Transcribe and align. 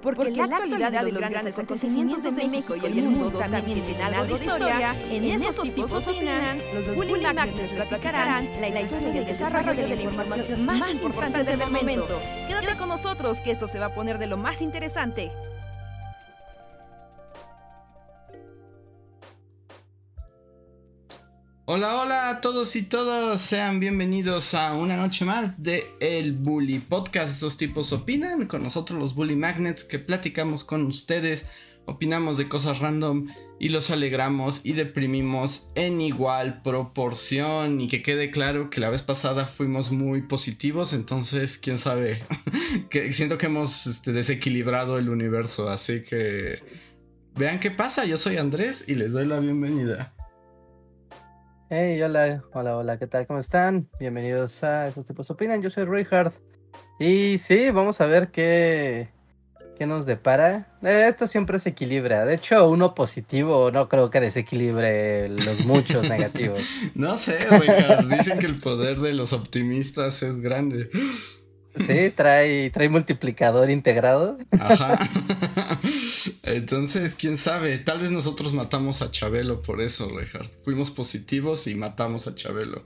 Porque, 0.00 0.30
la 0.30 0.44
actualidad 0.44 0.92
de 0.92 1.12
los 1.12 1.20
grandes 1.20 1.46
acontecimientos 1.58 2.22
de 2.22 2.30
México 2.30 2.76
y 2.76 2.86
el 2.86 3.04
mundo 3.04 3.38
también 3.38 3.82
tienen 3.82 4.02
algo 4.02 4.36
de 4.36 4.44
historia, 4.44 4.96
en 5.10 5.24
esos 5.24 5.72
tipos 5.72 6.06
opinan, 6.06 6.62
los 6.74 6.94
Bully 6.94 7.14
les 7.20 7.72
platicarán 7.72 8.60
la 8.60 8.80
historia 8.80 9.14
y 9.14 9.18
el 9.18 9.26
desarrollo 9.26 9.74
de 9.74 9.96
la 9.96 10.02
información 10.02 10.64
más 10.64 10.90
importante 10.90 11.44
del 11.44 11.70
momento. 11.70 12.20
Quédate 12.46 12.76
con 12.76 12.88
nosotros 12.88 13.40
que 13.40 13.50
esto 13.50 13.68
se 13.68 13.78
va 13.78 13.86
a 13.86 13.94
poner 13.94 14.18
de 14.18 14.26
lo 14.26 14.36
más 14.36 14.62
interesante. 14.62 15.32
Hola, 21.70 22.00
hola 22.00 22.30
a 22.30 22.40
todos 22.40 22.76
y 22.76 22.82
todas, 22.82 23.42
sean 23.42 23.78
bienvenidos 23.78 24.54
a 24.54 24.72
una 24.72 24.96
noche 24.96 25.26
más 25.26 25.62
de 25.62 25.86
El 26.00 26.32
Bully 26.32 26.78
Podcast. 26.78 27.34
Estos 27.34 27.58
tipos 27.58 27.92
opinan 27.92 28.46
con 28.46 28.62
nosotros 28.62 28.98
los 28.98 29.14
Bully 29.14 29.36
Magnets 29.36 29.84
que 29.84 29.98
platicamos 29.98 30.64
con 30.64 30.86
ustedes, 30.86 31.44
opinamos 31.84 32.38
de 32.38 32.48
cosas 32.48 32.78
random 32.78 33.26
y 33.60 33.68
los 33.68 33.90
alegramos 33.90 34.62
y 34.64 34.72
deprimimos 34.72 35.68
en 35.74 36.00
igual 36.00 36.62
proporción. 36.62 37.82
Y 37.82 37.88
que 37.88 38.00
quede 38.00 38.30
claro 38.30 38.70
que 38.70 38.80
la 38.80 38.88
vez 38.88 39.02
pasada 39.02 39.44
fuimos 39.44 39.90
muy 39.90 40.22
positivos, 40.22 40.94
entonces 40.94 41.58
quién 41.58 41.76
sabe, 41.76 42.22
que 42.88 43.12
siento 43.12 43.36
que 43.36 43.44
hemos 43.44 43.86
este, 43.86 44.14
desequilibrado 44.14 44.96
el 44.96 45.10
universo, 45.10 45.68
así 45.68 46.00
que 46.00 46.62
vean 47.36 47.60
qué 47.60 47.70
pasa. 47.70 48.06
Yo 48.06 48.16
soy 48.16 48.38
Andrés 48.38 48.86
y 48.88 48.94
les 48.94 49.12
doy 49.12 49.26
la 49.26 49.38
bienvenida. 49.38 50.14
Hey, 51.70 52.00
hola, 52.00 52.42
hola, 52.54 52.78
hola, 52.78 52.98
¿qué 52.98 53.06
tal? 53.06 53.26
¿Cómo 53.26 53.38
están? 53.40 53.90
Bienvenidos 54.00 54.64
a 54.64 54.88
Estos 54.88 55.04
tipos 55.04 55.30
opinan. 55.30 55.60
Yo 55.60 55.68
soy 55.68 55.84
Richard. 55.84 56.32
Y 56.98 57.36
sí, 57.36 57.68
vamos 57.68 58.00
a 58.00 58.06
ver 58.06 58.30
qué, 58.30 59.08
qué 59.76 59.86
nos 59.86 60.06
depara. 60.06 60.78
Eh, 60.80 61.04
esto 61.06 61.26
siempre 61.26 61.58
se 61.58 61.68
equilibra. 61.68 62.24
De 62.24 62.36
hecho, 62.36 62.70
uno 62.70 62.94
positivo 62.94 63.70
no 63.70 63.86
creo 63.90 64.08
que 64.08 64.18
desequilibre 64.18 65.28
los 65.28 65.66
muchos 65.66 66.02
negativos. 66.08 66.62
No 66.94 67.18
sé, 67.18 67.38
Richard. 67.38 68.08
Dicen 68.08 68.38
que 68.38 68.46
el 68.46 68.56
poder 68.56 68.98
de 69.00 69.12
los 69.12 69.34
optimistas 69.34 70.22
es 70.22 70.40
grande. 70.40 70.88
Sí, 71.86 72.10
trae, 72.14 72.70
trae 72.70 72.88
multiplicador 72.88 73.70
integrado. 73.70 74.38
Ajá. 74.58 74.98
Entonces, 76.42 77.14
quién 77.14 77.36
sabe, 77.36 77.78
tal 77.78 78.00
vez 78.00 78.10
nosotros 78.10 78.54
matamos 78.54 79.02
a 79.02 79.10
Chabelo 79.10 79.62
por 79.62 79.80
eso, 79.80 80.08
Richard. 80.16 80.48
Fuimos 80.64 80.90
positivos 80.90 81.66
y 81.66 81.74
matamos 81.74 82.26
a 82.26 82.34
Chabelo. 82.34 82.84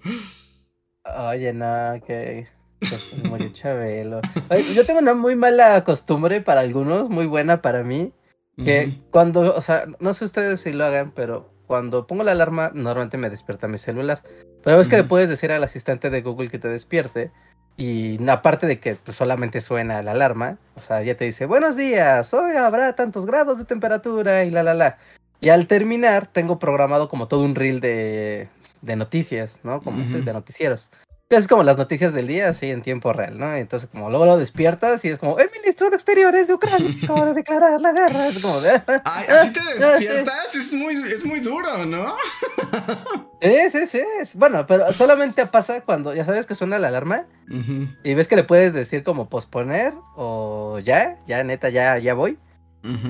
Oye, 1.05 1.53
no, 1.53 2.01
que, 2.07 2.47
murió 3.25 3.53
Chabelo. 3.53 4.21
yo 4.75 4.87
tengo 4.87 5.01
una 5.01 5.15
muy 5.15 5.37
mala 5.37 5.83
costumbre 5.85 6.41
para 6.41 6.61
algunos, 6.61 7.09
muy 7.09 7.27
buena 7.27 7.63
para 7.63 7.83
mí. 7.83 8.13
Que 8.65 8.99
cuando, 9.11 9.55
o 9.57 9.61
sea, 9.63 9.87
no 9.99 10.13
sé 10.13 10.27
ustedes 10.27 10.61
si 10.61 10.73
lo 10.73 10.85
hagan, 10.85 11.13
pero 11.13 11.53
cuando 11.67 12.07
pongo 12.07 12.23
la 12.23 12.33
alarma, 12.33 12.71
normalmente 12.75 13.17
me 13.17 13.31
despierta 13.31 13.67
mi 13.67 13.79
celular. 13.79 14.23
Pero 14.63 14.81
es 14.81 14.89
que 14.89 14.97
le 14.99 15.05
puedes 15.05 15.29
decir 15.29 15.51
al 15.53 15.65
asistente 15.65 16.11
de 16.11 16.21
Google 16.21 16.51
que 16.51 16.59
te 16.59 16.69
despierte. 16.69 17.33
Y 17.77 18.19
aparte 18.29 18.67
de 18.67 18.79
que 18.79 18.97
pues, 18.97 19.17
solamente 19.17 19.61
suena 19.61 20.03
la 20.03 20.13
alarma, 20.13 20.59
o 20.75 20.81
sea, 20.81 21.03
ya 21.03 21.17
te 21.17 21.25
dice, 21.25 21.47
buenos 21.47 21.77
días, 21.77 22.33
hoy 22.35 22.57
habrá 22.57 22.95
tantos 22.95 23.27
grados 23.27 23.59
de 23.59 23.65
temperatura 23.65 24.45
y 24.45 24.51
la, 24.51 24.63
la, 24.63 24.75
la. 24.75 24.99
Y 25.41 25.49
al 25.49 25.67
terminar, 25.67 26.27
tengo 26.27 26.59
programado 26.59 27.09
como 27.09 27.29
todo 27.29 27.43
un 27.43 27.55
reel 27.55 27.81
de, 27.81 28.49
de 28.83 28.97
noticias, 28.97 29.61
¿no? 29.65 29.81
Como 29.83 30.05
de 30.05 30.33
noticieros 30.33 30.91
es 31.37 31.49
como 31.49 31.63
las 31.63 31.79
noticias 31.79 32.13
del 32.13 32.27
día, 32.27 32.49
así 32.49 32.71
en 32.71 32.83
tiempo 32.83 33.13
real, 33.13 33.39
¿no? 33.39 33.55
Entonces, 33.55 33.89
como 33.91 34.11
luego 34.11 34.27
lo 34.27 34.37
despiertas 34.37 35.05
y 35.05 35.09
es 35.09 35.19
como, 35.19 35.39
el 35.39 35.51
ministro 35.51 35.91
de 35.91 35.97
Exteriores 35.97 36.49
de 36.49 36.55
Ucrania 36.55 36.95
acaba 37.03 37.27
de 37.27 37.35
declarar 37.35 37.81
la 37.81 37.93
guerra. 37.93 38.29
Es 38.29 38.41
como, 38.41 38.61
Ay, 39.05 39.27
así 39.29 39.53
te 39.53 39.61
despiertas, 39.79 40.55
es, 40.55 40.73
muy, 40.73 40.95
es 40.95 41.25
muy 41.25 41.41
duro, 41.41 41.85
¿no? 41.85 42.17
Sí, 43.41 43.71
sí, 43.71 43.87
sí. 43.87 44.01
Bueno, 44.35 44.67
pero 44.67 44.93
solamente 44.93 45.47
pasa 45.47 45.81
cuando 45.81 46.15
ya 46.15 46.25
sabes 46.25 46.47
que 46.47 46.55
suena 46.55 46.79
la 46.79 46.89
alarma 46.89 47.27
y 48.03 48.15
ves 48.15 48.29
que 48.29 48.37
le 48.37 48.45
puedes 48.45 48.73
decir 48.73 49.03
como 49.03 49.29
posponer 49.29 49.95
o 50.17 50.79
ya, 50.79 51.19
ya 51.27 51.43
neta, 51.45 51.69
ya, 51.69 51.99
ya 51.99 52.15
voy. 52.15 52.39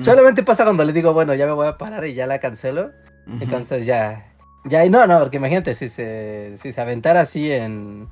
Solamente 0.01 0.43
pasa 0.43 0.65
cuando 0.65 0.83
le 0.83 0.93
digo, 0.93 1.13
bueno, 1.13 1.33
ya 1.33 1.47
me 1.47 1.53
voy 1.53 1.67
a 1.67 1.77
parar 1.77 2.05
y 2.05 2.13
ya 2.13 2.27
la 2.27 2.39
cancelo. 2.39 2.91
Entonces 3.39 3.85
ya, 3.85 4.32
ya, 4.65 4.87
no, 4.89 5.05
no, 5.07 5.19
porque 5.19 5.37
imagínate, 5.37 5.75
si 5.75 5.89
se, 5.89 6.55
si 6.57 6.71
se 6.71 6.81
aventara 6.81 7.21
así 7.21 7.51
en. 7.51 8.07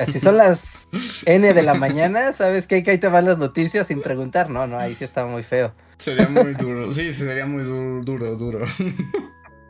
Así 0.00 0.20
son 0.20 0.38
las 0.38 0.88
N 1.26 1.52
de 1.52 1.62
la 1.62 1.74
mañana, 1.74 2.32
¿sabes 2.32 2.66
qué? 2.66 2.82
Que 2.82 2.92
ahí 2.92 2.98
te 2.98 3.08
van 3.08 3.26
las 3.26 3.36
noticias 3.36 3.86
sin 3.88 4.00
preguntar. 4.00 4.48
No, 4.48 4.66
no, 4.66 4.78
ahí 4.78 4.94
sí 4.94 5.04
está 5.04 5.26
muy 5.26 5.42
feo. 5.42 5.74
Sería 5.98 6.28
muy 6.28 6.54
duro, 6.54 6.90
sí, 6.90 7.12
sería 7.12 7.44
muy 7.44 7.62
duro, 7.62 8.02
duro, 8.02 8.36
duro. 8.36 8.66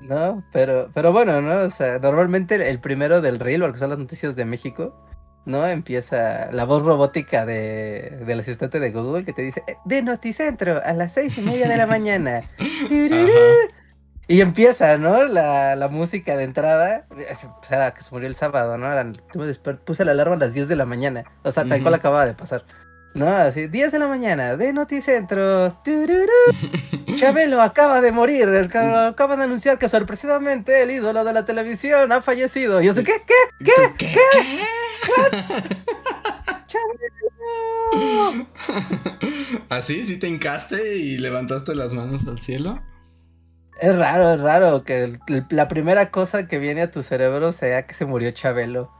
No, 0.00 0.44
pero, 0.52 0.90
pero 0.92 1.12
bueno, 1.12 1.40
¿no? 1.40 1.62
O 1.62 1.70
sea, 1.70 1.98
normalmente 1.98 2.54
el 2.68 2.78
primero 2.78 3.22
del 3.22 3.38
reel, 3.38 3.62
porque 3.62 3.78
son 3.78 3.88
las 3.88 3.98
noticias 3.98 4.36
de 4.36 4.44
México, 4.44 4.94
¿no? 5.46 5.66
Empieza 5.66 6.50
la 6.52 6.64
voz 6.64 6.82
robótica 6.82 7.46
de, 7.46 8.20
del 8.26 8.40
asistente 8.40 8.80
de 8.80 8.90
Google 8.90 9.24
que 9.24 9.32
te 9.32 9.42
dice, 9.42 9.62
eh, 9.66 9.76
de 9.84 10.02
Noticentro, 10.02 10.82
a 10.84 10.92
las 10.92 11.14
seis 11.14 11.38
y 11.38 11.40
media 11.40 11.68
de 11.68 11.76
la 11.76 11.86
mañana. 11.86 12.42
Y 14.26 14.40
empieza, 14.40 14.96
¿no? 14.96 15.24
La, 15.24 15.76
la 15.76 15.88
música 15.88 16.36
de 16.36 16.44
entrada. 16.44 17.04
Pues 17.08 17.46
era 17.70 17.92
que 17.92 18.02
se 18.02 18.10
murió 18.10 18.26
el 18.28 18.36
sábado, 18.36 18.78
¿no? 18.78 18.88
puse 19.84 20.04
la 20.04 20.12
alarma 20.12 20.36
a 20.36 20.38
las 20.38 20.54
10 20.54 20.68
de 20.68 20.76
la 20.76 20.86
mañana. 20.86 21.24
O 21.42 21.50
sea, 21.50 21.64
tal 21.64 21.82
cual 21.82 21.94
acababa 21.94 22.24
de 22.24 22.34
pasar. 22.34 22.64
¿No? 23.14 23.28
Así, 23.28 23.68
10 23.68 23.92
de 23.92 23.98
la 23.98 24.08
mañana, 24.08 24.56
de 24.56 24.72
Noticentro. 24.72 25.78
Chabelo 27.14 27.62
acaba 27.62 28.00
de 28.00 28.12
morir. 28.12 28.48
Acaba 28.48 29.36
de 29.36 29.44
anunciar 29.44 29.78
que 29.78 29.88
sorpresivamente 29.88 30.82
el 30.82 30.90
ídolo 30.90 31.22
de 31.22 31.32
la 31.32 31.44
televisión 31.44 32.10
ha 32.10 32.22
fallecido. 32.22 32.82
Y 32.82 32.86
yo 32.86 32.94
sé, 32.94 33.04
¿qué? 33.04 33.12
¿Qué? 33.26 33.36
¿Qué? 33.60 33.94
¿Qué? 33.98 34.16
¿Qué? 34.32 35.44
¡Chabelo! 36.66 37.14
¿Así? 39.68 40.02
¿Sí 40.04 40.18
te 40.18 40.26
hincaste 40.26 40.96
y 40.96 41.18
levantaste 41.18 41.74
las 41.74 41.92
manos 41.92 42.26
al 42.26 42.40
cielo? 42.40 42.82
Es 43.80 43.96
raro, 43.96 44.34
es 44.34 44.40
raro 44.40 44.84
que 44.84 45.18
la 45.50 45.68
primera 45.68 46.10
cosa 46.10 46.46
que 46.46 46.58
viene 46.58 46.82
a 46.82 46.90
tu 46.90 47.02
cerebro 47.02 47.52
sea 47.52 47.86
que 47.86 47.94
se 47.94 48.06
murió 48.06 48.30
Chabelo. 48.30 48.90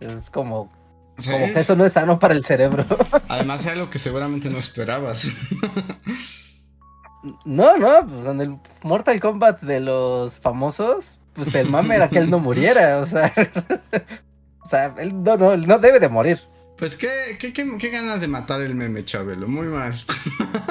Es 0.00 0.28
como, 0.28 0.72
como 1.16 1.38
que 1.38 1.60
eso 1.60 1.76
no 1.76 1.84
es 1.84 1.92
sano 1.92 2.18
para 2.18 2.34
el 2.34 2.44
cerebro. 2.44 2.84
Además, 3.28 3.64
es 3.64 3.72
algo 3.72 3.90
que 3.90 3.98
seguramente 3.98 4.50
no 4.50 4.58
esperabas. 4.58 5.28
No, 7.46 7.78
no, 7.78 8.06
pues 8.06 8.26
en 8.26 8.40
el 8.42 8.58
Mortal 8.82 9.18
Kombat 9.18 9.62
de 9.62 9.80
los 9.80 10.40
famosos, 10.40 11.18
pues 11.32 11.54
el 11.54 11.70
mame 11.70 11.96
era 11.96 12.10
que 12.10 12.18
él 12.18 12.28
no 12.28 12.38
muriera, 12.38 12.98
o 12.98 13.06
sea. 13.06 13.32
o 14.62 14.68
sea, 14.68 14.94
él 14.98 15.22
no, 15.22 15.38
no, 15.38 15.52
él 15.52 15.66
no 15.66 15.78
debe 15.78 16.00
de 16.00 16.10
morir. 16.10 16.40
Pues 16.76 16.96
qué, 16.96 17.36
qué, 17.38 17.52
qué, 17.52 17.90
ganas 17.90 18.20
de 18.20 18.28
matar 18.28 18.60
el 18.60 18.74
meme, 18.74 19.04
Chabelo. 19.04 19.46
Muy 19.46 19.68
mal. 19.68 19.94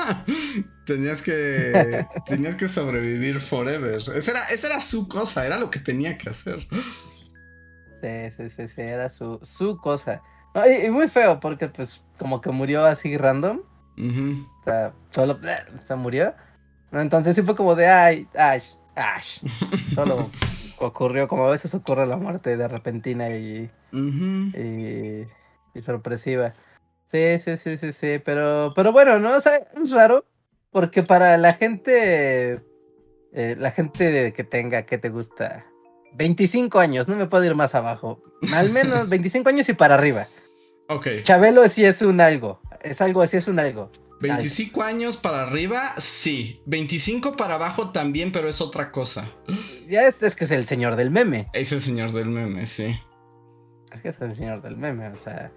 tenías 0.85 1.21
que. 1.21 2.05
tenías 2.25 2.55
que 2.55 2.67
sobrevivir 2.67 3.39
forever. 3.39 3.95
Esa 3.95 4.31
era, 4.31 4.43
esa 4.45 4.67
era 4.67 4.81
su 4.81 5.07
cosa, 5.07 5.45
era 5.45 5.57
lo 5.57 5.69
que 5.69 5.79
tenía 5.79 6.17
que 6.17 6.29
hacer. 6.29 6.67
Sí, 8.01 8.31
sí, 8.35 8.49
sí, 8.49 8.67
sí, 8.67 8.81
era 8.81 9.09
su, 9.09 9.39
su 9.43 9.77
cosa. 9.77 10.21
y, 10.85 10.89
muy 10.89 11.07
feo, 11.07 11.39
porque 11.39 11.69
pues 11.69 12.03
como 12.17 12.41
que 12.41 12.51
murió 12.51 12.85
así 12.85 13.17
random. 13.17 13.61
O 13.97 14.63
sea, 14.65 14.93
solo 15.11 15.39
se 15.87 15.95
murió. 15.95 16.33
Entonces 16.91 17.35
sí 17.35 17.41
fue 17.41 17.55
como 17.55 17.75
de 17.75 17.87
ay, 17.87 18.27
Ash, 18.35 18.73
Ash. 18.95 19.39
Solo 19.95 20.29
ocurrió, 20.79 21.27
como 21.27 21.45
a 21.45 21.51
veces 21.51 21.73
ocurre 21.73 22.05
la 22.05 22.17
muerte 22.17 22.57
de 22.57 22.67
repentina 22.67 23.29
y. 23.29 23.69
y 23.93 25.27
y 25.73 25.81
sorpresiva. 25.81 26.53
Sí, 27.11 27.39
sí, 27.39 27.57
sí, 27.57 27.77
sí, 27.77 27.91
sí, 27.91 28.21
pero, 28.23 28.73
pero 28.75 28.91
bueno, 28.91 29.19
¿no? 29.19 29.35
O 29.35 29.39
sea, 29.39 29.67
es 29.81 29.91
raro, 29.91 30.25
porque 30.71 31.03
para 31.03 31.37
la 31.37 31.53
gente, 31.53 32.61
eh, 33.33 33.55
la 33.57 33.71
gente 33.71 34.33
que 34.33 34.43
tenga, 34.43 34.83
que 34.83 34.97
te 34.97 35.09
gusta, 35.09 35.65
25 36.15 36.79
años, 36.79 37.07
no 37.07 37.15
me 37.15 37.27
puedo 37.27 37.43
ir 37.45 37.55
más 37.55 37.75
abajo, 37.75 38.21
al 38.53 38.71
menos 38.71 39.07
25 39.09 39.49
años 39.49 39.69
y 39.69 39.73
para 39.73 39.95
arriba. 39.95 40.27
Ok. 40.89 41.07
Chabelo 41.21 41.67
sí 41.67 41.85
es 41.85 42.01
un 42.01 42.19
algo, 42.19 42.59
es 42.81 43.01
algo 43.01 43.21
así, 43.21 43.37
es 43.37 43.47
un 43.47 43.59
algo. 43.59 43.91
25 44.23 44.81
años 44.81 45.17
para 45.17 45.43
arriba, 45.43 45.93
sí. 45.97 46.61
25 46.65 47.35
para 47.35 47.55
abajo 47.55 47.91
también, 47.91 48.31
pero 48.31 48.47
es 48.47 48.61
otra 48.61 48.89
cosa. 48.91 49.29
Ya 49.87 50.07
este 50.07 50.27
es 50.27 50.35
que 50.35 50.45
es 50.45 50.51
el 50.51 50.65
señor 50.65 50.95
del 50.95 51.11
meme. 51.11 51.47
Es 51.53 51.73
el 51.73 51.81
señor 51.81 52.13
del 52.13 52.29
meme, 52.29 52.65
sí. 52.65 52.97
Es 53.91 54.01
que 54.01 54.09
es 54.09 54.21
el 54.21 54.33
señor 54.33 54.61
del 54.61 54.77
meme, 54.77 55.09
o 55.09 55.15
sea. 55.15 55.51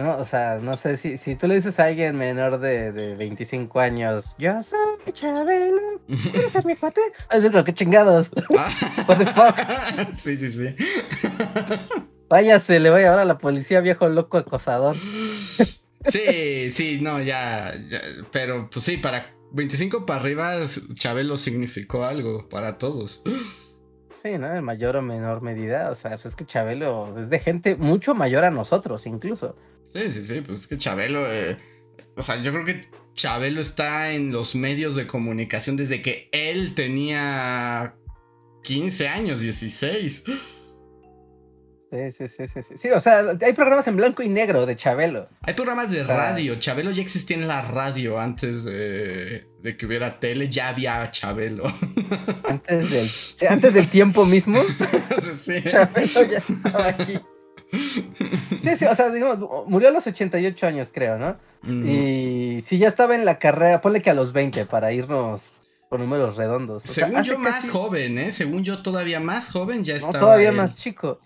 No, 0.00 0.16
o 0.16 0.24
sea, 0.24 0.58
no 0.62 0.78
sé 0.78 0.96
si, 0.96 1.18
si 1.18 1.36
tú 1.36 1.46
le 1.46 1.56
dices 1.56 1.78
a 1.78 1.84
alguien 1.84 2.16
menor 2.16 2.58
de, 2.58 2.90
de 2.90 3.16
25 3.16 3.80
años, 3.80 4.34
yo 4.38 4.62
soy 4.62 5.12
Chabelo, 5.12 6.00
¿quieres 6.32 6.52
ser 6.52 6.64
mi 6.64 6.74
cuate? 6.74 7.02
A 7.28 7.34
decir, 7.36 7.50
pero 7.50 7.64
qué 7.64 7.74
chingados. 7.74 8.30
What 8.48 9.18
the 9.18 9.26
fuck. 9.26 9.56
Sí, 10.14 10.38
sí, 10.38 10.50
sí. 10.50 10.74
Váyase, 12.30 12.80
le 12.80 12.90
voy 12.90 13.02
a 13.02 13.20
a 13.20 13.24
la 13.26 13.36
policía, 13.36 13.80
viejo 13.80 14.08
loco 14.08 14.38
acosador. 14.38 14.96
Sí, 16.06 16.70
sí, 16.70 17.00
no, 17.02 17.20
ya, 17.20 17.74
ya, 17.88 18.00
Pero 18.32 18.70
pues 18.70 18.86
sí, 18.86 18.96
para 18.96 19.26
25 19.52 20.06
para 20.06 20.20
arriba, 20.20 20.54
Chabelo 20.94 21.36
significó 21.36 22.04
algo 22.04 22.48
para 22.48 22.78
todos. 22.78 23.22
Sí, 24.22 24.38
¿no? 24.38 24.54
En 24.54 24.64
mayor 24.64 24.96
o 24.96 25.02
menor 25.02 25.42
medida. 25.42 25.90
O 25.90 25.94
sea, 25.94 26.12
pues 26.12 26.26
es 26.26 26.36
que 26.36 26.44
Chabelo 26.46 27.18
es 27.18 27.30
de 27.30 27.38
gente 27.38 27.76
mucho 27.76 28.14
mayor 28.14 28.44
a 28.44 28.50
nosotros, 28.50 29.06
incluso. 29.06 29.56
Sí, 29.92 30.12
sí, 30.12 30.24
sí, 30.24 30.40
pues 30.40 30.60
es 30.60 30.66
que 30.66 30.76
Chabelo. 30.76 31.30
Eh, 31.30 31.56
o 32.16 32.22
sea, 32.22 32.40
yo 32.42 32.52
creo 32.52 32.64
que 32.64 32.80
Chabelo 33.14 33.60
está 33.60 34.12
en 34.12 34.32
los 34.32 34.54
medios 34.54 34.94
de 34.94 35.06
comunicación 35.06 35.76
desde 35.76 36.02
que 36.02 36.28
él 36.32 36.74
tenía 36.74 37.94
15 38.62 39.08
años, 39.08 39.40
16. 39.40 40.24
Sí, 41.90 42.10
sí, 42.12 42.28
sí, 42.28 42.46
sí, 42.46 42.76
sí. 42.76 42.90
o 42.90 43.00
sea, 43.00 43.36
hay 43.42 43.52
programas 43.52 43.88
en 43.88 43.96
blanco 43.96 44.22
y 44.22 44.28
negro 44.28 44.64
de 44.64 44.76
Chabelo. 44.76 45.28
Hay 45.42 45.54
programas 45.54 45.90
de 45.90 46.04
radio. 46.04 46.54
Chabelo 46.54 46.92
ya 46.92 47.02
existía 47.02 47.36
en 47.36 47.48
la 47.48 47.62
radio 47.62 48.20
antes 48.20 48.62
de, 48.62 49.44
que 49.76 49.86
hubiera 49.86 50.20
tele, 50.20 50.48
ya 50.48 50.68
había 50.68 51.10
Chabelo. 51.10 51.64
Antes 52.44 52.90
del, 53.40 53.48
antes 53.50 53.74
del 53.74 53.88
tiempo 53.88 54.24
mismo. 54.24 54.62
sí. 55.36 55.64
Chabelo 55.66 56.24
ya 56.30 56.38
estaba 56.38 56.86
aquí. 56.86 57.18
Sí, 57.72 58.76
sí, 58.76 58.84
o 58.84 58.94
sea, 58.94 59.10
digamos, 59.10 59.66
murió 59.68 59.88
a 59.88 59.92
los 59.92 60.06
88 60.06 60.66
años, 60.66 60.90
creo, 60.92 61.18
¿no? 61.18 61.36
Y 61.64 62.60
si 62.62 62.78
ya 62.78 62.88
estaba 62.88 63.14
en 63.14 63.24
la 63.24 63.38
carrera, 63.38 63.80
ponle 63.80 64.02
que 64.02 64.10
a 64.10 64.14
los 64.14 64.32
20 64.32 64.66
para 64.66 64.92
irnos 64.92 65.60
con 65.88 66.00
números 66.00 66.36
redondos. 66.36 66.84
Según 66.84 67.22
yo, 67.22 67.38
más 67.38 67.68
joven, 67.68 68.18
¿eh? 68.18 68.30
Según 68.30 68.64
yo, 68.64 68.82
todavía 68.82 69.20
más 69.20 69.50
joven 69.50 69.84
ya 69.84 69.94
estaba. 69.94 70.18
todavía 70.18 70.52
más 70.52 70.76
chico. 70.76 71.20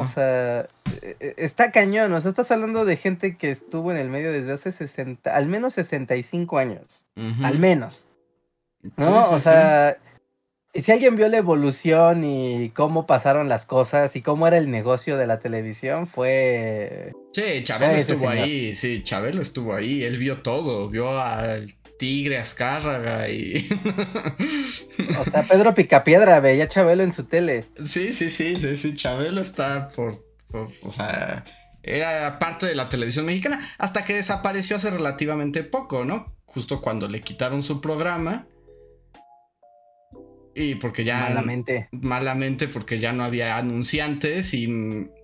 O 0.00 0.06
sea, 0.08 0.68
e, 1.00 1.16
e, 1.20 1.34
está 1.38 1.70
cañón. 1.70 2.12
O 2.12 2.20
sea, 2.20 2.30
estás 2.30 2.50
hablando 2.50 2.84
de 2.84 2.96
gente 2.96 3.36
que 3.36 3.50
estuvo 3.50 3.92
en 3.92 3.98
el 3.98 4.10
medio 4.10 4.32
desde 4.32 4.52
hace 4.52 4.72
60, 4.72 5.34
al 5.34 5.46
menos 5.46 5.74
65 5.74 6.58
años. 6.58 7.04
Al 7.42 7.58
menos. 7.58 8.08
¿No? 8.96 9.30
o 9.30 9.40
sea, 9.40 9.98
si 10.72 10.92
alguien 10.92 11.16
vio 11.16 11.28
la 11.28 11.38
evolución 11.38 12.22
y 12.24 12.70
cómo 12.70 13.06
pasaron 13.06 13.48
las 13.48 13.66
cosas 13.66 14.14
y 14.14 14.22
cómo 14.22 14.46
era 14.46 14.56
el 14.56 14.70
negocio 14.70 15.16
de 15.16 15.26
la 15.26 15.40
televisión, 15.40 16.06
fue. 16.06 17.12
Sí, 17.32 17.64
Chabelo 17.64 17.94
estuvo 17.94 18.28
ahí. 18.28 18.74
Sí, 18.74 19.02
Chabelo 19.02 19.42
estuvo 19.42 19.74
ahí. 19.74 20.04
Él 20.04 20.18
vio 20.18 20.42
todo. 20.42 20.88
Vio 20.88 21.20
al 21.20 21.74
Tigre, 21.98 22.38
Azcárraga 22.38 23.28
y. 23.28 23.68
o 25.18 25.24
sea, 25.24 25.42
Pedro 25.42 25.74
Picapiedra 25.74 26.38
veía 26.40 26.64
a 26.64 26.68
Chabelo 26.68 27.02
en 27.02 27.12
su 27.12 27.24
tele. 27.24 27.66
Sí, 27.84 28.12
sí, 28.12 28.30
sí, 28.30 28.56
sí, 28.56 28.76
sí. 28.76 28.94
Chabelo 28.94 29.40
está 29.40 29.88
por, 29.88 30.24
O 30.52 30.90
sea, 30.90 31.44
era 31.82 32.38
parte 32.38 32.66
de 32.66 32.74
la 32.76 32.88
televisión 32.88 33.26
mexicana 33.26 33.68
hasta 33.78 34.04
que 34.04 34.14
desapareció 34.14 34.76
hace 34.76 34.90
relativamente 34.90 35.64
poco, 35.64 36.04
¿no? 36.04 36.34
Justo 36.46 36.80
cuando 36.80 37.08
le 37.08 37.22
quitaron 37.22 37.62
su 37.62 37.80
programa. 37.80 38.46
Y 40.54 40.76
porque 40.76 41.04
ya. 41.04 41.20
Malamente. 41.20 41.88
Malamente, 41.92 42.68
porque 42.68 42.98
ya 42.98 43.12
no 43.12 43.24
había 43.24 43.56
anunciantes 43.56 44.52
y, 44.54 44.64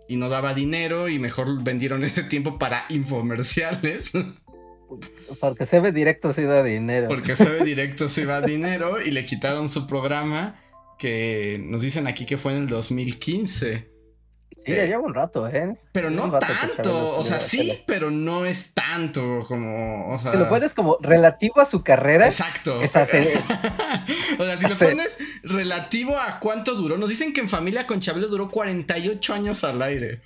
y 0.08 0.16
no 0.16 0.28
daba 0.28 0.54
dinero 0.54 1.08
y 1.08 1.18
mejor 1.18 1.62
vendieron 1.62 2.04
ese 2.04 2.22
tiempo 2.22 2.58
para 2.58 2.84
infomerciales. 2.88 4.12
Porque 5.40 5.66
se 5.66 5.80
ve 5.80 5.90
directo 5.90 6.32
si 6.32 6.44
da 6.44 6.62
dinero. 6.62 7.08
Porque 7.08 7.34
se 7.34 7.48
ve 7.48 7.64
directo 7.64 8.08
si 8.08 8.24
va 8.24 8.40
dinero 8.40 9.02
y 9.02 9.10
le 9.10 9.24
quitaron 9.24 9.68
su 9.68 9.86
programa 9.88 10.62
que 10.98 11.60
nos 11.62 11.82
dicen 11.82 12.06
aquí 12.06 12.24
que 12.24 12.38
fue 12.38 12.52
en 12.52 12.62
el 12.62 12.66
2015. 12.68 13.95
Sí, 14.64 14.74
ya 14.74 14.84
lleva 14.84 15.02
un 15.02 15.14
rato, 15.14 15.46
¿eh? 15.46 15.76
Pero 15.92 16.10
no 16.10 16.28
tanto, 16.38 17.16
o 17.16 17.22
sea, 17.22 17.40
sí, 17.40 17.84
pero 17.86 18.10
no 18.10 18.46
es 18.46 18.74
tanto 18.74 19.44
como, 19.46 20.12
o 20.12 20.18
sea... 20.18 20.32
Si 20.32 20.38
lo 20.38 20.48
pones 20.48 20.74
como 20.74 20.98
relativo 21.00 21.60
a 21.60 21.66
su 21.66 21.84
carrera... 21.84 22.26
Exacto. 22.26 22.80
o 22.80 22.86
sea, 22.86 23.06
si 23.06 23.18
lo 24.66 24.76
pones 24.76 25.18
relativo 25.44 26.18
a 26.18 26.40
cuánto 26.40 26.74
duró, 26.74 26.96
nos 26.98 27.10
dicen 27.10 27.32
que 27.32 27.40
en 27.40 27.48
Familia 27.48 27.86
con 27.86 28.00
Chabelo 28.00 28.28
duró 28.28 28.50
48 28.50 29.34
años 29.34 29.62
al 29.62 29.80
aire. 29.82 30.22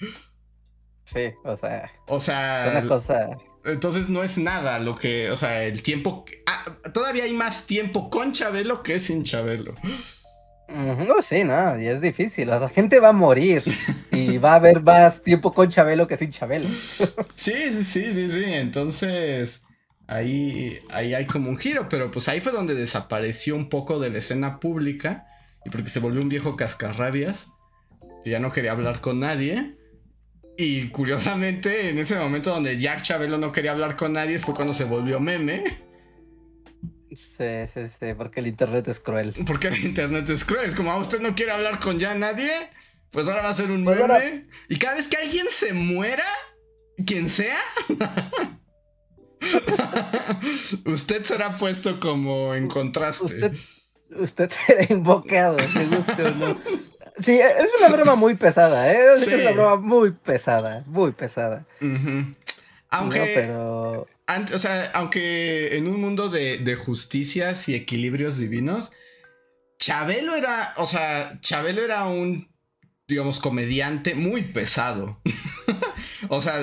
Sí, 1.05 1.33
o 1.45 1.57
sea... 1.57 1.91
O 2.07 2.21
sea... 2.21 2.67
Es 2.67 2.73
una 2.77 2.89
cosa... 2.89 3.31
Entonces 3.65 4.09
no 4.09 4.23
es 4.23 4.39
nada 4.39 4.79
lo 4.79 4.97
que, 4.97 5.31
o 5.31 5.37
sea, 5.37 5.65
el 5.65 5.83
tiempo... 5.83 6.25
Ah, 6.47 6.65
todavía 6.95 7.25
hay 7.25 7.35
más 7.35 7.67
tiempo 7.67 8.09
con 8.09 8.33
Chabelo 8.33 8.83
que 8.83 9.01
sin 9.01 9.23
Chabelo. 9.23 9.75
No, 10.71 11.21
sí, 11.21 11.43
no, 11.45 11.81
y 11.81 11.87
es 11.87 12.01
difícil. 12.01 12.49
Sea, 12.49 12.69
gente 12.75 13.01
va 13.01 13.09
a 13.09 13.13
morir 13.13 13.63
y 14.13 14.39
va 14.39 14.53
a 14.53 14.57
haber 14.57 14.83
más 14.83 15.23
tiempo 15.23 15.53
con 15.53 15.69
Chabelo 15.69 16.07
que 16.07 16.17
sin 16.17 16.31
Chabelo. 16.31 16.69
sí, 17.35 17.55
sí, 17.55 17.85
sí, 17.85 18.05
sí, 18.15 18.31
sí. 18.31 18.45
Entonces, 18.47 19.63
ahí, 20.07 20.79
ahí 20.91 21.15
hay 21.15 21.27
como 21.27 21.51
un 21.51 21.57
giro, 21.57 21.89
pero 21.89 22.11
pues 22.11 22.29
ahí 22.29 22.41
fue 22.41 22.53
donde 22.53 22.75
desapareció 22.75 23.57
un 23.57 23.69
poco 23.69 23.99
de 23.99 24.11
la 24.11 24.19
escena 24.19 24.61
pública 24.61 25.27
y 25.65 25.71
porque 25.71 25.91
se 25.91 26.01
volvió 26.01 26.23
un 26.23 26.29
viejo 26.29 26.57
cascarrabias, 26.57 27.49
ya 28.25 28.39
no 28.39 28.53
quería 28.53 28.73
hablar 28.73 29.01
con 29.01 29.21
nadie. 29.21 29.77
Y 30.57 30.89
curiosamente, 30.89 31.91
en 31.91 31.99
ese 31.99 32.17
momento 32.17 32.51
donde 32.51 32.79
Jack 32.79 33.03
Chabelo 33.03 33.39
no 33.39 33.51
quería 33.51 33.73
hablar 33.73 33.97
con 33.97 34.13
nadie, 34.13 34.39
fue 34.39 34.55
cuando 34.55 34.75
se 34.75 34.85
volvió 34.85 35.19
meme. 35.19 35.90
Sí, 37.13 37.67
sí, 37.73 37.89
sí, 37.89 38.15
porque 38.17 38.41
el 38.41 38.47
internet 38.47 38.87
es 38.89 39.01
cruel. 39.01 39.35
Porque 39.47 39.69
el 39.69 39.85
internet 39.85 40.29
es 40.31 40.45
cruel. 40.45 40.69
Es 40.69 40.75
como, 40.75 40.93
¿a 40.93 40.95
ah, 40.95 40.99
usted 40.99 41.21
no 41.21 41.35
quiere 41.35 41.53
hablar 41.53 41.81
con 41.81 41.99
ya 41.99 42.15
nadie? 42.15 42.51
Pues 43.11 43.27
ahora 43.27 43.43
va 43.43 43.51
a 43.51 43.55
ser 43.55 43.71
un 43.71 43.85
pues 43.85 43.99
meme. 43.99 44.47
Y 44.69 44.77
cada 44.77 44.95
vez 44.95 45.09
que 45.09 45.17
alguien 45.17 45.47
se 45.51 45.73
muera, 45.73 46.27
quien 47.05 47.29
sea, 47.29 47.59
usted 50.85 51.25
será 51.25 51.51
puesto 51.59 51.99
como 51.99 52.55
en 52.55 52.69
contraste. 52.69 53.25
Usted, 53.25 53.53
usted 54.11 54.51
será 54.51 54.87
invocado, 54.89 55.57
me 55.75 55.87
guste 55.87 56.23
o 56.23 56.35
no. 56.37 56.61
Sí, 57.23 57.39
es 57.39 57.71
una 57.79 57.89
broma 57.89 58.15
muy 58.15 58.35
pesada, 58.35 58.93
¿eh? 58.93 59.15
Es 59.15 59.27
una 59.27 59.51
broma 59.51 59.77
muy 59.77 60.13
pesada, 60.13 60.85
muy 60.87 61.13
pesada. 61.13 61.67
Aunque, 62.91 63.33
pero... 63.35 64.07
o 64.55 64.59
sea, 64.59 64.91
aunque 64.95 65.77
en 65.77 65.87
un 65.87 66.01
mundo 66.01 66.29
de, 66.29 66.59
de, 66.59 66.75
justicias 66.75 67.69
y 67.69 67.75
equilibrios 67.75 68.37
divinos, 68.37 68.93
Chabelo 69.79 70.35
era, 70.35 70.75
o 70.77 70.87
sea, 70.87 71.39
Chabelo 71.41 71.83
era 71.83 72.05
un, 72.07 72.51
digamos, 73.07 73.39
comediante 73.39 74.15
muy 74.15 74.43
pesado. 74.43 75.21
o 76.29 76.41
sea, 76.41 76.61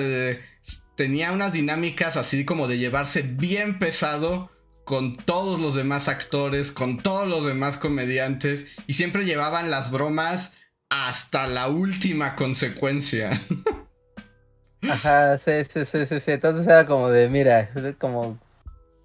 tenía 0.96 1.32
unas 1.32 1.52
dinámicas 1.52 2.16
así 2.16 2.44
como 2.44 2.68
de 2.68 2.78
llevarse 2.78 3.22
bien 3.22 3.78
pesado 3.78 4.50
con 4.84 5.14
todos 5.14 5.60
los 5.60 5.74
demás 5.74 6.08
actores, 6.08 6.72
con 6.72 7.02
todos 7.02 7.28
los 7.28 7.44
demás 7.44 7.76
comediantes, 7.76 8.66
y 8.86 8.94
siempre 8.94 9.24
llevaban 9.24 9.70
las 9.70 9.90
bromas 9.90 10.54
hasta 10.90 11.46
la 11.46 11.68
última 11.68 12.34
consecuencia. 12.34 13.42
Ajá, 14.82 15.38
sí, 15.38 15.52
sí, 15.64 15.84
sí, 15.84 16.06
sí, 16.06 16.30
Entonces 16.30 16.66
era 16.66 16.86
como 16.86 17.10
de, 17.10 17.28
mira, 17.28 17.70
como 17.98 18.38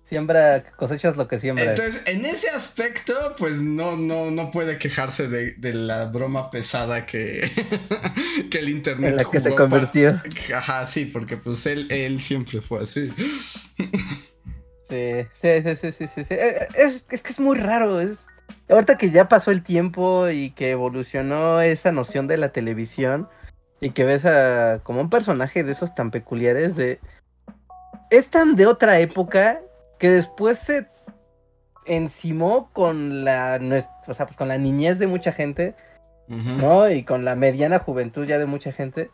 siembra, 0.03 0.63
cosechas 0.75 1.18
lo 1.18 1.27
que 1.27 1.39
siembra. 1.39 1.72
Entonces, 1.72 2.03
en 2.06 2.25
ese 2.25 2.50
aspecto, 2.50 3.34
pues 3.38 3.62
no, 3.62 3.98
no, 3.98 4.30
no 4.30 4.51
puede 4.51 4.77
quejarse 4.77 5.27
de, 5.27 5.74
la 5.74 6.06
broma 6.06 6.51
pesada 6.51 7.06
que, 7.06 7.50
que 8.51 8.60
el 8.60 8.70
internet. 8.70 9.12
En 9.12 9.18
la 9.18 9.24
que 9.25 9.39
se 9.39 9.56
convirtió. 9.56 10.22
Ajá, 10.53 10.86
sí, 10.86 11.06
porque 11.06 11.38
pues 11.38 11.65
él, 11.65 11.88
él 11.89 12.22
siempre 12.22 12.62
fue 12.62 12.84
así. 12.84 13.12
Sí, 14.84 15.25
sí, 15.34 15.63
sí, 15.63 15.92
sí, 15.92 16.08
sí, 16.08 16.24
sí. 16.24 16.34
Eh, 16.36 16.68
es, 16.75 17.06
es 17.10 17.22
que 17.22 17.30
es 17.30 17.39
muy 17.39 17.58
raro, 17.58 18.00
es... 18.00 18.27
Ahorita 18.70 18.98
que 18.98 19.12
ya 19.12 19.27
pasó 19.27 19.51
el 19.51 19.63
tiempo 19.63 20.30
y 20.30 20.51
que 20.51 20.72
evolucionó 20.72 21.62
esa 21.62 21.92
noción 21.92 22.27
de 22.27 22.38
la 22.38 22.50
televisión 22.50 23.27
y 23.84 23.90
que 23.90 24.06
ves 24.06 24.24
a 24.25 24.80
como 24.84 25.02
un 25.02 25.10
personaje 25.10 25.63
de 25.63 25.74
esos 25.74 25.94
tan 25.94 26.10
peculiares 26.10 26.78
de... 26.78 27.02
Es 28.10 28.30
tan 28.30 28.56
de 28.56 28.66
otra 28.66 29.00
época 29.00 29.60
que 30.00 30.10
después 30.10 30.58
se 30.58 30.88
encimó 31.86 32.70
con 32.72 33.25
la, 33.25 33.60
o 34.08 34.13
sea, 34.13 34.25
pues 34.25 34.38
con 34.38 34.48
la 34.48 34.58
niñez 34.58 35.00
de 35.00 35.08
mucha 35.08 35.34
gente, 35.34 35.75
¿no? 36.30 36.90
Y 36.90 37.04
con 37.04 37.25
la 37.25 37.36
mediana 37.36 37.80
juventud 37.80 38.25
ya 38.25 38.40
de 38.40 38.46
mucha 38.46 38.72
gente. 38.72 39.12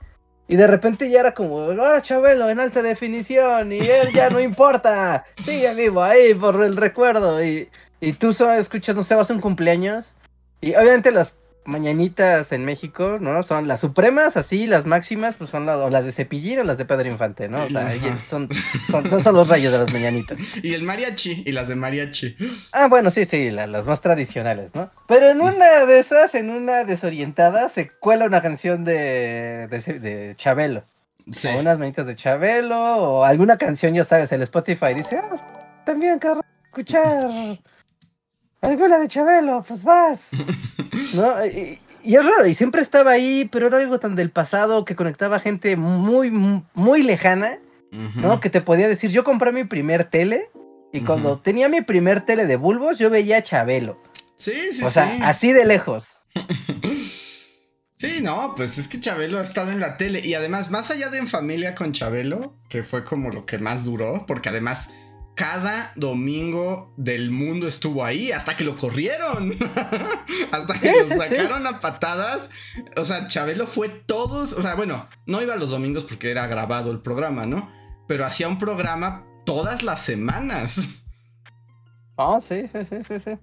Y 0.48 0.56
de 0.56 0.68
repente 0.68 1.10
ya 1.10 1.22
era 1.22 1.34
como, 1.34 1.62
ahora 1.62 2.02
Chabelo 2.04 2.48
en 2.48 2.60
alta 2.60 2.84
definición 2.84 3.72
y 3.72 3.80
él 3.80 4.14
ya 4.14 4.30
no 4.30 4.40
importa, 4.40 5.26
sigue 5.44 5.74
vivo 5.74 6.04
ahí 6.04 6.36
por 6.36 6.64
el 6.64 6.78
recuerdo. 6.78 7.44
Y, 7.44 7.70
y 8.02 8.14
tú 8.14 8.34
solo 8.34 8.54
escuchas, 8.54 8.96
no 8.96 9.04
sé, 9.04 9.16
vas 9.16 9.32
a 9.32 9.34
un 9.34 9.42
cumpleaños. 9.42 10.16
Y 10.62 10.76
obviamente 10.76 11.10
las 11.12 11.39
mañanitas 11.66 12.52
en 12.52 12.66
México, 12.66 13.18
¿no? 13.20 13.44
Son 13.44 13.68
las 13.68 13.82
supremas, 13.82 14.38
así, 14.38 14.68
las 14.68 14.86
máximas, 14.86 15.36
pues 15.36 15.50
son 15.50 15.66
las, 15.66 16.06
de 16.06 16.12
Cepillín 16.12 16.60
o 16.60 16.64
las 16.64 16.78
de 16.78 16.86
Pedro 16.86 17.08
Infante, 17.08 17.48
¿no? 17.48 17.64
O 17.64 17.70
sea, 17.70 17.94
son, 18.26 18.50
son, 19.22 19.36
los 19.36 19.48
rayos 19.48 19.72
de 19.72 19.78
las 19.78 19.94
mañanitas. 19.94 20.40
Y 20.64 20.74
el 20.74 20.84
mariachi, 20.84 21.44
y 21.46 21.52
las 21.52 21.68
de 21.68 21.76
mariachi. 21.76 22.36
Ah, 22.72 22.88
bueno, 22.88 23.12
sí, 23.12 23.26
sí, 23.26 23.50
las 23.50 23.86
más 23.86 24.02
tradicionales, 24.02 24.76
¿no? 24.76 24.92
Pero 25.08 25.30
en 25.30 25.42
una 25.42 25.86
de 25.86 26.00
esas, 26.00 26.36
en 26.36 26.50
una 26.50 26.84
desorientada, 26.84 27.70
se 27.70 27.90
cuela 27.90 28.26
una 28.26 28.42
canción 28.42 28.84
de, 28.84 29.68
de, 29.68 30.34
Chabelo. 30.36 30.84
o 31.28 31.60
unas 31.60 31.80
manitas 31.80 32.06
de 32.06 32.16
Chabelo, 32.16 32.80
o 32.80 33.24
alguna 33.24 33.58
canción, 33.58 33.94
ya 33.94 34.04
sabes, 34.04 34.32
el 34.32 34.42
Spotify 34.42 34.94
dice, 34.94 35.18
ah, 35.18 35.84
también 35.86 36.20
quiero 36.20 36.42
escuchar 36.66 37.60
alguna 38.62 38.98
de 39.00 39.08
Chabelo, 39.08 39.64
pues 39.68 39.84
vas. 39.84 40.32
¿No? 41.14 41.46
Y, 41.46 41.80
es 42.04 42.26
raro, 42.26 42.48
y 42.48 42.56
siempre 42.56 42.82
estaba 42.82 43.12
ahí, 43.12 43.50
pero 43.52 43.68
era 43.68 43.78
algo 43.78 44.00
tan 44.00 44.16
del 44.16 44.32
pasado 44.32 44.86
que 44.86 44.96
conectaba 44.96 45.40
gente 45.40 45.76
muy, 45.76 46.32
muy 46.32 47.04
lejana, 47.04 47.60
¿no? 47.92 48.40
Que 48.40 48.50
te 48.50 48.62
podía 48.62 48.88
decir, 48.88 49.12
yo 49.12 49.26
compré 49.26 49.52
mi 49.52 49.66
primer 49.66 50.06
tele, 50.06 50.50
y 50.94 51.02
cuando 51.02 51.40
tenía 51.40 51.68
mi 51.68 51.82
primer 51.82 52.22
tele 52.22 52.46
de 52.46 52.56
bulbos, 52.56 52.98
yo 52.98 53.10
veía 53.10 53.38
a 53.38 53.44
Chabelo. 53.44 54.02
Sí, 54.38 54.54
sí, 54.72 54.74
sí. 54.74 54.86
O 54.86 54.90
sea, 54.90 55.20
así 55.24 55.52
de 55.52 55.66
lejos. 55.66 56.24
Sí, 58.02 58.22
no, 58.22 58.54
pues 58.56 58.78
es 58.78 58.88
que 58.88 59.02
Chabelo 59.02 59.40
ha 59.40 59.44
estado 59.44 59.72
en 59.72 59.82
la 59.82 59.98
tele 59.98 60.26
y 60.26 60.34
además, 60.34 60.72
más 60.72 60.90
allá 60.90 61.10
de 61.10 61.18
En 61.18 61.28
Familia 61.28 61.76
con 61.76 61.92
Chabelo, 61.92 62.56
que 62.70 62.86
fue 62.86 63.04
como 63.04 63.30
lo 63.30 63.46
que 63.46 63.58
más 63.58 63.84
duró, 63.84 64.24
porque 64.26 64.48
además 64.48 64.92
cada 65.40 65.94
domingo 65.96 66.92
del 66.98 67.32
mundo 67.32 67.66
estuvo 67.66 68.04
ahí 68.04 68.34
hasta 68.34 68.58
que 68.58 68.66
lo 68.66 68.76
corrieron. 68.76 69.54
hasta 70.52 70.78
que 70.78 70.92
lo 70.92 71.06
sacaron 71.06 71.66
a 71.66 71.80
patadas. 71.80 72.50
O 72.98 73.06
sea, 73.06 73.26
Chabelo 73.28 73.66
fue 73.66 73.88
todos, 73.88 74.52
o 74.52 74.62
sea, 74.62 74.76
bueno, 74.76 75.08
no 75.26 75.42
iba 75.42 75.56
los 75.56 75.70
domingos 75.70 76.04
porque 76.04 76.30
era 76.30 76.46
grabado 76.48 76.92
el 76.92 77.00
programa, 77.00 77.46
¿no? 77.46 77.72
Pero 78.06 78.26
hacía 78.26 78.50
un 78.50 78.60
programa 78.60 79.24
todas 79.46 79.82
las 79.82 80.02
semanas. 80.02 80.82
Oh, 82.18 82.42
sí, 82.42 82.68
sí, 82.70 82.80
sí, 82.84 82.98
sí, 83.08 83.18
sí. 83.22 83.40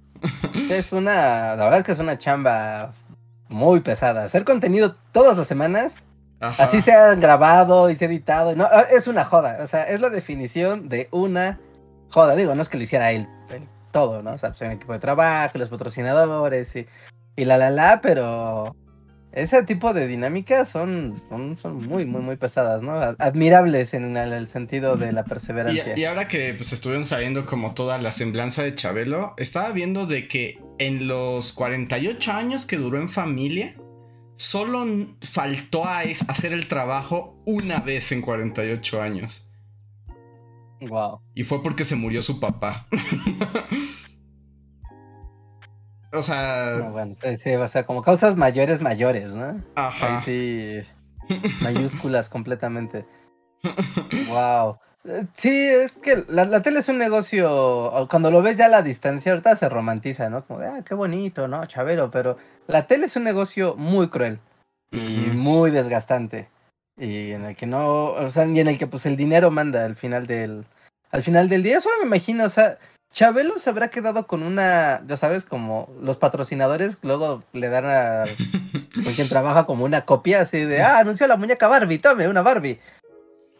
es 0.71 0.93
una, 0.93 1.57
la 1.57 1.65
verdad 1.65 1.79
es 1.79 1.85
que 1.85 1.93
es 1.93 1.99
una 1.99 2.19
chamba 2.19 2.93
muy 3.49 3.81
pesada. 3.81 4.25
Hacer 4.25 4.45
contenido 4.45 4.95
todas 5.13 5.39
las 5.39 5.47
semanas, 5.47 6.05
así 6.41 6.83
se 6.83 6.93
ha 6.93 7.15
grabado 7.15 7.89
y 7.89 7.97
se 7.97 8.05
ha 8.05 8.09
editado. 8.09 8.55
No, 8.55 8.69
es 8.91 9.09
una 9.09 9.25
joda. 9.25 9.61
O 9.63 9.67
sea, 9.67 9.85
es 9.85 10.03
la 10.03 10.11
definición 10.11 10.91
de 10.91 11.09
una 11.11 11.59
joda. 12.11 12.37
Digo, 12.37 12.55
no 12.55 12.63
es 12.63 12.69
que 12.69 12.77
lo 12.77 12.83
hiciera 12.83 13.13
él, 13.13 13.29
todo, 13.91 14.23
¿no? 14.23 14.33
O 14.35 14.39
sea, 14.39 14.51
pues 14.51 14.61
un 14.63 14.73
equipo 14.73 14.93
de 14.93 14.99
trabajo, 14.99 15.59
los 15.59 15.69
patrocinadores 15.69 16.77
y, 16.77 16.87
la 17.45 17.59
la 17.59 17.71
la, 17.71 18.01
pero 18.01 18.75
ese 19.33 19.63
tipo 19.65 19.93
de 19.93 20.07
dinámicas 20.07 20.69
son, 20.69 21.23
son, 21.29 21.87
muy, 21.87 22.07
muy, 22.07 22.23
muy 22.23 22.37
pesadas, 22.37 22.83
¿no? 22.83 22.99
Admirables 23.19 23.93
en 23.93 24.17
el, 24.17 24.49
sentido 24.49 24.97
de 24.97 25.13
la 25.13 25.25
perseverancia. 25.25 25.93
Y, 25.97 26.05
ahora 26.05 26.27
que 26.27 26.55
pues 26.55 26.73
estuvieron 26.73 27.05
saliendo 27.05 27.45
como 27.45 27.75
toda 27.75 27.99
la 27.99 28.13
semblanza 28.13 28.63
de 28.63 28.75
Chabelo, 28.75 29.35
estaba 29.37 29.71
viendo 29.73 30.07
de 30.07 30.27
que 30.27 30.59
en 30.79 31.07
los 31.07 31.53
48 31.53 32.33
años 32.33 32.65
que 32.65 32.79
duró 32.79 32.99
en 32.99 33.11
familia, 33.11 33.75
solo 34.37 34.87
faltó 35.21 35.85
a 35.85 36.01
hacer 36.29 36.53
el 36.53 36.67
trabajo 36.69 37.39
una 37.45 37.81
vez 37.81 38.13
en 38.13 38.23
48 38.23 39.03
años. 39.03 39.46
Wow. 40.81 41.21
Y 41.35 41.45
fue 41.45 41.63
porque 41.63 41.85
se 41.85 41.97
murió 41.97 42.23
su 42.23 42.41
papá. 42.41 42.87
O 46.13 46.23
sea. 46.23 46.89
bueno, 46.93 47.15
sí, 47.37 47.55
o 47.55 47.69
sea, 47.69 47.85
como 47.85 48.01
causas 48.01 48.37
mayores, 48.37 48.81
mayores, 48.81 49.35
¿no? 49.35 49.63
Ajá. 49.75 50.21
sí. 50.23 50.81
Mayúsculas 51.61 52.29
completamente. 52.29 53.07
wow. 54.29 54.79
Sí, 55.35 55.51
es 55.69 55.99
que 55.99 56.25
la, 56.29 56.63
tele 56.63 56.81
es 56.81 56.89
un 56.89 56.99
negocio, 56.99 58.09
cuando 58.11 58.31
lo 58.31 58.43
ves 58.43 58.57
ya 58.57 58.67
a 58.67 58.69
la 58.69 58.83
distancia, 58.83 59.33
ahorita 59.33 59.55
se 59.55 59.69
romantiza, 59.69 60.31
¿no? 60.31 60.45
Como 60.45 60.61
de, 60.61 60.67
ah, 60.67 60.83
qué 60.85 60.95
bonito, 60.95 61.47
¿no? 61.47 61.65
Chavero, 61.67 62.11
pero 62.11 62.37
la 62.67 62.89
tele 62.89 63.07
es 63.07 63.15
un 63.17 63.23
negocio 63.23 63.77
muy 63.77 64.09
cruel 64.09 64.41
y 64.91 65.31
muy 65.33 65.71
desgastante. 65.71 66.49
Y 66.99 67.33
en 67.33 67.45
el 67.45 67.57
que 67.57 67.67
no, 67.67 68.13
o 68.13 68.31
sea, 68.31 68.47
y 68.47 68.61
en 68.61 68.69
el 68.69 68.79
que 68.79 68.87
pues 68.87 69.05
el 69.07 69.17
dinero 69.17 69.51
manda 69.51 69.85
al 69.85 69.97
final 69.97 70.27
del, 70.27 70.65
al 71.11 71.23
final 71.23 71.49
del 71.49 71.63
día. 71.63 71.79
Eso 71.79 71.91
me 72.01 72.07
imagino, 72.07 72.45
o 72.45 72.49
sea, 72.49 72.79
Chabelo 73.13 73.59
se 73.59 73.71
habrá 73.71 73.89
quedado 73.89 74.27
con 74.27 74.43
una, 74.43 75.03
ya 75.07 75.17
sabes, 75.17 75.45
como 75.45 75.95
los 76.01 76.17
patrocinadores 76.17 76.99
luego 77.03 77.43
le 77.53 77.69
dan 77.69 77.87
a 77.87 78.25
quien 79.15 79.29
trabaja 79.29 79.67
como 79.67 79.85
una 79.85 80.05
copia 80.05 80.41
así 80.41 80.65
de, 80.65 80.83
ah, 80.83 80.99
anunció 80.99 81.27
la 81.27 81.37
muñeca 81.37 81.69
Barbie, 81.69 81.99
tome 81.99 82.29
una 82.29 82.43
Barbie. 82.43 82.81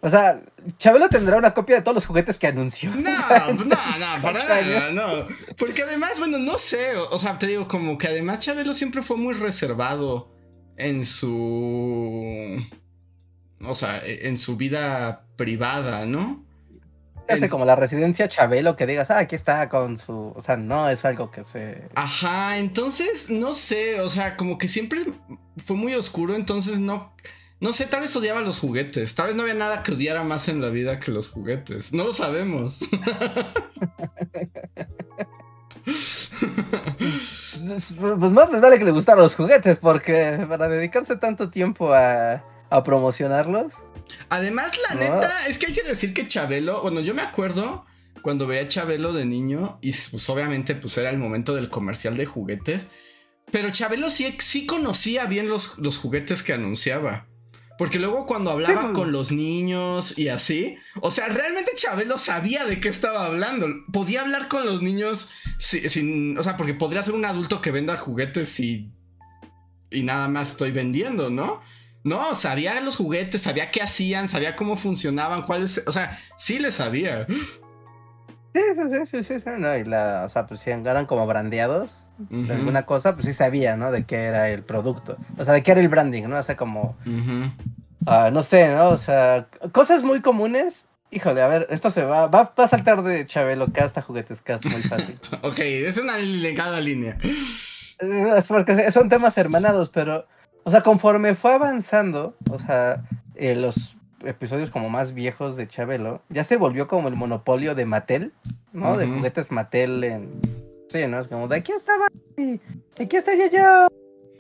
O 0.03 0.11
sea, 0.11 0.41
Chabelo 0.79 1.09
tendrá 1.09 1.37
una 1.37 1.55
copia 1.55 1.77
de 1.77 1.83
todos 1.83 1.95
los 1.95 2.07
juguetes 2.07 2.39
que 2.39 2.47
anunció. 2.47 2.91
No, 2.91 3.11
no, 3.55 3.65
no, 3.65 3.77
para 4.23 4.45
nada, 4.45 4.93
no. 4.93 5.27
Porque 5.57 5.83
además, 5.83 6.19
bueno, 6.19 6.39
no 6.39 6.59
sé, 6.59 6.97
o, 6.97 7.19
sea, 7.19 7.39
te 7.39 7.47
digo, 7.47 7.67
como 7.67 7.99
que 7.99 8.09
además 8.09 8.41
Chabelo 8.41 8.75
siempre 8.75 9.03
fue 9.03 9.17
muy 9.17 9.35
reservado 9.35 10.31
en 10.77 11.05
su... 11.05 12.63
O 13.61 13.75
sea, 13.75 13.99
e, 14.05 14.29
en 14.29 14.39
su 14.39 14.57
vida 14.57 15.27
privada, 15.37 16.07
¿no? 16.07 16.47
hace 17.29 17.49
como 17.49 17.65
la 17.65 17.75
residencia 17.75 18.29
Chabelo 18.29 18.77
que 18.77 18.87
digas, 18.87 19.11
ah, 19.11 19.19
aquí 19.19 19.35
está 19.35 19.69
con 19.69 19.99
su. 19.99 20.33
O 20.37 20.41
sea, 20.41 20.57
no 20.57 20.89
es 20.89 21.05
algo 21.05 21.31
que 21.31 21.43
se. 21.43 21.89
Ajá, 21.95 22.59
entonces, 22.59 23.31
no 23.31 23.53
sé, 23.53 24.01
o 24.01 24.09
sea, 24.09 24.37
como 24.37 24.59
que 24.59 24.69
siempre 24.69 25.05
fue 25.57 25.77
muy 25.77 25.95
oscuro, 25.95 26.37
entonces 26.37 26.79
no. 26.79 27.15
No 27.59 27.73
sé, 27.73 27.87
tal 27.87 28.03
vez 28.03 28.15
odiaba 28.15 28.43
los 28.43 28.59
juguetes. 28.59 29.15
Tal 29.15 29.29
vez 29.29 29.35
no 29.35 29.43
había 29.43 29.55
nada 29.55 29.83
que 29.83 29.93
odiara 29.93 30.23
más 30.23 30.49
en 30.49 30.61
la 30.61 30.69
vida 30.69 31.01
que 31.01 31.11
los 31.11 31.31
juguetes. 31.31 31.93
No 31.93 32.05
lo 32.05 32.13
sabemos. 32.13 32.81
pues 35.87 36.31
más 38.33 38.53
les 38.53 38.61
vale 38.61 38.79
que 38.79 38.85
le 38.85 38.91
gustaran 38.91 39.23
los 39.23 39.35
juguetes, 39.35 39.79
porque 39.79 40.45
para 40.49 40.69
dedicarse 40.69 41.17
tanto 41.17 41.49
tiempo 41.49 41.95
a, 41.95 42.45
a 42.71 42.85
promocionarlos. 42.85 43.73
Además, 44.29 44.73
la 44.89 44.95
neta, 44.95 45.47
es 45.49 45.59
que 45.59 45.67
hay 45.67 45.73
que 45.73 45.83
decir 45.83 46.15
que 46.15 46.27
Chabelo, 46.27 46.83
bueno, 46.83 47.01
yo 47.01 47.15
me 47.15 47.23
acuerdo 47.23 47.85
cuando 48.23 48.47
veía 48.47 48.63
a 48.63 48.69
Chabelo 48.69 49.13
de 49.13 49.25
niño 49.25 49.79
y 49.81 49.93
pues 49.93 50.29
obviamente 50.31 50.75
pues 50.75 50.97
era 50.99 51.11
el 51.11 51.19
momento 51.19 51.55
del 51.55 51.71
comercial 51.71 52.17
de 52.17 52.27
juguetes, 52.27 52.89
pero 53.51 53.71
Chabelo 53.71 54.11
sí, 54.11 54.35
sí 54.41 54.67
conocía 54.67 55.27
bien 55.27 55.49
los, 55.49 55.79
los 55.79 55.99
juguetes 55.99 56.43
que 56.43 56.53
anunciaba. 56.53 57.29
Porque 57.79 57.99
luego 57.99 58.25
cuando 58.25 58.51
hablaba 58.51 58.95
con 58.95 59.13
los 59.13 59.33
niños 59.33 60.19
y 60.19 60.29
así, 60.29 60.77
o 61.03 61.11
sea, 61.11 61.29
realmente 61.29 61.73
Chabelo 61.75 62.17
sabía 62.17 62.65
de 62.65 62.81
qué 62.81 62.89
estaba 62.89 63.27
hablando. 63.27 63.69
Podía 63.93 64.23
hablar 64.23 64.49
con 64.49 64.65
los 64.65 64.81
niños 64.81 65.31
sin, 65.59 66.39
o 66.39 66.43
sea, 66.43 66.57
porque 66.57 66.73
podría 66.73 67.03
ser 67.03 67.15
un 67.15 67.27
adulto 67.27 67.61
que 67.61 67.71
venda 67.71 67.99
juguetes 67.99 68.59
y, 68.61 68.91
y 69.91 70.03
nada 70.05 70.27
más 70.29 70.53
estoy 70.53 70.71
vendiendo, 70.71 71.29
¿no? 71.29 71.61
No, 72.07 72.37
sabía 72.37 72.81
los 72.81 72.95
juguetes, 72.95 73.43
sabía 73.43 73.73
qué 73.73 73.83
hacían, 73.83 74.29
sabía 74.29 74.55
cómo 74.55 74.77
funcionaban, 74.77 75.43
cuáles. 75.43 75.83
O 75.89 75.93
sea, 75.93 76.21
sí 76.39 76.61
le 76.61 76.71
sabía. 76.71 77.27
Sí, 77.27 78.61
sí, 78.77 79.07
sí, 79.07 79.23
sí, 79.25 79.41
sí, 79.41 79.51
no, 79.59 79.77
y 79.77 79.85
la, 79.85 80.23
o 80.25 80.29
sea, 80.29 80.47
pues 80.47 80.61
si 80.61 80.71
eran 80.71 81.07
como 81.07 81.27
brandeados 81.27 82.07
de 82.31 82.55
alguna 82.55 82.87
cosa, 82.87 83.15
pues 83.15 83.27
sí 83.27 83.33
sabía, 83.33 83.77
¿no? 83.77 83.91
De 83.91 84.05
qué 84.05 84.23
era 84.23 84.49
el 84.51 84.63
producto. 84.63 85.17
O 85.37 85.45
sea, 85.45 85.53
de 85.53 85.65
qué 85.65 85.73
era 85.73 85.81
el 85.81 85.89
branding, 85.89 86.29
¿no? 86.29 86.39
O 86.39 86.43
sea, 86.45 86.55
como. 86.55 86.97
Ah, 88.07 88.31
no 88.33 88.45
sé, 88.45 88.73
¿no? 88.73 88.91
O 88.91 88.99
sea, 88.99 89.49
cosas 89.73 90.05
muy 90.05 90.21
comunes. 90.21 90.91
Híjole, 91.11 91.43
a 91.43 91.49
ver, 91.49 91.67
esto 91.71 91.91
se 91.91 92.05
va, 92.05 92.29
va, 92.29 92.53
a 92.57 92.69
saltar 92.69 93.03
de 93.03 93.27
Chabelo 93.27 93.73
Cast 93.73 93.99
a 93.99 94.03
Juguetes 94.03 94.43
Cast 94.43 94.65
muy 94.67 94.83
fácil. 94.83 95.19
ok, 95.43 95.59
es 95.59 95.97
una 95.97 96.19
legada 96.19 96.81
línea. 96.81 97.19
Es 97.99 98.47
porque 98.47 98.93
son 98.93 99.09
temas 99.09 99.37
hermanados, 99.39 99.91
pero 99.91 100.29
o 100.67 100.71
sea, 100.71 100.81
conforme 100.81 101.37
fue 101.37 101.55
avanzando, 101.55 102.35
o 102.51 102.59
sea, 102.59 103.05
eh, 103.37 103.55
los 103.55 103.97
episodios 104.25 104.73
como 104.73 104.91
más 104.91 105.15
viejos 105.15 105.57
de 105.57 105.69
Chabelo, 105.69 106.23
ya 106.29 106.43
se 106.43 106.57
volvió 106.57 106.89
como 106.89 107.07
el 107.07 107.15
monopolio 107.15 107.77
de 107.77 107.87
Mattel, 107.87 108.33
¿no? 108.73 108.97
De 108.97 109.07
juguetes 109.07 109.53
Mattel 109.53 110.03
en... 110.03 110.41
Sí, 110.89 111.07
¿no? 111.07 111.21
Es 111.21 111.29
como, 111.29 111.47
de 111.47 111.55
aquí 111.55 111.71
estaba, 111.71 112.09
aquí 113.01 113.17
está 113.17 113.33
yo, 113.37 113.87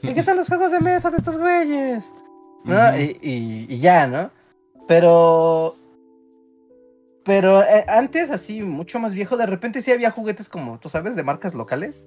aquí 0.02 0.18
están 0.18 0.36
los 0.36 0.48
juegos 0.48 0.72
de 0.72 0.80
mesa 0.80 1.12
de 1.12 1.18
estos 1.18 1.38
güeyes, 1.38 2.10
¿no? 2.64 2.98
y, 2.98 3.78
ya, 3.78 4.08
¿no? 4.08 4.28
Pero... 4.88 5.76
Pero 7.22 7.62
eh, 7.62 7.84
antes, 7.86 8.30
así, 8.30 8.62
mucho 8.62 8.98
más 8.98 9.14
viejo, 9.14 9.36
de 9.36 9.46
repente 9.46 9.80
sí 9.80 9.92
había 9.92 10.10
juguetes 10.10 10.48
como, 10.48 10.80
tú 10.80 10.88
sabes, 10.88 11.14
de 11.14 11.22
marcas 11.22 11.54
locales. 11.54 12.06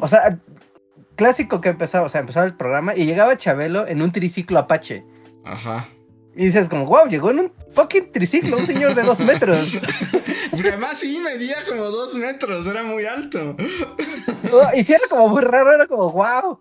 O 0.00 0.08
sea, 0.08 0.40
clásico 1.16 1.60
que 1.60 1.70
empezaba, 1.70 2.06
o 2.06 2.08
sea, 2.08 2.20
empezaba 2.20 2.46
el 2.46 2.54
programa 2.54 2.94
y 2.94 3.04
llegaba 3.04 3.36
Chabelo 3.36 3.86
en 3.86 4.02
un 4.02 4.12
triciclo 4.12 4.58
Apache. 4.58 5.04
Ajá. 5.44 5.86
Y 6.34 6.46
dices 6.46 6.68
como, 6.68 6.86
wow, 6.86 7.08
llegó 7.08 7.30
en 7.30 7.40
un 7.40 7.52
fucking 7.70 8.10
triciclo, 8.10 8.56
un 8.56 8.66
señor 8.66 8.94
de 8.94 9.02
dos 9.02 9.20
metros. 9.20 9.78
Porque 10.50 10.68
además 10.68 10.98
sí 10.98 11.20
medía 11.22 11.56
como 11.68 11.82
dos 11.84 12.14
metros, 12.14 12.66
era 12.66 12.82
muy 12.82 13.04
alto. 13.04 13.56
y 14.74 14.82
si 14.82 14.92
era 14.92 15.06
como 15.10 15.28
muy 15.28 15.42
raro, 15.42 15.72
era 15.72 15.86
como, 15.86 16.10
wow. 16.10 16.60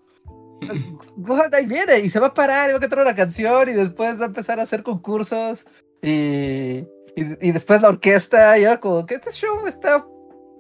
Ahí 1.54 1.66
viene, 1.66 2.00
y 2.00 2.10
se 2.10 2.20
va 2.20 2.28
a 2.28 2.34
parar, 2.34 2.70
y 2.70 2.74
va 2.74 2.78
a 2.78 2.82
cantar 2.82 3.00
una 3.00 3.16
canción, 3.16 3.70
y 3.70 3.74
después 3.74 4.20
va 4.20 4.26
a 4.26 4.28
empezar 4.28 4.60
a 4.60 4.64
hacer 4.64 4.84
concursos, 4.84 5.66
y, 6.02 6.86
y, 7.16 7.52
después 7.52 7.82
la 7.82 7.90
orquesta, 7.90 8.58
y 8.58 8.64
era 8.64 8.80
como, 8.80 9.06
que 9.06 9.16
este 9.16 9.32
show 9.32 9.66
está 9.68 10.06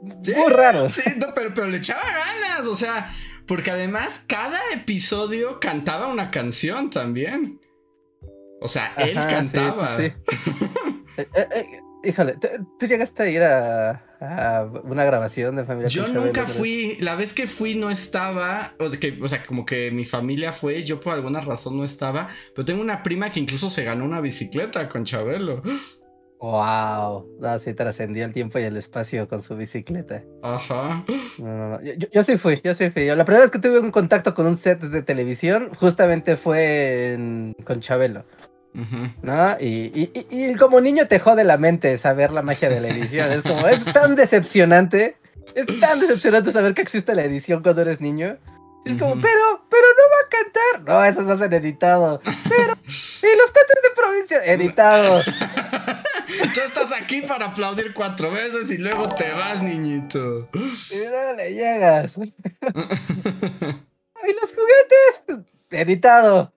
muy 0.02 0.52
raro. 0.52 0.90
Sí, 0.90 1.04
pero, 1.36 1.54
pero 1.54 1.68
le 1.68 1.78
echaba 1.78 2.02
ganas, 2.02 2.68
o 2.68 2.76
sea, 2.76 3.14
porque 3.51 3.70
además 3.70 4.24
cada 4.27 4.58
episodio 4.74 5.60
cantaba 5.60 6.08
una 6.08 6.31
canción 6.31 6.89
también. 6.89 7.60
O 8.62 8.70
sea, 8.70 8.93
él 8.96 9.15
cantaba. 9.15 9.98
Sí, 9.98 10.03
eh, 11.17 11.27
eh, 11.36 11.65
híjole, 12.01 12.38
¿tú 12.79 12.88
llegaste 12.88 13.24
a 13.24 13.27
ir 13.29 13.43
a, 13.43 14.72
una 14.86 15.03
grabación 15.03 15.58
de 15.58 15.65
familia? 15.65 15.89
Yo 15.89 16.08
nunca 16.08 16.48
fui, 16.48 16.96
la 17.01 17.15
vez 17.15 17.34
que 17.34 17.46
fui 17.46 17.75
no 17.75 17.91
estaba, 17.91 18.74
o, 18.79 18.89
que, 18.89 19.20
o 19.22 19.27
sea, 19.27 19.43
como 19.43 19.65
que 19.65 19.91
mi 19.91 20.05
familia 20.05 20.53
fue, 20.53 20.86
yo 20.86 21.01
por 21.01 21.13
alguna 21.13 21.41
razón 21.41 21.75
no 21.75 21.84
estaba, 21.84 22.29
pero 22.55 22.63
tengo 22.63 22.79
una 22.79 23.03
prima 23.03 23.31
que 23.31 23.41
incluso 23.41 23.70
se 23.70 23.84
ganó 23.84 24.05
una 24.05 24.22
bicicleta 24.22 24.88
con 24.88 25.03
Chabelo. 25.03 25.62
Wow, 26.42 27.38
así 27.44 27.76
trascendió 27.76 28.26
el 28.26 28.34
tiempo 28.34 28.58
y 28.58 28.64
el 28.64 28.76
espacio 28.76 29.28
con 29.28 29.44
su 29.44 29.56
bicicleta. 29.56 30.24
Ajá. 30.42 31.06
Yo, 32.12 32.24
sí 32.24 32.36
fui, 32.40 32.60
yo 32.64 32.74
sí 32.74 32.90
fui. 32.90 33.06
la 33.06 33.26
primera 33.26 33.44
vez 33.44 33.52
que 33.52 33.60
tuve 33.60 33.78
un 33.78 33.92
contacto 33.92 34.34
con 34.34 34.48
un 34.48 34.58
set 34.58 34.80
de 34.80 35.04
televisión, 35.04 35.70
justamente 35.76 36.36
fue 36.38 37.54
con 37.64 37.80
Chabelo. 37.80 38.26
¿No? 39.22 39.58
Y, 39.60 40.56
como 40.58 40.82
niño 40.82 41.08
te 41.08 41.20
jode 41.20 41.44
la 41.44 41.58
mente 41.58 41.96
saber 42.00 42.32
la 42.32 42.42
magia 42.42 42.70
de 42.70 42.82
la 42.82 42.88
edición. 42.88 43.32
Es 43.32 43.44
como, 43.44 43.68
es 43.68 43.86
tan 43.86 44.16
decepcionante. 44.16 45.18
Es 45.54 45.68
tan 45.80 46.00
decepcionante 46.00 46.52
saber 46.52 46.74
que 46.74 46.82
existe 46.82 47.14
la 47.14 47.24
edición 47.24 47.62
cuando 47.62 47.84
eres 47.84 48.02
niño. 48.02 48.40
Es 48.84 48.96
como, 48.96 49.14
pero, 49.22 49.66
pero 49.70 49.88
no 49.96 50.04
va 50.10 50.26
a 50.26 50.30
cantar. 50.30 50.92
No, 50.92 51.06
eso 51.06 51.24
se 51.24 51.34
hacen 51.34 51.54
editado. 51.54 52.20
Pero, 52.24 52.74
y 52.88 53.38
los 53.38 53.52
cuentos 53.52 53.78
de 53.84 53.90
provincia, 53.96 54.46
editado. 54.46 55.22
Tú 56.54 56.60
estás 56.62 56.92
aquí 56.92 57.22
para 57.22 57.48
aplaudir 57.48 57.94
cuatro 57.94 58.32
veces 58.32 58.70
y 58.70 58.78
luego 58.78 59.14
te 59.16 59.32
vas, 59.32 59.62
niñito. 59.62 60.50
Y 60.54 61.08
luego 61.08 61.34
le 61.38 61.54
llegas. 61.54 62.18
¡Y 62.18 62.30
los 64.40 64.54
juguetes! 64.54 65.46
Editado. 65.70 66.54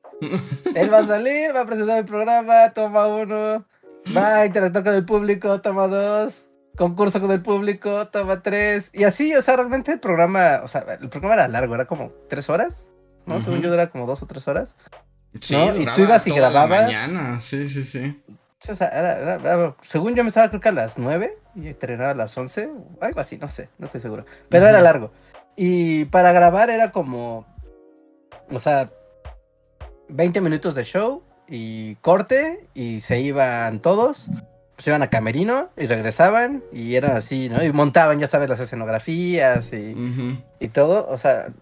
Él 0.74 0.92
va 0.92 0.98
a 0.98 1.06
salir, 1.06 1.54
va 1.54 1.60
a 1.60 1.66
presentar 1.66 1.98
el 1.98 2.04
programa, 2.04 2.70
toma 2.72 3.06
uno. 3.06 3.64
Va 4.16 4.40
a 4.40 4.46
interactuar 4.46 4.84
con 4.84 4.94
el 4.94 5.04
público, 5.04 5.60
toma 5.60 5.86
dos. 5.86 6.48
Concurso 6.76 7.20
con 7.20 7.30
el 7.30 7.42
público, 7.42 8.08
toma 8.08 8.42
tres. 8.42 8.90
Y 8.92 9.04
así, 9.04 9.34
o 9.34 9.42
sea, 9.42 9.56
realmente 9.56 9.92
el 9.92 10.00
programa, 10.00 10.60
o 10.64 10.68
sea, 10.68 10.84
el 11.00 11.08
programa 11.08 11.34
era 11.34 11.48
largo, 11.48 11.74
era 11.74 11.86
como 11.86 12.12
tres 12.28 12.50
horas. 12.50 12.88
¿No? 13.26 13.40
Según 13.40 13.62
yo, 13.62 13.72
era 13.72 13.90
como 13.90 14.06
dos 14.06 14.22
o 14.22 14.26
tres 14.26 14.46
horas. 14.48 14.76
Sí, 15.40 15.56
y 15.56 15.86
tú 15.94 16.02
ibas 16.02 16.26
y 16.26 16.30
grababas. 16.30 16.84
mañana, 16.84 17.40
sí, 17.40 17.66
sí, 17.66 17.82
sí. 17.82 18.22
O 18.68 18.74
sea, 18.74 18.88
era, 18.88 19.74
según 19.82 20.14
yo 20.14 20.22
me 20.22 20.28
estaba 20.28 20.48
creo 20.48 20.60
que 20.60 20.68
a 20.68 20.72
las 20.72 20.98
9 20.98 21.36
y 21.54 21.74
terminaba 21.74 22.10
a 22.10 22.14
las 22.14 22.36
11, 22.36 22.70
algo 23.00 23.20
así, 23.20 23.38
no 23.38 23.48
sé, 23.48 23.68
no 23.78 23.86
estoy 23.86 24.00
seguro. 24.00 24.24
Pero 24.48 24.66
era 24.66 24.80
largo. 24.80 25.12
Y 25.56 26.06
para 26.06 26.32
grabar 26.32 26.70
era 26.70 26.90
como, 26.90 27.46
o 28.50 28.58
sea, 28.58 28.90
20 30.08 30.40
minutos 30.40 30.74
de 30.74 30.84
show 30.84 31.22
y 31.48 31.96
corte 31.96 32.68
y 32.74 33.00
se 33.00 33.20
iban 33.20 33.80
todos, 33.80 34.30
se 34.78 34.90
iban 34.90 35.02
a 35.02 35.10
Camerino 35.10 35.70
y 35.76 35.86
regresaban 35.86 36.64
y 36.72 36.96
eran 36.96 37.16
así, 37.16 37.48
¿no? 37.48 37.62
Y 37.62 37.72
montaban, 37.72 38.18
ya 38.18 38.26
sabes, 38.26 38.48
las 38.48 38.60
escenografías 38.60 39.72
y, 39.72 40.42
y 40.58 40.68
todo, 40.68 41.06
o 41.08 41.16
sea, 41.16 41.52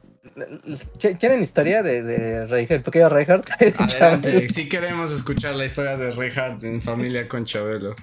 ¿Quieren 1.19 1.43
historia 1.43 1.83
de, 1.83 2.03
de 2.03 2.47
Reinhardt? 2.47 2.73
El 2.73 2.83
pequeño 2.83 3.09
Reinhardt. 3.09 3.51
Adelante, 3.79 4.49
sí 4.53 4.69
queremos 4.69 5.11
escuchar 5.11 5.55
la 5.55 5.67
historia 5.67 5.97
de 5.97 6.11
Reinhardt 6.11 6.65
en 6.65 6.81
familia 6.81 7.29
con 7.29 7.45
Chabelo. 7.45 7.95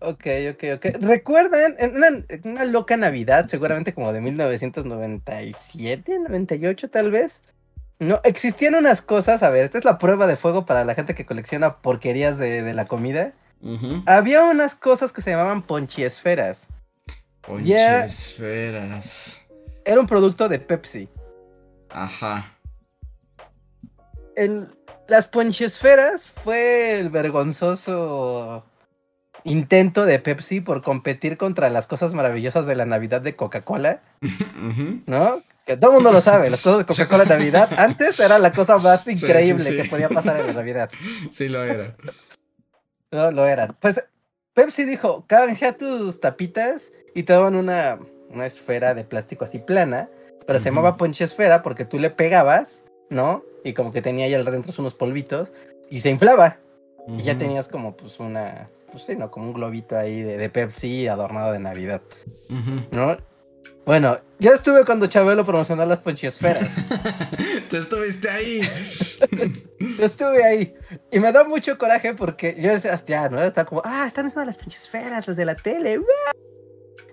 Ok, 0.00 0.26
ok, 0.52 0.64
ok. 0.76 0.86
¿Recuerdan 1.00 1.74
en 1.78 1.96
una, 2.44 2.64
loca 2.64 2.96
Navidad, 2.96 3.48
seguramente 3.48 3.92
como 3.92 4.12
de 4.12 4.20
1997, 4.20 6.20
98 6.20 6.90
tal 6.90 7.10
vez? 7.10 7.42
No, 7.98 8.20
existían 8.22 8.76
unas 8.76 9.02
cosas, 9.02 9.42
a 9.42 9.50
ver, 9.50 9.64
esta 9.64 9.78
es 9.78 9.84
la 9.84 9.98
prueba 9.98 10.28
de 10.28 10.36
fuego 10.36 10.66
para 10.66 10.84
la 10.84 10.94
gente 10.94 11.16
que 11.16 11.26
colecciona 11.26 11.78
porquerías 11.78 12.38
de, 12.38 12.72
la 12.74 12.86
comida. 12.86 13.32
Había 14.06 14.44
unas 14.44 14.76
cosas 14.76 15.12
que 15.12 15.20
se 15.20 15.30
llamaban 15.30 15.62
ponchiesferas. 15.62 16.68
Ponchiesferas. 17.40 19.40
Era 19.88 20.00
un 20.00 20.06
producto 20.06 20.50
de 20.50 20.58
Pepsi. 20.58 21.08
Ajá. 21.88 22.54
En 24.36 24.68
las 25.08 25.28
ponchesferas 25.28 26.26
fue 26.26 27.00
el 27.00 27.08
vergonzoso 27.08 28.66
intento 29.44 30.04
de 30.04 30.18
Pepsi 30.18 30.60
por 30.60 30.82
competir 30.82 31.38
contra 31.38 31.70
las 31.70 31.86
cosas 31.86 32.12
maravillosas 32.12 32.66
de 32.66 32.74
la 32.74 32.84
Navidad 32.84 33.22
de 33.22 33.34
Coca-Cola. 33.34 34.02
¿No? 35.06 35.40
Que 35.64 35.78
todo 35.78 35.92
el 35.92 35.94
mundo 35.94 36.12
lo 36.12 36.20
sabe, 36.20 36.50
las 36.50 36.60
cosas 36.60 36.80
de 36.80 36.84
Coca-Cola 36.84 37.22
en 37.22 37.30
Navidad 37.30 37.70
antes 37.78 38.20
era 38.20 38.38
la 38.38 38.52
cosa 38.52 38.76
más 38.76 39.08
increíble 39.08 39.74
que 39.74 39.88
podía 39.88 40.10
pasar 40.10 40.38
en 40.38 40.48
la 40.48 40.52
Navidad. 40.52 40.90
Sí, 41.30 41.48
lo 41.48 41.64
era. 41.64 41.96
No, 43.10 43.30
lo 43.30 43.46
eran. 43.46 43.74
Pues 43.80 44.04
Pepsi 44.52 44.84
dijo, 44.84 45.24
canjea 45.26 45.78
tus 45.78 46.20
tapitas 46.20 46.92
y 47.14 47.22
te 47.22 47.32
daban 47.32 47.54
una 47.54 47.98
una 48.30 48.46
esfera 48.46 48.94
de 48.94 49.04
plástico 49.04 49.44
así 49.44 49.58
plana, 49.58 50.08
pero 50.46 50.58
se 50.58 50.66
llamaba 50.66 50.96
ponche 50.96 51.24
esfera 51.24 51.62
porque 51.62 51.84
tú 51.84 51.98
le 51.98 52.10
pegabas, 52.10 52.82
¿no? 53.10 53.44
Y 53.64 53.74
como 53.74 53.92
que 53.92 54.02
tenía 54.02 54.26
ahí 54.26 54.34
adentro 54.34 54.72
unos 54.78 54.94
polvitos 54.94 55.52
y 55.90 56.00
se 56.00 56.10
inflaba. 56.10 56.58
Y 57.06 57.22
ya 57.22 57.38
tenías 57.38 57.68
como 57.68 57.96
pues 57.96 58.20
una, 58.20 58.68
pues 58.90 59.04
sí, 59.04 59.16
¿no? 59.16 59.30
Como 59.30 59.46
un 59.46 59.54
globito 59.54 59.96
ahí 59.96 60.22
de, 60.22 60.48
Pepsi 60.50 61.08
adornado 61.08 61.52
de 61.52 61.58
Navidad, 61.58 62.02
¿no? 62.90 63.16
Bueno, 63.88 64.20
yo 64.38 64.52
estuve 64.52 64.84
cuando 64.84 65.06
Chabelo 65.06 65.46
promocionó 65.46 65.86
las 65.86 66.00
ponchiesferas. 66.00 66.76
Tú 67.70 67.78
estuviste 67.78 68.28
ahí. 68.28 68.60
yo 69.98 70.04
estuve 70.04 70.44
ahí. 70.44 70.74
Y 71.10 71.18
me 71.18 71.32
da 71.32 71.44
mucho 71.44 71.78
coraje 71.78 72.12
porque 72.12 72.54
yo 72.58 72.70
decía, 72.70 72.94
ya, 73.06 73.30
¿no? 73.30 73.42
Está 73.42 73.64
como, 73.64 73.80
ah, 73.86 74.04
están 74.06 74.26
usando 74.26 74.44
las 74.44 74.58
ponchiesferas, 74.58 75.26
las 75.26 75.36
de 75.38 75.44
la 75.46 75.54
tele 75.54 75.98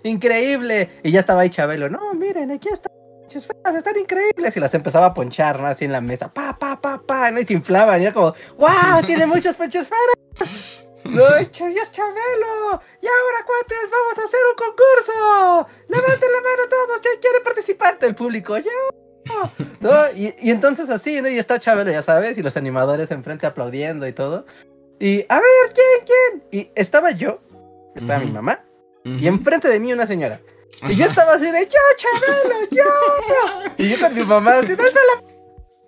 increíble. 0.06 0.90
Y 1.02 1.10
ya 1.10 1.20
estaba 1.20 1.42
ahí 1.42 1.50
Chabelo, 1.50 1.88
no, 1.88 2.14
miren, 2.14 2.50
aquí 2.50 2.68
están 2.68 2.92
están 3.34 3.96
increíbles. 3.98 4.56
Y 4.56 4.60
las 4.60 4.74
empezaba 4.74 5.06
a 5.06 5.14
ponchar, 5.14 5.60
¿no? 5.60 5.66
Así 5.66 5.84
en 5.84 5.92
la 5.92 6.00
mesa, 6.00 6.32
pa, 6.32 6.56
pa, 6.58 6.80
pa, 6.80 7.02
pa, 7.02 7.30
¿no? 7.30 7.40
Y 7.40 7.46
se 7.46 7.54
inflaban, 7.54 8.00
y 8.00 8.04
era 8.04 8.14
como, 8.14 8.34
wow, 8.58 9.02
tiene 9.04 9.26
muchas 9.26 9.56
ponches 9.56 9.90
No, 11.04 11.36
es 11.36 11.50
Chabelo. 11.50 12.80
Y 13.00 13.06
ahora, 13.06 13.44
cuates, 13.46 13.90
vamos 13.90 14.18
a 14.18 14.24
hacer 14.24 14.40
un 14.50 14.56
concurso. 14.56 15.68
Levanten 15.88 16.32
la 16.32 16.40
mano 16.40 16.68
todos, 16.68 17.00
ya 17.02 17.20
quieren 17.20 17.42
participar 17.42 17.98
del 17.98 18.14
público, 18.14 18.58
ya. 18.58 18.70
¿No? 19.80 20.10
Y, 20.14 20.34
y, 20.40 20.50
entonces 20.50 20.88
así, 20.88 21.20
¿no? 21.20 21.28
Y 21.28 21.38
está 21.38 21.58
Chabelo, 21.58 21.90
ya 21.90 22.02
sabes, 22.02 22.38
y 22.38 22.42
los 22.42 22.56
animadores 22.56 23.10
enfrente 23.10 23.46
aplaudiendo 23.46 24.06
y 24.06 24.12
todo. 24.12 24.46
Y, 24.98 25.26
a 25.28 25.40
ver, 25.40 25.72
¿quién, 25.74 26.06
quién? 26.06 26.44
Y 26.50 26.70
estaba 26.74 27.10
yo, 27.10 27.40
estaba 27.94 28.20
mi 28.20 28.30
mamá, 28.30 28.64
y 29.06 29.26
enfrente 29.26 29.68
de 29.68 29.78
mí 29.78 29.92
una 29.92 30.06
señora. 30.06 30.40
Y 30.88 30.94
yo 30.94 31.06
estaba 31.06 31.34
así 31.34 31.50
de, 31.50 31.66
yo, 31.66 31.78
Chabelo, 31.96 32.68
yo. 32.70 33.74
y 33.78 33.88
yo 33.88 34.00
con 34.00 34.14
mi 34.14 34.24
mamá 34.24 34.58
así, 34.58 34.74
¡Dálse 34.74 34.98
la... 35.14 35.36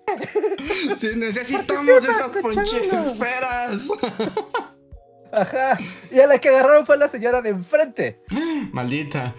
Sí, 0.97 1.09
necesitamos 1.15 1.87
esas 1.87 2.35
esferas. 2.35 3.79
Ajá. 5.31 5.77
Y 6.11 6.19
a 6.19 6.27
la 6.27 6.39
que 6.39 6.49
agarraron 6.49 6.85
fue 6.85 6.97
la 6.97 7.07
señora 7.07 7.41
de 7.41 7.49
enfrente. 7.49 8.21
Maldita. 8.71 9.35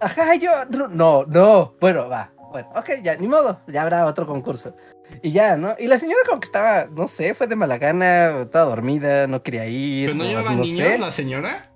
Ajá, 0.00 0.34
yo. 0.36 0.50
No, 0.90 1.24
no. 1.26 1.74
Bueno, 1.80 2.08
va. 2.08 2.32
Bueno, 2.50 2.68
ok, 2.74 2.90
ya, 3.02 3.16
ni 3.16 3.28
modo. 3.28 3.60
Ya 3.66 3.82
habrá 3.82 4.06
otro 4.06 4.26
concurso. 4.26 4.74
Y 5.22 5.32
ya, 5.32 5.56
¿no? 5.56 5.74
Y 5.78 5.86
la 5.86 5.98
señora 5.98 6.20
como 6.26 6.40
que 6.40 6.46
estaba, 6.46 6.86
no 6.86 7.06
sé, 7.06 7.34
fue 7.34 7.46
de 7.46 7.56
mala 7.56 7.78
gana, 7.78 8.42
estaba 8.42 8.70
dormida, 8.70 9.26
no 9.26 9.42
quería 9.42 9.66
ir. 9.66 10.08
¿Pero 10.08 10.18
no, 10.18 10.24
llevaba 10.24 10.54
niños 10.54 10.98
la 10.98 11.12
señora? 11.12 11.71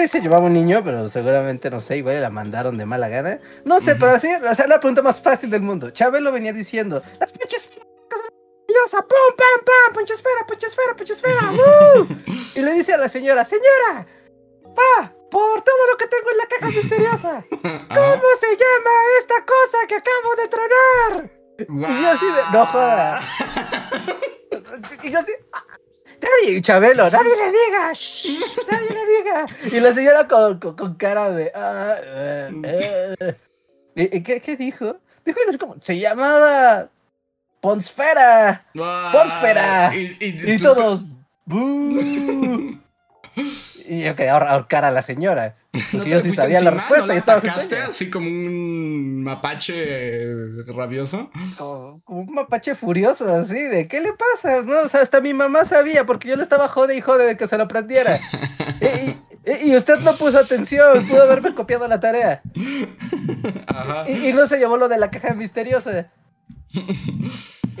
Sí, 0.00 0.08
se 0.08 0.20
llevaba 0.22 0.46
un 0.46 0.54
niño, 0.54 0.80
pero 0.82 1.10
seguramente, 1.10 1.68
no 1.68 1.78
sé, 1.78 1.98
igual 1.98 2.22
la 2.22 2.30
mandaron 2.30 2.78
de 2.78 2.86
mala 2.86 3.10
gana. 3.10 3.38
No 3.66 3.80
sé, 3.80 3.96
pero 3.96 4.12
así, 4.12 4.28
o 4.32 4.54
sea, 4.54 4.66
la 4.66 4.80
pregunta 4.80 5.02
más 5.02 5.20
fácil 5.20 5.50
del 5.50 5.60
mundo. 5.60 5.90
Chabelo 5.90 6.32
venía 6.32 6.54
diciendo, 6.54 7.02
las 7.18 7.32
pinches 7.32 7.68
pum, 7.68 9.36
pam, 9.36 9.64
pam, 9.66 9.92
ponchesfera, 9.92 10.46
ponchesfera, 10.46 10.96
ponchesfera, 10.96 11.52
¡uh! 11.52 12.06
Y 12.54 12.62
le 12.62 12.72
dice 12.72 12.94
a 12.94 12.96
la 12.96 13.10
señora, 13.10 13.44
señora, 13.44 14.06
pa, 14.74 15.12
por 15.30 15.60
todo 15.60 15.86
lo 15.92 15.98
que 15.98 16.06
tengo 16.06 16.30
en 16.30 16.38
la 16.38 16.46
caja 16.46 16.66
misteriosa, 16.68 17.44
¿cómo 17.50 18.28
se 18.38 18.56
llama 18.56 18.90
esta 19.18 19.44
cosa 19.44 19.86
que 19.86 19.96
acabo 19.96 20.34
de 20.36 20.48
tronar? 20.48 21.30
Y 21.58 22.02
yo 22.02 22.08
así 22.08 22.24
de, 22.24 22.42
no 22.52 22.64
joda. 22.64 23.20
y 25.02 25.10
yo 25.10 25.18
así, 25.18 25.32
nadie, 26.20 26.60
Chabelo, 26.62 27.10
nadie 27.10 27.36
le 27.36 27.50
diga, 27.50 27.92
nadie 28.70 28.90
le 28.90 29.06
diga. 29.16 29.46
Y 29.76 29.80
la 29.80 29.92
señora 29.92 30.28
con, 30.28 30.58
con, 30.58 30.94
cara 30.94 31.30
de, 31.30 31.52
ah, 31.54 31.96
eh, 32.02 33.16
eh. 33.20 33.36
¿Y, 33.94 34.22
qué, 34.22 34.40
qué, 34.40 34.56
dijo? 34.56 34.96
Dijo 35.24 35.38
como, 35.58 35.76
se 35.80 35.98
llamaba 35.98 36.88
Ponsfera. 37.60 38.64
Ponsfera. 39.12 39.92
Y, 39.94 40.56
todos, 40.58 41.04
Y 43.36 44.02
yo 44.02 44.14
quería 44.14 44.36
ahorcar 44.36 44.84
a 44.84 44.90
la 44.90 45.02
señora. 45.02 45.56
Porque 45.72 45.96
¿No 45.96 46.04
te 46.04 46.10
yo 46.10 46.20
sí 46.20 46.34
sabía 46.34 46.60
la 46.60 46.70
encima? 46.70 46.80
respuesta. 46.80 47.06
¿No 47.06 47.12
y 47.12 47.14
la 47.14 47.18
estaba 47.18 47.38
atacaste 47.38 47.76
así 47.78 48.10
como 48.10 48.26
un 48.28 49.22
mapache 49.22 50.26
rabioso? 50.74 51.30
como, 51.56 52.00
como 52.04 52.20
un 52.22 52.34
mapache 52.34 52.74
furioso, 52.74 53.32
así, 53.32 53.60
de 53.62 53.86
¿qué 53.88 54.00
le 54.00 54.12
pasa? 54.12 54.62
No, 54.62 54.80
o 54.82 54.88
sea, 54.88 55.00
hasta 55.00 55.20
mi 55.20 55.32
mamá 55.34 55.64
sabía, 55.64 56.04
porque 56.06 56.28
yo 56.28 56.36
le 56.36 56.42
estaba 56.42 56.68
jode 56.68 56.96
y 56.96 57.00
jode 57.00 57.24
de 57.26 57.36
que 57.36 57.46
se 57.46 57.56
lo 57.56 57.64
aprendiera. 57.64 58.18
y, 58.80 59.10
y- 59.50 59.70
y 59.70 59.76
usted 59.76 59.98
no 60.00 60.12
puso 60.14 60.38
atención, 60.38 61.06
pudo 61.08 61.22
haberme 61.22 61.54
copiado 61.54 61.86
la 61.88 61.98
tarea. 62.00 62.42
Ajá. 63.68 64.04
Y, 64.10 64.28
y 64.28 64.32
no 64.32 64.46
se 64.46 64.58
llevó 64.58 64.76
lo 64.76 64.88
de 64.88 64.98
la 64.98 65.10
caja 65.10 65.34
misteriosa. 65.34 66.10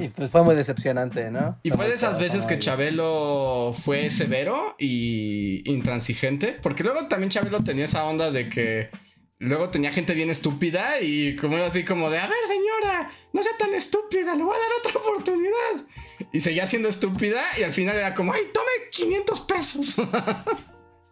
Y 0.00 0.08
pues 0.08 0.30
fue 0.30 0.42
muy 0.42 0.54
decepcionante, 0.54 1.30
¿no? 1.30 1.58
Y 1.62 1.70
fue 1.70 1.88
de 1.88 1.94
esas 1.94 2.18
veces 2.18 2.46
que 2.46 2.58
Chabelo 2.58 3.74
fue 3.78 4.10
severo 4.10 4.74
y 4.78 5.62
intransigente. 5.70 6.58
Porque 6.62 6.82
luego 6.82 7.06
también 7.08 7.30
Chabelo 7.30 7.62
tenía 7.62 7.84
esa 7.84 8.04
onda 8.04 8.30
de 8.30 8.48
que 8.48 8.90
luego 9.38 9.70
tenía 9.70 9.90
gente 9.90 10.14
bien 10.14 10.30
estúpida 10.30 11.00
y 11.00 11.34
como 11.36 11.56
era 11.56 11.66
así 11.66 11.84
como 11.84 12.10
de, 12.10 12.18
a 12.18 12.26
ver 12.26 12.38
señora, 12.46 13.10
no 13.32 13.42
sea 13.42 13.56
tan 13.58 13.74
estúpida, 13.74 14.34
le 14.34 14.44
voy 14.44 14.54
a 14.54 14.58
dar 14.58 14.68
otra 14.78 15.00
oportunidad. 15.00 15.86
Y 16.32 16.40
seguía 16.40 16.66
siendo 16.66 16.88
estúpida 16.88 17.42
y 17.58 17.62
al 17.62 17.72
final 17.72 17.96
era 17.96 18.14
como, 18.14 18.32
ay, 18.32 18.42
tome 18.52 18.70
500 18.92 19.40
pesos. 19.40 19.94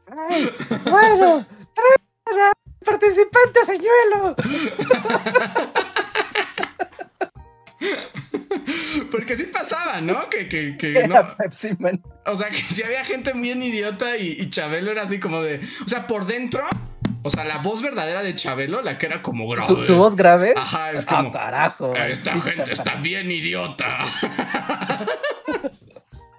Ay, 0.07 0.51
bueno, 0.85 1.47
trae 1.75 2.47
al 2.47 2.53
participante 2.85 3.65
señuelo. 3.65 4.37
Porque 9.11 9.37
sí 9.37 9.45
pasaba, 9.45 10.01
¿no? 10.01 10.29
Que, 10.29 10.49
que, 10.49 10.77
que 10.77 11.07
no, 11.09 11.37
Pepsi 11.37 11.71
Man. 11.79 12.03
O 12.27 12.37
sea, 12.37 12.51
que 12.51 12.63
si 12.75 12.83
había 12.83 13.05
gente 13.05 13.33
bien 13.33 13.63
idiota 13.63 14.17
y, 14.17 14.37
y 14.41 14.51
Chabelo 14.51 14.91
era 14.91 15.03
así 15.03 15.19
como 15.21 15.43
de. 15.43 15.61
O 15.85 15.89
sea, 15.89 16.07
por 16.07 16.27
dentro. 16.27 16.63
O 17.23 17.31
sea, 17.31 17.45
la 17.45 17.59
voz 17.59 17.83
verdadera 17.83 18.23
de 18.23 18.35
Chabelo, 18.35 18.81
la 18.81 18.97
que 18.99 19.07
era 19.07 19.23
como 19.23 19.49
grave. 19.49 19.67
Su, 19.67 19.83
su 19.83 19.97
voz 19.97 20.17
grave. 20.17 20.55
Ajá, 20.57 20.93
es 20.93 21.05
Ah, 21.09 21.17
como. 21.17 21.33
carajo. 21.33 21.95
Esta 21.95 22.35
maldita 22.35 22.57
gente 22.57 22.73
está 22.73 22.95
bien 22.97 23.31
idiota. 23.31 23.99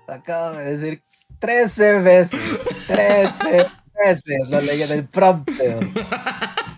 Acabo 0.08 0.58
de 0.58 0.78
decir 0.78 1.04
13 1.39 1.99
veces. 1.99 2.39
13 2.88 3.67
veces 4.06 4.49
lo 4.49 4.62
leí 4.62 4.82
en 4.82 4.91
el 4.91 5.06
prompter. 5.08 5.78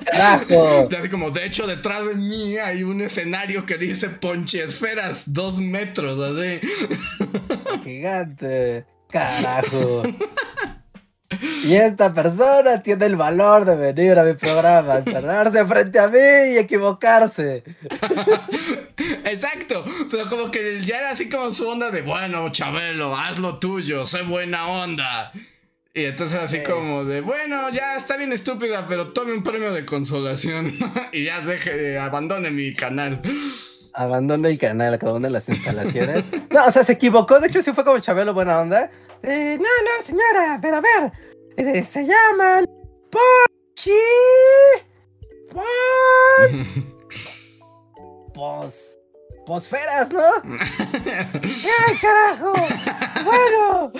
Carajo. 0.05 0.89
Como, 1.09 1.31
de 1.31 1.45
hecho, 1.45 1.67
detrás 1.67 2.05
de 2.05 2.15
mí 2.15 2.57
hay 2.57 2.83
un 2.83 3.01
escenario 3.01 3.65
que 3.65 3.77
dice 3.77 4.09
Ponchiesferas, 4.09 5.33
dos 5.33 5.59
metros, 5.59 6.19
así. 6.19 6.59
Gigante. 7.83 8.85
Carajo. 9.09 10.03
Y 11.63 11.75
esta 11.75 12.13
persona 12.13 12.81
tiene 12.83 13.05
el 13.05 13.15
valor 13.15 13.65
de 13.65 13.75
venir 13.75 14.19
a 14.19 14.23
mi 14.23 14.33
programa, 14.33 14.97
enfrentarse 14.97 15.65
frente 15.65 15.97
a 15.97 16.07
mí 16.07 16.19
y 16.53 16.57
equivocarse. 16.57 17.63
Exacto, 19.23 19.85
pero 20.09 20.25
como 20.27 20.51
que 20.51 20.81
ya 20.83 20.99
era 20.99 21.11
así 21.11 21.29
como 21.29 21.51
su 21.51 21.67
onda 21.69 21.89
de, 21.89 22.01
bueno, 22.01 22.49
Chabelo, 22.49 23.15
haz 23.15 23.39
lo 23.39 23.59
tuyo, 23.59 24.05
sé 24.05 24.23
buena 24.23 24.67
onda. 24.67 25.31
Y 25.93 26.05
entonces 26.05 26.39
así 26.39 26.57
Sí. 26.57 26.63
como 26.63 27.03
de, 27.03 27.19
bueno, 27.21 27.69
ya 27.69 27.97
está 27.97 28.15
bien 28.15 28.31
estúpida, 28.31 28.85
pero 28.87 29.11
tome 29.11 29.33
un 29.33 29.43
premio 29.43 29.73
de 29.73 29.85
consolación 29.85 30.73
y 31.11 31.25
ya 31.25 31.41
deje, 31.41 31.99
abandone 31.99 32.49
mi 32.51 32.73
canal. 32.73 33.21
Abandona 33.93 34.47
el 34.47 34.57
canal, 34.57 34.97
de 34.97 35.29
las 35.29 35.49
instalaciones. 35.49 36.23
No, 36.49 36.65
o 36.65 36.71
sea, 36.71 36.83
se 36.83 36.93
equivocó. 36.93 37.39
De 37.39 37.47
hecho, 37.47 37.61
sí 37.61 37.71
fue 37.73 37.83
como 37.83 37.99
Chabelo, 37.99 38.33
buena 38.33 38.59
onda. 38.61 38.89
Eh, 39.23 39.57
no, 39.57 39.63
no, 39.63 40.03
señora, 40.05 40.59
pero 40.61 40.77
a 40.77 40.81
ver. 40.81 41.11
eh, 41.57 41.83
se 41.83 42.05
llaman 42.05 42.65
Pochi. 43.11 43.91
Pon. 45.51 46.95
Pos. 48.33 48.90
Posferas, 49.45 50.11
¿no? 50.11 50.21
¡Ay, 50.43 51.97
carajo! 52.01 52.53
Bueno. 53.23 53.91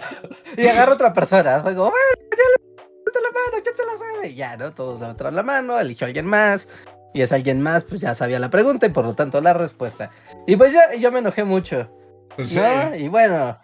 Y 0.58 0.68
agarra 0.68 0.94
otra 0.94 1.14
persona. 1.14 1.62
Fue 1.62 1.76
como, 1.76 1.92
bueno, 1.92 2.30
ya 2.32 2.44
le 2.44 2.72
la 3.22 3.32
mano, 3.32 3.64
ya 3.64 3.76
se 3.76 3.86
la 3.86 3.98
sabe. 3.98 4.30
Y 4.30 4.36
ya, 4.36 4.58
¿no? 4.58 4.72
Todos 4.72 5.02
le 5.02 5.08
metieron 5.08 5.36
la 5.36 5.44
mano, 5.44 5.80
eligió 5.80 6.06
a 6.06 6.08
alguien 6.08 6.26
más. 6.26 6.68
Y 7.14 7.22
ese 7.22 7.36
alguien 7.36 7.62
más, 7.62 7.84
pues 7.84 8.02
ya 8.02 8.16
sabía 8.16 8.40
la 8.40 8.50
pregunta 8.50 8.86
y 8.86 8.90
por 8.90 9.06
lo 9.06 9.16
tanto 9.16 9.42
la 9.42 9.54
respuesta. 9.54 10.12
Y 10.48 10.56
pues 10.56 10.74
ya, 10.74 10.96
yo 10.96 11.12
me 11.12 11.20
enojé 11.20 11.44
mucho. 11.44 11.90
Pues 12.36 12.50
sí. 12.50 12.60
¿no? 12.60 12.96
Y 12.96 13.08
bueno. 13.10 13.60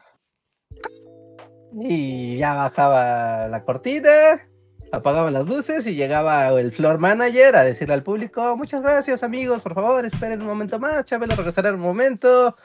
Y 1.80 2.38
ya 2.38 2.54
bajaba 2.54 3.48
la 3.48 3.64
cortina, 3.64 4.50
apagaban 4.92 5.34
las 5.34 5.46
luces 5.46 5.86
y 5.88 5.96
llegaba 5.96 6.48
el 6.50 6.72
floor 6.72 6.98
manager 6.98 7.56
a 7.56 7.64
decirle 7.64 7.94
al 7.94 8.04
público, 8.04 8.56
muchas 8.58 8.82
gracias 8.82 9.24
amigos, 9.24 9.62
por 9.62 9.74
favor, 9.74 10.06
esperen 10.06 10.42
un 10.42 10.48
momento 10.48 10.80
más, 10.80 11.06
Chabelo 11.06 11.36
regresará 11.36 11.70
en 11.70 11.76
un 11.76 11.82
momento. 11.82 12.56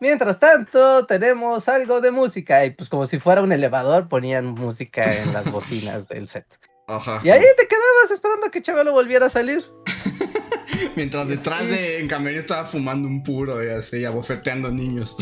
Mientras 0.00 0.40
tanto, 0.40 1.06
tenemos 1.06 1.68
algo 1.68 2.00
de 2.00 2.10
música. 2.10 2.64
Y 2.64 2.70
pues 2.70 2.88
como 2.88 3.06
si 3.06 3.20
fuera 3.20 3.40
un 3.40 3.52
elevador, 3.52 4.08
ponían 4.08 4.46
música 4.46 5.00
en 5.22 5.32
las 5.32 5.48
bocinas 5.48 6.08
del 6.08 6.26
set. 6.26 6.44
Ajá. 6.88 7.20
Y 7.22 7.30
ahí 7.30 7.40
te 7.56 7.68
quedabas 7.68 8.10
esperando 8.10 8.46
a 8.46 8.50
que 8.50 8.62
Chabelo 8.62 8.92
volviera 8.92 9.26
a 9.26 9.30
salir. 9.30 9.64
Mientras 10.96 11.28
detrás 11.28 11.66
de 11.66 12.00
en 12.00 12.08
Camerín 12.08 12.38
estaba 12.38 12.64
fumando 12.66 13.08
un 13.08 13.22
puro 13.22 13.64
y 13.64 13.68
así, 13.70 14.04
abofeteando 14.04 14.70
niños. 14.70 15.16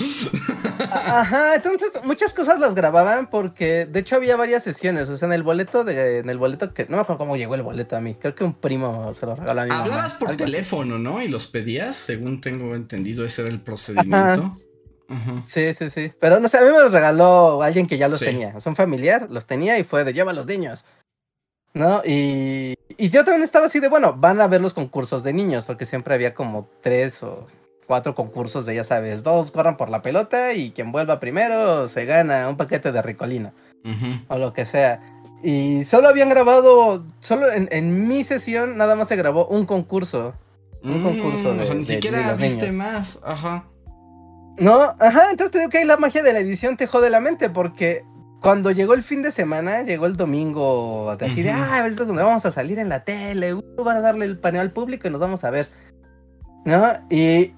Ajá, 0.79 1.55
entonces 1.55 1.93
muchas 2.05 2.35
cosas 2.35 2.59
las 2.61 2.75
grababan 2.75 3.29
porque 3.31 3.87
de 3.87 4.01
hecho 4.01 4.17
había 4.17 4.37
varias 4.37 4.63
sesiones, 4.63 5.09
o 5.09 5.17
sea, 5.17 5.27
en 5.27 5.33
el 5.33 5.43
boleto 5.43 5.85
de 5.85 6.19
en 6.19 6.31
el 6.31 6.39
boleto 6.39 6.73
que 6.75 6.87
no 6.87 6.97
me 6.97 7.03
acuerdo 7.03 7.19
cómo 7.19 7.37
llegó 7.37 7.55
el 7.55 7.63
boleto 7.63 7.97
a 7.97 8.01
mí, 8.01 8.15
creo 8.15 8.35
que 8.35 8.45
un 8.45 8.55
primo 8.55 9.13
se 9.15 9.27
lo 9.27 9.35
regaló 9.37 9.61
a 9.61 9.65
mi 9.65 9.71
mamá. 9.71 9.85
Hablabas 9.85 10.15
por 10.15 10.29
así. 10.29 10.37
teléfono, 10.39 10.99
¿no? 10.99 11.23
Y 11.23 11.29
los 11.29 11.47
pedías, 11.47 11.97
según 11.97 12.41
tengo 12.41 12.75
entendido, 12.75 13.25
ese 13.25 13.43
era 13.43 13.51
el 13.51 13.61
procedimiento. 13.61 14.57
Ajá. 15.09 15.43
Sí, 15.45 15.75
sí, 15.75 15.91
sí, 15.91 16.13
pero 16.21 16.39
no 16.39 16.49
sé, 16.49 16.59
a 16.59 16.63
mí 16.63 16.69
me 16.71 16.79
los 16.79 16.93
regaló 16.93 17.63
alguien 17.63 17.87
que 17.89 17.99
ya 17.99 18.07
los 18.07 18.21
Sí. 18.21 18.27
tenía, 18.27 18.53
o 18.57 18.61
sea, 18.61 18.71
un 18.71 18.77
familiar 18.77 19.27
los 19.29 19.45
tenía 19.47 19.77
y 19.79 19.83
fue 19.85 20.05
de 20.05 20.13
lleva 20.13 20.31
a 20.31 20.35
los 20.35 20.47
niños. 20.47 20.85
¿No? 21.73 22.03
Y, 22.05 22.77
y 22.97 23.09
yo 23.11 23.25
también 23.25 23.43
estaba 23.45 23.67
así 23.67 23.79
de, 23.81 23.89
bueno, 23.89 24.15
van 24.17 24.41
a 24.41 24.49
ver 24.49 24.61
los 24.61 24.73
concursos 24.75 25.23
de 25.23 25.33
niños, 25.33 25.65
porque 25.67 25.87
siempre 25.87 26.15
había 26.15 26.35
como 26.35 26.69
tres 26.81 27.23
o 27.23 27.47
cuatro 27.87 28.15
concursos 28.15 28.67
de, 28.67 28.75
ya 28.75 28.85
sabes, 28.85 29.23
dos 29.23 29.51
corran 29.51 29.77
por 29.77 29.89
la 29.91 30.03
pelota 30.03 30.53
y 30.53 30.71
quien 30.73 30.91
vuelva 30.93 31.21
primero 31.21 31.87
se 31.89 32.05
gana 32.07 32.49
un 32.49 32.57
paquete 32.57 32.91
de 32.93 33.03
ricolino. 33.03 33.53
O 34.29 34.37
lo 34.39 34.53
que 34.53 34.65
sea. 34.65 35.01
Y 35.43 35.85
solo 35.85 36.09
habían 36.09 36.29
grabado, 36.29 37.05
solo 37.21 37.51
en, 37.51 37.69
en 37.73 38.07
mi 38.09 38.25
sesión 38.25 38.77
nada 38.77 38.95
más 38.95 39.09
se 39.09 39.17
grabó 39.17 39.47
un 39.47 39.65
concurso. 39.65 40.35
Un 40.83 41.03
concurso 41.03 41.53
Mm, 41.55 41.61
O 41.61 41.65
sea, 41.65 41.75
de- 41.75 41.81
ni 41.81 41.87
de- 41.87 41.95
siquiera 41.95 42.33
de 42.35 42.43
viste 42.43 42.71
niños. 42.71 42.77
más. 42.77 43.21
Ajá. 43.25 43.65
No, 44.59 44.95
ajá, 44.99 45.31
entonces 45.31 45.51
te 45.53 45.59
digo 45.59 45.71
que 45.71 45.79
ahí 45.79 45.85
la 45.85 45.97
magia 45.97 46.23
de 46.23 46.33
la 46.33 46.41
edición 46.41 46.77
te 46.77 46.87
jode 46.87 47.09
la 47.11 47.21
mente 47.21 47.49
porque 47.49 48.05
cuando 48.41 48.71
llegó 48.71 48.95
el 48.95 49.03
fin 49.03 49.23
de 49.23 49.31
semana, 49.31 49.83
llegó 49.83 50.07
el 50.07 50.17
domingo 50.17 51.15
de 51.19 51.27
así 51.27 51.43
de, 51.43 51.51
Ujú. 51.51 51.61
ah, 51.63 51.75
a 51.83 51.87
esto 51.87 52.03
es 52.03 52.09
donde 52.09 52.23
vamos 52.23 52.45
a 52.47 52.51
salir 52.53 52.79
en 52.79 52.89
la 52.89 53.05
tele, 53.05 53.55
uh, 53.55 53.63
van 53.85 53.99
a 53.99 54.01
darle 54.01 54.25
el 54.25 54.39
paneo 54.39 54.61
al 54.63 54.73
público 54.73 55.07
y 55.09 55.11
nos 55.11 55.21
vamos 55.21 55.45
a 55.45 55.51
ver. 55.51 55.69
¿No? 56.65 56.91
Y 57.11 57.53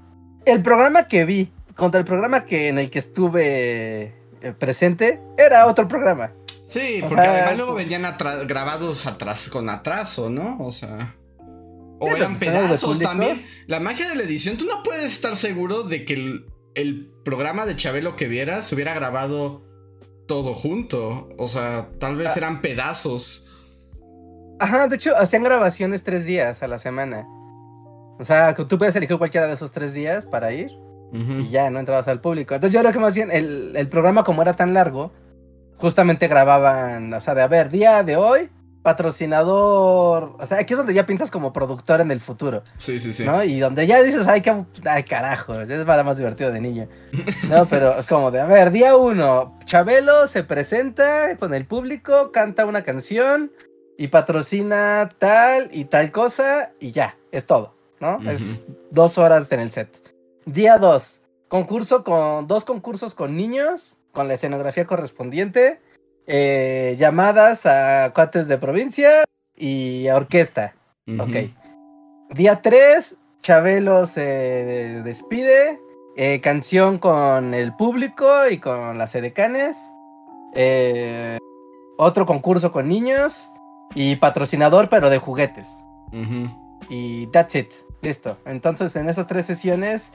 el 0.45 0.63
programa 0.63 1.09
que 1.09 1.25
vi 1.25 1.53
contra 1.77 1.99
el 2.01 2.05
programa 2.07 2.45
que 2.45 2.69
en 2.69 2.79
el 2.79 2.91
que 2.91 2.99
estuve 2.99 4.15
eh, 4.43 4.53
presente 4.59 5.21
era 5.39 5.67
otro 5.67 5.89
programa. 5.89 6.33
Sí, 6.69 7.01
O 7.03 7.09
porque 7.09 7.23
sea, 7.23 7.33
además 7.33 7.57
luego 7.57 7.75
venían 7.75 8.03
atra- 8.05 8.47
grabados 8.47 9.07
atrás 9.07 9.49
con 9.49 9.69
atraso, 9.69 10.31
¿no? 10.31 10.57
O 10.61 10.73
sea. 10.73 11.15
O 11.99 12.09
eran 12.09 12.37
pedazos 12.39 12.99
también. 12.99 13.47
La 13.67 13.79
magia 13.79 14.09
de 14.09 14.17
la 14.17 14.23
edición, 14.25 14.57
tú 14.57 14.65
no 14.67 14.83
puedes 14.83 15.13
estar 15.13 15.37
seguro 15.37 15.83
de 15.85 16.05
que 16.05 16.15
el, 16.15 16.47
el 16.75 17.13
programa 17.25 17.67
de 17.67 17.77
Chabelo 17.77 18.17
que 18.17 18.27
vieras 18.27 18.67
se 18.67 18.75
hubiera 18.75 18.93
grabado 18.95 19.63
todo 20.33 20.55
junto. 20.55 21.29
O 21.37 21.47
sea, 21.47 21.89
tal 21.99 22.17
vez 22.17 22.29
Ah. 22.29 22.35
eran 22.39 22.63
pedazos. 22.63 23.47
Ajá, 24.59 24.89
de 24.89 24.97
hecho, 24.97 25.15
hacían 25.17 25.43
grabaciones 25.45 26.03
tres 26.05 26.25
días 26.25 26.63
a 26.63 26.67
la 26.69 26.79
semana. 26.79 27.27
O 28.19 28.25
sea, 28.25 28.55
tú 28.55 28.79
puedes 28.79 28.97
elegir 28.97 29.19
cualquiera 29.19 29.47
de 29.47 29.55
esos 29.55 29.73
tres 29.73 29.93
días 29.93 30.25
para 30.25 30.53
ir 30.53 30.71
y 31.13 31.51
ya 31.51 31.69
no 31.69 31.79
entrabas 31.79 32.09
al 32.09 32.23
público. 32.23 32.55
Entonces 32.55 32.73
yo 32.73 32.81
creo 32.81 32.93
que 32.93 32.99
más 32.99 33.15
bien 33.15 33.31
el, 33.31 33.73
el 33.77 33.89
programa 33.89 34.25
como 34.25 34.41
era 34.41 34.55
tan 34.57 34.73
largo, 34.73 35.13
justamente 35.77 36.27
grababan, 36.29 37.13
o 37.13 37.21
sea, 37.21 37.35
de 37.35 37.43
a 37.43 37.49
ver, 37.49 37.69
día 37.69 38.03
de 38.03 38.17
hoy, 38.17 38.49
patrocinador, 38.83 40.37
o 40.39 40.47
sea, 40.47 40.59
aquí 40.59 40.75
es 40.75 40.79
donde 40.79 40.95
ya 40.95 41.07
piensas 41.07 41.31
como 41.31 41.53
productor 41.53 42.01
en 42.01 42.11
el 42.11 42.21
futuro, 42.21 42.63
Sí, 42.77 42.99
sí, 42.99 43.13
sí. 43.13 43.25
¿no? 43.25 43.43
Y 43.45 43.61
donde 43.61 43.87
ya 43.87 44.03
dices, 44.03 44.27
ay, 44.27 44.41
qué, 44.41 44.65
ay, 44.85 45.05
carajo, 45.05 45.61
es 45.61 45.85
para 45.85 46.03
más 46.03 46.17
divertido 46.19 46.51
de 46.51 46.61
niño. 46.61 46.89
No, 47.49 47.69
pero 47.69 47.99
es 47.99 48.07
como 48.07 48.31
de, 48.31 48.41
a 48.41 48.47
ver, 48.47 48.71
día 48.71 48.97
uno, 48.97 49.59
Chabelo 49.65 50.27
se 50.27 50.43
presenta 50.43 51.37
con 51.37 51.55
el 51.55 51.67
público, 51.67 52.33
canta 52.33 52.65
una 52.65 52.83
canción 52.83 53.53
y 53.99 54.09
patrocina 54.09 55.09
tal 55.19 55.69
y 55.73 55.85
tal 55.85 56.11
cosa 56.11 56.73
y 56.81 56.93
ya, 56.93 57.17
es 57.31 57.47
todo, 57.47 57.75
¿no? 58.01 58.19
Es 58.29 58.63
dos 58.91 59.19
horas 59.19 59.51
en 59.53 59.61
el 59.61 59.71
set. 59.71 60.03
Día 60.47 60.79
dos, 60.79 61.21
concurso 61.49 62.05
con 62.05 62.47
dos 62.47 62.65
concursos 62.65 63.15
con 63.15 63.37
niños, 63.37 63.99
con 64.13 64.29
la 64.29 64.35
escenografía 64.35 64.87
correspondiente 64.87 65.81
eh, 66.27 66.97
llamadas 66.99 67.67
a 67.67 68.13
cuates 68.15 68.49
de 68.49 68.59
provincia 68.59 69.25
y 69.57 70.09
a 70.09 70.17
orquesta. 70.17 70.75
Ok. 71.19 71.51
Día 72.31 72.63
3, 72.63 73.19
Chabelo 73.41 74.07
se 74.07 75.03
despide. 75.05 75.81
Eh, 76.17 76.41
canción 76.41 76.99
con 76.99 77.55
el 77.55 77.75
público 77.75 78.49
y 78.49 78.59
con 78.59 78.99
las 78.99 79.15
edecanes. 79.15 79.77
Eh, 80.55 81.39
otro 81.99 82.27
concurso 82.27 82.73
con 82.73 82.89
niños. 82.89 83.51
Y 83.95 84.17
patrocinador, 84.17 84.89
pero 84.89 85.11
de 85.11 85.19
juguetes. 85.19 85.85
Y 86.89 87.27
that's 87.29 87.55
it. 87.55 87.73
Listo. 88.01 88.39
Entonces, 88.47 88.97
en 88.97 89.09
esas 89.09 89.27
tres 89.27 89.45
sesiones, 89.45 90.13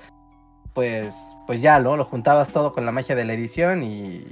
pues, 0.74 1.38
pues 1.46 1.62
ya, 1.62 1.80
¿no? 1.80 1.96
Lo 1.96 2.06
juntabas 2.06 2.52
todo 2.52 2.74
con 2.74 2.86
la 2.86 2.91
magia 2.91 3.15
de 3.15 3.26
la 3.26 3.34
edición 3.34 3.84
y 3.84 4.26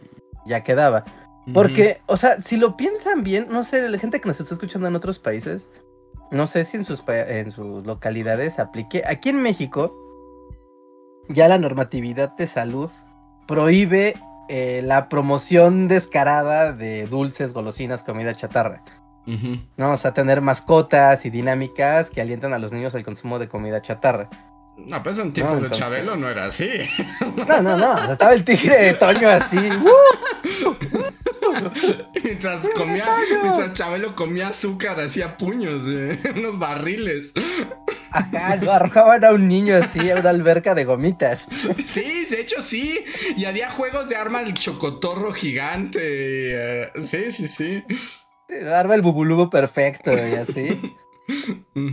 ya 0.45 0.63
quedaba. 0.63 1.05
Porque, 1.53 2.01
o 2.07 2.17
sea, 2.17 2.41
si 2.41 2.57
lo 2.57 2.75
piensan 2.75 3.23
bien, 3.23 3.47
no 3.49 3.63
sé, 3.63 3.87
la 3.87 3.99
gente 3.99 4.19
que 4.19 4.27
nos 4.27 4.39
está 4.39 4.53
escuchando 4.53 4.87
en 4.87 4.95
otros 4.95 5.19
países, 5.19 5.69
no 6.31 6.47
sé 6.47 6.65
si 6.65 6.77
en 6.77 6.85
sus, 6.85 7.03
en 7.07 7.51
sus 7.51 7.85
localidades 7.85 8.57
aplique. 8.57 9.03
Aquí 9.05 9.29
en 9.29 9.41
México, 9.41 9.95
ya 11.29 11.47
la 11.47 11.59
normatividad 11.59 12.35
de 12.35 12.47
salud 12.47 12.89
prohíbe 13.47 14.15
eh, 14.49 14.81
la 14.83 15.07
promoción 15.07 15.87
descarada 15.87 16.71
de 16.71 17.05
dulces, 17.05 17.53
golosinas, 17.53 18.03
comida 18.03 18.35
chatarra. 18.35 18.83
¿no? 19.25 19.65
Vamos 19.77 20.05
a 20.05 20.13
tener 20.13 20.41
mascotas 20.41 21.25
y 21.25 21.29
dinámicas 21.31 22.11
que 22.11 22.21
alientan 22.21 22.53
a 22.53 22.59
los 22.59 22.71
niños 22.71 22.93
al 22.95 23.03
consumo 23.03 23.39
de 23.39 23.47
comida 23.47 23.81
chatarra. 23.81 24.29
No, 24.77 25.01
pues 25.01 25.17
en 25.19 25.31
tiempo 25.31 25.55
de 25.55 25.69
Chabelo 25.71 26.15
no 26.15 26.27
era 26.27 26.45
así. 26.45 26.69
No, 27.47 27.61
no, 27.61 27.77
no. 27.77 28.11
Estaba 28.11 28.33
el 28.33 28.43
tigre 28.43 28.75
de 28.75 28.93
Toño 28.93 29.29
así. 29.29 29.57
mientras 32.23 32.67
comía, 32.75 33.05
mientras 33.43 33.73
Chabelo 33.73 34.15
comía 34.15 34.49
azúcar, 34.49 34.99
hacía 34.99 35.37
puños, 35.37 35.83
eh, 35.87 36.19
unos 36.35 36.59
barriles. 36.59 37.33
Ajá, 38.11 38.55
lo 38.57 38.71
arrojaban 38.71 39.23
a 39.25 39.31
un 39.31 39.47
niño 39.47 39.75
así 39.75 40.09
a 40.09 40.15
una 40.15 40.29
alberca 40.29 40.73
de 40.73 40.85
gomitas. 40.85 41.47
Sí, 41.85 42.25
de 42.29 42.41
hecho 42.41 42.61
sí. 42.61 43.05
Y 43.37 43.45
había 43.45 43.69
juegos 43.69 44.09
de 44.09 44.15
arma 44.15 44.43
del 44.43 44.53
chocotorro 44.53 45.31
gigante. 45.31 45.99
Eh, 46.01 46.91
sí, 47.01 47.31
sí, 47.31 47.47
sí. 47.47 47.83
Arma 48.73 48.95
el 48.95 49.01
bubulubo 49.01 49.49
perfecto 49.49 50.11
y 50.11 50.35
así. 50.35 50.95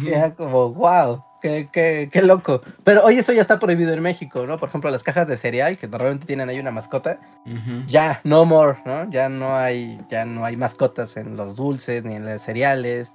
Era 0.07 0.35
como, 0.35 0.73
wow. 0.73 1.25
Qué, 1.43 1.69
qué, 1.73 2.09
qué, 2.13 2.23
loco. 2.23 2.63
Pero 2.85 3.05
oye, 3.05 3.19
eso 3.19 3.33
ya 3.33 3.43
está 3.43 3.59
prohibido 3.59 3.93
en 3.93 4.01
México, 4.01 4.47
¿no? 4.47 4.59
Por 4.59 4.69
ejemplo, 4.69 4.89
las 4.91 5.03
cajas 5.03 5.27
de 5.27 5.37
cereal, 5.37 5.77
que 5.77 5.89
normalmente 5.89 6.25
tienen 6.25 6.49
ahí 6.49 6.61
una 6.61 6.71
mascota, 6.71 7.19
ya, 7.89 8.21
no 8.23 8.45
more, 8.45 8.79
¿no? 8.87 9.11
Ya 9.11 9.29
no 9.29 9.57
hay, 9.57 10.01
ya 10.09 10.25
no 10.25 10.45
hay 10.45 10.57
mascotas 10.57 11.17
en 11.17 11.37
los 11.37 11.57
dulces, 11.57 12.05
ni 12.05 12.15
en 12.15 12.25
los 12.25 12.41
cereales, 12.41 13.13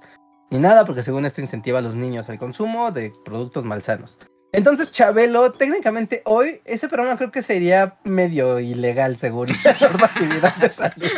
ni 0.50 0.58
nada, 0.58 0.84
porque 0.84 1.02
según 1.02 1.24
esto 1.24 1.40
incentiva 1.40 1.78
a 1.78 1.82
los 1.82 1.94
niños 1.94 2.28
al 2.28 2.38
consumo 2.38 2.90
de 2.90 3.12
productos 3.24 3.64
malsanos. 3.64 4.18
Entonces, 4.52 4.90
Chabelo, 4.90 5.52
técnicamente 5.52 6.22
hoy, 6.24 6.60
ese 6.64 6.88
programa 6.88 7.16
creo 7.16 7.30
que 7.30 7.42
sería 7.42 7.98
medio 8.04 8.60
ilegal 8.60 9.16
según 9.16 9.48
la 9.64 9.76
normatividad 9.80 10.54
de 10.56 10.68
salud. 10.70 11.10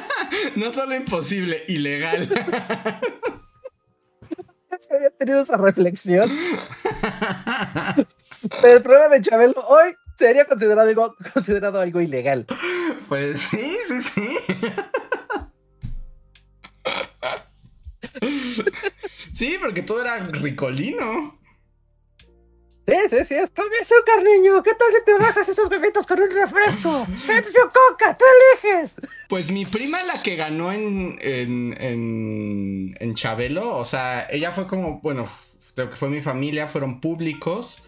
no 0.56 0.70
solo 0.72 0.94
imposible, 0.94 1.62
ilegal. 1.68 2.28
había 4.90 5.10
tenido 5.10 5.40
esa 5.40 5.56
reflexión. 5.56 6.30
Pero 8.62 8.76
el 8.76 8.82
problema 8.82 9.08
de 9.08 9.20
Chabelo 9.20 9.60
hoy 9.68 9.94
sería 10.18 10.44
considerado 10.44 10.88
algo, 10.88 11.14
considerado 11.34 11.80
algo 11.80 12.00
ilegal. 12.00 12.46
Pues 13.08 13.40
sí, 13.40 13.76
sí, 13.86 14.02
sí. 14.02 14.36
Sí, 19.32 19.56
porque 19.60 19.82
todo 19.82 20.00
era 20.00 20.18
ricolino. 20.18 21.38
Sí, 22.86 22.94
sí, 23.10 23.24
sí, 23.24 23.34
es 23.34 23.50
come 23.50 23.76
azúcar, 23.82 24.22
niño. 24.22 24.62
¿Qué 24.62 24.72
tal 24.74 24.88
si 24.96 25.04
te 25.04 25.18
bajas 25.18 25.48
esos 25.48 25.68
bebitos 25.68 26.06
con 26.06 26.20
un 26.20 26.30
refresco? 26.30 27.04
Pepsi 27.26 27.58
o 27.58 27.72
Coca, 27.72 28.16
tú 28.16 28.24
eliges. 28.62 28.94
Pues 29.28 29.50
mi 29.50 29.66
prima, 29.66 30.02
la 30.04 30.22
que 30.22 30.36
ganó 30.36 30.72
en, 30.72 31.18
en, 31.20 32.96
en, 33.00 33.14
Chabelo, 33.14 33.76
o 33.76 33.84
sea, 33.84 34.28
ella 34.30 34.52
fue 34.52 34.68
como, 34.68 35.00
bueno, 35.00 35.28
que 35.74 35.86
fue 35.88 36.08
mi 36.10 36.22
familia, 36.22 36.68
fueron 36.68 37.00
públicos, 37.00 37.82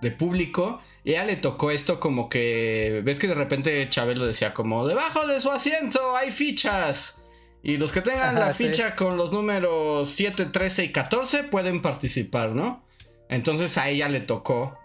de 0.00 0.12
público. 0.12 0.80
Y 1.02 1.10
ella 1.10 1.24
le 1.24 1.36
tocó 1.36 1.72
esto 1.72 1.98
como 1.98 2.28
que, 2.28 3.02
ves 3.04 3.18
que 3.18 3.26
de 3.26 3.34
repente 3.34 3.88
Chabelo 3.88 4.26
decía 4.26 4.54
como, 4.54 4.86
debajo 4.86 5.26
de 5.26 5.40
su 5.40 5.50
asiento 5.50 6.16
hay 6.16 6.30
fichas. 6.30 7.20
Y 7.64 7.78
los 7.78 7.90
que 7.90 8.00
tengan 8.00 8.36
la 8.36 8.54
ficha 8.54 8.94
con 8.94 9.16
los 9.16 9.32
números 9.32 10.08
7, 10.10 10.46
13 10.46 10.84
y 10.84 10.92
14 10.92 11.42
pueden 11.44 11.82
participar, 11.82 12.54
¿no? 12.54 12.85
Entonces 13.28 13.76
a 13.78 13.88
ella 13.88 14.08
le 14.08 14.20
tocó, 14.20 14.78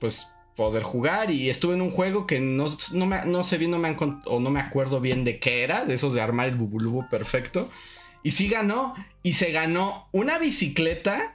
pues, 0.00 0.32
poder 0.58 0.82
jugar 0.82 1.30
y 1.30 1.50
estuve 1.50 1.74
en 1.74 1.82
un 1.82 1.92
juego 1.92 2.26
que 2.26 2.40
no, 2.40 2.66
no, 2.92 3.06
me, 3.06 3.24
no 3.24 3.44
sé 3.44 3.58
bien, 3.58 3.70
no 3.70 3.78
me 3.78 3.96
o 4.24 4.40
no 4.40 4.50
me 4.50 4.58
acuerdo 4.58 5.00
bien 5.00 5.24
de 5.24 5.38
qué 5.38 5.62
era, 5.62 5.84
de 5.84 5.94
esos 5.94 6.14
de 6.14 6.20
armar 6.20 6.48
el 6.48 6.56
bubulubu 6.56 7.08
perfecto. 7.08 7.70
Y 8.24 8.32
sí 8.32 8.48
ganó, 8.48 8.94
y 9.22 9.34
se 9.34 9.52
ganó 9.52 10.08
una 10.10 10.38
bicicleta 10.38 11.32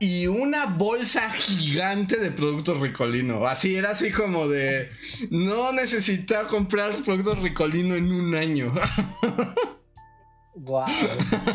y 0.00 0.28
una 0.28 0.64
bolsa 0.64 1.30
gigante 1.30 2.16
de 2.16 2.30
productos 2.30 2.80
Ricolino. 2.80 3.46
Así 3.46 3.76
era 3.76 3.90
así 3.90 4.10
como 4.10 4.48
de, 4.48 4.90
no 5.30 5.72
necesita 5.72 6.44
comprar 6.44 6.96
productos 7.04 7.40
Ricolino 7.40 7.96
en 7.96 8.10
un 8.10 8.34
año. 8.34 8.72
¡Guau! 10.54 10.90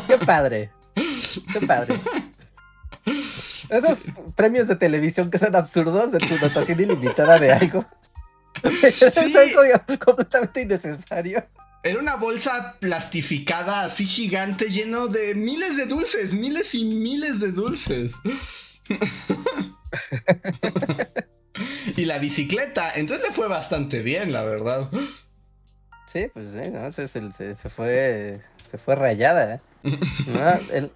¡Qué 0.06 0.18
padre! 0.18 0.70
¡Qué 0.94 1.66
padre! 1.66 2.00
Esos 3.06 4.06
premios 4.34 4.68
de 4.68 4.76
televisión 4.76 5.30
que 5.30 5.38
son 5.38 5.54
absurdos 5.54 6.12
de 6.12 6.18
tu 6.18 6.36
dotación 6.38 6.80
ilimitada 6.80 7.38
de 7.38 7.52
algo. 7.52 7.84
Es 8.62 9.36
algo 9.36 9.62
completamente 9.98 10.62
innecesario. 10.62 11.44
Era 11.82 11.98
una 11.98 12.14
bolsa 12.16 12.76
plastificada 12.80 13.84
así 13.84 14.06
gigante 14.06 14.70
lleno 14.70 15.08
de 15.08 15.34
miles 15.34 15.76
de 15.76 15.84
dulces, 15.86 16.34
miles 16.34 16.74
y 16.74 16.84
miles 16.84 17.40
de 17.40 17.52
dulces. 17.52 18.20
y 21.96 22.04
la 22.06 22.18
bicicleta, 22.18 22.92
entonces 22.94 23.28
le 23.28 23.34
fue 23.34 23.48
bastante 23.48 24.02
bien, 24.02 24.32
la 24.32 24.44
verdad. 24.44 24.88
Sí, 26.06 26.28
pues 26.32 26.52
sí, 26.52 26.70
¿no? 26.70 26.90
se, 26.90 27.06
se, 27.08 27.20
fue 27.68 28.40
se 28.62 28.78
fue 28.78 28.96
rayada. 28.96 29.54
¿eh? 29.54 29.60
El, 30.72 30.90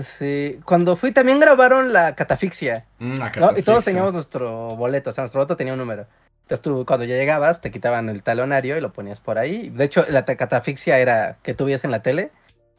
Sí, 0.00 0.60
cuando 0.64 0.96
fui 0.96 1.12
también 1.12 1.40
grabaron 1.40 1.92
la 1.92 2.14
catafixia. 2.14 2.86
Mm, 2.98 3.20
y 3.56 3.62
todos 3.62 3.84
teníamos 3.84 4.12
nuestro 4.12 4.76
boleto, 4.76 5.10
o 5.10 5.12
sea, 5.12 5.22
nuestro 5.22 5.40
boleto 5.40 5.56
tenía 5.56 5.72
un 5.72 5.78
número. 5.78 6.06
Entonces 6.42 6.62
tú 6.62 6.84
cuando 6.86 7.04
ya 7.04 7.16
llegabas 7.16 7.60
te 7.60 7.70
quitaban 7.70 8.08
el 8.08 8.22
talonario 8.22 8.76
y 8.76 8.80
lo 8.80 8.92
ponías 8.92 9.20
por 9.20 9.38
ahí. 9.38 9.70
De 9.70 9.84
hecho, 9.84 10.06
la 10.08 10.24
catafixia 10.24 10.98
era 10.98 11.38
que 11.42 11.54
tú 11.54 11.66
en 11.68 11.90
la 11.90 12.02
tele. 12.02 12.30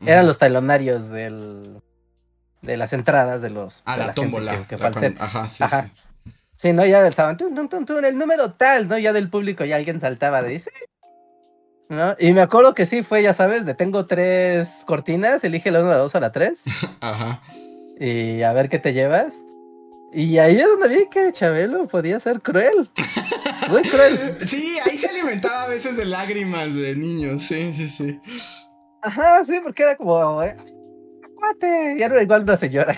Eran 0.06 0.28
los 0.28 0.38
talonarios 0.38 1.10
del, 1.10 1.82
de 2.62 2.78
las 2.78 2.94
entradas 2.94 3.42
de 3.42 3.50
los... 3.50 3.82
Ah, 3.86 3.98
la, 3.98 4.14
tómbola. 4.14 4.68
Que, 4.68 4.78
fue 4.78 4.88
Ajá, 4.88 5.48
sí, 5.48 5.64
sí. 5.70 6.32
Sí, 6.58 6.74
¿no? 6.74 6.86
Ya 6.86 7.08
estaban, 7.08 7.38
el 7.40 8.18
número 8.18 8.52
tal, 8.54 8.88
¿no? 8.88 8.98
Ya 8.98 9.14
del 9.14 9.30
público 9.30 9.64
ya 9.64 9.76
alguien 9.76 10.00
saltaba 10.00 10.42
de, 10.42 10.60
sí, 10.60 10.72
¿no? 11.90 12.16
Y 12.20 12.34
me 12.34 12.42
acuerdo 12.42 12.74
que 12.74 12.86
sí 12.86 13.04
fue, 13.04 13.24
ya 13.24 13.34
sabes, 13.34 13.66
de 13.66 13.74
tengo 13.74 14.06
tres 14.06 14.84
cortinas, 14.86 15.44
elige 15.44 15.72
la 15.72 15.82
1, 15.82 15.90
la 15.90 15.98
2 15.98 16.16
a 16.16 16.20
la 16.20 16.32
3. 16.32 16.66
Ajá. 17.02 17.42
Y 18.00 18.42
a 18.42 18.54
ver 18.54 18.70
qué 18.70 18.80
te 18.80 18.94
llevas. 18.94 19.44
Y 20.14 20.38
ahí 20.38 20.58
es 20.58 20.68
donde 20.68 20.88
vi 20.88 21.10
que 21.10 21.32
Chabelo 21.32 21.88
podía 21.88 22.20
ser 22.20 22.42
cruel. 22.42 22.90
Muy 23.70 23.84
cruel. 23.84 24.38
Sí, 24.48 24.78
ahí 24.86 24.98
se 24.98 25.08
alimentaba 25.08 25.64
a 25.64 25.68
veces 25.68 25.98
de 25.98 26.06
lágrimas 26.06 26.74
de 26.74 26.96
niños, 26.96 27.44
sí, 27.44 27.74
sí, 27.74 27.88
sí. 27.90 28.20
Ajá, 29.02 29.44
sí, 29.46 29.60
porque 29.62 29.84
era 29.84 29.96
como, 29.96 30.42
eh, 30.42 30.56
cuate, 31.36 31.98
y 32.00 32.02
era 32.02 32.22
igual 32.22 32.44
una 32.44 32.58
señora. 32.58 32.96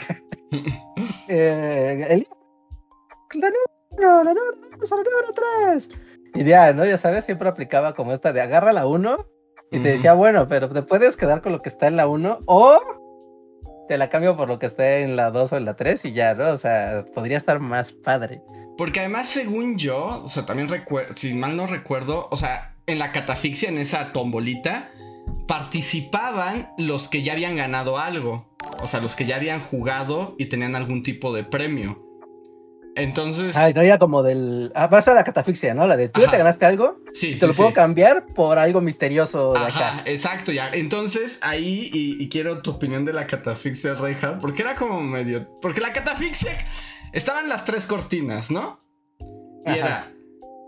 eh, 1.28 2.08
el... 2.10 2.28
La 3.34 3.50
número, 3.50 4.24
la 4.24 4.34
número 4.34 4.58
2 4.80 4.90
la 4.90 4.98
número 4.98 5.34
3. 5.76 5.90
Y 6.36 6.44
ya, 6.44 6.74
¿no? 6.74 6.86
Ya 6.86 6.98
sabes, 6.98 7.26
siempre 7.26 7.50
aplicaba 7.50 7.94
como 7.94 8.14
esta 8.14 8.34
de 8.34 8.42
agarra 8.42 8.74
la 8.74 8.88
1 8.88 9.26
y 9.72 9.80
te 9.80 9.90
decía, 9.90 10.14
bueno, 10.14 10.48
pero 10.48 10.70
te 10.70 10.82
puedes 10.82 11.18
quedar 11.18 11.42
con 11.42 11.52
lo 11.52 11.62
que 11.62 11.70
está 11.70 11.88
en 11.88 11.96
la 11.96 12.08
1 12.08 12.40
o 12.46 12.80
te 13.88 13.98
la 13.98 14.10
cambio 14.10 14.38
por 14.38 14.48
lo 14.48 14.60
que 14.60 14.68
está 14.68 14.98
en 14.98 15.16
la 15.16 15.32
2 15.32 15.54
o 15.54 15.58
en 15.58 15.66
la 15.66 15.76
3 15.76 16.06
y 16.06 16.12
ya, 16.12 16.36
¿no? 16.36 16.48
O 16.50 16.58
sea, 16.58 17.06
podría 17.14 17.38
estar 17.38 17.60
más 17.60 17.92
padre. 17.92 18.42
Porque 18.78 19.00
además, 19.00 19.28
según 19.28 19.78
yo, 19.78 20.22
o 20.24 20.28
sea, 20.28 20.46
también 20.46 20.70
recuerdo, 20.70 21.16
si 21.16 21.34
mal 21.34 21.58
no 21.58 21.68
recuerdo, 21.68 22.28
o 22.32 22.38
sea, 22.38 22.76
en 22.88 23.00
la 23.00 23.12
catafixia, 23.12 23.70
en 23.70 23.78
esa 23.78 24.14
tombolita, 24.14 24.92
participaban 25.48 26.72
los 26.78 27.08
que 27.08 27.22
ya 27.22 27.34
habían 27.34 27.56
ganado 27.56 27.98
algo. 27.98 28.56
O 28.82 28.88
sea, 28.88 29.02
los 29.02 29.16
que 29.16 29.26
ya 29.26 29.36
habían 29.36 29.60
jugado 29.60 30.36
y 30.38 30.46
tenían 30.46 30.76
algún 30.76 31.04
tipo 31.04 31.34
de 31.34 31.44
premio. 31.44 32.09
Entonces. 32.96 33.56
Ah, 33.56 33.72
traía 33.74 33.98
como 33.98 34.24
del. 34.24 34.72
Ah, 34.76 34.88
vas 34.88 35.08
a 35.08 35.14
la 35.14 35.24
catafixia, 35.24 35.74
¿no? 35.74 35.88
La 35.88 35.96
de 35.96 36.10
tú 36.10 36.22
ya 36.22 36.30
te 36.32 36.38
ganaste 36.38 36.66
algo. 36.66 37.00
Sí. 37.14 37.36
Te 37.38 37.48
lo 37.48 37.54
puedo 37.54 37.72
cambiar 37.74 38.26
por 38.34 38.58
algo 38.60 38.82
misterioso 38.82 39.54
de 39.54 39.60
Ajá, 39.60 39.90
acá. 40.00 40.02
exacto, 40.06 40.52
ya. 40.52 40.70
Entonces, 40.74 41.40
ahí, 41.42 41.90
y, 41.94 42.22
y 42.22 42.30
quiero 42.30 42.62
tu 42.62 42.72
opinión 42.72 43.06
de 43.06 43.14
la 43.14 43.26
catafixia, 43.28 43.94
Reinhardt, 43.94 44.42
porque 44.42 44.64
era 44.64 44.76
como 44.76 45.02
medio. 45.02 45.60
Porque 45.62 45.82
la 45.82 45.94
catafixia. 45.94 46.52
Estaban 47.14 47.50
las 47.50 47.66
tres 47.66 47.86
cortinas, 47.88 48.52
¿no? 48.52 48.82
Y 49.66 49.70
Ajá. 49.72 49.78
era. 49.78 50.14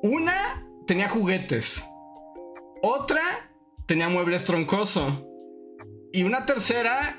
Una 0.03 0.65
tenía 0.88 1.07
juguetes. 1.10 1.86
Otra 2.81 3.21
tenía 3.86 4.10
muebles 4.10 4.45
troncoso. 4.45 5.27
Y 6.13 6.23
una 6.23 6.45
tercera 6.45 7.15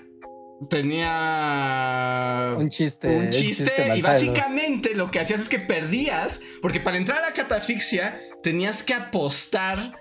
tenía 0.68 2.54
Un 2.58 2.68
chiste. 2.68 3.08
un 3.08 3.30
chiste, 3.30 3.96
y 3.96 4.02
básicamente 4.02 4.94
lo 4.94 5.10
que 5.10 5.20
hacías 5.20 5.40
es 5.40 5.48
que 5.48 5.58
perdías, 5.58 6.40
porque 6.60 6.80
para 6.80 6.96
entrar 6.96 7.18
a 7.18 7.28
la 7.28 7.32
catafixia 7.34 8.20
tenías 8.42 8.82
que 8.82 8.94
apostar 8.94 9.98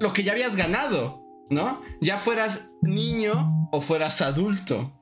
lo 0.00 0.12
que 0.12 0.22
ya 0.22 0.32
habías 0.32 0.56
ganado, 0.56 1.22
¿no? 1.50 1.82
Ya 2.00 2.18
fueras 2.18 2.68
niño 2.82 3.68
o 3.72 3.80
fueras 3.80 4.20
adulto. 4.20 5.00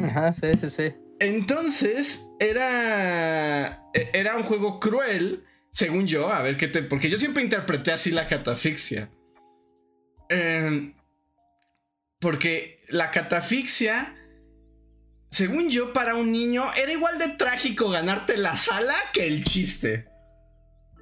Ajá, 0.00 0.32
sí, 0.32 0.46
sí, 0.60 0.70
sí. 0.70 0.94
Entonces 1.20 2.24
era 2.38 3.84
e- 3.92 4.10
era 4.12 4.36
un 4.36 4.44
juego 4.44 4.78
cruel, 4.80 5.44
según 5.72 6.06
yo, 6.06 6.32
a 6.32 6.42
ver 6.42 6.56
qué 6.56 6.68
te 6.68 6.82
porque 6.82 7.10
yo 7.10 7.18
siempre 7.18 7.42
interpreté 7.42 7.92
así 7.92 8.10
la 8.10 8.26
catafixia. 8.26 9.10
Em, 10.28 10.94
porque 12.20 12.77
la 12.88 13.10
catafixia 13.10 14.14
según 15.30 15.68
yo, 15.68 15.92
para 15.92 16.14
un 16.14 16.32
niño 16.32 16.64
era 16.76 16.90
igual 16.90 17.18
de 17.18 17.28
trágico 17.28 17.90
ganarte 17.90 18.36
la 18.38 18.56
sala 18.56 18.94
que 19.12 19.26
el 19.26 19.44
chiste. 19.44 20.08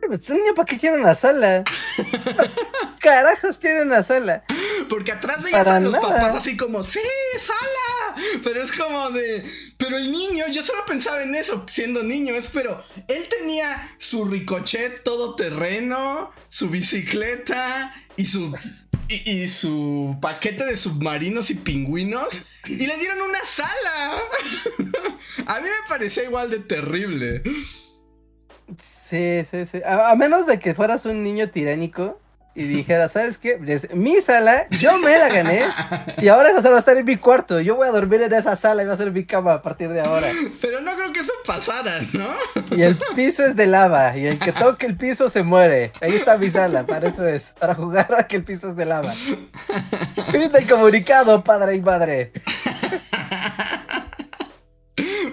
Pues 0.04 0.28
un 0.30 0.38
niño, 0.38 0.54
¿para 0.54 0.66
qué 0.66 0.78
quiere 0.78 1.00
una 1.00 1.14
sala? 1.14 1.64
Carajos 3.00 3.58
quiere 3.58 3.82
una 3.82 4.02
sala. 4.02 4.44
Porque 4.88 5.12
atrás 5.12 5.42
veías 5.42 5.64
Para 5.64 5.76
a 5.76 5.80
los 5.80 5.92
nada. 5.92 6.08
papás 6.08 6.34
así 6.34 6.56
como, 6.56 6.84
sí, 6.84 7.00
sala. 7.38 8.22
Pero 8.42 8.62
es 8.62 8.72
como 8.72 9.10
de. 9.10 9.44
Pero 9.78 9.96
el 9.96 10.10
niño, 10.10 10.46
yo 10.48 10.62
solo 10.62 10.84
pensaba 10.86 11.22
en 11.22 11.34
eso 11.34 11.64
siendo 11.68 12.02
niño, 12.02 12.34
es 12.34 12.48
pero 12.48 12.82
él 13.08 13.26
tenía 13.28 13.96
su 13.98 14.24
ricochet 14.24 15.02
todoterreno, 15.02 16.32
su 16.48 16.68
bicicleta 16.68 17.94
y 18.16 18.26
su. 18.26 18.52
Y, 19.08 19.46
su 19.48 20.16
paquete 20.20 20.64
de 20.64 20.76
submarinos 20.76 21.50
y 21.50 21.54
pingüinos. 21.54 22.46
Y 22.66 22.86
le 22.86 22.96
dieron 22.96 23.22
una 23.22 23.44
sala. 23.44 24.22
a 25.46 25.60
mí 25.60 25.66
me 25.66 25.88
parecía 25.88 26.24
igual 26.24 26.50
de 26.50 26.58
terrible. 26.58 27.42
Sí, 28.80 29.42
sí, 29.48 29.66
sí. 29.66 29.78
A, 29.84 30.10
a 30.10 30.16
menos 30.16 30.46
de 30.46 30.58
que 30.58 30.74
fueras 30.74 31.06
un 31.06 31.22
niño 31.22 31.50
tiránico 31.50 32.20
y 32.56 32.64
dijeras, 32.64 33.12
¿sabes 33.12 33.36
qué? 33.36 33.60
Es 33.66 33.94
mi 33.94 34.20
sala, 34.22 34.66
yo 34.70 34.96
me 34.98 35.16
la 35.18 35.28
gané 35.28 35.64
y 36.18 36.28
ahora 36.28 36.48
esa 36.48 36.62
sala 36.62 36.70
va 36.70 36.76
a 36.76 36.80
estar 36.80 36.96
en 36.96 37.04
mi 37.04 37.16
cuarto. 37.16 37.60
Yo 37.60 37.76
voy 37.76 37.86
a 37.86 37.90
dormir 37.90 38.22
en 38.22 38.32
esa 38.32 38.56
sala 38.56 38.82
y 38.82 38.86
va 38.86 38.94
a 38.94 38.96
ser 38.96 39.12
mi 39.12 39.24
cama 39.24 39.54
a 39.54 39.62
partir 39.62 39.90
de 39.90 40.00
ahora. 40.00 40.28
Pero 40.60 40.80
no 40.80 40.94
creo 40.96 41.12
que 41.12 41.20
eso 41.20 41.32
pasara, 41.46 42.00
¿no? 42.14 42.34
Y 42.74 42.80
el 42.82 42.96
piso 43.14 43.44
es 43.44 43.56
de 43.56 43.66
lava 43.66 44.16
y 44.16 44.26
el 44.26 44.38
que 44.38 44.52
toque 44.52 44.86
el 44.86 44.96
piso 44.96 45.28
se 45.28 45.42
muere. 45.42 45.92
Ahí 46.00 46.14
está 46.14 46.38
mi 46.38 46.48
sala, 46.48 46.84
para 46.84 47.08
eso 47.08 47.26
es, 47.26 47.54
para 47.58 47.74
jugar 47.74 48.08
a 48.16 48.26
que 48.26 48.36
el 48.36 48.44
piso 48.44 48.70
es 48.70 48.76
de 48.76 48.86
lava. 48.86 49.12
Fin 49.12 50.50
del 50.50 50.66
comunicado, 50.66 51.44
padre 51.44 51.74
y 51.74 51.80
madre. 51.82 52.32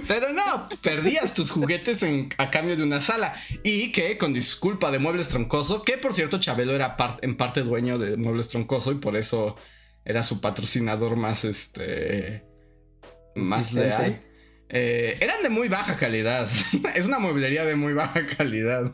Pero 0.08 0.34
no, 0.34 0.68
perdías 0.82 1.34
tus 1.34 1.50
juguetes 1.52 2.04
en- 2.04 2.30
a 2.38 2.52
cambio 2.52 2.76
de 2.76 2.84
una 2.84 3.00
sala. 3.02 3.36
Y 3.64 3.92
que, 3.92 4.18
con 4.18 4.34
disculpa 4.34 4.92
de 4.92 5.00
Muebles 5.00 5.30
Troncoso, 5.30 5.84
que 5.84 5.98
por 5.98 6.14
cierto 6.14 6.40
Chabelo 6.40 6.74
era 6.74 6.98
en 7.22 7.36
parte 7.36 7.62
dueño 7.62 7.98
de 7.98 8.18
Muebles 8.18 8.50
Troncoso 8.50 8.92
y 8.92 8.96
por 8.96 9.16
eso 9.16 9.56
era 10.06 10.24
su 10.24 10.42
patrocinador 10.42 11.16
más, 11.16 11.46
este... 11.46 12.46
Más 13.36 13.74
leal. 13.74 14.22
Eh, 14.70 15.18
eran 15.22 15.42
de 15.44 15.50
muy 15.50 15.70
baja 15.70 15.96
calidad. 15.96 16.50
es 16.96 17.06
una 17.06 17.20
mueblería 17.20 17.64
de 17.64 17.76
muy 17.76 17.94
baja 17.94 18.26
calidad. 18.26 18.94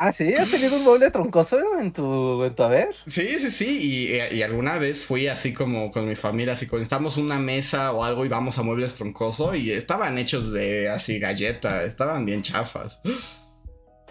Ah, 0.00 0.12
sí, 0.12 0.32
¿has 0.34 0.48
tenido 0.48 0.76
un 0.76 0.84
mueble 0.84 1.10
troncoso 1.10 1.58
en 1.80 1.92
tu, 1.92 2.44
en 2.44 2.54
tu 2.54 2.62
haber? 2.62 2.94
Sí, 3.06 3.36
sí, 3.40 3.50
sí. 3.50 4.10
Y, 4.32 4.36
y 4.36 4.42
alguna 4.42 4.78
vez 4.78 5.02
fui 5.04 5.26
así 5.26 5.52
como 5.52 5.90
con 5.90 6.06
mi 6.06 6.14
familia, 6.14 6.52
así 6.52 6.68
como 6.68 6.80
estamos 6.82 7.16
una 7.16 7.38
mesa 7.40 7.90
o 7.92 8.04
algo 8.04 8.24
y 8.24 8.28
vamos 8.28 8.58
a 8.58 8.62
muebles 8.62 8.94
troncoso 8.94 9.56
y 9.56 9.72
estaban 9.72 10.16
hechos 10.16 10.52
de 10.52 10.88
así 10.88 11.18
galleta, 11.18 11.82
estaban 11.84 12.24
bien 12.24 12.42
chafas. 12.42 13.00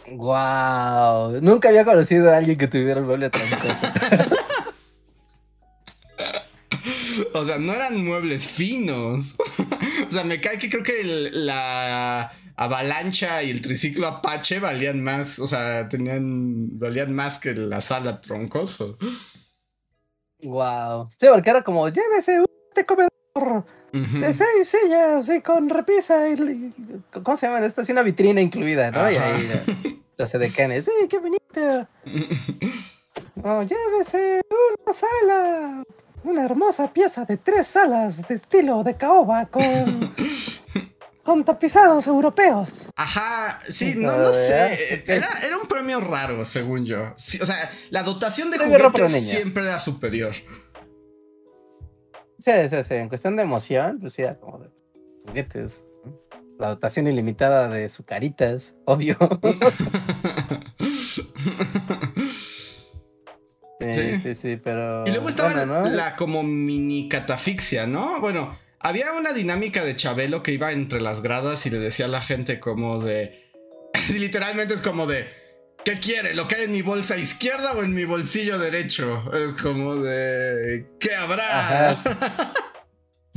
Wow, 0.09 1.39
nunca 1.41 1.69
había 1.69 1.85
conocido 1.85 2.31
a 2.33 2.37
alguien 2.37 2.57
que 2.57 2.67
tuviera 2.67 2.99
un 2.99 3.07
mueble 3.07 3.29
troncoso. 3.29 3.87
O 7.33 7.45
sea, 7.45 7.57
no 7.57 7.73
eran 7.73 8.03
muebles 8.05 8.47
finos. 8.47 9.35
o 10.07 10.11
sea, 10.11 10.23
me 10.23 10.39
cae 10.41 10.57
que 10.57 10.69
creo 10.69 10.83
que 10.83 11.01
el- 11.01 11.45
la 11.45 12.31
avalancha 12.57 13.41
y 13.43 13.51
el 13.51 13.61
triciclo 13.61 14.07
Apache 14.07 14.59
valían 14.59 15.01
más. 15.01 15.39
O 15.39 15.47
sea, 15.47 15.87
tenían. 15.87 16.77
valían 16.77 17.13
más 17.13 17.39
que 17.39 17.53
la 17.53 17.81
sala 17.81 18.19
troncoso. 18.19 18.97
Wow. 20.43 21.09
Sí, 21.17 21.27
porque 21.31 21.49
era 21.49 21.61
como, 21.63 21.87
llévese 21.89 22.41
un 22.41 22.83
comedor 22.85 23.65
de 23.91 24.33
seis 24.33 24.67
sillas 24.67 25.29
y 25.29 25.41
con 25.41 25.69
repisa 25.69 26.29
y, 26.29 26.71
¿cómo 27.23 27.37
se 27.37 27.47
llaman 27.47 27.63
estas? 27.63 27.87
Y 27.89 27.91
una 27.91 28.03
vitrina 28.03 28.41
incluida, 28.41 28.91
¿no? 28.91 29.09
Y 29.09 29.15
ahí 29.15 30.03
los 30.17 30.33
edecanes, 30.33 30.85
¡sí, 30.85 30.91
qué 31.09 31.17
bonito! 31.19 31.87
Oh, 33.43 33.61
llévese 33.61 34.41
una 34.51 34.93
sala, 34.93 35.83
una 36.23 36.43
hermosa 36.43 36.91
pieza 36.91 37.23
de 37.25 37.37
tres 37.37 37.67
salas 37.67 38.27
de 38.27 38.33
estilo 38.33 38.83
de 38.83 38.95
caoba 38.95 39.45
con, 39.45 40.13
con 41.27 41.43
tapizados 41.43 42.07
europeos. 42.07 42.89
Ajá, 42.95 43.59
sí, 43.67 43.95
no, 43.97 44.15
no 44.15 44.31
sé. 44.33 45.01
ok. 45.03 45.09
Era, 45.09 45.27
era 45.45 45.57
un 45.57 45.67
premio 45.67 45.99
raro, 45.99 46.45
según 46.45 46.85
yo. 46.85 47.13
Sí, 47.17 47.37
o 47.41 47.45
sea, 47.45 47.69
la 47.89 48.01
dotación 48.03 48.49
de 48.49 48.55
Premio 48.55 48.89
juguetes 48.89 49.27
siempre 49.27 49.63
era 49.63 49.77
superior. 49.81 50.33
Sí, 52.39 52.51
sí, 52.69 52.75
sí, 52.87 52.93
en 52.93 53.09
cuestión 53.09 53.35
de 53.35 53.43
emoción, 53.43 53.97
pues 53.99 54.13
sí, 54.13 54.21
era 54.21 54.39
como 54.39 54.59
de 54.59 54.69
juguetes. 55.27 55.83
La 56.57 56.69
dotación 56.69 57.07
ilimitada 57.07 57.67
de 57.67 57.89
sucaritas, 57.89 58.73
obvio. 58.85 59.17
Sí, 63.79 63.93
Sí. 63.93 64.19
sí, 64.23 64.33
sí, 64.33 64.57
pero. 64.57 65.05
Y 65.05 65.11
luego 65.11 65.29
estaba 65.29 65.51
bueno, 65.53 65.83
¿no? 65.83 65.89
la 65.89 66.15
como 66.15 66.41
mini 66.41 67.07
catafixia, 67.07 67.85
¿no? 67.85 68.19
Bueno, 68.21 68.57
había 68.79 69.13
una 69.13 69.33
dinámica 69.33 69.83
de 69.83 69.95
Chabelo 69.95 70.43
que 70.43 70.51
iba 70.51 70.71
entre 70.71 71.01
las 71.01 71.21
gradas 71.21 71.65
y 71.65 71.69
le 71.69 71.79
decía 71.79 72.05
a 72.05 72.09
la 72.09 72.21
gente 72.21 72.59
como 72.59 72.99
de... 72.99 73.51
Literalmente 74.09 74.73
es 74.73 74.81
como 74.81 75.07
de... 75.07 75.27
¿Qué 75.83 75.99
quiere? 75.99 76.33
¿Lo 76.33 76.47
que 76.47 76.55
hay 76.55 76.63
en 76.65 76.73
mi 76.73 76.81
bolsa 76.81 77.17
izquierda 77.17 77.71
o 77.73 77.81
en 77.81 77.93
mi 77.93 78.03
bolsillo 78.03 78.59
derecho? 78.59 79.23
Es 79.33 79.61
como 79.61 79.95
de... 79.95 80.85
¿Qué 80.99 81.15
habrá? 81.15 81.91
Ajá. 81.91 82.53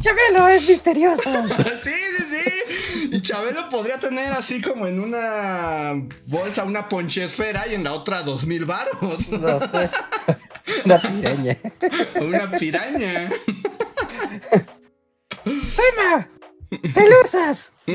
¡Chabelo 0.03 0.49
es 0.49 0.69
misterioso! 0.69 1.31
sí, 1.83 1.91
sí, 1.91 2.25
sí. 2.31 3.09
Y 3.13 3.21
Chabelo 3.21 3.69
podría 3.69 3.99
tener 3.99 4.33
así 4.33 4.61
como 4.61 4.87
en 4.87 4.99
una 4.99 5.93
bolsa 6.27 6.65
una 6.65 6.89
ponchesfera 6.89 7.69
y 7.69 7.75
en 7.75 7.85
la 7.85 7.93
otra 7.93 8.23
dos 8.23 8.47
mil 8.47 8.65
varos. 8.65 9.29
No 9.29 9.59
sé. 9.61 9.91
Una 10.85 10.99
piraña. 10.99 11.57
Una 12.21 12.51
piraña. 12.51 13.31
¡Tema! 15.45 16.29
¡Pelusas! 16.95 17.73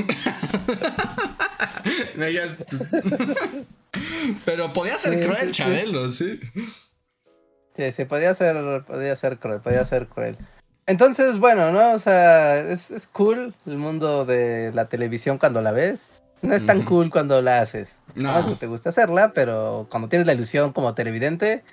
Pero 4.45 4.73
podía 4.73 4.97
ser 4.97 5.13
Sí, 5.13 5.21
cruel, 5.25 5.47
sí. 5.47 5.51
Chabelo, 5.51 6.12
sí. 6.12 6.39
Sí, 7.75 7.91
sí, 7.91 8.05
podía 8.05 8.34
ser, 8.34 8.84
podía 8.86 9.15
ser 9.15 9.38
cruel, 9.38 9.62
podía 9.62 9.86
ser 9.86 10.08
cruel. 10.08 10.38
Entonces, 10.88 11.39
bueno, 11.39 11.71
¿no? 11.71 11.93
O 11.93 11.99
sea, 11.99 12.60
es, 12.60 12.91
es 12.91 13.08
cool 13.08 13.55
el 13.65 13.77
mundo 13.77 14.25
de 14.25 14.71
la 14.73 14.89
televisión 14.89 15.38
cuando 15.38 15.62
la 15.62 15.71
ves. 15.71 16.21
No 16.41 16.53
es 16.53 16.65
tan 16.65 16.84
cool 16.84 17.10
cuando 17.10 17.41
la 17.41 17.62
haces. 17.62 18.01
No. 18.13 18.39
No. 18.39 18.47
que 18.49 18.55
te 18.55 18.67
gusta 18.67 18.89
hacerla, 18.89 19.31
pero 19.34 19.88
cuando 19.89 20.10
tienes 20.10 20.27
la 20.27 20.34
ilusión 20.34 20.74
como 20.74 20.93
televidente, 20.93 21.63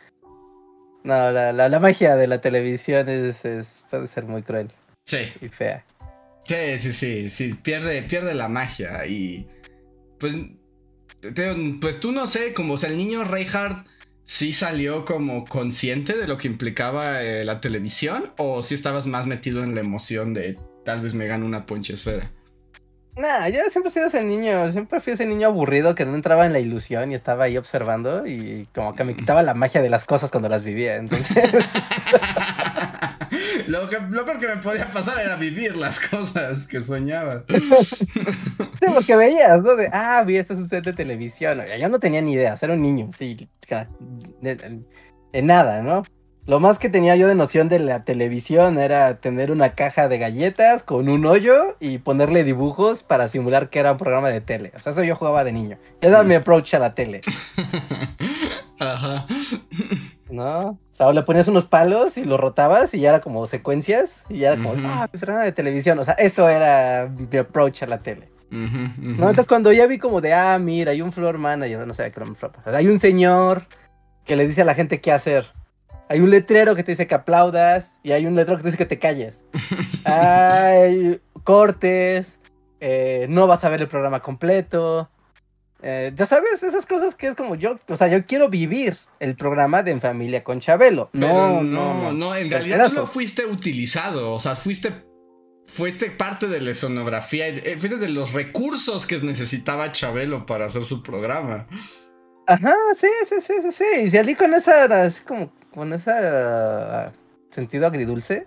no, 1.04 1.30
la, 1.30 1.52
la, 1.52 1.68
la 1.68 1.80
magia 1.80 2.16
de 2.16 2.26
la 2.26 2.40
televisión 2.40 3.08
es, 3.08 3.44
es, 3.44 3.84
puede 3.90 4.06
ser 4.06 4.24
muy 4.24 4.42
cruel 4.42 4.72
Sí, 5.04 5.18
y 5.40 5.48
fea. 5.48 5.84
sí, 6.46 6.78
sí, 6.78 6.92
sí, 6.92 7.30
sí. 7.30 7.54
Pierde, 7.54 8.02
pierde 8.02 8.34
la 8.34 8.48
magia. 8.48 9.06
Y. 9.06 9.46
Pues. 10.18 10.34
te- 11.34 11.76
pues 11.80 12.00
tú 12.00 12.12
no 12.12 12.26
sé, 12.26 12.54
como 12.54 12.74
o 12.74 12.76
sea, 12.76 12.90
el 12.90 12.96
niño 12.96 13.24
Reinhardt 13.24 13.86
sí 14.24 14.52
salió 14.52 15.04
como 15.04 15.44
consciente 15.44 16.16
de 16.16 16.26
lo 16.28 16.38
que 16.38 16.48
implicaba 16.48 17.22
eh, 17.22 17.44
la 17.44 17.60
televisión. 17.60 18.32
O 18.38 18.62
si 18.62 18.74
estabas 18.74 19.06
más 19.06 19.26
metido 19.26 19.62
en 19.64 19.74
la 19.74 19.80
emoción 19.80 20.34
de 20.34 20.58
tal 20.84 21.00
vez 21.00 21.14
me 21.14 21.26
gano 21.26 21.46
una 21.46 21.66
ponchesfera. 21.66 22.30
Nah, 23.14 23.46
yo 23.48 23.58
siempre 23.68 23.90
he 23.90 23.92
sido 23.92 24.06
ese 24.06 24.24
niño, 24.24 24.72
siempre 24.72 24.98
fui 24.98 25.12
ese 25.12 25.26
niño 25.26 25.48
aburrido 25.48 25.94
que 25.94 26.06
no 26.06 26.14
entraba 26.14 26.46
en 26.46 26.54
la 26.54 26.60
ilusión 26.60 27.12
y 27.12 27.14
estaba 27.14 27.44
ahí 27.44 27.58
observando 27.58 28.26
y 28.26 28.66
como 28.74 28.94
que 28.94 29.04
me 29.04 29.14
quitaba 29.14 29.42
la 29.42 29.52
magia 29.52 29.82
de 29.82 29.90
las 29.90 30.06
cosas 30.06 30.30
cuando 30.30 30.48
las 30.48 30.64
vivía, 30.64 30.96
entonces... 30.96 31.36
lo, 33.80 33.88
que, 33.88 33.98
lo 33.98 34.24
que 34.24 34.48
me 34.48 34.56
podía 34.56 34.90
pasar 34.90 35.20
era 35.20 35.36
vivir 35.36 35.76
las 35.76 35.98
cosas 36.00 36.66
que 36.66 36.80
soñaba. 36.80 37.44
lo 38.80 39.00
que 39.00 39.16
veías, 39.16 39.62
¿no? 39.62 39.76
De, 39.76 39.88
ah, 39.92 40.22
vi, 40.26 40.36
esto 40.36 40.52
es 40.52 40.58
un 40.58 40.68
set 40.68 40.84
de 40.84 40.92
televisión. 40.92 41.60
Yo 41.78 41.88
no 41.88 41.98
tenía 41.98 42.20
ni 42.20 42.34
idea, 42.34 42.56
era 42.60 42.74
un 42.74 42.82
niño, 42.82 43.08
sí, 43.12 43.48
en 45.32 45.46
nada, 45.46 45.82
¿no? 45.82 46.04
Lo 46.44 46.58
más 46.58 46.80
que 46.80 46.88
tenía 46.88 47.14
yo 47.14 47.28
de 47.28 47.36
noción 47.36 47.68
de 47.68 47.78
la 47.78 48.02
televisión 48.02 48.78
era 48.78 49.20
tener 49.20 49.52
una 49.52 49.76
caja 49.76 50.08
de 50.08 50.18
galletas 50.18 50.82
con 50.82 51.08
un 51.08 51.24
hoyo 51.24 51.76
y 51.78 51.98
ponerle 51.98 52.42
dibujos 52.42 53.04
para 53.04 53.28
simular 53.28 53.70
que 53.70 53.78
era 53.78 53.92
un 53.92 53.98
programa 53.98 54.28
de 54.28 54.40
tele. 54.40 54.72
O 54.74 54.80
sea, 54.80 54.90
eso 54.90 55.04
yo 55.04 55.14
jugaba 55.14 55.44
de 55.44 55.52
niño. 55.52 55.78
Esa 56.00 56.16
era 56.16 56.22
mi 56.24 56.34
approach 56.34 56.74
a 56.74 56.80
la 56.80 56.96
tele. 56.96 57.20
Ajá. 58.80 59.26
¿No? 60.30 60.70
O 60.70 60.78
sea, 60.90 61.12
le 61.12 61.22
ponías 61.22 61.46
unos 61.46 61.64
palos 61.64 62.18
y 62.18 62.24
lo 62.24 62.36
rotabas 62.38 62.92
y 62.92 62.98
ya 62.98 63.10
era 63.10 63.20
como 63.20 63.46
secuencias 63.46 64.24
y 64.28 64.38
ya 64.38 64.54
era 64.54 64.62
como, 64.62 64.74
ah, 64.88 65.08
programa 65.12 65.44
de 65.44 65.52
televisión. 65.52 66.00
O 66.00 66.04
sea, 66.04 66.14
eso 66.14 66.48
era 66.48 67.08
mi 67.08 67.38
approach 67.38 67.84
a 67.84 67.86
la 67.86 67.98
tele. 67.98 68.30
¿No? 68.50 69.30
Entonces 69.30 69.46
cuando 69.46 69.72
ya 69.72 69.86
vi 69.86 69.98
como 69.98 70.20
de, 70.20 70.34
ah, 70.34 70.58
mira, 70.58 70.90
hay 70.90 71.02
un 71.02 71.12
floor 71.12 71.38
manager, 71.38 71.86
no 71.86 71.94
sé 71.94 72.02
qué 72.10 72.20
era 72.20 72.28
un 72.28 72.34
floor 72.34 72.52
Hay 72.66 72.88
un 72.88 72.98
señor 72.98 73.68
que 74.24 74.34
le 74.34 74.48
dice 74.48 74.62
a 74.62 74.64
la 74.64 74.74
gente 74.74 75.00
qué 75.00 75.12
hacer. 75.12 75.46
Hay 76.12 76.20
un 76.20 76.28
letrero 76.28 76.76
que 76.76 76.82
te 76.82 76.92
dice 76.92 77.06
que 77.06 77.14
aplaudas 77.14 77.96
y 78.02 78.12
hay 78.12 78.26
un 78.26 78.34
letrero 78.34 78.58
que 78.58 78.64
te 78.64 78.68
dice 78.68 78.76
que 78.76 78.84
te 78.84 78.98
calles. 78.98 79.44
hay 80.04 81.18
cortes, 81.42 82.38
eh, 82.80 83.24
no 83.30 83.46
vas 83.46 83.64
a 83.64 83.70
ver 83.70 83.80
el 83.80 83.88
programa 83.88 84.20
completo. 84.20 85.08
Eh, 85.80 86.12
ya 86.14 86.26
sabes, 86.26 86.62
esas 86.62 86.84
cosas 86.84 87.14
que 87.14 87.28
es 87.28 87.34
como 87.34 87.54
yo, 87.54 87.78
o 87.88 87.96
sea, 87.96 88.08
yo 88.08 88.26
quiero 88.26 88.50
vivir 88.50 88.98
el 89.20 89.36
programa 89.36 89.82
de 89.82 89.92
En 89.92 90.02
Familia 90.02 90.44
con 90.44 90.60
Chabelo. 90.60 91.08
No, 91.14 91.62
no, 91.62 92.12
no, 92.12 92.36
en 92.36 92.50
realidad 92.50 92.90
solo 92.90 93.06
fuiste 93.06 93.46
utilizado, 93.46 94.34
o 94.34 94.38
sea, 94.38 94.54
fuiste, 94.54 94.92
fuiste 95.66 96.10
parte 96.10 96.46
de 96.46 96.60
la 96.60 96.72
escenografía, 96.72 97.48
eh, 97.48 97.78
fuiste 97.78 97.96
de 97.96 98.10
los 98.10 98.34
recursos 98.34 99.06
que 99.06 99.16
necesitaba 99.22 99.92
Chabelo 99.92 100.44
para 100.44 100.66
hacer 100.66 100.84
su 100.84 101.02
programa. 101.02 101.66
Ajá, 102.46 102.74
sí, 102.94 103.08
sí, 103.24 103.36
sí, 103.40 103.54
sí, 103.62 103.72
sí. 103.72 104.00
Y 104.04 104.10
salí 104.10 104.34
con 104.34 104.52
esa, 104.52 104.84
así 104.84 105.22
como, 105.22 105.50
con 105.74 105.92
ese 105.92 106.12
sentido 107.50 107.86
agridulce. 107.86 108.46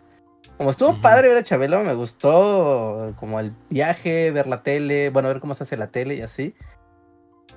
Como 0.58 0.70
estuvo 0.70 1.02
padre 1.02 1.28
ver 1.28 1.38
a 1.38 1.44
Chabelo, 1.44 1.84
me 1.84 1.94
gustó 1.94 3.14
como 3.18 3.40
el 3.40 3.52
viaje, 3.70 4.32
ver 4.32 4.48
la 4.48 4.64
tele, 4.64 5.10
bueno, 5.10 5.28
ver 5.28 5.42
cómo 5.42 5.54
se 5.54 5.64
hace 5.64 5.76
la 5.76 5.88
tele 5.88 6.16
y 6.16 6.22
así 6.22 6.56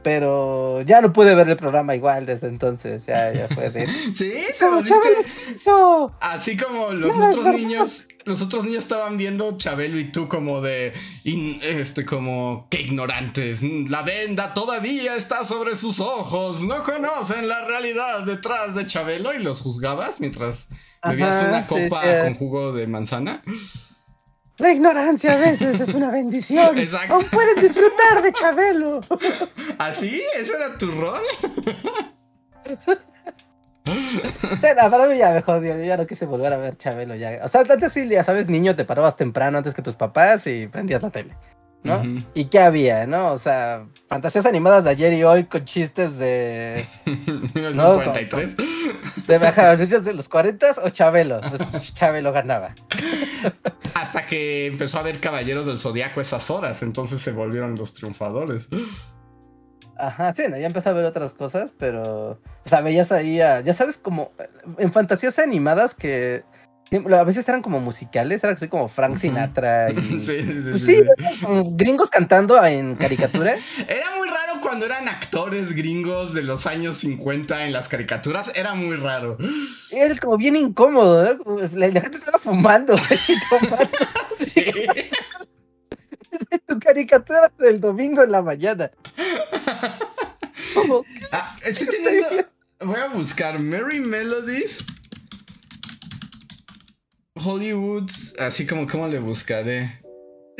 pero 0.02 0.82
ya 0.82 1.00
no 1.00 1.12
pude 1.12 1.34
ver 1.34 1.48
el 1.48 1.56
programa 1.56 1.94
igual 1.94 2.26
desde 2.26 2.48
entonces, 2.48 3.06
ya, 3.06 3.32
ya 3.32 3.48
fue 3.48 3.70
de... 3.70 3.86
sí, 4.14 4.32
eso. 4.48 6.14
Así 6.20 6.56
como 6.56 6.92
los 6.92 7.14
otros 7.14 7.54
niños, 7.54 8.07
los 8.28 8.42
otros 8.42 8.64
niños 8.64 8.84
estaban 8.84 9.16
viendo 9.16 9.56
Chabelo 9.56 9.98
y 9.98 10.12
tú 10.12 10.28
como 10.28 10.60
de, 10.60 10.92
este, 11.24 12.04
como, 12.04 12.66
qué 12.70 12.82
ignorantes, 12.82 13.62
la 13.62 14.02
venda 14.02 14.54
todavía 14.54 15.16
está 15.16 15.44
sobre 15.44 15.74
sus 15.74 15.98
ojos, 16.00 16.62
no 16.62 16.82
conocen 16.82 17.48
la 17.48 17.64
realidad 17.64 18.24
detrás 18.24 18.74
de 18.74 18.86
Chabelo 18.86 19.34
y 19.34 19.38
los 19.38 19.62
juzgabas 19.62 20.20
mientras 20.20 20.68
bebías 21.02 21.42
una 21.42 21.66
copa 21.66 22.02
con 22.22 22.34
jugo 22.34 22.72
de 22.72 22.86
manzana. 22.86 23.42
La 24.58 24.72
ignorancia 24.72 25.34
a 25.34 25.36
veces 25.36 25.80
es 25.80 25.94
una 25.94 26.10
bendición. 26.10 26.76
Exacto. 26.78 27.14
Aún 27.14 27.24
pueden 27.30 27.60
disfrutar 27.62 28.22
de 28.22 28.32
Chabelo. 28.32 29.00
¿Así? 29.78 30.20
¿Ese 30.36 30.52
era 30.52 30.76
tu 30.76 30.90
rol? 30.90 31.22
Para 34.90 35.06
mí 35.06 35.18
ya 35.18 35.32
mejor, 35.32 35.62
Yo 35.62 35.76
ya 35.82 35.96
no 35.96 36.06
quise 36.06 36.26
volver 36.26 36.52
a 36.52 36.56
ver 36.56 36.76
Chabelo 36.76 37.14
ya. 37.14 37.40
O 37.42 37.48
sea, 37.48 37.62
antes 37.62 37.92
sí, 37.92 38.08
ya 38.08 38.24
sabes, 38.24 38.48
niño, 38.48 38.76
te 38.76 38.84
parabas 38.84 39.16
temprano 39.16 39.58
antes 39.58 39.74
que 39.74 39.82
tus 39.82 39.96
papás 39.96 40.46
y 40.46 40.66
prendías 40.66 41.02
la 41.02 41.10
tele. 41.10 41.34
¿no? 41.82 42.02
¿Y 42.34 42.46
qué 42.46 42.60
había, 42.60 43.06
no? 43.06 43.32
O 43.32 43.38
sea, 43.38 43.86
fantasías 44.08 44.46
animadas 44.46 44.84
de 44.84 44.90
ayer 44.90 45.12
y 45.12 45.24
hoy 45.24 45.44
con 45.44 45.64
chistes 45.64 46.18
de... 46.18 46.86
1943. 47.06 48.56
De 49.26 49.38
de 50.00 50.14
los 50.14 50.28
40 50.28 50.66
o 50.84 50.88
Chabelo. 50.90 51.40
Pues 51.48 51.94
Chabelo 51.94 52.32
ganaba. 52.32 52.74
Hasta 53.94 54.26
que 54.26 54.66
empezó 54.66 54.98
a 54.98 55.02
ver 55.02 55.20
Caballeros 55.20 55.66
del 55.66 55.78
Zodiaco 55.78 56.20
esas 56.20 56.50
horas, 56.50 56.82
entonces 56.82 57.20
se 57.20 57.32
volvieron 57.32 57.76
los 57.76 57.94
triunfadores. 57.94 58.68
Ajá, 59.98 60.32
sí, 60.32 60.42
ya 60.48 60.66
empezó 60.66 60.90
a 60.90 60.92
ver 60.92 61.04
otras 61.04 61.34
cosas, 61.34 61.74
pero... 61.76 62.30
O 62.30 62.68
sea, 62.68 62.80
veías 62.80 63.10
ahí, 63.12 63.36
ya 63.36 63.74
sabes, 63.74 63.98
como 63.98 64.32
en 64.78 64.92
fantasías 64.92 65.38
animadas 65.38 65.94
que 65.94 66.44
a 66.90 67.24
veces 67.24 67.48
eran 67.48 67.62
como 67.62 67.80
musicales, 67.80 68.42
era 68.42 68.54
así 68.54 68.68
como 68.68 68.88
Frank 68.88 69.16
Sinatra 69.16 69.90
y. 69.90 69.94
Sí, 70.20 70.42
sí, 70.42 70.62
sí. 70.62 70.80
sí 70.80 71.02
gringos 71.72 72.10
cantando 72.10 72.62
en 72.64 72.96
caricatura. 72.96 73.56
Era 73.88 74.16
muy 74.16 74.28
raro 74.28 74.60
cuando 74.62 74.86
eran 74.86 75.08
actores 75.08 75.72
gringos 75.72 76.34
de 76.34 76.42
los 76.42 76.66
años 76.66 76.96
50 76.98 77.66
en 77.66 77.72
las 77.72 77.88
caricaturas, 77.88 78.52
era 78.56 78.74
muy 78.74 78.96
raro. 78.96 79.38
Era 79.90 80.16
como 80.16 80.36
bien 80.36 80.56
incómodo, 80.56 81.24
¿eh? 81.24 81.38
la, 81.74 82.00
gente 82.00 82.18
estaba 82.18 82.38
fumando 82.38 82.94
y 83.28 83.34
tomando. 83.48 83.88
sí. 84.38 84.64
tu 86.66 86.78
caricatura 86.78 87.52
del 87.58 87.80
domingo 87.80 88.22
en 88.22 88.32
la 88.32 88.42
mañana. 88.42 88.90
Ah, 91.32 91.56
estoy 91.64 91.88
teniendo... 92.02 92.28
Voy 92.80 93.00
a 93.00 93.08
buscar 93.08 93.58
Merry 93.58 93.98
Melodies 93.98 94.84
Hollywood, 97.44 98.10
así 98.38 98.66
como, 98.66 98.86
¿cómo 98.86 99.08
le 99.08 99.18
buscaré? 99.18 100.00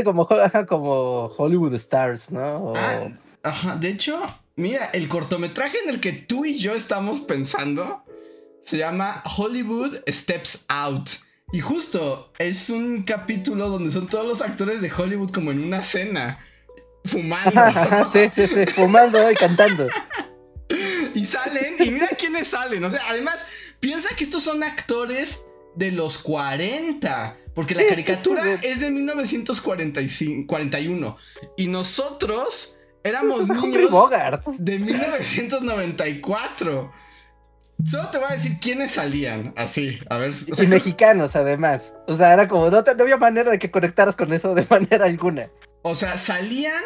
Como, 0.05 0.29
como 0.69 1.27
Hollywood 1.27 1.75
Stars, 1.75 2.31
¿no? 2.31 2.73
Ah, 2.77 3.09
ajá, 3.43 3.77
de 3.77 3.89
hecho, 3.89 4.21
mira, 4.57 4.87
el 4.93 5.09
cortometraje 5.09 5.79
en 5.85 5.91
el 5.91 6.01
que 6.01 6.13
tú 6.13 6.45
y 6.45 6.59
yo 6.59 6.75
estamos 6.75 7.21
pensando 7.21 8.03
se 8.65 8.79
llama 8.79 9.23
Hollywood 9.37 9.99
Steps 10.09 10.65
Out. 10.69 11.11
Y 11.53 11.61
justo 11.61 12.33
es 12.39 12.69
un 12.69 13.05
capítulo 13.05 13.71
donde 13.71 13.91
son 13.91 14.07
todos 14.09 14.27
los 14.27 14.43
actores 14.43 14.83
de 14.83 14.93
Hollywood 14.93 15.31
como 15.31 15.51
en 15.51 15.63
una 15.63 15.83
cena, 15.83 16.45
fumando. 17.05 17.63
sí, 18.13 18.29
sí, 18.33 18.47
sí, 18.47 18.67
fumando 18.67 19.31
y 19.31 19.35
cantando. 19.35 19.89
y 21.15 21.25
salen, 21.25 21.77
y 21.79 21.91
mira 21.91 22.09
quiénes 22.09 22.49
salen. 22.49 22.85
O 22.85 22.91
sea, 22.91 23.01
además, 23.09 23.47
piensa 23.81 24.15
que 24.15 24.25
estos 24.25 24.43
son 24.43 24.63
actores 24.63 25.47
de 25.75 25.91
los 25.91 26.19
40. 26.19 27.35
Porque 27.55 27.75
la 27.75 27.87
caricatura 27.89 28.43
es 28.63 28.81
de 28.81 28.91
1941. 28.91 31.17
Y 31.57 31.67
nosotros 31.67 32.79
éramos 33.03 33.49
niños 33.49 33.91
de 34.59 34.79
1994. 34.79 36.93
Solo 37.85 38.09
te 38.09 38.19
voy 38.19 38.27
a 38.31 38.35
decir 38.35 38.59
quiénes 38.61 38.93
salían, 38.93 39.55
así, 39.57 39.99
a 40.11 40.19
ver. 40.19 40.33
y 40.59 40.67
mexicanos, 40.67 41.37
además. 41.37 41.95
O 42.09 42.15
sea, 42.15 42.33
era 42.33 42.49
como, 42.49 42.71
no, 42.71 42.83
no, 42.83 43.03
había 43.03 43.17
manera 43.19 43.51
de 43.51 43.59
que 43.59 43.71
conectaras 43.71 44.17
con 44.17 44.33
eso 44.33 44.55
de 44.55 44.67
manera 44.71 45.05
alguna. 45.05 45.49
O 45.83 45.95
sea, 45.95 46.19
salían 46.19 46.83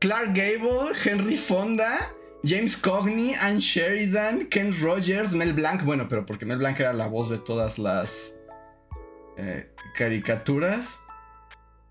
Clark 0.00 0.34
Gable, 0.34 0.92
Henry 1.02 1.36
Fonda, 1.36 2.12
James 2.44 2.76
Cogney, 2.76 3.34
Anne 3.34 3.60
Sheridan, 3.60 4.46
Ken 4.46 4.78
Rogers, 4.78 5.34
Mel 5.34 5.54
Blanc. 5.54 5.82
Bueno, 5.84 6.06
pero 6.08 6.26
porque 6.26 6.44
Mel 6.44 6.58
Blanc 6.58 6.78
era 6.78 6.92
la 6.92 7.06
voz 7.06 7.30
de 7.30 7.38
todas 7.38 7.78
las 7.78 8.34
eh, 9.38 9.72
caricaturas. 9.96 10.98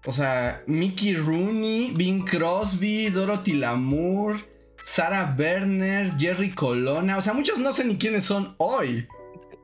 O 0.06 0.12
sea, 0.12 0.64
Mickey 0.68 1.16
Rooney, 1.16 1.92
Bing 1.96 2.24
Crosby, 2.24 3.10
Dorothy 3.10 3.54
Lamour, 3.54 4.38
Sarah 4.88 5.36
Berner, 5.38 6.14
Jerry 6.18 6.56
Colonna. 6.56 7.18
O 7.18 7.22
sea, 7.22 7.34
muchos 7.34 7.60
no 7.60 7.74
sé 7.74 7.84
ni 7.84 7.98
quiénes 7.98 8.24
son 8.24 8.56
hoy. 8.58 9.06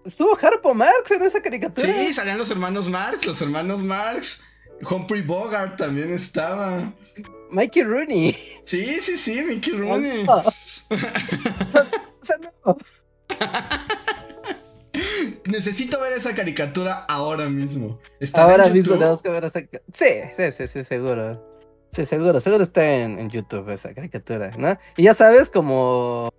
Estuvo 0.06 0.38
Harpo 0.40 0.74
Marx 0.74 1.12
en 1.12 1.24
esa 1.24 1.42
caricatura. 1.42 1.88
Sí, 1.88 2.14
salían 2.14 2.38
los 2.38 2.52
hermanos 2.52 2.90
Marx, 2.90 3.26
los 3.26 3.42
hermanos 3.42 3.82
Marx. 3.82 4.44
Humphrey 4.88 5.22
Bogart 5.22 5.78
también 5.78 6.12
estaba. 6.12 6.94
Mikey 7.50 7.84
Rooney. 7.84 8.36
Sí, 8.66 9.00
sí, 9.00 9.16
sí, 9.16 9.42
Mickey 9.44 9.74
Rooney. 9.74 10.26
Necesito 15.46 16.02
ver 16.02 16.14
esa 16.14 16.36
caricatura 16.36 17.06
ahora 17.08 17.48
mismo. 17.48 17.98
ahora 18.34 18.68
mismo 18.68 18.98
tenemos 18.98 19.22
que 19.22 19.30
ver 19.30 19.46
esa. 19.46 19.62
Sí, 19.94 20.06
sí, 20.34 20.52
sí, 20.52 20.68
sí, 20.68 20.84
seguro. 20.84 21.53
Sí, 21.94 22.06
seguro, 22.06 22.40
seguro 22.40 22.64
está 22.64 22.84
en, 22.86 23.30
YouTube 23.30 23.70
esa 23.70 23.94
caricatura, 23.94 24.52
¿no? 24.58 24.78
Y 24.98 25.04
ya 25.04 25.14
sabes, 25.14 25.50
como 25.50 26.34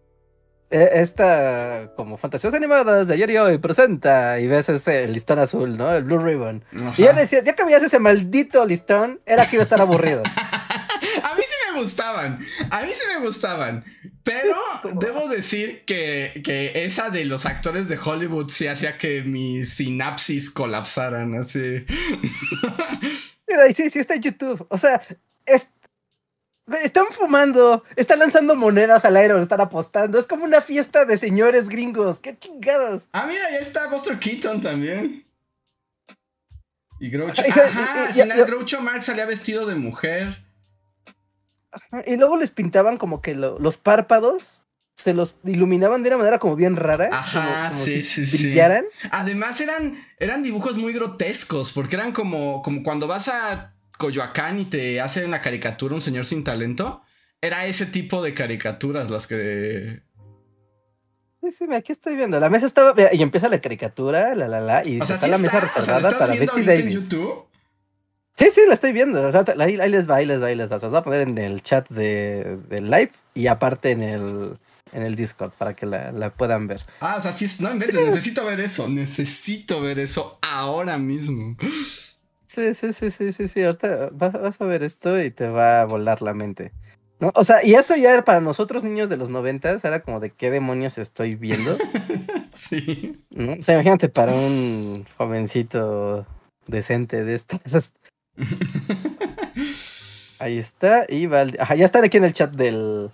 e, 0.71 0.89
esta, 0.95 1.93
como 1.97 2.17
fantasías 2.17 2.55
animadas 2.55 3.09
de 3.09 3.15
ayer 3.15 3.31
y 3.31 3.37
hoy 3.37 3.59
presenta 3.59 4.41
y 4.41 4.47
ves 4.47 4.69
ese 4.69 5.07
listón 5.09 5.39
azul, 5.39 5.77
¿no? 5.77 5.95
El 5.95 6.05
Blue 6.05 6.19
Ribbon. 6.19 6.65
Y 6.97 7.03
ya 7.03 7.13
decía, 7.13 7.43
ya 7.45 7.55
que 7.55 7.65
veías 7.65 7.83
ese 7.83 7.99
maldito 7.99 8.65
listón, 8.67 9.21
era 9.27 9.49
que 9.49 9.57
iba 9.57 9.63
a 9.63 9.65
estar 9.65 9.81
aburrido. 9.81 10.23
me 11.75 11.81
gustaban. 11.81 12.39
A 12.71 12.83
mí 12.83 12.89
sí 12.93 13.03
me 13.13 13.25
gustaban. 13.25 13.85
Pero 14.23 14.57
debo 15.01 15.29
decir 15.29 15.85
que, 15.85 16.41
que 16.45 16.85
esa 16.85 17.11
de 17.11 17.25
los 17.25 17.47
actores 17.47 17.89
de 17.89 17.99
Hollywood 17.99 18.49
sí 18.51 18.67
hacía 18.67 18.99
que 18.99 19.23
mis 19.23 19.75
sinapsis 19.75 20.51
colapsaran 20.51 21.35
así. 21.35 21.85
Mira, 23.49 23.73
sí, 23.75 23.91
sí 23.91 23.99
está 23.99 24.15
en 24.15 24.23
YouTube. 24.23 24.67
O 24.71 24.79
sea, 24.79 25.03
están 26.67 27.07
fumando, 27.11 27.85
están 27.97 28.21
lanzando 28.21 28.57
monedas 28.57 29.05
al 29.05 29.17
aire, 29.17 29.41
están 29.41 29.61
apostando. 29.61 30.19
Es 30.19 30.27
como 30.27 30.45
una 30.45 30.61
fiesta 30.61 31.05
de 31.05 31.19
señores 31.19 31.69
gringos. 31.69 32.21
¡Qué 32.21 32.37
chingados! 32.39 33.09
Ah, 33.13 33.27
mira, 33.29 33.51
ya 33.51 33.59
está 33.59 33.87
Buster 33.89 34.19
Keaton 34.19 34.61
también. 34.61 35.27
Y 37.01 37.11
Groucho. 37.11 37.43
Ajá, 37.43 38.07
al 38.07 38.13
final 38.13 38.45
Groucho 38.45 38.81
Marx 38.81 39.07
salía 39.07 39.27
vestido 39.27 39.67
de 39.67 39.75
mujer. 39.75 40.45
y 42.07 42.17
luego 42.17 42.37
les 42.37 42.51
pintaban 42.51 42.97
como 42.97 43.21
que 43.21 43.35
los 43.35 43.77
párpados 43.77 44.61
se 44.97 45.13
los 45.13 45.35
iluminaban 45.45 46.03
de 46.03 46.11
una 46.11 46.19
manera 46.19 46.39
como 46.39 46.55
bien 46.55 46.77
rara. 46.77 47.11
Ajá, 47.13 47.73
sí, 47.73 48.03
sí, 48.03 48.25
sí. 48.25 48.45
Brillaran. 48.45 48.85
Además 49.11 49.61
eran, 49.61 49.99
eran 50.19 50.43
dibujos 50.43 50.79
muy 50.79 50.93
grotescos, 50.93 51.73
porque 51.73 51.97
eran 51.97 52.13
como, 52.13 52.63
como 52.63 52.83
cuando 52.85 53.09
vas 53.09 53.29
a 53.29 53.74
Coyoacán 53.99 54.61
y 54.61 54.65
te 54.67 55.01
hace 55.01 55.25
una 55.25 55.41
caricatura 55.41 55.95
un 55.95 56.03
señor 56.03 56.25
sin 56.25 56.45
talento. 56.45 57.03
Era 57.41 57.67
ese 57.67 57.87
tipo 57.87 58.23
de 58.23 58.35
caricaturas 58.35 59.11
las 59.11 59.27
que 59.27 60.03
Sí, 61.45 61.53
sí, 61.53 61.75
aquí 61.75 61.93
estoy 61.93 62.17
viendo. 62.17 62.41
La 62.41 62.49
mesa 62.49 62.67
estaba. 62.67 62.95
Y 63.13 63.23
empieza 63.23 63.49
la 63.49 63.61
caricatura, 63.61 64.35
la 64.35 64.49
la 64.49 64.61
la. 64.61 64.87
Y 64.87 64.99
está 64.99 65.27
la 65.29 65.39
mesa 65.39 65.61
reservada 65.61 66.19
para 66.19 66.35
Betty 66.35 66.63
Davis. 66.63 66.85
En 66.85 66.91
YouTube? 66.91 67.47
Sí, 68.37 68.47
sí, 68.51 68.63
la 68.67 68.75
estoy 68.75 68.93
viendo. 68.93 69.31
ahí, 69.61 69.77
les 69.77 70.09
va, 70.09 70.17
ahí 70.17 70.27
les 70.27 70.43
va, 70.43 70.47
ahí 70.47 70.57
les 70.57 70.73
va. 70.73 70.77
O 70.77 70.91
voy 70.91 70.99
a 70.99 71.03
poner 71.03 71.21
en 71.21 71.39
el 71.39 71.63
chat 71.63 71.89
de, 71.89 72.59
del 72.69 72.91
live 72.91 73.13
y 73.35 73.47
aparte 73.47 73.91
en 73.91 74.03
el, 74.03 74.59
en 74.93 75.03
el 75.03 75.15
Discord 75.15 75.53
para 75.53 75.75
que 75.75 75.87
la, 75.87 76.31
puedan 76.31 76.67
ver. 76.67 76.83
Ah, 77.01 77.17
o 77.19 77.21
sea, 77.21 77.33
sí, 77.33 77.49
no 77.61 77.71
inventes, 77.71 78.05
necesito 78.05 78.45
ver 78.45 78.61
eso. 78.61 78.89
Necesito 78.89 79.81
ver 79.81 80.01
eso 80.01 80.39
ahora 80.43 80.99
mismo. 80.99 81.57
Sí, 82.55 82.73
sí, 82.73 82.93
sí, 82.93 83.11
sí, 83.11 83.33
sí, 83.33 83.49
sí. 83.49 83.65
Ahorita 83.65 84.11
vas, 84.13 84.33
vas 84.33 84.61
a 84.61 84.65
ver 84.65 84.85
esto 84.85 85.21
y 85.21 85.33
te 85.33 85.49
va 85.49 85.81
a 85.81 85.85
volar 85.87 86.23
la 86.23 86.35
mente. 86.35 86.71
O 87.35 87.43
sea, 87.43 87.65
y 87.65 87.75
eso 87.75 87.97
ya 87.97 88.13
era 88.13 88.25
para 88.25 88.41
nosotros 88.41 88.85
niños 88.85 89.09
de 89.09 89.17
los 89.17 89.29
noventas, 89.29 89.85
era 89.85 90.03
como 90.03 90.21
de 90.21 90.31
qué 90.31 90.53
demonios 90.53 90.99
estoy 90.99 91.35
viendo. 91.35 91.77
sí. 92.55 93.19
O 93.37 93.61
sea, 93.61 93.75
imagínate 93.75 94.09
para 94.09 94.35
un 94.35 95.05
jovencito 95.19 96.27
decente 96.69 97.25
de 97.25 97.35
estas. 97.35 97.93
Ahí 100.39 100.59
está, 100.59 101.07
y 101.09 101.27
va 101.27 101.47
Ajá, 101.59 101.75
ya 101.75 101.85
están 101.85 102.05
aquí 102.05 102.19
en 102.19 102.25
el 102.25 102.35
chat 102.35 102.53
del... 102.53 103.11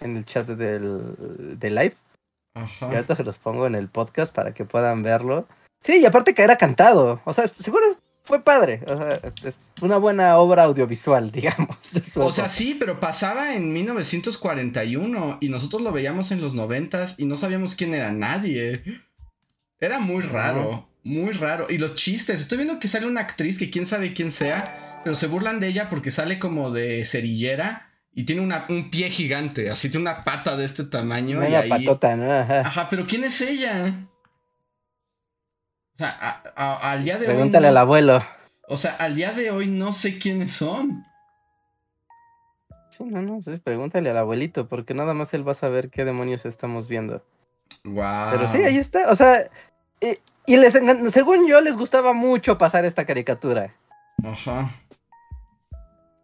En 0.00 0.16
el 0.16 0.24
chat 0.24 0.46
del, 0.46 1.58
del 1.58 1.74
live. 1.74 1.96
Ajá. 2.54 2.88
Y 2.92 2.94
ahorita 2.94 3.14
se 3.14 3.24
los 3.24 3.36
pongo 3.36 3.66
en 3.66 3.74
el 3.74 3.88
podcast 3.88 4.34
para 4.34 4.54
que 4.54 4.64
puedan 4.64 5.02
verlo. 5.02 5.46
Sí, 5.80 5.98
y 5.98 6.06
aparte 6.06 6.34
que 6.34 6.42
era 6.42 6.56
cantado. 6.56 7.20
O 7.24 7.32
sea, 7.32 7.46
seguro 7.46 7.86
fue 8.28 8.44
padre. 8.44 8.82
O 8.86 8.96
sea, 8.98 9.20
es 9.42 9.60
una 9.80 9.96
buena 9.96 10.36
obra 10.36 10.64
audiovisual, 10.64 11.30
digamos. 11.32 11.78
o 12.16 12.30
sea, 12.30 12.50
sí, 12.50 12.76
pero 12.78 13.00
pasaba 13.00 13.54
en 13.54 13.72
1941 13.72 15.38
y 15.40 15.48
nosotros 15.48 15.80
lo 15.80 15.92
veíamos 15.92 16.30
en 16.30 16.42
los 16.42 16.52
90 16.52 17.14
y 17.16 17.24
no 17.24 17.38
sabíamos 17.38 17.74
quién 17.74 17.94
era 17.94 18.12
nadie. 18.12 18.82
Era 19.80 19.98
muy 19.98 20.20
raro, 20.20 20.90
muy 21.02 21.32
raro. 21.32 21.68
Y 21.70 21.78
los 21.78 21.94
chistes, 21.94 22.40
estoy 22.40 22.58
viendo 22.58 22.78
que 22.78 22.88
sale 22.88 23.06
una 23.06 23.22
actriz 23.22 23.58
que 23.58 23.70
quién 23.70 23.86
sabe 23.86 24.12
quién 24.12 24.30
sea, 24.30 25.00
pero 25.04 25.16
se 25.16 25.26
burlan 25.26 25.58
de 25.58 25.68
ella 25.68 25.88
porque 25.88 26.10
sale 26.10 26.38
como 26.38 26.70
de 26.70 27.06
cerillera 27.06 27.90
y 28.12 28.24
tiene 28.24 28.42
una, 28.42 28.66
un 28.68 28.90
pie 28.90 29.08
gigante, 29.08 29.70
así 29.70 29.88
tiene 29.88 30.02
una 30.02 30.24
pata 30.24 30.54
de 30.54 30.66
este 30.66 30.84
tamaño. 30.84 31.38
Una 31.38 31.62
patota, 31.62 32.14
¿no? 32.14 32.30
Ajá, 32.30 32.88
pero 32.90 33.06
¿quién 33.06 33.24
es 33.24 33.40
ella? 33.40 34.06
O 35.98 36.04
sea, 36.04 36.42
al 36.54 37.02
día 37.02 37.18
de 37.18 37.26
hoy. 37.26 37.34
Pregúntale 37.34 37.66
al 37.66 37.76
abuelo. 37.76 38.24
O 38.68 38.76
sea, 38.76 38.92
al 39.00 39.16
día 39.16 39.32
de 39.32 39.50
hoy 39.50 39.66
no 39.66 39.92
sé 39.92 40.20
quiénes 40.20 40.52
son. 40.52 41.04
Sí, 42.90 43.02
no, 43.02 43.20
no, 43.20 43.40
pues 43.42 43.58
pregúntale 43.58 44.10
al 44.10 44.18
abuelito, 44.18 44.68
porque 44.68 44.94
nada 44.94 45.12
más 45.12 45.34
él 45.34 45.46
va 45.46 45.52
a 45.52 45.56
saber 45.56 45.90
qué 45.90 46.04
demonios 46.04 46.46
estamos 46.46 46.86
viendo. 46.86 47.24
Wow. 47.82 48.30
Pero 48.30 48.46
sí, 48.46 48.58
ahí 48.58 48.76
está. 48.76 49.10
O 49.10 49.16
sea, 49.16 49.50
y, 50.00 50.56
les 50.56 50.72
según 51.12 51.48
yo 51.48 51.60
les 51.60 51.76
gustaba 51.76 52.12
mucho 52.12 52.58
pasar 52.58 52.84
esta 52.84 53.04
caricatura. 53.04 53.74
Ajá. 54.22 54.72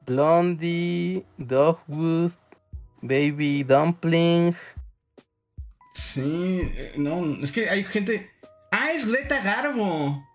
Blondie, 0.06 1.24
Dogwood, 1.36 2.30
Baby 3.02 3.64
Dumpling. 3.64 4.54
Sí, 5.94 6.60
eh, 6.76 6.92
no, 6.96 7.24
es 7.42 7.50
que 7.50 7.68
hay 7.68 7.82
gente. 7.82 8.30
Ah, 8.76 8.90
es 8.90 9.06
Greta 9.06 9.40
Garbo. 9.40 10.28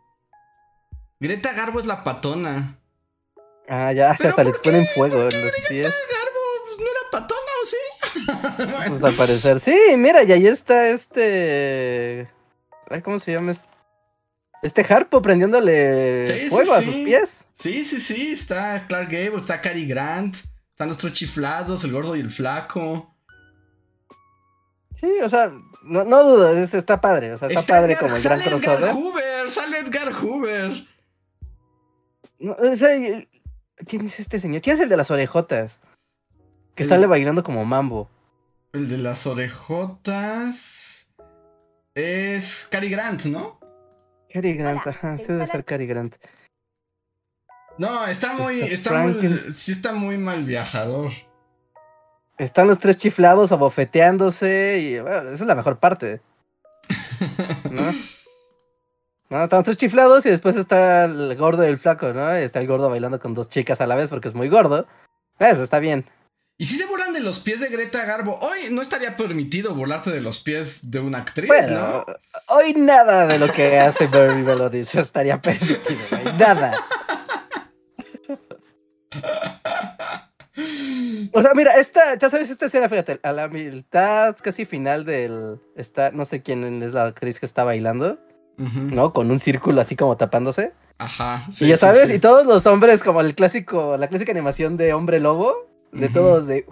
Greta 1.19 1.51
Garbo 1.51 1.79
es 1.81 1.85
la 1.85 2.05
patona. 2.05 2.79
Ah, 3.67 3.91
ya, 3.91 4.11
hasta 4.11 4.45
le 4.45 4.53
ponen 4.53 4.87
fuego 4.95 5.27
en 5.27 5.43
los 5.43 5.53
pies. 5.67 5.93
Greta 5.93 5.97
Garbo 6.13 6.39
pues, 6.63 6.77
no 6.79 6.85
era 6.85 6.99
patona, 7.11 7.51
¿o 7.61 7.65
sí? 7.65 8.87
pues 8.91 9.03
al 9.03 9.15
parecer, 9.15 9.59
sí, 9.59 9.77
mira, 9.97 10.23
y 10.23 10.31
ahí 10.31 10.47
está 10.47 10.87
este. 10.87 12.29
Ay, 12.89 13.01
¿cómo 13.01 13.19
se 13.19 13.33
llama? 13.33 13.51
Este 14.63 14.85
Harpo 14.89 15.21
prendiéndole 15.21 16.47
fuego 16.49 16.75
a 16.75 16.81
sus 16.81 16.95
pies. 16.95 17.45
Sí, 17.55 17.83
sí, 17.83 17.99
sí. 17.99 18.31
Está 18.31 18.87
Clark 18.87 19.11
Gable, 19.11 19.39
está 19.39 19.59
Cary 19.59 19.85
Grant, 19.85 20.37
están 20.69 20.87
nuestros 20.87 21.11
chiflados, 21.11 21.83
el 21.83 21.91
gordo 21.91 22.15
y 22.15 22.21
el 22.21 22.29
flaco. 22.29 23.13
Sí, 24.99 25.09
o 25.23 25.29
sea, 25.29 25.51
no, 25.83 26.03
no 26.03 26.23
dudo, 26.23 26.51
está 26.57 26.99
padre. 26.99 27.31
O 27.33 27.37
sea, 27.37 27.47
está, 27.47 27.61
padre 27.63 27.95
como 27.95 28.15
el 28.15 28.21
gran 28.21 28.41
crossover. 28.41 28.79
Edgar 28.79 28.95
Hoover, 28.95 29.51
sale 29.51 29.79
Edgar 29.79 30.13
Hoover. 30.13 30.87
No, 32.39 32.53
o 32.53 32.75
sea, 32.75 32.89
¿quién 33.87 34.05
es 34.05 34.19
este 34.19 34.39
señor? 34.39 34.61
¿Quién 34.61 34.75
es 34.75 34.81
el 34.81 34.89
de 34.89 34.97
las 34.97 35.11
orejotas? 35.11 35.79
Que 36.75 36.83
está 36.83 36.97
bailando 37.07 37.43
como 37.43 37.63
mambo. 37.65 38.09
El 38.73 38.89
de 38.89 38.97
las 38.97 39.25
orejotas 39.25 41.07
es 41.95 42.67
Cary 42.69 42.89
Grant, 42.89 43.25
¿no? 43.25 43.59
Cary 44.31 44.53
Grant, 44.53 44.85
ajá, 44.85 45.17
sí 45.17 45.25
debe 45.27 45.47
ser 45.47 45.65
Cary 45.65 45.87
Grant. 45.87 46.15
No, 47.77 48.05
está 48.07 48.33
muy, 48.33 48.59
está, 48.61 49.07
muy, 49.07 49.37
sí 49.37 49.71
está 49.71 49.93
muy 49.93 50.17
mal 50.17 50.43
viajador. 50.43 51.11
Están 52.39 52.69
los 52.69 52.79
tres 52.79 52.97
chiflados 52.97 53.51
abofeteándose 53.51 54.79
y 54.79 54.99
bueno, 54.99 55.29
esa 55.29 55.43
es 55.43 55.47
la 55.47 55.55
mejor 55.55 55.77
parte. 55.77 56.21
¿No? 57.69 57.93
No, 59.29 59.43
están 59.43 59.63
tres 59.63 59.77
chiflados 59.77 60.25
y 60.25 60.29
después 60.29 60.55
está 60.55 61.03
el 61.03 61.35
gordo 61.35 61.65
y 61.65 61.67
el 61.67 61.77
flaco, 61.77 62.13
¿no? 62.13 62.31
Está 62.31 62.61
el 62.61 62.67
gordo 62.67 62.89
bailando 62.89 63.19
con 63.19 63.33
dos 63.33 63.49
chicas 63.49 63.81
a 63.81 63.87
la 63.87 63.95
vez 63.95 64.07
porque 64.07 64.29
es 64.29 64.33
muy 64.33 64.47
gordo. 64.47 64.87
Eso 65.37 65.61
está 65.61 65.79
bien. 65.79 66.05
¿Y 66.57 66.65
si 66.65 66.77
se 66.77 66.85
burlan 66.85 67.11
de 67.13 67.19
los 67.19 67.39
pies 67.39 67.59
de 67.59 67.67
Greta 67.67 68.05
Garbo? 68.05 68.39
Hoy 68.39 68.71
no 68.71 68.81
estaría 68.81 69.17
permitido 69.17 69.75
burlarte 69.75 70.09
de 70.09 70.21
los 70.21 70.39
pies 70.39 70.89
de 70.89 70.99
una 70.99 71.19
actriz, 71.19 71.47
bueno, 71.47 72.05
Hoy 72.47 72.73
nada 72.73 73.27
de 73.27 73.37
lo 73.37 73.47
que 73.51 73.79
hace 73.79 74.07
Barry 74.07 74.43
Melody 74.43 74.79
estaría 74.79 75.41
permitido. 75.41 75.99
Nada. 76.37 76.73
O 81.39 81.41
sea, 81.41 81.53
mira, 81.53 81.75
esta, 81.75 82.17
ya 82.17 82.29
sabes, 82.29 82.49
esta 82.49 82.65
escena, 82.65 82.89
fíjate, 82.89 83.19
a 83.23 83.31
la 83.31 83.47
mitad 83.47 84.35
casi 84.41 84.65
final 84.65 85.05
del. 85.05 85.59
Está, 85.75 86.11
no 86.11 86.25
sé 86.25 86.41
quién 86.41 86.83
es 86.83 86.93
la 86.93 87.05
actriz 87.05 87.39
que 87.39 87.45
está 87.45 87.63
bailando. 87.63 88.19
¿no? 88.57 89.13
Con 89.13 89.31
un 89.31 89.39
círculo 89.39 89.79
así 89.79 89.95
como 89.95 90.17
tapándose. 90.17 90.73
Ajá. 90.97 91.45
y 91.61 91.67
ya 91.67 91.77
sabes, 91.77 92.11
y 92.11 92.19
todos 92.19 92.45
los 92.45 92.65
hombres, 92.65 93.03
como 93.03 93.21
el 93.21 93.33
clásico, 93.33 93.95
la 93.97 94.09
clásica 94.09 94.33
animación 94.33 94.75
de 94.75 94.93
hombre 94.93 95.21
lobo, 95.21 95.69
de 95.93 96.09
todos 96.09 96.45
de. 96.45 96.65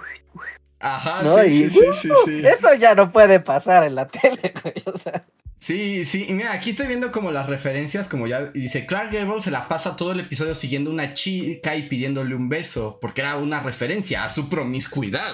Ajá, 0.80 1.43
sí, 1.43 1.70
sí, 1.70 1.80
sí, 1.93 2.09
sí, 2.26 2.45
Eso 2.45 2.74
ya 2.76 2.93
no 2.93 3.11
puede 3.11 3.39
pasar 3.39 3.84
en 3.84 3.95
la 3.95 4.05
tele, 4.07 4.53
güey. 4.61 4.76
O 4.86 4.97
sea. 4.97 5.24
Sí, 5.60 6.05
sí, 6.05 6.28
y 6.30 6.34
mira, 6.34 6.53
aquí 6.53 6.70
estoy 6.70 6.88
viendo 6.88 7.12
como 7.12 7.32
las 7.32 7.47
referencias, 7.47 8.08
como 8.08 8.28
ya 8.28 8.45
dice, 8.45 8.86
Clark 8.86 9.12
Gable 9.12 9.41
se 9.41 9.49
la 9.49 9.68
pasa 9.68 9.95
todo 9.95 10.12
el 10.12 10.20
episodio 10.20 10.53
siguiendo 10.53 10.91
una 10.91 11.16
chica 11.16 11.76
y 11.76 11.89
pidiéndole 11.89 12.36
un 12.36 12.47
beso, 12.47 12.99
porque 13.01 13.22
era 13.22 13.38
una 13.38 13.60
referencia 13.60 14.24
a 14.24 14.30
su 14.30 14.49
promiscuidad. 14.49 15.34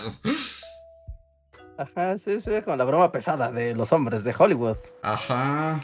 Ajá, 1.77 2.17
sí, 2.17 2.39
sí, 2.39 2.51
como 2.63 2.77
la 2.77 2.85
broma 2.85 3.11
pesada 3.11 3.51
de 3.51 3.75
los 3.75 3.91
hombres 3.91 4.23
de 4.23 4.33
Hollywood. 4.37 4.77
Ajá. 5.01 5.81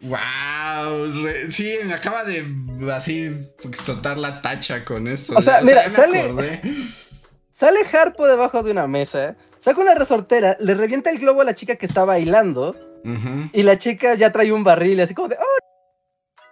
Wow, 0.00 1.50
sí, 1.50 1.76
me 1.84 1.94
acaba 1.94 2.24
de 2.24 2.44
así 2.92 3.26
explotar 3.62 4.18
la 4.18 4.42
tacha 4.42 4.84
con 4.84 5.06
esto. 5.06 5.34
O 5.36 5.40
sea, 5.40 5.60
mira, 5.62 5.88
sale, 5.88 6.34
sale 7.52 7.80
Harpo 7.92 8.26
debajo 8.26 8.64
de 8.64 8.72
una 8.72 8.88
mesa, 8.88 9.36
saca 9.60 9.80
una 9.80 9.94
resortera, 9.94 10.56
le 10.58 10.74
revienta 10.74 11.10
el 11.10 11.20
globo 11.20 11.42
a 11.42 11.44
la 11.44 11.54
chica 11.54 11.76
que 11.76 11.86
está 11.86 12.04
bailando 12.04 12.76
y 13.52 13.62
la 13.62 13.78
chica 13.78 14.14
ya 14.14 14.32
trae 14.32 14.52
un 14.52 14.64
barril 14.64 15.00
así 15.00 15.14
como 15.14 15.28
de, 15.28 15.36
oh, 15.36 15.64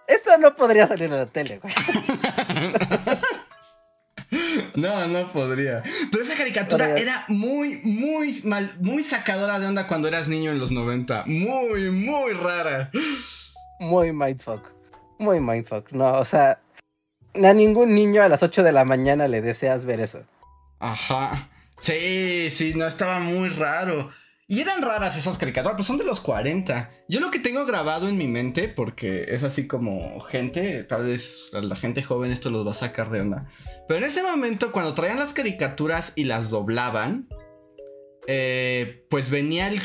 eso 0.06 0.36
no 0.38 0.54
podría 0.54 0.86
salir 0.86 1.04
en 1.04 1.16
la 1.16 1.26
tele, 1.26 1.58
güey. 1.58 1.72
No, 4.74 5.06
no 5.06 5.30
podría. 5.30 5.82
Pero 6.10 6.22
esa 6.22 6.34
caricatura 6.34 6.94
era 6.96 7.24
muy, 7.28 7.80
muy 7.84 8.34
mal, 8.44 8.74
muy 8.80 9.04
sacadora 9.04 9.58
de 9.58 9.66
onda 9.66 9.86
cuando 9.86 10.08
eras 10.08 10.28
niño 10.28 10.50
en 10.50 10.58
los 10.58 10.72
90. 10.72 11.24
Muy, 11.26 11.90
muy 11.90 12.32
rara. 12.32 12.90
Muy 13.78 14.12
mindfuck. 14.12 14.70
Muy 15.18 15.40
mindfuck. 15.40 15.92
No, 15.92 16.14
o 16.14 16.24
sea, 16.24 16.60
a 17.34 17.52
ningún 17.52 17.94
niño 17.94 18.22
a 18.22 18.28
las 18.28 18.42
8 18.42 18.62
de 18.62 18.72
la 18.72 18.84
mañana 18.84 19.28
le 19.28 19.42
deseas 19.42 19.84
ver 19.84 20.00
eso. 20.00 20.24
Ajá. 20.80 21.48
Sí, 21.78 22.48
sí, 22.50 22.72
no, 22.74 22.86
estaba 22.86 23.20
muy 23.20 23.48
raro. 23.48 24.10
Y 24.52 24.60
eran 24.60 24.82
raras 24.82 25.16
esas 25.16 25.38
caricaturas, 25.38 25.76
pues 25.76 25.86
son 25.86 25.96
de 25.96 26.04
los 26.04 26.20
40. 26.20 26.90
Yo 27.08 27.20
lo 27.20 27.30
que 27.30 27.38
tengo 27.38 27.64
grabado 27.64 28.06
en 28.10 28.18
mi 28.18 28.28
mente, 28.28 28.68
porque 28.68 29.24
es 29.28 29.42
así 29.44 29.66
como 29.66 30.20
gente, 30.20 30.84
tal 30.84 31.06
vez 31.06 31.52
la 31.54 31.74
gente 31.74 32.02
joven 32.02 32.30
esto 32.30 32.50
los 32.50 32.66
va 32.66 32.72
a 32.72 32.74
sacar 32.74 33.08
de 33.08 33.22
onda. 33.22 33.48
Pero 33.88 33.96
en 33.96 34.04
ese 34.04 34.22
momento, 34.22 34.70
cuando 34.70 34.92
traían 34.92 35.18
las 35.18 35.32
caricaturas 35.32 36.12
y 36.16 36.24
las 36.24 36.50
doblaban, 36.50 37.30
eh, 38.26 39.06
pues 39.08 39.30
venía 39.30 39.68
el. 39.68 39.80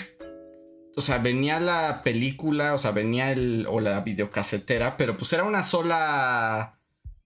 O 0.98 1.02
sea, 1.02 1.20
venía 1.20 1.62
la 1.62 2.02
película, 2.04 2.74
o 2.74 2.78
sea, 2.78 2.92
venía 2.92 3.32
el. 3.32 3.68
o 3.70 3.80
la 3.80 4.02
videocasetera, 4.02 4.98
pero 4.98 5.16
pues 5.16 5.32
era 5.32 5.46
una 5.46 5.64
sola. 5.64 6.78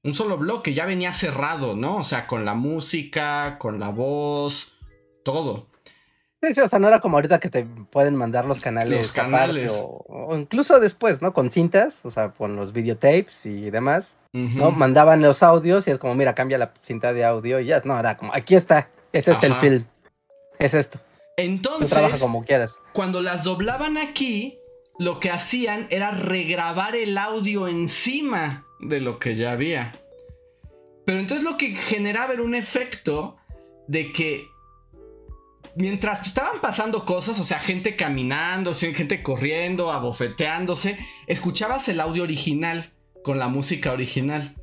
Un 0.04 0.14
solo 0.14 0.38
bloque, 0.38 0.76
ya 0.76 0.86
venía 0.86 1.12
cerrado, 1.12 1.76
¿no? 1.76 1.96
O 1.96 2.04
sea, 2.04 2.28
con 2.28 2.46
la 2.46 2.54
música, 2.54 3.58
con 3.58 3.80
la 3.80 3.90
voz, 3.90 4.78
todo. 5.24 5.71
Sí, 6.42 6.54
sí, 6.54 6.62
o 6.62 6.68
sea, 6.68 6.80
no 6.80 6.88
era 6.88 7.00
como 7.00 7.18
ahorita 7.18 7.40
que 7.40 7.50
te 7.50 7.64
pueden 7.64 8.16
mandar 8.16 8.46
los 8.46 8.60
canales. 8.60 8.98
Los 8.98 9.12
canales. 9.12 9.72
o, 9.76 10.36
incluso 10.36 10.80
después, 10.80 11.22
¿no? 11.22 11.34
Con 11.34 11.52
cintas, 11.52 12.02
o 12.04 12.10
sea, 12.10 12.32
con 12.32 12.56
los 12.56 12.74
videotapes 12.74 13.46
y 13.46 13.70
demás, 13.70 14.16
¿no? 14.34 14.72
Mandaban 14.72 15.22
los 15.22 15.44
audios 15.44 15.88
y 15.88 15.92
es 15.92 16.00
como, 16.00 16.16
mira, 16.16 16.34
cambia 16.34 16.58
la 16.58 16.74
cinta 16.82 17.14
de 17.14 17.26
audio 17.26 17.60
y 17.60 17.68
ya, 17.68 17.82
no, 17.86 18.00
era 18.00 18.18
como, 18.18 18.34
aquí 18.34 18.56
está, 18.56 18.90
es 19.14 19.28
este 19.28 19.46
el 19.46 19.54
film, 19.54 19.86
es 20.58 20.74
esto. 20.74 21.00
Entonces, 21.38 21.92
trabaja 21.92 22.18
como 22.18 22.44
quieras. 22.44 22.80
cuando 22.94 23.22
las 23.22 23.44
doblaban 23.44 23.98
aquí, 23.98 24.58
lo 24.98 25.20
que 25.20 25.30
hacían 25.30 25.86
era 25.92 26.10
regrabar 26.10 26.96
el 26.96 27.18
audio 27.20 27.68
encima 27.68 28.66
de 28.80 29.00
lo 29.00 29.20
que 29.20 29.36
ya 29.36 29.52
había. 29.52 29.96
Pero 31.06 31.20
entonces 31.20 31.44
lo 31.44 31.58
que 31.58 31.76
generaba 31.76 32.34
era 32.34 32.42
un 32.42 32.56
efecto 32.56 33.38
de 33.88 34.12
que 34.12 34.48
mientras 35.76 36.26
estaban 36.26 36.62
pasando 36.62 37.06
cosas, 37.06 37.40
o 37.40 37.44
sea, 37.44 37.60
gente 37.60 37.96
caminando, 37.96 38.74
gente 38.74 39.24
corriendo, 39.24 39.92
abofeteándose, 39.92 40.98
escuchabas 41.28 41.88
el 41.90 42.00
audio 42.00 42.24
original 42.24 42.92
con 43.24 43.40
la 43.40 43.48
música 43.48 43.92
original. 43.92 44.56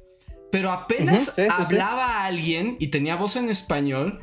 Pero 0.50 0.72
apenas 0.72 1.32
hablaba 1.50 2.24
alguien 2.24 2.76
y 2.80 2.88
tenía 2.88 3.16
voz 3.16 3.36
en 3.36 3.50
español, 3.50 4.20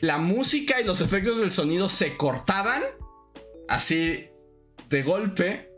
la 0.00 0.18
música 0.18 0.80
y 0.80 0.84
los 0.84 1.00
efectos 1.00 1.38
del 1.38 1.52
sonido 1.52 1.88
se 1.88 2.16
cortaban 2.16 2.82
así 3.68 4.28
de 4.88 5.02
golpe 5.02 5.70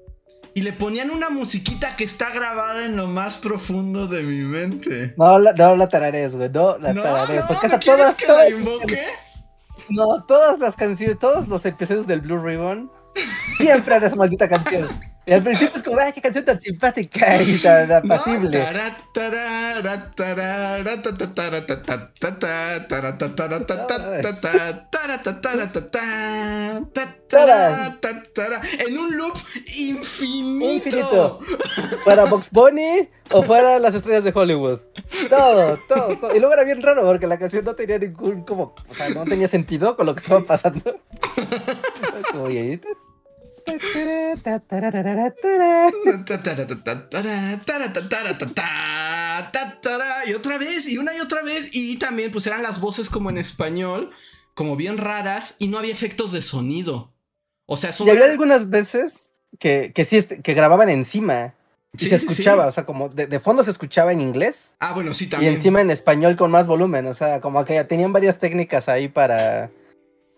y 0.55 0.63
le 0.63 0.73
ponían 0.73 1.11
una 1.11 1.31
musiquita 1.31 1.97
que 1.97 2.05
está 2.05 2.31
grabada 2.31 2.85
en 2.85 2.97
lo 2.97 3.07
más 3.07 3.37
profundo 3.37 4.07
de 4.07 4.23
mi 4.23 4.45
mente. 4.45 5.15
No, 5.17 5.39
no 5.39 5.77
la 5.77 5.89
tararees, 5.89 6.37
güey. 6.37 6.51
No 6.51 6.79
la 6.79 6.95
tararees. 6.95 7.41
No, 7.41 7.49
porque 7.49 7.69
¿no 7.69 7.81
todas, 7.81 8.17
que 8.17 8.27
la 8.27 8.49
invoque? 8.49 9.07
No, 9.95 10.25
todas 10.25 10.59
las 10.59 10.75
canciones, 10.75 11.19
todos 11.19 11.49
los 11.49 11.67
episodios 11.67 12.07
del 12.07 12.23
Blue 12.23 12.43
Ribbon 12.43 12.91
siempre 13.59 13.95
era 13.95 14.07
esa 14.07 14.17
maldita 14.17 14.49
canción. 14.49 14.89
Y 15.25 15.33
al 15.33 15.43
principio 15.43 15.77
es 15.77 15.83
como, 15.85 16.01
ay, 16.01 16.13
qué 16.13 16.21
canción 16.21 16.45
tan 16.45 16.59
simpática 16.61 17.41
y 17.41 17.57
tan 17.59 17.93
apacible. 17.93 18.67
En 28.85 28.99
un 28.99 29.17
loop 29.17 29.39
infinito. 29.79 30.73
Infinito. 30.73 31.39
Para 32.05 32.25
Box 32.25 32.51
Bunny 32.51 33.09
o 33.31 33.43
para 33.43 33.79
las 33.79 33.95
estrellas 33.95 34.25
de 34.25 34.33
Hollywood. 34.35 34.81
Todo, 35.31 35.79
todo, 35.89 36.17
todo. 36.19 36.35
Y 36.35 36.41
luego 36.41 36.55
era 36.55 36.65
bien 36.65 36.83
raro 36.83 37.03
porque 37.03 37.29
la 37.29 37.39
canción 37.39 37.65
no 37.65 37.75
tenía 37.75 37.99
ningún, 37.99 38.43
como, 38.43 38.75
o 38.89 38.95
sea, 38.95 39.09
no 39.11 39.25
tenía 39.25 39.47
sentido 39.47 39.95
con 39.95 40.07
lo 40.07 40.15
que 40.15 40.21
estaba 40.21 40.43
pasando. 40.43 40.99
Como, 42.31 42.49
y 50.27 50.35
otra 50.35 50.59
vez, 50.59 50.89
y 50.89 50.99
una 50.99 51.17
y 51.17 51.21
otra 51.21 51.43
vez. 51.43 51.71
Y 51.73 51.97
también, 51.99 52.31
pues 52.31 52.47
eran 52.47 52.63
las 52.63 52.81
voces 52.81 53.09
como 53.11 53.31
en 53.31 53.39
español, 53.39 54.11
como 54.55 54.77
bien 54.77 54.99
raras, 54.99 55.55
y 55.59 55.69
no 55.69 55.79
había 55.79 55.93
efectos 55.93 56.33
de 56.33 56.43
sonido. 56.43 57.13
O 57.67 57.77
sea, 57.77 57.91
Y 57.99 58.11
había 58.11 58.27
algunas 58.27 58.69
veces 58.69 59.31
que, 59.59 59.93
que 59.95 60.05
sí, 60.05 60.23
que 60.23 60.55
grababan 60.55 60.89
encima. 60.89 61.55
Y 61.99 62.07
se 62.07 62.15
escuchaba, 62.15 62.67
o 62.67 62.73
sea, 62.73 62.87
como 62.87 63.11
de, 63.11 63.39
fondo 63.39 63.63
se 63.65 63.71
escuchaba 63.71 64.13
en 64.13 64.23
inglés. 64.23 64.77
Ah, 64.81 64.95
bueno, 64.95 65.13
sí, 65.13 65.27
también. 65.27 65.53
Y 65.53 65.57
encima 65.57 65.83
en 65.83 65.91
español 65.91 66.37
con 66.37 66.51
más 66.51 66.67
volumen, 66.67 67.07
o 67.07 67.13
sea, 67.13 67.41
como 67.41 67.65
que 67.67 67.85
tenían 67.85 68.15
varias 68.15 68.39
técnicas 68.39 68.89
ahí 68.89 69.09
para 69.09 69.71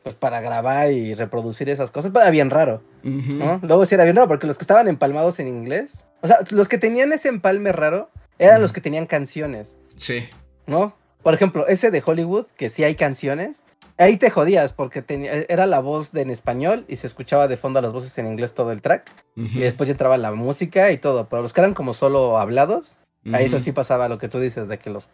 pues 0.05 0.15
para 0.15 0.43
grabar 0.43 0.93
y 0.93 1.15
reproducir 1.15 1.69
esas 1.71 1.91
cosas, 1.91 2.13
era 2.15 2.31
bien 2.31 2.51
raro, 2.51 2.83
¿no? 3.03 3.59
Luego 3.63 3.87
sí 3.87 3.95
era 3.95 4.05
bien 4.05 4.15
raro, 4.15 4.29
porque 4.29 4.47
los 4.47 4.59
que 4.59 4.63
estaban 4.63 4.87
empalmados 4.87 5.41
en 5.41 5.49
inglés, 5.49 6.05
o 6.21 6.29
sea, 6.29 6.39
los 6.51 6.69
que 6.69 6.79
tenían 6.79 7.13
ese 7.13 7.29
empalme 7.29 7.73
raro, 7.73 8.11
eran 8.39 8.61
los 8.61 8.73
que 8.73 8.83
tenían 8.83 9.07
canciones. 9.07 9.79
Sí. 9.97 10.29
¿No? 10.67 10.95
Por 11.23 11.33
ejemplo, 11.33 11.67
ese 11.67 11.91
de 11.91 12.03
Hollywood, 12.05 12.47
que 12.57 12.69
sí 12.69 12.85
hay 12.85 12.97
canciones, 12.97 13.65
ahí 13.97 14.19
te 14.19 14.29
jodías, 14.29 14.75
porque 14.75 15.03
era 15.49 15.65
la 15.65 15.81
voz 15.81 16.13
de 16.13 16.21
en 16.21 16.31
español 16.31 16.85
y 16.87 16.97
se 16.97 17.07
escuchaba 17.07 17.49
de 17.49 17.57
fondo 17.57 17.81
las 17.81 17.95
voces 17.95 18.17
en 18.19 18.27
inglés 18.27 18.53
todo 18.53 18.73
el 18.73 18.83
track, 18.83 19.11
y 19.37 19.61
después 19.61 19.89
ya 19.89 19.93
entraba 19.93 20.19
la 20.19 20.33
música 20.33 20.93
y 20.93 20.99
todo, 20.99 21.31
pero 21.31 21.41
los 21.41 21.55
que 21.55 21.63
eran 21.63 21.73
como 21.73 21.95
solo 21.95 22.39
hablados, 22.39 22.99
ahí 23.33 23.47
eso 23.47 23.59
sí 23.59 23.73
pasaba 23.73 24.09
lo 24.11 24.19
que 24.19 24.29
tú 24.29 24.39
dices, 24.39 24.69
de 24.69 24.79
que 24.79 24.91
los 24.91 25.09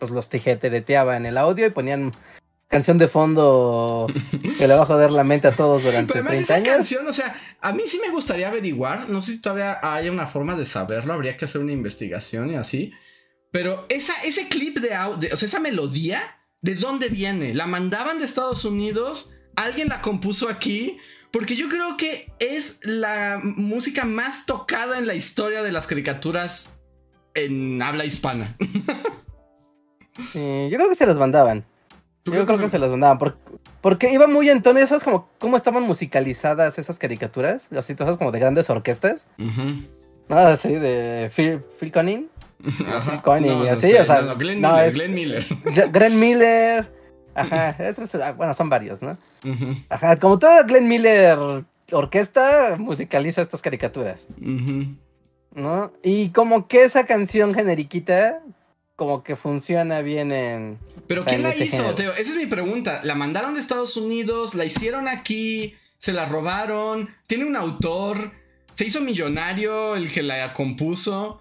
pues 0.00 0.10
los 0.10 0.28
tijetereteaba 0.28 1.16
en 1.16 1.24
el 1.24 1.38
audio 1.38 1.66
y 1.66 1.70
ponían 1.70 2.12
canción 2.68 2.98
de 2.98 3.08
fondo 3.08 4.06
que 4.58 4.66
le 4.66 4.74
va 4.74 4.82
a 4.82 4.86
joder 4.86 5.10
la 5.10 5.24
mente 5.24 5.48
a 5.48 5.52
todos 5.54 5.82
durante 5.82 6.12
Pero 6.12 6.26
30 6.26 6.42
esa 6.42 6.54
años. 6.54 6.68
canción, 6.68 7.06
o 7.06 7.12
sea, 7.12 7.36
a 7.60 7.72
mí 7.72 7.82
sí 7.86 8.00
me 8.04 8.10
gustaría 8.10 8.48
averiguar, 8.48 9.08
no 9.08 9.20
sé 9.20 9.32
si 9.32 9.40
todavía 9.40 9.78
hay 9.82 10.08
una 10.08 10.26
forma 10.26 10.56
de 10.56 10.66
saberlo, 10.66 11.12
habría 11.12 11.36
que 11.36 11.44
hacer 11.44 11.60
una 11.60 11.72
investigación 11.72 12.50
y 12.50 12.56
así. 12.56 12.92
Pero 13.50 13.86
esa, 13.88 14.14
ese 14.24 14.48
clip 14.48 14.78
de 14.78 14.94
audio, 14.94 15.30
o 15.32 15.36
sea, 15.36 15.46
esa 15.46 15.60
melodía, 15.60 16.38
¿de 16.60 16.74
dónde 16.74 17.08
viene? 17.08 17.54
¿La 17.54 17.66
mandaban 17.66 18.18
de 18.18 18.24
Estados 18.24 18.64
Unidos? 18.64 19.32
¿Alguien 19.54 19.88
la 19.88 20.00
compuso 20.00 20.48
aquí? 20.48 20.98
Porque 21.30 21.54
yo 21.56 21.68
creo 21.68 21.96
que 21.96 22.32
es 22.40 22.80
la 22.82 23.40
música 23.42 24.04
más 24.04 24.46
tocada 24.46 24.98
en 24.98 25.06
la 25.06 25.14
historia 25.14 25.62
de 25.62 25.72
las 25.72 25.86
caricaturas 25.86 26.74
en 27.34 27.82
habla 27.82 28.04
hispana. 28.04 28.56
yo 30.34 30.76
creo 30.76 30.88
que 30.88 30.94
se 30.94 31.06
las 31.06 31.16
mandaban. 31.16 31.64
Yo 32.24 32.44
creo 32.44 32.58
que 32.58 32.68
se 32.68 32.78
las 32.78 32.90
mandaban. 32.90 33.18
Porque, 33.80 34.12
iba 34.12 34.26
muy 34.26 34.48
en 34.48 34.62
tono. 34.62 34.84
¿Sabes 34.86 35.04
como, 35.04 35.28
cómo 35.38 35.56
estaban 35.56 35.82
musicalizadas 35.82 36.78
esas 36.78 36.98
caricaturas? 36.98 37.70
Así, 37.72 37.94
todas 37.94 38.16
como 38.16 38.32
de 38.32 38.38
grandes 38.38 38.70
orquestas. 38.70 39.26
No, 39.36 40.36
así 40.38 40.72
de 40.74 41.30
Phil, 41.34 41.60
Phil 41.78 41.92
Conning. 41.92 42.28
Phil 42.62 43.20
Conning 43.22 43.64
y 43.64 43.68
así, 43.68 43.92
o 43.92 44.04
sea. 44.04 44.22
No, 44.22 44.36
Glenn 44.36 44.60
Miller. 44.60 44.92
Glenn 44.92 45.14
Miller. 45.14 45.44
Glenn 45.92 46.20
Miller. 46.20 46.92
Ajá. 47.34 47.76
Ah, 47.78 48.32
bueno, 48.32 48.54
son 48.54 48.70
varios, 48.70 49.02
¿no? 49.02 49.18
Ajá. 49.90 50.18
Como 50.18 50.38
toda 50.38 50.62
Glenn 50.62 50.88
Miller 50.88 51.64
orquesta 51.92 52.76
musicaliza 52.78 53.42
estas 53.42 53.60
caricaturas. 53.60 54.28
¿No? 54.38 55.92
Y 56.02 56.30
como 56.30 56.66
que 56.68 56.84
esa 56.84 57.06
canción 57.06 57.54
generiquita 57.54 58.40
como 58.96 59.22
que 59.22 59.36
funciona 59.36 60.00
bien 60.00 60.32
en. 60.32 60.78
Pero 61.06 61.24
¿quién 61.24 61.42
la 61.42 61.54
hizo, 61.54 61.94
Teo? 61.94 62.12
Esa 62.12 62.30
es 62.30 62.36
mi 62.36 62.46
pregunta. 62.46 63.00
¿La 63.04 63.14
mandaron 63.14 63.54
de 63.54 63.60
Estados 63.60 63.96
Unidos? 63.96 64.54
¿La 64.54 64.64
hicieron 64.64 65.08
aquí? 65.08 65.74
¿Se 65.98 66.12
la 66.12 66.26
robaron? 66.26 67.14
¿Tiene 67.26 67.44
un 67.44 67.56
autor? 67.56 68.32
¿Se 68.74 68.86
hizo 68.86 69.00
millonario 69.00 69.96
el 69.96 70.10
que 70.10 70.22
la 70.22 70.52
compuso? 70.52 71.40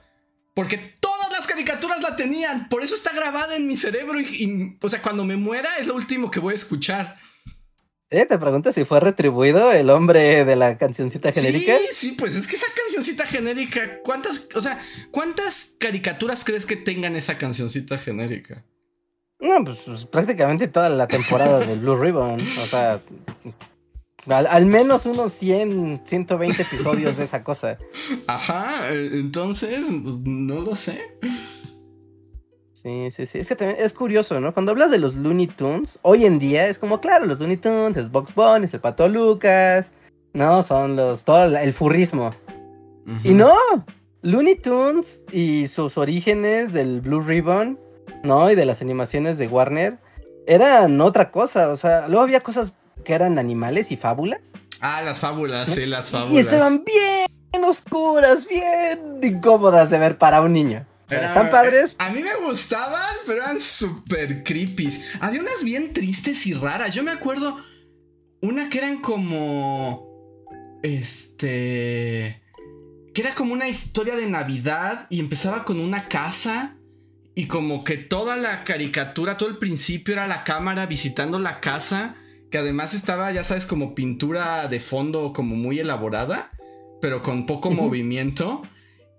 Porque 0.54 0.78
todas 1.00 1.32
las 1.32 1.48
caricaturas 1.48 2.02
la 2.02 2.16
tenían. 2.16 2.70
Por 2.70 2.84
eso 2.84 2.96
está 2.96 3.12
grabada 3.14 3.56
en 3.56 3.68
mi 3.68 3.78
cerebro. 3.78 4.20
Y, 4.20 4.78
o 4.82 4.90
sea, 4.90 5.02
cuando 5.02 5.24
me 5.24 5.38
muera 5.38 5.70
es 5.80 5.88
lo 5.88 5.96
último 5.96 6.30
que 6.30 6.40
voy 6.40 6.54
a 6.54 6.56
escuchar. 6.56 7.18
¿Eh? 8.10 8.26
Te 8.26 8.38
pregunto 8.38 8.72
si 8.72 8.86
fue 8.86 9.00
retribuido 9.00 9.72
el 9.72 9.90
hombre 9.90 10.46
de 10.46 10.56
la 10.56 10.78
cancioncita 10.78 11.32
genérica. 11.32 11.76
Sí, 11.78 11.88
sí, 11.94 12.12
pues 12.18 12.36
es 12.36 12.46
que 12.48 12.56
esa 12.56 12.68
cancioncita 12.76 13.26
genérica, 13.26 14.00
¿cuántas, 14.04 14.48
o 14.54 14.62
sea, 14.62 14.80
cuántas 15.10 15.76
caricaturas 15.80 16.44
crees 16.44 16.66
que 16.66 16.76
tengan 16.76 17.16
esa 17.16 17.38
cancioncita 17.38 17.98
genérica? 17.98 18.64
No, 19.40 19.64
pues, 19.66 19.80
pues 19.86 20.06
prácticamente 20.06 20.68
toda 20.68 20.90
la 20.90 21.08
temporada 21.08 21.60
de 21.60 21.76
Blue 21.76 21.98
Ribbon. 21.98 22.40
O 22.40 22.66
sea, 22.66 23.02
al, 24.28 24.66
menos 24.66 25.06
unos 25.06 25.34
100, 25.34 26.04
120 26.06 26.62
episodios 26.62 27.18
de 27.18 27.24
esa 27.24 27.44
cosa. 27.44 27.78
Ajá, 28.28 28.90
entonces, 28.92 29.88
pues, 30.02 30.20
no 30.24 30.62
lo 30.62 30.76
sé. 30.76 31.18
Sí, 32.84 33.12
sí, 33.12 33.26
sí. 33.26 33.40
Es 33.40 33.48
que 33.48 33.56
también 33.56 33.80
es 33.80 33.94
curioso, 33.94 34.42
¿no? 34.42 34.54
Cuando 34.54 34.74
hablas 34.74 34.92
de 34.92 35.00
los 35.00 35.16
Looney 35.16 35.48
Tunes, 35.48 36.00
hoy 36.02 36.26
en 36.26 36.38
día 36.38 36.68
es 36.68 36.78
como, 36.78 37.00
claro, 37.00 37.26
los 37.26 37.40
Looney 37.40 37.56
Tunes, 37.56 37.96
es 37.96 38.12
Box 38.12 38.36
Bunny, 38.36 38.66
es 38.66 38.74
el 38.74 38.82
Pato 38.82 39.08
Lucas, 39.08 39.94
¿no? 40.34 40.64
Son 40.64 40.98
los, 40.98 41.24
todo 41.24 41.58
el 41.58 41.74
furrismo. 41.74 42.32
Y 43.24 43.34
no, 43.34 43.56
Looney 44.22 44.56
Tunes 44.56 45.26
y 45.32 45.68
sus 45.70 45.98
orígenes 45.98 46.74
del 46.74 47.00
Blue 47.00 47.22
Ribbon, 47.22 47.80
¿no? 48.24 48.52
Y 48.52 48.56
de 48.56 48.66
las 48.66 48.82
animaciones 48.82 49.38
de 49.38 49.48
Warner, 49.48 50.00
eran 50.46 51.00
otra 51.00 51.32
cosa. 51.32 51.70
O 51.70 51.78
sea, 51.78 52.10
luego 52.10 52.24
había 52.24 52.42
cosas 52.42 52.74
que 53.06 53.14
eran 53.14 53.40
animales 53.40 53.92
y 53.92 53.98
fábulas. 53.98 54.54
Ah, 54.82 55.02
las 55.04 55.20
fábulas, 55.20 55.70
sí, 55.70 55.86
las 55.86 56.10
fábulas. 56.10 56.34
Y 56.34 56.40
estaban 56.40 56.84
bien 56.84 57.64
oscuras, 57.64 58.46
bien 58.46 59.20
incómodas 59.22 59.90
de 59.90 60.00
ver 60.00 60.18
para 60.18 60.42
un 60.42 60.52
niño. 60.52 60.86
Están 61.10 61.50
padres. 61.50 61.96
A 62.00 62.10
mí 62.10 62.22
me 62.22 62.36
gustaban, 62.36 63.16
pero 63.26 63.44
eran 63.44 63.60
súper 63.60 64.44
creepy. 64.44 65.04
Había 65.20 65.42
unas 65.42 65.64
bien 65.64 65.94
tristes 65.94 66.46
y 66.48 66.54
raras. 66.54 66.94
Yo 66.94 67.04
me 67.04 67.12
acuerdo 67.12 67.58
una 68.42 68.70
que 68.70 68.80
eran 68.80 69.02
como. 69.02 70.10
Este. 70.82 72.42
Que 73.14 73.22
era 73.22 73.36
como 73.36 73.54
una 73.54 73.70
historia 73.70 74.16
de 74.16 74.28
Navidad 74.28 75.08
y 75.10 75.20
empezaba 75.20 75.66
con 75.66 75.80
una 75.80 76.08
casa. 76.08 76.78
Y 77.36 77.48
como 77.48 77.84
que 77.84 77.98
toda 77.98 78.36
la 78.38 78.64
caricatura, 78.64 79.38
todo 79.38 79.50
el 79.50 79.58
principio 79.58 80.14
era 80.14 80.28
la 80.28 80.44
cámara 80.44 80.86
visitando 80.86 81.40
la 81.40 81.60
casa. 81.60 82.16
Que 82.52 82.60
además 82.60 82.94
estaba, 82.94 83.32
ya 83.32 83.44
sabes, 83.44 83.66
como 83.66 83.96
pintura 83.96 84.68
de 84.68 84.80
fondo 84.80 85.34
como 85.34 85.56
muy 85.56 85.80
elaborada. 85.80 86.52
Pero 87.02 87.24
con 87.24 87.46
poco 87.46 87.72
movimiento. 87.72 88.62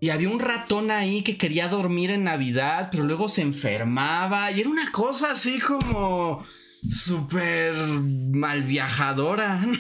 Y 0.05 0.11
había 0.11 0.29
un 0.29 0.39
ratón 0.39 0.91
ahí 0.91 1.23
que 1.23 1.39
quería 1.39 1.67
dormir 1.67 2.11
en 2.11 2.25
Navidad, 2.25 2.89
pero 2.91 3.05
luego 3.05 3.31
se 3.31 3.41
enfermaba. 3.41 4.51
Y 4.51 4.61
era 4.61 4.69
una 4.69 4.93
cosa 4.93 5.33
así 5.33 5.59
como 5.59 6.45
súper 6.87 7.75
mal 7.75 8.65
viajadora. 8.65 9.63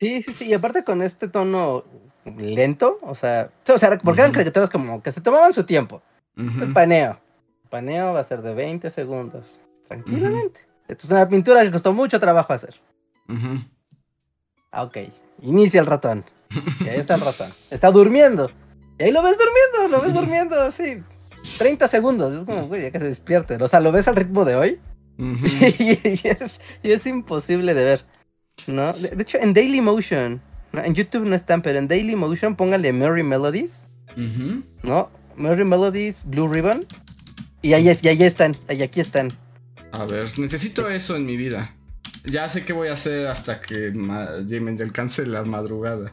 Sí, 0.00 0.22
sí, 0.22 0.34
sí. 0.34 0.44
Y 0.46 0.52
aparte 0.52 0.84
con 0.84 1.00
este 1.00 1.28
tono 1.28 1.84
lento, 2.36 2.98
o 3.02 3.14
sea, 3.14 3.50
o 3.66 3.78
sea 3.78 3.98
porque 3.98 4.20
eran 4.20 4.32
caricaturas 4.32 4.68
como 4.68 5.02
que 5.02 5.10
se 5.12 5.22
tomaban 5.22 5.52
su 5.54 5.64
tiempo. 5.64 6.02
El 6.36 6.72
paneo. 6.74 7.18
El 7.62 7.70
paneo 7.70 8.12
va 8.12 8.20
a 8.20 8.24
ser 8.24 8.42
de 8.42 8.52
20 8.54 8.90
segundos. 8.90 9.58
Tranquilamente. 9.88 10.60
Esto 10.88 11.06
es 11.06 11.10
una 11.10 11.26
pintura 11.26 11.62
que 11.62 11.70
costó 11.70 11.94
mucho 11.94 12.20
trabajo 12.20 12.52
hacer. 12.52 12.74
Ah, 14.70 14.82
ok. 14.82 14.98
Inicia 15.40 15.80
el 15.80 15.86
ratón. 15.86 16.24
Y 16.80 16.88
ahí 16.88 16.98
está 16.98 17.14
el 17.14 17.22
ratón. 17.22 17.50
Está 17.70 17.90
durmiendo. 17.90 18.50
Y 18.98 19.04
ahí 19.04 19.12
lo 19.12 19.22
ves 19.22 19.36
durmiendo, 19.38 19.96
lo 19.96 20.02
ves 20.02 20.14
durmiendo, 20.20 20.70
sí. 20.70 21.02
30 21.58 21.88
segundos. 21.88 22.40
Es 22.40 22.44
como, 22.44 22.68
güey, 22.68 22.82
ya 22.82 22.90
que 22.90 22.98
se 22.98 23.08
despierte. 23.08 23.56
O 23.56 23.68
sea, 23.68 23.80
lo 23.80 23.92
ves 23.92 24.08
al 24.08 24.16
ritmo 24.16 24.44
de 24.44 24.56
hoy. 24.56 24.80
y, 25.18 26.20
es, 26.24 26.60
y, 26.82 26.92
es, 26.92 27.06
imposible 27.06 27.74
de 27.74 27.84
ver. 27.84 28.04
¿no? 28.66 28.92
De, 28.92 29.22
hecho, 29.22 29.38
en 29.38 29.54
Daily 29.54 29.80
Motion, 29.80 30.40
en 30.72 30.94
YouTube 30.94 31.24
no 31.24 31.36
están, 31.36 31.62
pero 31.62 31.78
en 31.78 31.86
Daily 31.86 32.16
Motion 32.16 32.56
pónganle 32.56 32.92
Merry 32.92 33.22
Melodies. 33.22 33.88
¿No? 34.82 35.10
Merry 35.36 35.64
Melodies, 35.64 36.24
Blue 36.26 36.48
Ribbon. 36.48 36.84
Y 37.62 37.74
ahí, 37.74 37.88
es, 37.88 38.02
y 38.02 38.08
ahí 38.08 38.22
están, 38.22 38.56
ahí 38.68 38.82
aquí 38.82 39.00
están. 39.00 39.32
A 39.92 40.04
ver, 40.04 40.26
necesito 40.38 40.88
eso 40.88 41.16
en 41.16 41.24
mi 41.24 41.36
vida. 41.36 41.74
Ya 42.24 42.48
sé 42.48 42.64
qué 42.64 42.72
voy 42.72 42.88
a 42.88 42.94
hacer 42.94 43.26
hasta 43.26 43.60
que 43.60 43.90
me 43.90 44.82
alcance 44.82 45.26
la 45.26 45.44
madrugada. 45.44 46.12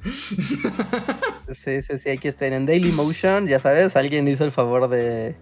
sí, 1.52 1.82
sí, 1.82 1.98
sí, 1.98 2.10
aquí 2.10 2.28
están 2.28 2.52
en 2.52 2.66
Daily 2.66 2.92
Motion, 2.92 3.48
ya 3.48 3.60
sabes, 3.60 3.96
alguien 3.96 4.28
hizo 4.28 4.44
el 4.44 4.52
favor 4.52 4.90
de... 4.90 5.38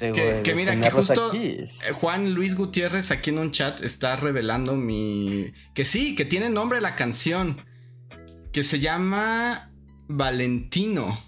que, 0.00 0.54
mira, 0.54 0.78
que 0.80 0.90
justo 0.90 1.32
eh, 1.32 1.66
Juan 1.92 2.34
Luis 2.34 2.56
Gutiérrez 2.56 3.12
aquí 3.12 3.30
en 3.30 3.38
un 3.38 3.52
chat 3.52 3.80
está 3.82 4.16
revelando 4.16 4.74
mi... 4.74 5.52
Que 5.72 5.84
sí, 5.84 6.16
que 6.16 6.24
tiene 6.24 6.50
nombre 6.50 6.80
la 6.80 6.96
canción. 6.96 7.64
Que 8.52 8.64
se 8.64 8.80
llama 8.80 9.70
Valentino. 10.08 11.25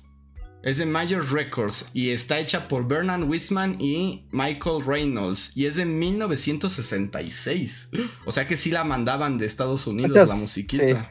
Es 0.63 0.79
de 0.79 0.87
Major 0.87 1.25
Records 1.33 1.87
y 1.93 2.11
está 2.11 2.39
hecha 2.39 2.67
por 2.67 2.89
Bernard 2.89 3.23
Wisman 3.23 3.81
y 3.81 4.27
Michael 4.33 4.85
Reynolds 4.85 5.57
y 5.57 5.67
es 5.67 5.77
de 5.77 5.85
1966. 5.85 7.91
O 8.27 8.33
sea 8.33 8.47
que 8.47 8.57
sí 8.57 8.71
la 8.71 8.83
mandaban 8.83 9.39
de 9.39 9.47
Estados 9.47 9.87
Unidos 9.87 10.29
la 10.29 10.35
musiquita. 10.35 11.09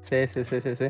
Sí. 0.00 0.26
sí, 0.26 0.44
sí, 0.44 0.60
sí, 0.62 0.76
sí, 0.76 0.84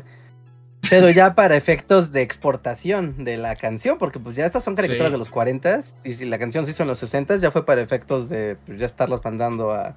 Pero 0.89 1.09
ya 1.11 1.33
para 1.33 1.55
efectos 1.55 2.11
de 2.11 2.21
exportación 2.21 3.23
de 3.23 3.37
la 3.37 3.55
canción, 3.55 3.97
porque 3.97 4.19
pues 4.19 4.35
ya 4.35 4.45
estas 4.45 4.65
son 4.65 4.75
caricaturas 4.75 5.13
de 5.13 5.17
los 5.17 5.29
40 5.29 5.79
y 6.03 6.13
si 6.13 6.25
la 6.25 6.39
canción 6.39 6.65
se 6.65 6.71
hizo 6.71 6.83
en 6.83 6.89
los 6.89 6.99
60 6.99 7.37
ya 7.37 7.51
fue 7.51 7.65
para 7.65 7.81
efectos 7.81 8.27
de 8.27 8.57
pues, 8.65 8.79
ya 8.79 8.85
estarlas 8.85 9.21
mandando 9.23 9.71
a, 9.71 9.95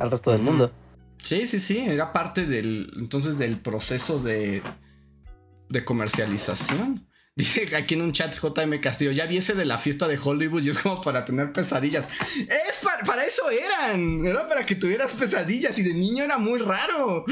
al 0.00 0.10
resto 0.10 0.32
del 0.32 0.42
mundo. 0.42 0.72
Sí, 1.18 1.46
sí, 1.46 1.60
sí, 1.60 1.86
era 1.88 2.12
parte 2.12 2.46
del 2.46 2.90
entonces 2.96 3.38
del 3.38 3.60
proceso 3.60 4.18
de 4.18 4.60
de 5.68 5.84
comercialización. 5.84 7.06
Dice 7.36 7.76
aquí 7.76 7.94
en 7.94 8.00
un 8.00 8.12
chat 8.12 8.34
JM 8.34 8.80
Castillo, 8.80 9.12
ya 9.12 9.26
viese 9.26 9.52
de 9.52 9.66
la 9.66 9.76
fiesta 9.76 10.08
de 10.08 10.18
Hollywood 10.18 10.62
y 10.62 10.70
es 10.70 10.78
como 10.78 11.02
para 11.02 11.26
tener 11.26 11.52
pesadillas. 11.52 12.08
Es 12.38 12.80
para, 12.82 13.24
eso 13.24 13.50
eran, 13.50 14.24
era 14.24 14.48
para 14.48 14.64
que 14.64 14.74
tuvieras 14.74 15.12
pesadillas 15.12 15.78
y 15.78 15.82
de 15.82 15.92
niño 15.92 16.24
era 16.24 16.38
muy 16.38 16.58
raro. 16.58 17.26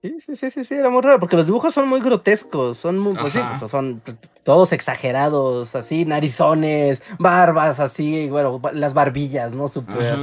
Sí, 0.00 0.34
sí, 0.34 0.50
sí, 0.50 0.64
sí, 0.64 0.74
era 0.74 0.90
muy 0.90 1.00
raro, 1.02 1.20
porque 1.20 1.36
los 1.36 1.46
dibujos 1.46 1.74
son 1.74 1.88
muy 1.88 2.00
grotescos, 2.00 2.76
son 2.76 2.98
muy, 2.98 3.14
pues 3.14 3.34
pues, 3.58 3.70
son 3.70 4.02
todos 4.42 4.72
exagerados, 4.72 5.76
así, 5.76 6.04
narizones, 6.04 7.04
barbas, 7.20 7.78
así, 7.78 8.28
bueno, 8.28 8.60
las 8.72 8.94
barbillas, 8.94 9.52
¿no? 9.52 9.68
Súper 9.68 10.18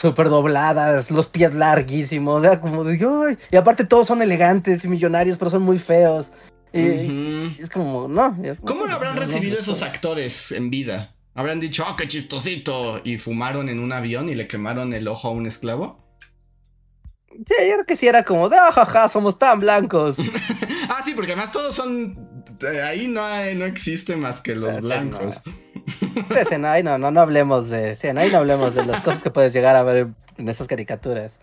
súper 0.00 0.30
dobladas, 0.30 1.10
los 1.10 1.28
pies 1.28 1.52
larguísimos, 1.52 2.42
o 2.46 2.60
como 2.60 2.84
de, 2.84 2.92
¡ay! 2.94 3.36
Y 3.50 3.56
aparte 3.56 3.84
todos 3.84 4.06
son 4.06 4.22
elegantes 4.22 4.82
y 4.84 4.88
millonarios, 4.88 5.36
pero 5.36 5.50
son 5.50 5.62
muy 5.62 5.78
feos. 5.78 6.32
Y, 6.72 7.60
es 7.60 7.68
como, 7.68 8.08
no. 8.08 8.34
¿Cómo 8.64 8.86
lo 8.86 8.94
habrán 8.94 9.16
recibido 9.18 9.58
esos 9.58 9.82
actores 9.82 10.52
en 10.52 10.70
vida? 10.70 11.14
¿Habrán 11.34 11.60
dicho, 11.60 11.84
oh, 11.86 11.96
qué 11.96 12.08
chistosito? 12.08 13.02
¿Y 13.04 13.18
fumaron 13.18 13.68
en 13.68 13.78
un 13.78 13.92
avión 13.92 14.30
y 14.30 14.34
le 14.34 14.46
quemaron 14.48 14.94
el 14.94 15.06
ojo 15.06 15.28
a 15.28 15.32
un 15.32 15.46
esclavo? 15.46 16.02
Sí, 17.28 17.54
yo 17.68 17.74
creo 17.74 17.86
que 17.86 17.96
sí 17.96 18.08
era 18.08 18.24
como 18.24 18.48
de, 18.48 18.56
ah, 18.56 18.72
jaja, 18.72 19.06
somos 19.08 19.38
tan 19.38 19.60
blancos. 19.60 20.18
ah, 20.88 21.02
sí, 21.04 21.12
porque 21.14 21.32
además 21.32 21.52
todos 21.52 21.74
son. 21.74 22.46
Eh, 22.62 22.82
ahí 22.82 23.06
no, 23.06 23.20
no 23.54 23.64
existe 23.66 24.16
más 24.16 24.40
que 24.40 24.54
los 24.54 24.80
blancos. 24.80 25.40
Sí, 25.44 25.50
no, 26.58 26.68
ahí 26.68 26.82
no, 26.82 26.98
no, 26.98 27.10
no 27.10 27.20
hablemos 27.20 27.68
de. 27.68 27.96
No 28.12 28.38
hablemos 28.38 28.74
de 28.74 28.84
las 28.84 29.00
cosas 29.00 29.22
que 29.22 29.30
puedes 29.30 29.52
llegar 29.52 29.76
a 29.76 29.82
ver 29.82 30.08
en 30.38 30.48
esas 30.48 30.66
caricaturas. 30.66 31.38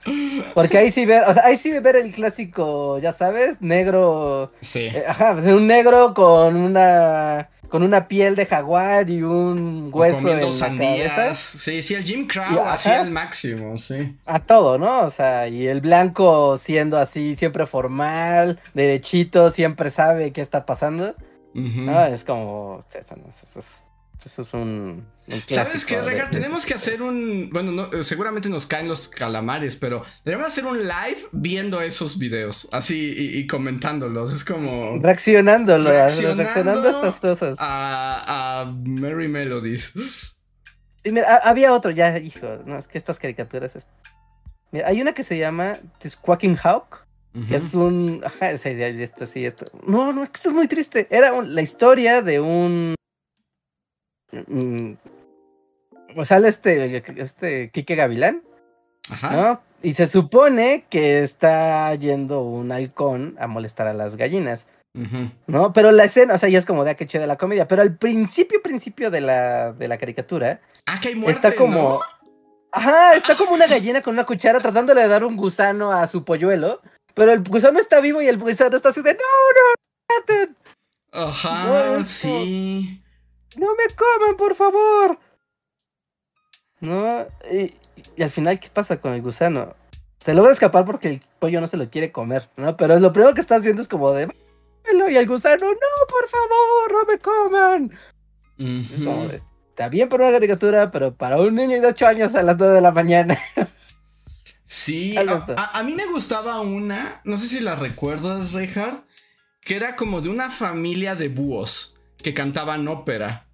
Porque 0.54 0.78
ahí 0.78 0.92
sí 0.92 1.06
ver, 1.06 1.24
o 1.28 1.34
sea, 1.34 1.46
ahí 1.46 1.58
sí 1.58 1.78
ver 1.80 1.96
el 1.96 2.12
clásico, 2.12 3.00
ya 3.00 3.14
sabes, 3.14 3.62
negro. 3.62 4.52
Sí. 4.62 4.88
Eh, 4.88 5.04
ajá, 5.08 5.34
un 5.34 5.68
negro 5.68 6.14
con 6.14 6.56
una 6.56 7.50
con 7.70 7.84
una 7.84 8.08
piel 8.08 8.36
de 8.36 8.46
jaguar 8.46 9.10
y 9.10 9.24
un 9.24 9.90
hueso 9.94 10.30
en 10.30 10.42
la 10.42 11.36
Sí, 11.36 11.82
sí, 11.82 11.96
el 11.96 12.04
Jim 12.04 12.28
Crow 12.28 12.62
hacía 12.66 13.02
el 13.02 13.12
máximo, 13.12 13.78
sí. 13.78 14.18
A 14.26 14.40
todo, 14.40 14.78
¿no? 14.78 15.02
O 15.02 15.10
sea, 15.10 15.48
y 15.48 15.68
el 15.68 15.82
blanco 15.82 16.58
siendo 16.58 16.98
así, 16.98 17.36
siempre 17.36 17.66
formal, 17.66 18.60
derechito, 18.74 19.50
siempre 19.50 19.90
sabe 19.90 20.32
qué 20.32 20.42
está 20.42 20.66
pasando. 20.66 21.14
Es 21.54 22.24
como... 22.24 22.80
Eso, 22.94 23.60
es 24.26 24.54
un... 24.54 25.06
¿Sabes 25.48 25.86
qué, 25.86 26.02
Regar? 26.02 26.32
Tenemos 26.32 26.66
que 26.66 26.74
hacer 26.74 27.02
un... 27.02 27.50
Bueno, 27.52 27.72
no, 27.72 28.04
seguramente 28.04 28.50
nos 28.50 28.66
caen 28.66 28.88
los 28.88 29.08
calamares, 29.08 29.76
pero 29.76 30.04
debemos 30.26 30.48
hacer 30.48 30.66
un 30.66 30.80
live 30.80 31.28
viendo 31.32 31.82
esos 31.82 32.18
videos, 32.18 32.68
así, 32.72 33.14
y, 33.16 33.46
comentándolos. 33.48 34.34
Es 34.34 34.44
como... 34.44 34.98
Reaccionándolo, 35.00 35.90
reaccionando, 35.90 36.44
a 36.44 36.92
estas 36.92 37.20
cosas. 37.20 37.58
A, 37.60 38.62
a 38.62 38.66
Merry 38.84 39.28
Melodies. 39.28 39.94
Sí, 40.96 41.12
mira, 41.12 41.38
había 41.38 41.74
otro 41.74 41.92
ya, 41.92 42.18
hijo. 42.18 42.60
No, 42.66 42.78
es 42.78 42.88
que 42.88 42.98
estas 42.98 43.20
caricaturas... 43.20 43.88
Mira, 44.72 44.88
hay 44.88 45.02
una 45.02 45.14
que 45.14 45.24
se 45.24 45.38
llama 45.38 45.80
The 46.00 46.10
Squawking 46.10 46.58
Hawk. 46.64 47.08
Que 47.48 47.58
es 47.58 47.76
un. 47.76 48.24
Ajá, 48.26 48.50
esto 48.50 49.28
sí, 49.28 49.46
esto. 49.46 49.68
No, 49.86 50.12
no, 50.12 50.24
es 50.24 50.30
que 50.30 50.38
esto 50.38 50.50
es 50.50 50.56
muy 50.56 50.68
triste. 50.68 51.08
Era 51.12 51.40
la 51.44 51.62
historia 51.62 52.24
de 52.24 52.40
un. 52.40 52.96
Mm, 54.32 54.94
o 56.16 56.26
sale 56.26 56.48
este, 56.48 57.04
este 57.18 57.70
Quique 57.72 57.96
Gavilán, 57.96 58.44
¿no? 59.32 59.62
Y 59.82 59.94
se 59.94 60.08
supone 60.08 60.86
que 60.90 61.22
está 61.22 61.94
yendo 61.96 62.42
un 62.42 62.72
halcón 62.72 63.36
a 63.40 63.48
molestar 63.48 63.88
a 63.88 63.94
las 63.94 64.16
gallinas, 64.16 64.68
¿no? 65.46 65.74
Pero 65.74 65.92
la 65.92 66.06
escena, 66.06 66.34
o 66.34 66.38
sea, 66.38 66.50
ya 66.50 66.58
es 66.58 66.66
como 66.66 66.84
de 66.84 66.92
ah, 66.92 66.96
que 66.96 67.06
de 67.06 67.28
la 67.28 67.38
comedia, 67.38 67.68
pero 67.68 67.84
al 67.84 67.96
principio, 67.96 68.62
principio 68.62 69.12
de 69.12 69.22
la, 69.22 69.74
de 69.74 69.88
la 69.88 69.98
caricatura, 69.98 70.60
ah, 70.88 71.00
que 71.00 71.10
hay 71.10 71.16
muerte, 71.16 71.36
está 71.36 71.56
como, 71.56 72.02
ajá, 72.72 73.14
está 73.14 73.38
como 73.38 73.54
una 73.54 73.68
gallina 73.68 74.02
con 74.02 74.16
una 74.16 74.26
cuchara 74.26 74.60
tratándole 74.60 75.02
de 75.02 75.08
dar 75.08 75.24
un 75.24 75.38
gusano 75.38 75.92
a 75.92 76.08
su 76.08 76.26
polluelo, 76.26 76.82
pero 77.14 77.32
el 77.32 77.44
gusano 77.44 77.80
está 77.80 78.00
vivo 78.00 78.22
y 78.22 78.28
el 78.28 78.40
gusano 78.40 78.76
está 78.76 78.90
así 78.90 79.02
de, 79.02 79.14
no, 79.14 79.20
no, 79.20 80.18
maten. 80.18 80.58
Ajá, 81.12 82.04
sí. 82.04 83.04
No 83.58 83.68
me 83.76 83.96
coman, 83.96 84.38
por 84.38 84.56
favor. 84.56 85.20
No, 86.80 87.26
y, 87.52 87.74
y 88.16 88.24
al 88.24 88.30
final, 88.30 88.60
¿qué 88.60 88.70
pasa 88.70 89.02
con 89.02 89.14
el 89.14 89.22
gusano? 89.22 89.76
Se 90.20 90.34
logra 90.34 90.52
escapar 90.52 90.86
porque 90.86 91.10
el 91.10 91.22
pollo 91.40 91.60
no 91.62 91.68
se 91.68 91.78
lo 91.78 91.90
quiere 91.90 92.12
comer, 92.12 92.50
¿no? 92.56 92.76
Pero 92.78 93.00
lo 93.00 93.12
primero 93.14 93.34
que 93.34 93.42
estás 93.42 93.64
viendo 93.64 93.82
es 93.82 93.88
como 93.88 94.12
de... 94.12 94.32
Y 95.10 95.16
el 95.16 95.28
gusano, 95.28 95.66
no, 95.68 96.08
por 96.08 96.28
favor, 96.30 96.92
no 96.92 97.06
me 97.12 97.20
coman. 97.20 98.00
Es 98.94 99.00
como 99.06 99.24
está 99.32 99.90
bien 99.90 100.08
para 100.10 100.24
una 100.26 100.34
caricatura, 100.34 100.90
pero 100.92 101.14
para 101.16 101.38
un 101.42 101.56
niño 101.56 101.80
de 101.82 101.88
8 101.88 102.08
años 102.08 102.36
a 102.36 102.44
las 102.44 102.58
9 102.58 102.74
de 102.76 102.82
la 102.82 102.92
mañana. 102.92 103.38
Sí, 104.66 105.16
a- 105.58 105.78
a 105.80 105.84
mí 105.84 105.94
me 105.96 106.06
gustaba 106.08 106.62
una, 106.62 107.22
no 107.26 107.38
sé 107.38 107.48
si 107.48 107.60
la 107.60 107.76
recuerdas, 107.76 108.54
Reinhardt, 108.54 109.04
que 109.62 109.76
era 109.76 109.96
como 109.96 110.22
de 110.22 110.30
una 110.30 110.50
familia 110.50 111.16
de 111.16 111.30
búhos 111.30 111.98
que 112.24 112.34
cantaban 112.34 112.88
ópera. 112.88 113.47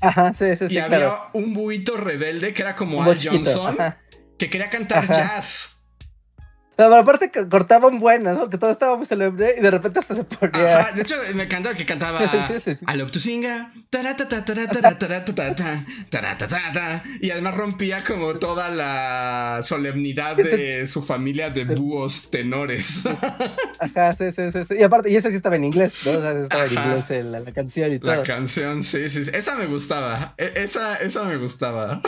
Ajá, 0.00 0.32
sí, 0.32 0.56
sí, 0.56 0.64
y 0.66 0.68
sí, 0.68 0.78
había 0.78 0.98
claro. 0.98 1.30
un 1.32 1.54
buito 1.54 1.96
rebelde 1.96 2.52
que 2.52 2.62
era 2.62 2.76
como 2.76 3.02
Al 3.02 3.18
Johnson, 3.18 3.76
ajá. 3.80 3.98
que 4.38 4.50
quería 4.50 4.68
cantar 4.70 5.04
Ajá. 5.04 5.16
jazz. 5.16 5.75
Pero 6.76 6.94
aparte 6.94 7.30
que 7.30 7.48
cortaban 7.48 7.98
buenas, 7.98 8.36
¿no? 8.36 8.50
Que 8.50 8.58
todo 8.58 8.70
estaba 8.70 8.96
muy 8.96 9.06
celebre 9.06 9.54
y 9.58 9.62
de 9.62 9.70
repente 9.70 9.98
hasta 9.98 10.14
se 10.14 10.24
ponía... 10.24 10.78
Ajá, 10.78 10.92
de 10.92 11.02
hecho, 11.02 11.16
me 11.34 11.44
encantaba 11.44 11.74
que 11.74 11.86
cantaba 11.86 12.28
Sí, 12.28 12.36
sí, 12.48 12.54
sí, 12.62 12.74
sí. 12.78 12.84
I 12.86 12.96
love 12.98 13.10
to 13.10 13.18
singa, 13.18 13.72
taratata, 13.88 14.44
taratata, 14.44 14.98
taratata, 14.98 15.86
taratata, 16.10 17.04
y 17.20 17.30
además 17.30 17.54
rompía 17.56 18.04
como 18.04 18.38
toda 18.38 18.68
la 18.68 19.60
solemnidad 19.62 20.36
de 20.36 20.86
su 20.86 21.02
familia 21.02 21.48
de 21.50 21.64
búhos 21.64 22.30
tenores. 22.30 23.00
Ajá, 23.78 24.14
sí, 24.14 24.30
sí, 24.32 24.52
sí, 24.52 24.64
sí. 24.66 24.74
Y 24.78 24.82
aparte, 24.82 25.08
y 25.10 25.16
esa 25.16 25.30
sí 25.30 25.36
estaba 25.36 25.56
en 25.56 25.64
inglés, 25.64 25.94
¿no? 26.04 26.12
O 26.12 26.20
sea, 26.20 26.32
estaba 26.32 26.64
en 26.66 26.76
Ajá. 26.76 26.88
inglés 26.88 27.10
en 27.10 27.32
la, 27.32 27.40
la 27.40 27.52
canción 27.52 27.92
y 27.92 27.98
todo. 27.98 28.14
La 28.14 28.22
canción, 28.22 28.82
sí, 28.82 29.08
sí, 29.08 29.24
sí. 29.24 29.30
Esa 29.32 29.54
me 29.54 29.64
gustaba. 29.64 30.34
E- 30.36 30.52
esa, 30.56 30.96
esa 30.96 31.24
me 31.24 31.36
gustaba. 31.38 32.02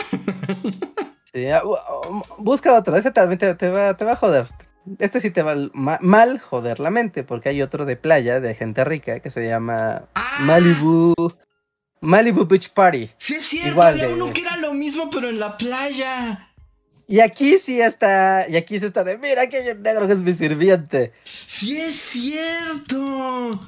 Sí, 1.33 1.47
ah, 1.47 1.61
um, 1.63 2.21
busca 2.39 2.73
otro, 2.73 2.95
ese 2.97 3.11
también 3.11 3.37
te, 3.37 3.53
te 3.55 3.69
va, 3.69 3.95
te 3.95 4.03
va 4.05 4.13
a 4.13 4.15
joder. 4.15 4.47
Este 4.97 5.19
sí 5.19 5.29
te 5.29 5.43
va 5.43 5.51
al- 5.51 5.71
ma- 5.75 5.99
mal 6.01 6.39
joder 6.39 6.79
la 6.79 6.89
mente, 6.89 7.23
porque 7.23 7.49
hay 7.49 7.61
otro 7.61 7.85
de 7.85 7.95
playa, 7.95 8.39
de 8.39 8.55
gente 8.55 8.83
rica, 8.83 9.19
que 9.19 9.29
se 9.29 9.45
llama 9.47 10.05
¡Ah! 10.15 10.37
Malibu, 10.41 11.13
Malibu 12.01 12.45
Beach 12.45 12.69
Party. 12.71 13.09
Sí, 13.17 13.35
es 13.35 13.45
cierto. 13.45 13.69
Igual 13.69 13.93
había 13.95 14.07
de- 14.07 14.13
uno 14.13 14.33
que 14.33 14.41
era 14.41 14.57
lo 14.57 14.73
mismo, 14.73 15.09
pero 15.11 15.29
en 15.29 15.39
la 15.39 15.55
playa. 15.57 16.47
Y 17.07 17.19
aquí 17.19 17.57
sí 17.59 17.79
está, 17.81 18.47
y 18.49 18.55
aquí 18.55 18.79
sí 18.79 18.85
está 18.85 19.03
de, 19.03 19.17
mira, 19.17 19.43
aquí 19.43 19.55
hay 19.57 19.69
un 19.69 19.81
negro 19.83 20.07
que 20.07 20.13
es 20.13 20.23
mi 20.23 20.33
sirviente. 20.33 21.11
Sí, 21.23 21.79
es 21.79 21.95
cierto. 21.99 23.59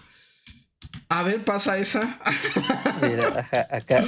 A 1.10 1.24
ver, 1.24 1.44
pasa 1.44 1.78
esa. 1.78 2.20
Mira, 3.02 3.28
ajá, 3.40 3.68
acá. 3.70 4.04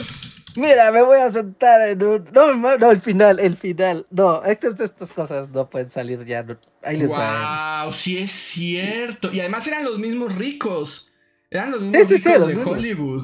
Mira, 0.56 0.92
me 0.92 1.02
voy 1.02 1.18
a 1.20 1.32
sentar 1.32 1.82
en 1.90 2.04
un... 2.04 2.26
No, 2.32 2.54
no, 2.78 2.92
el 2.92 3.02
final, 3.02 3.40
el 3.40 3.56
final. 3.58 4.06
No, 4.12 4.44
estas, 4.44 4.80
estas 4.80 5.12
cosas 5.12 5.50
no 5.50 5.70
pueden 5.70 5.90
salir 5.90 6.24
ya. 6.26 6.44
no- 6.44 6.58
Ahí 6.84 6.98
les 6.98 7.12
va. 7.12 7.84
Wow, 7.86 7.94
sí 7.94 8.18
es 8.20 8.32
cierto. 8.32 9.32
Y 9.34 9.40
además 9.40 9.66
eran 9.68 9.84
los 9.84 9.98
mismos 9.98 10.36
ricos. 10.36 11.14
Eran 11.50 11.72
los 11.72 11.82
mismos 11.82 12.08
sí, 12.08 12.18
sí, 12.20 12.30
ricos 12.30 12.40
los 12.40 12.48
de 12.50 12.56
mismos. 12.56 12.78
Hollywood. 12.78 13.24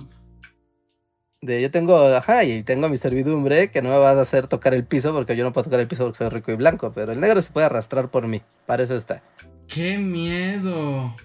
De 1.41 1.61
yo 1.61 1.71
tengo, 1.71 1.97
ajá, 2.15 2.43
y 2.43 2.63
tengo 2.63 2.89
mi 2.89 2.97
servidumbre 2.97 3.69
que 3.69 3.81
no 3.81 3.89
me 3.89 3.97
vas 3.97 4.17
a 4.17 4.21
hacer 4.21 4.47
tocar 4.47 4.73
el 4.73 4.85
piso 4.85 5.13
porque 5.13 5.37
yo 5.37 5.45
no 5.45 5.53
puedo 5.53 5.63
tocar 5.65 5.79
el 5.79 5.87
piso 5.87 6.03
porque 6.03 6.17
soy 6.17 6.29
rico 6.29 6.51
y 6.51 6.55
blanco, 6.55 6.91
pero 6.93 7.13
el 7.13 7.21
negro 7.21 7.41
se 7.41 7.49
puede 7.51 7.65
arrastrar 7.67 8.09
por 8.11 8.27
mí. 8.27 8.41
Para 8.65 8.83
eso 8.83 8.95
está. 8.95 9.23
¡Qué 9.67 9.97
miedo! 9.97 11.15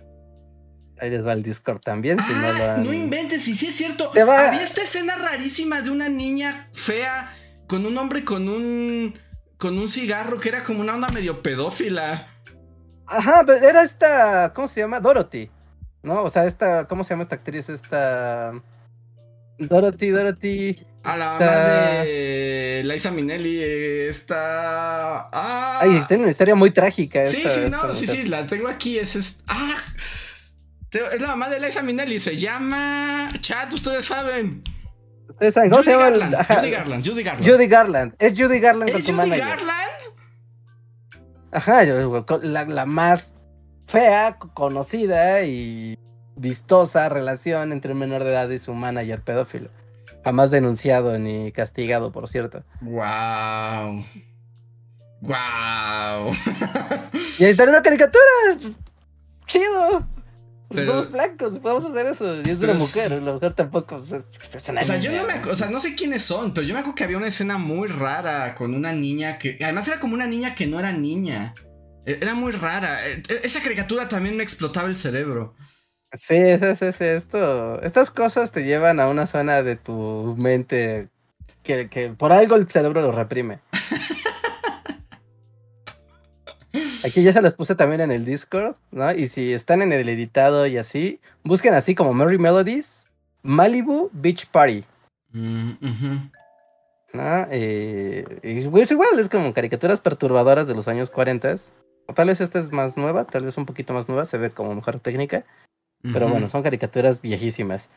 Ahí 1.01 1.11
les 1.11 1.27
va 1.27 1.33
el 1.33 1.43
Discord 1.43 1.81
también, 1.81 2.19
si 2.23 2.33
no 2.33 2.53
lo 2.53 2.65
Ah, 2.65 2.75
han... 2.77 2.85
no 2.85 2.93
inventes, 2.93 3.47
y 3.49 3.55
sí 3.57 3.67
es 3.67 3.75
cierto. 3.75 4.13
Va- 4.17 4.49
Había 4.49 4.63
esta 4.63 4.83
escena 4.83 5.17
rarísima 5.17 5.81
de 5.83 5.91
una 5.91 6.09
niña 6.09 6.69
fea 6.73 7.35
con 7.67 7.85
un 7.87 7.97
hombre 7.99 8.25
con 8.25 8.49
un 8.49 9.19
con 9.59 9.79
un 9.79 9.89
cigarro 9.89 10.39
que 10.41 10.51
era 10.51 10.63
como 10.65 10.81
una 10.81 10.95
onda 10.95 11.09
medio 11.09 11.43
pedófila. 11.43 12.29
Ajá, 13.07 13.43
pero 13.47 13.67
era 13.67 13.83
esta, 13.83 14.53
¿cómo 14.55 14.69
se 14.69 14.81
llama? 14.81 15.01
Dorothy. 15.01 15.51
¿No? 16.03 16.23
O 16.23 16.31
sea, 16.31 16.45
esta, 16.45 16.87
¿cómo 16.87 17.03
se 17.03 17.11
llama 17.11 17.23
esta 17.23 17.37
actriz? 17.37 17.69
Esta... 17.71 18.53
Dorothy, 19.59 20.09
Dorothy. 20.11 20.87
A 21.03 21.17
la 21.17 21.33
esta- 21.35 21.47
mamá 21.47 22.05
de 22.05 22.83
Liza 22.85 23.11
Minnelli 23.11 23.63
está. 24.09 25.29
Ah, 25.33 25.79
Ay, 25.83 26.03
tiene 26.09 26.25
una 26.25 26.31
historia 26.31 26.55
muy 26.55 26.71
trágica. 26.73 27.25
sí, 27.27 27.39
esta- 27.39 27.51
sí, 27.51 27.61
esta 27.65 27.87
no, 27.87 27.95
sí, 27.95 28.07
sí, 28.07 28.25
la 28.25 28.47
tengo 28.47 28.69
aquí. 28.69 28.99
Es, 28.99 29.17
es- 29.17 29.39
ah, 29.47 29.77
es 30.99 31.21
la 31.21 31.29
mamá 31.29 31.49
de 31.49 31.61
Liza 31.61 31.83
Minnelli. 31.83 32.21
Se 32.21 32.37
llama. 32.37 33.29
Chat, 33.41 33.73
ustedes 33.73 34.05
saben. 34.07 34.63
Ustedes 35.29 35.55
saben, 35.55 35.71
¿Cómo 35.71 35.83
Judy 35.83 35.93
se 35.93 35.97
llama? 35.99 36.11
Garland, 36.11 36.35
ajá, 36.37 36.55
Judy 36.57 36.71
Garland, 36.71 37.07
Judy 37.09 37.23
Garland. 37.23 37.51
Judy 37.51 37.67
Garland. 37.67 38.15
Es 38.19 38.33
Judy 38.39 38.61
Garland 38.61 38.91
con 38.93 39.01
¿Es 39.01 39.07
su 39.07 39.13
Judy 39.13 39.29
manager. 39.31 39.49
Garland? 39.49 39.91
Ajá, 41.53 41.85
yo- 41.85 42.27
con 42.27 42.53
la, 42.53 42.65
la 42.65 42.85
más 42.87 43.35
fea, 43.89 44.37
co- 44.39 44.53
conocida 44.55 45.43
y 45.43 45.99
vistosa 46.37 47.09
relación 47.09 47.73
entre 47.73 47.93
un 47.93 47.99
menor 47.99 48.23
de 48.25 48.31
edad 48.31 48.49
y 48.51 48.59
su 48.59 48.75
manager 48.75 49.23
pedófilo. 49.23 49.71
Jamás 50.25 50.51
denunciado 50.51 51.19
ni 51.19 51.53
castigado, 51.53 52.11
por 52.13 52.29
cierto. 52.29 52.65
Wow. 52.81 54.05
Wow. 55.21 56.33
Y 57.39 57.45
ahí 57.45 57.51
está 57.51 57.65
en 57.65 57.69
una 57.71 57.83
caricatura. 57.83 58.23
Chido. 59.47 60.07
Pero- 60.75 60.87
somos 60.87 61.11
blancos, 61.11 61.59
podemos 61.59 61.85
hacer 61.85 62.07
eso. 62.07 62.37
Y 62.45 62.51
es 62.51 62.59
Pero 62.59 62.73
una 62.73 62.81
mujer, 62.81 63.11
la 63.23 63.33
mujer 63.35 63.53
tampoco. 63.55 63.97
O 63.97 64.05
sea, 64.05 64.19
es 64.19 64.69
una 64.69 64.81
O 64.81 64.85
sea, 64.85 64.99
yo 64.99 65.13
no 65.13 65.27
me, 65.27 65.51
o 65.51 65.57
sea, 65.57 65.69
no 65.71 65.81
sé 65.81 65.95
quiénes 65.95 66.23
son, 66.23 66.53
pero 66.55 66.67
yo 66.67 66.75
me 66.75 66.81
acuerdo 66.81 66.95
que 66.97 67.05
había 67.05 67.17
una 67.17 67.29
escena 67.29 67.59
muy 67.59 67.89
rara 67.89 68.55
con 68.55 68.75
una 68.75 68.93
niña 68.93 69.39
que, 69.39 69.59
además 69.63 69.87
era 69.89 70.01
como 70.01 70.15
una 70.15 70.27
niña 70.27 70.55
que 70.55 70.67
no 70.67 70.79
era 70.79 70.93
niña. 70.93 71.55
E- 72.07 72.19
Era 72.21 72.35
muy 72.35 72.53
rara. 72.53 73.07
E- 73.07 73.23
e- 73.29 73.41
Esa 73.45 73.61
caricatura 73.63 74.09
también 74.09 74.37
me 74.37 74.43
explotaba 74.43 74.89
el 74.89 74.97
cerebro. 74.97 75.55
Sí, 76.13 76.37
sí, 76.61 76.77
sí, 76.79 76.93
sí, 76.93 77.05
esto. 77.05 77.81
Estas 77.83 78.11
cosas 78.11 78.53
te 78.53 78.63
llevan 78.65 79.01
a 79.01 79.09
una 79.09 79.27
zona 79.27 79.63
de 79.63 79.75
tu 79.77 80.37
mente 80.39 81.09
que, 81.63 81.89
que 81.89 82.11
por 82.11 82.31
algo 82.33 82.57
el 82.57 82.69
cerebro 82.69 83.01
lo 83.01 83.11
reprime. 83.11 83.61
Aquí 87.05 87.23
ya 87.23 87.33
se 87.33 87.43
las 87.43 87.55
puse 87.55 87.75
también 87.75 88.01
en 88.01 88.11
el 88.13 88.25
Discord, 88.25 88.77
¿no? 88.91 89.13
Y 89.13 89.29
si 89.29 89.53
están 89.53 89.83
en 89.83 89.93
el 89.93 90.09
editado 90.09 90.67
y 90.67 90.79
así, 90.79 91.21
busquen 91.43 91.75
así 91.75 91.95
como 91.95 92.15
Merry 92.15 92.39
Melodies, 92.39 93.09
Malibu 93.43 94.11
Beach 94.13 94.47
Party, 94.47 94.85
Mm, 95.33 95.71
ujú. 95.83 96.31
¿no? 97.13 97.47
Eh, 97.51 98.25
y 98.43 98.69
pues 98.69 98.91
igual, 98.93 99.19
es 99.19 99.29
como 99.29 99.53
caricaturas 99.53 100.01
perturbadoras 100.01 100.69
de 100.69 100.75
los 100.75 100.87
años 100.89 101.11
40. 101.11 101.57
O 102.07 102.15
tal 102.15 102.29
vez 102.29 102.41
esta 102.41 102.59
es 102.61 102.71
más 102.71 102.97
nueva, 102.97 103.25
tal 103.25 103.45
vez 103.45 103.57
un 103.57 103.67
poquito 103.67 103.93
más 103.93 104.09
nueva, 104.09 104.27
se 104.27 104.39
ve 104.39 104.51
como 104.51 104.75
mejor 104.75 105.01
técnica, 105.01 105.45
pero 106.13 106.29
bueno, 106.29 106.49
son 106.51 106.63
caricaturas 106.63 107.21
viejísimas. 107.21 107.89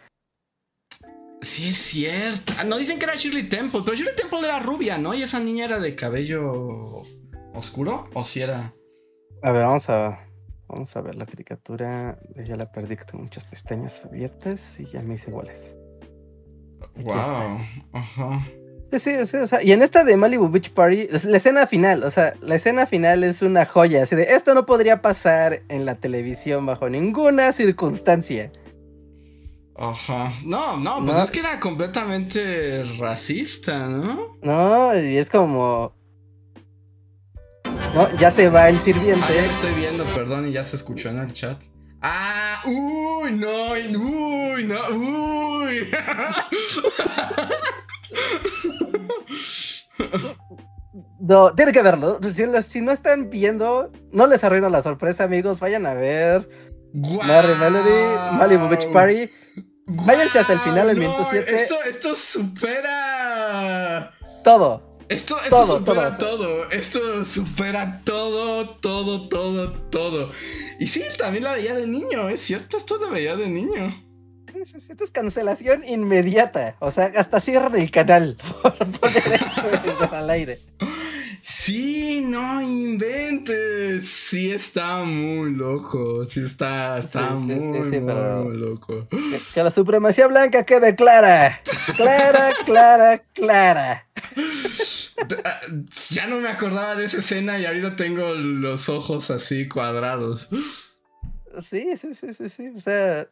Sí, 1.41 1.69
es 1.69 1.77
cierto. 1.77 2.53
Ah, 2.57 2.63
no 2.63 2.77
dicen 2.77 2.97
que 2.97 3.05
era 3.05 3.15
Shirley 3.15 3.49
Temple, 3.49 3.81
pero 3.85 3.95
Shirley 3.95 4.15
Temple 4.15 4.39
era 4.39 4.59
rubia, 4.59 4.97
¿no? 4.97 5.13
Y 5.13 5.21
esa 5.21 5.39
niña 5.39 5.65
era 5.65 5.79
de 5.79 5.95
cabello 5.95 7.03
oscuro, 7.53 8.09
¿o 8.13 8.23
si 8.23 8.41
era? 8.41 8.73
A 9.43 9.51
ver, 9.51 9.63
vamos 9.63 9.89
a, 9.89 10.19
vamos 10.67 10.95
a 10.95 11.01
ver 11.01 11.15
la 11.15 11.25
caricatura. 11.25 12.17
Ya 12.35 12.55
la 12.55 12.71
perdí, 12.71 12.97
que 12.97 13.05
tengo 13.05 13.23
muchas 13.23 13.43
pestañas 13.45 14.03
abiertas 14.05 14.79
y 14.79 14.85
ya 14.85 15.01
me 15.01 15.15
hice 15.15 15.29
iguales. 15.29 15.75
Wow. 16.95 17.59
Ajá. 17.93 18.47
Sí, 18.93 18.99
sí, 19.25 19.35
o 19.35 19.47
sea, 19.47 19.61
y 19.61 19.73
en 19.73 19.81
esta 19.81 20.05
de 20.05 20.15
Malibu 20.15 20.47
Beach 20.47 20.71
Party, 20.71 21.09
la 21.09 21.37
escena 21.37 21.67
final, 21.67 22.03
o 22.03 22.11
sea, 22.11 22.33
la 22.39 22.55
escena 22.55 22.85
final 22.85 23.25
es 23.25 23.41
una 23.41 23.65
joya, 23.65 24.03
así 24.03 24.15
de, 24.15 24.23
esto 24.23 24.53
no 24.53 24.65
podría 24.65 25.01
pasar 25.01 25.61
en 25.67 25.83
la 25.85 25.95
televisión 25.95 26.65
bajo 26.65 26.89
ninguna 26.89 27.51
circunstancia. 27.51 28.49
Ajá. 29.75 30.31
No, 30.45 30.77
no, 30.77 31.03
pues 31.03 31.17
No. 31.17 31.21
es 31.23 31.31
que 31.31 31.41
era 31.41 31.59
completamente 31.59 32.83
racista, 32.97 33.87
¿no? 33.89 34.37
No, 34.41 34.97
y 34.97 35.17
es 35.17 35.29
como... 35.29 35.93
No, 37.93 38.15
ya 38.17 38.31
se 38.31 38.49
va 38.49 38.69
el 38.69 38.75
Ah, 38.75 38.77
ya 38.77 38.83
sirviente. 38.83 39.33
lo 39.33 39.51
estoy 39.51 39.73
viendo, 39.73 40.05
perdón, 40.13 40.47
y 40.47 40.51
ya 40.51 40.63
se 40.63 40.75
escuchó 40.75 41.09
en 41.09 41.19
el 41.19 41.33
chat. 41.33 41.61
Ah, 42.01 42.61
uy, 42.65 43.33
no, 43.33 43.71
uy, 43.71 44.65
no, 44.65 44.89
uy. 44.95 45.89
No, 51.19 51.51
tiene 51.53 51.71
que 51.71 51.81
verlo. 51.81 52.19
Si, 52.61 52.81
no 52.81 52.91
están 52.91 53.29
viendo, 53.29 53.91
no 54.11 54.27
les 54.27 54.43
arruino 54.43 54.69
la 54.69 54.81
sorpresa, 54.81 55.23
amigos. 55.25 55.59
Vayan 55.59 55.85
a 55.85 55.93
ver 55.93 56.47
Guau. 56.93 57.23
Merry 57.27 57.55
Melody, 57.55 58.37
Malibu 58.37 58.69
Beach 58.69 58.87
Party. 58.93 59.29
Váyanse 59.87 60.39
hasta 60.39 60.53
el 60.53 60.59
final, 60.59 60.89
el 60.89 60.95
Guau, 60.97 61.09
minuto 61.09 61.23
no, 61.23 61.29
siete. 61.29 61.63
Esto, 61.63 61.75
esto 61.83 62.15
supera. 62.15 64.11
Todo. 64.43 64.86
Esto, 65.09 65.37
esto 65.39 65.49
Todo, 65.49 65.77
supera 65.77 66.17
todo. 66.17 66.37
todo, 66.37 66.71
Esto 66.71 67.23
supera 67.23 68.01
todo, 68.03 68.69
todo, 68.77 69.29
todo, 69.29 69.71
todo. 69.89 70.31
Y 70.79 70.87
sí, 70.87 71.03
también 71.17 71.45
la 71.45 71.53
veía 71.53 71.75
de 71.75 71.87
niño, 71.87 72.27
es 72.29 72.41
cierto, 72.41 72.77
esto 72.77 72.97
lo 72.97 73.11
veía 73.11 73.35
de 73.35 73.47
niño. 73.47 74.03
Esto 74.61 75.03
es 75.03 75.11
cancelación 75.11 75.83
inmediata. 75.87 76.75
O 76.79 76.91
sea, 76.91 77.11
hasta 77.15 77.39
cierran 77.39 77.75
el 77.75 77.91
canal 77.91 78.37
por 78.61 78.73
poner 78.73 79.23
esto 79.33 80.09
al 80.11 80.29
aire. 80.29 80.59
Sí, 81.41 82.21
no 82.25 82.61
inventes. 82.61 84.09
Sí 84.09 84.51
está 84.51 85.03
muy 85.03 85.51
loco. 85.51 86.25
Sí 86.25 86.41
está, 86.41 86.97
está 86.97 87.31
muy, 87.31 87.55
muy, 87.55 88.57
loco. 88.57 89.07
Que, 89.53 89.63
la 89.63 89.71
supremacía 89.71 90.27
blanca 90.27 90.63
quede 90.63 90.95
clara. 90.95 91.61
Clara, 91.95 92.51
clara, 92.65 93.21
clara. 93.33 94.06
Ah, 95.43 95.59
ya 96.09 96.27
no 96.27 96.37
me 96.37 96.47
acordaba 96.47 96.95
de 96.95 97.05
esa 97.05 97.17
escena 97.17 97.57
y 97.59 97.65
ahorita 97.65 97.95
tengo 97.95 98.33
los 98.33 98.87
ojos 98.87 99.31
así 99.31 99.67
cuadrados. 99.67 100.49
Sí, 101.63 101.97
sí, 101.97 102.13
sí, 102.13 102.33
sí, 102.33 102.49
sí. 102.49 102.69
O 102.69 102.79
sea, 102.79 103.27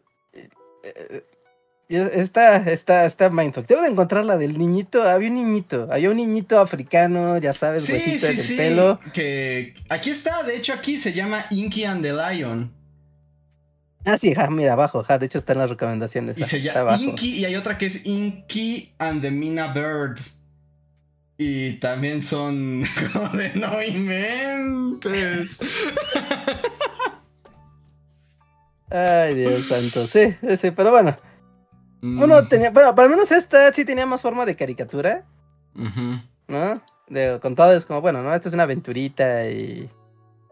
Está, 1.88 2.57
está, 2.71 3.05
está 3.05 3.29
mindfuck. 3.29 3.67
Debo 3.67 3.83
de 3.83 3.89
encontrar 3.89 4.25
la 4.25 4.38
del 4.38 4.57
niñito. 4.57 5.03
Había 5.03 5.29
un 5.29 5.36
niñito. 5.36 5.88
Había 5.91 6.09
un 6.09 6.17
niñito 6.17 6.59
africano, 6.59 7.38
ya 7.38 7.53
sabes, 7.53 7.86
sí, 7.86 7.93
huesito 7.93 8.27
sí, 8.27 8.55
pelo. 8.55 8.99
Que 9.13 9.75
aquí 9.89 10.09
está, 10.09 10.41
de 10.43 10.55
hecho, 10.55 10.73
aquí 10.73 10.97
se 10.97 11.13
llama 11.13 11.45
Inky 11.51 11.83
and 11.83 12.01
the 12.01 12.11
Lion. 12.11 12.73
Ah, 14.03 14.17
sí, 14.17 14.33
mira, 14.49 14.73
abajo, 14.73 15.03
de 15.03 15.25
hecho 15.25 15.38
están 15.38 15.59
las 15.59 15.69
recomendaciones. 15.69 16.38
Y 16.38 16.43
se 16.43 16.61
llama 16.61 16.97
Inky, 16.97 17.39
y 17.39 17.45
hay 17.45 17.55
otra 17.55 17.77
que 17.77 17.88
es 17.88 18.05
Inky 18.05 18.93
and 18.97 19.21
the 19.21 19.31
Mina 19.31 19.67
Bird. 19.67 20.19
Y 21.38 21.73
también 21.73 22.23
son 22.23 22.86
como 23.13 23.29
de 23.29 23.53
no 23.55 23.81
inventes. 23.83 25.59
Ay, 28.89 29.36
Dios 29.36 29.65
santo, 29.67 30.07
sí, 30.07 30.36
sí, 30.57 30.71
pero 30.71 30.91
bueno. 30.91 31.17
Uno 32.01 32.41
mm. 32.41 32.47
tenía, 32.49 32.69
bueno, 32.69 32.93
para 32.93 33.09
menos 33.09 33.31
esta 33.31 33.73
sí 33.73 33.83
tenía 33.83 34.05
más 34.05 34.21
forma 34.21 34.45
de 34.45 34.55
caricatura. 34.55 35.25
¿No? 36.47 36.81
De, 37.09 37.39
con 37.41 37.55
todo 37.55 37.73
es 37.73 37.86
como, 37.86 38.01
bueno, 38.01 38.23
¿no? 38.23 38.33
Esta 38.33 38.47
es 38.47 38.53
una 38.53 38.63
aventurita 38.63 39.49
y, 39.49 39.89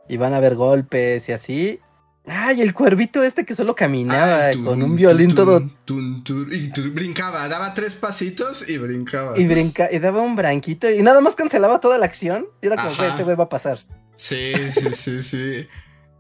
y 0.10 0.18
van 0.18 0.34
a 0.34 0.38
haber 0.38 0.56
golpes 0.56 1.30
y 1.30 1.32
así. 1.32 1.80
Ay, 2.26 2.62
el 2.62 2.74
cuervito 2.74 3.22
este 3.22 3.44
que 3.46 3.54
solo 3.54 3.76
caminaba 3.76 4.52
con 4.64 4.82
un 4.82 4.96
violín 4.96 5.36
todo. 5.36 5.62
y 5.90 6.70
brincaba, 6.90 7.48
daba 7.50 7.74
tres 7.74 7.96
pasitos 7.96 8.68
y 8.70 8.78
brincaba. 8.78 9.38
Y 9.38 9.46
brinca, 9.46 9.90
y 9.92 10.00
daba 10.00 10.22
un 10.22 10.36
branquito 10.36 10.90
y 10.90 11.02
nada 11.02 11.20
más 11.20 11.36
cancelaba 11.36 11.80
toda 11.82 11.98
la 11.98 12.06
acción. 12.06 12.48
Y 12.62 12.68
era 12.68 12.78
como 12.78 12.96
que 12.96 13.08
este 13.08 13.24
güey 13.24 13.36
va 13.36 13.44
a 13.46 13.50
pasar. 13.50 13.80
Sí, 14.16 14.54
sí, 14.72 14.94
sí, 14.94 15.24
sí. 15.24 15.68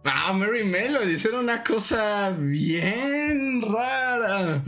Ah, 0.03 0.33
Mary 0.33 0.65
Melody, 0.65 1.15
era 1.23 1.39
una 1.39 1.63
cosa 1.63 2.31
bien 2.37 3.61
rara. 3.61 4.61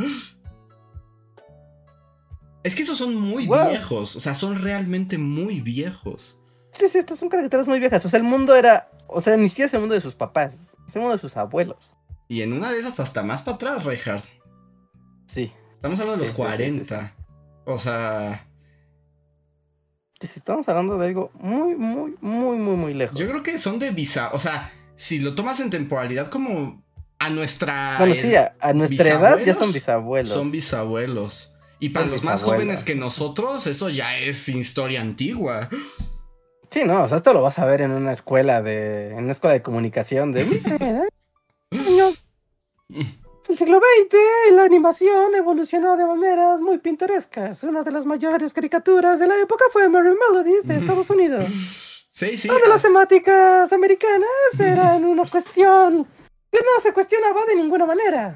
Es 2.63 2.73
que 2.73 2.83
esos 2.83 2.97
son 2.97 3.15
muy 3.15 3.45
viejos, 3.45 4.15
o 4.15 4.19
sea, 4.19 4.33
son 4.33 4.61
realmente 4.61 5.17
muy 5.17 5.59
viejos. 5.59 6.39
Sí, 6.71 6.89
sí, 6.89 6.97
estas 6.97 7.19
son 7.19 7.29
caricaturas 7.29 7.67
muy 7.67 7.79
viejas. 7.79 8.03
O 8.05 8.09
sea, 8.09 8.17
el 8.17 8.23
mundo 8.23 8.55
era, 8.55 8.89
o 9.08 9.22
sea, 9.22 9.38
ni 9.38 9.49
siquiera 9.49 9.68
es 9.68 9.74
el 9.74 9.80
mundo 9.80 9.95
de 9.95 10.01
sus 10.01 10.16
papás, 10.16 10.78
es 10.88 10.95
el 10.95 11.01
mundo 11.01 11.16
de 11.16 11.22
sus 11.22 11.38
abuelos. 11.38 11.95
Y 12.28 12.41
en 12.41 12.53
una 12.53 12.72
de 12.72 12.80
esas 12.80 12.99
hasta 12.99 13.24
más 13.24 13.41
para 13.41 13.56
atrás, 13.56 13.84
Reinhardt. 13.86 14.26
Sí. 15.28 15.51
Estamos 15.76 15.99
hablando 15.99 16.24
de 16.24 16.28
los 16.28 16.36
40. 16.36 17.16
o 17.66 17.78
sea... 17.78 18.47
Estamos 20.20 20.68
hablando 20.68 20.97
de 20.97 21.08
algo 21.08 21.30
muy, 21.36 21.76
muy, 21.76 22.16
muy, 22.20 22.58
muy, 22.58 22.76
muy 22.76 22.93
lejos. 22.95 23.20
Yo 23.20 23.28
creo 23.28 23.43
que 23.43 23.60
son 23.60 23.78
de 23.78 23.91
visa, 23.91 24.32
o 24.34 24.39
sea, 24.39 24.72
si 24.95 25.20
lo 25.20 25.36
tomas 25.36 25.60
en 25.60 25.70
temporalidad 25.70 26.30
como 26.30 26.84
a 27.20 27.30
nuestra... 27.30 27.97
Bueno, 27.99 28.16
sí, 28.16 28.34
a, 28.36 28.74
nuestra 28.74 29.08
edad 29.08 29.39
ya 29.39 29.53
son 29.53 29.72
bisabuelos. 29.72 30.34
Son 30.34 30.49
bisabuelos. 30.49 31.56
Y 31.80 31.89
para 31.89 32.08
los 32.08 32.24
más 32.24 32.41
jóvenes 32.41 32.84
que 32.84 32.95
nosotros, 32.95 33.68
eso 33.68 33.89
ya 33.89 34.18
es 34.18 34.49
historia 34.49 35.01
antigua. 35.01 35.70
Sí, 36.76 36.84
no, 36.84 37.03
o 37.03 37.07
sea, 37.07 37.15
esto 37.15 37.32
lo 37.32 37.41
vas 37.41 37.57
a 37.57 37.65
ver 37.65 37.82
en 37.82 37.91
una 37.91 38.11
escuela 38.11 38.61
de. 38.61 39.11
en 39.11 39.23
una 39.23 39.32
escuela 39.32 39.53
de 39.53 39.61
comunicación 39.61 40.34
de. 40.34 40.43
niños. 41.71 42.21
El 42.89 43.57
siglo 43.57 43.80
XX, 43.80 44.51
la 44.51 44.63
animación 44.63 45.34
evolucionó 45.36 45.95
de 45.95 46.03
maneras 46.03 46.59
muy 46.59 46.80
pintorescas. 46.80 47.63
Una 47.63 47.82
de 47.84 47.91
las 47.91 48.05
mayores 48.05 48.51
caricaturas 48.51 49.19
de 49.19 49.28
la 49.28 49.39
época 49.39 49.63
fue 49.71 49.88
Merry 49.88 50.17
Melodies 50.30 50.67
de 50.67 50.76
Estados 50.76 51.09
Unidos. 51.09 51.45
Sí, 52.09 52.38
sí. 52.38 52.49
Todas 52.49 52.67
las 52.67 52.82
temáticas 52.82 53.71
americanas 53.71 54.28
eran 54.59 55.05
una 55.05 55.23
cuestión 55.23 56.05
que 56.51 56.59
no 56.59 56.82
se 56.82 56.91
cuestionaba 56.91 57.45
de 57.45 57.55
ninguna 57.55 57.86
manera. 57.86 58.36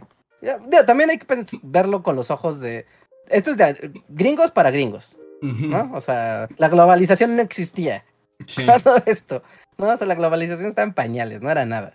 También 0.88 1.10
hay 1.10 1.18
que 1.18 1.46
verlo 1.62 2.04
con 2.04 2.16
los 2.16 2.32
ojos 2.32 2.62
de 2.62 2.86
esto 3.28 3.52
es 3.52 3.58
de 3.58 3.92
gringos 4.08 4.52
para 4.52 4.72
gringos, 4.72 5.20
¿no? 5.42 5.92
O 5.94 6.00
sea, 6.00 6.48
la 6.56 6.70
globalización 6.70 7.36
no 7.36 7.42
existía. 7.42 8.06
Sí. 8.46 8.66
Todo 8.84 9.02
esto, 9.06 9.44
¿no? 9.78 9.88
O 9.88 9.98
sea, 9.98 10.08
la 10.08 10.16
globalización 10.16 10.68
está 10.70 10.84
en 10.84 10.94
pañales, 10.94 11.42
no 11.42 11.50
era 11.50 11.66
nada. 11.66 11.94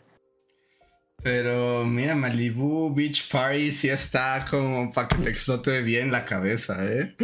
Pero 1.22 1.84
mira, 1.86 2.14
Malibu 2.14 2.94
Beach 2.94 3.30
Party 3.30 3.72
sí 3.72 3.88
está 3.88 4.44
como 4.48 4.92
para 4.92 5.08
que 5.08 5.16
te 5.16 5.30
explote 5.30 5.80
bien 5.80 6.12
la 6.12 6.26
cabeza, 6.26 6.76
¿eh? 6.84 7.16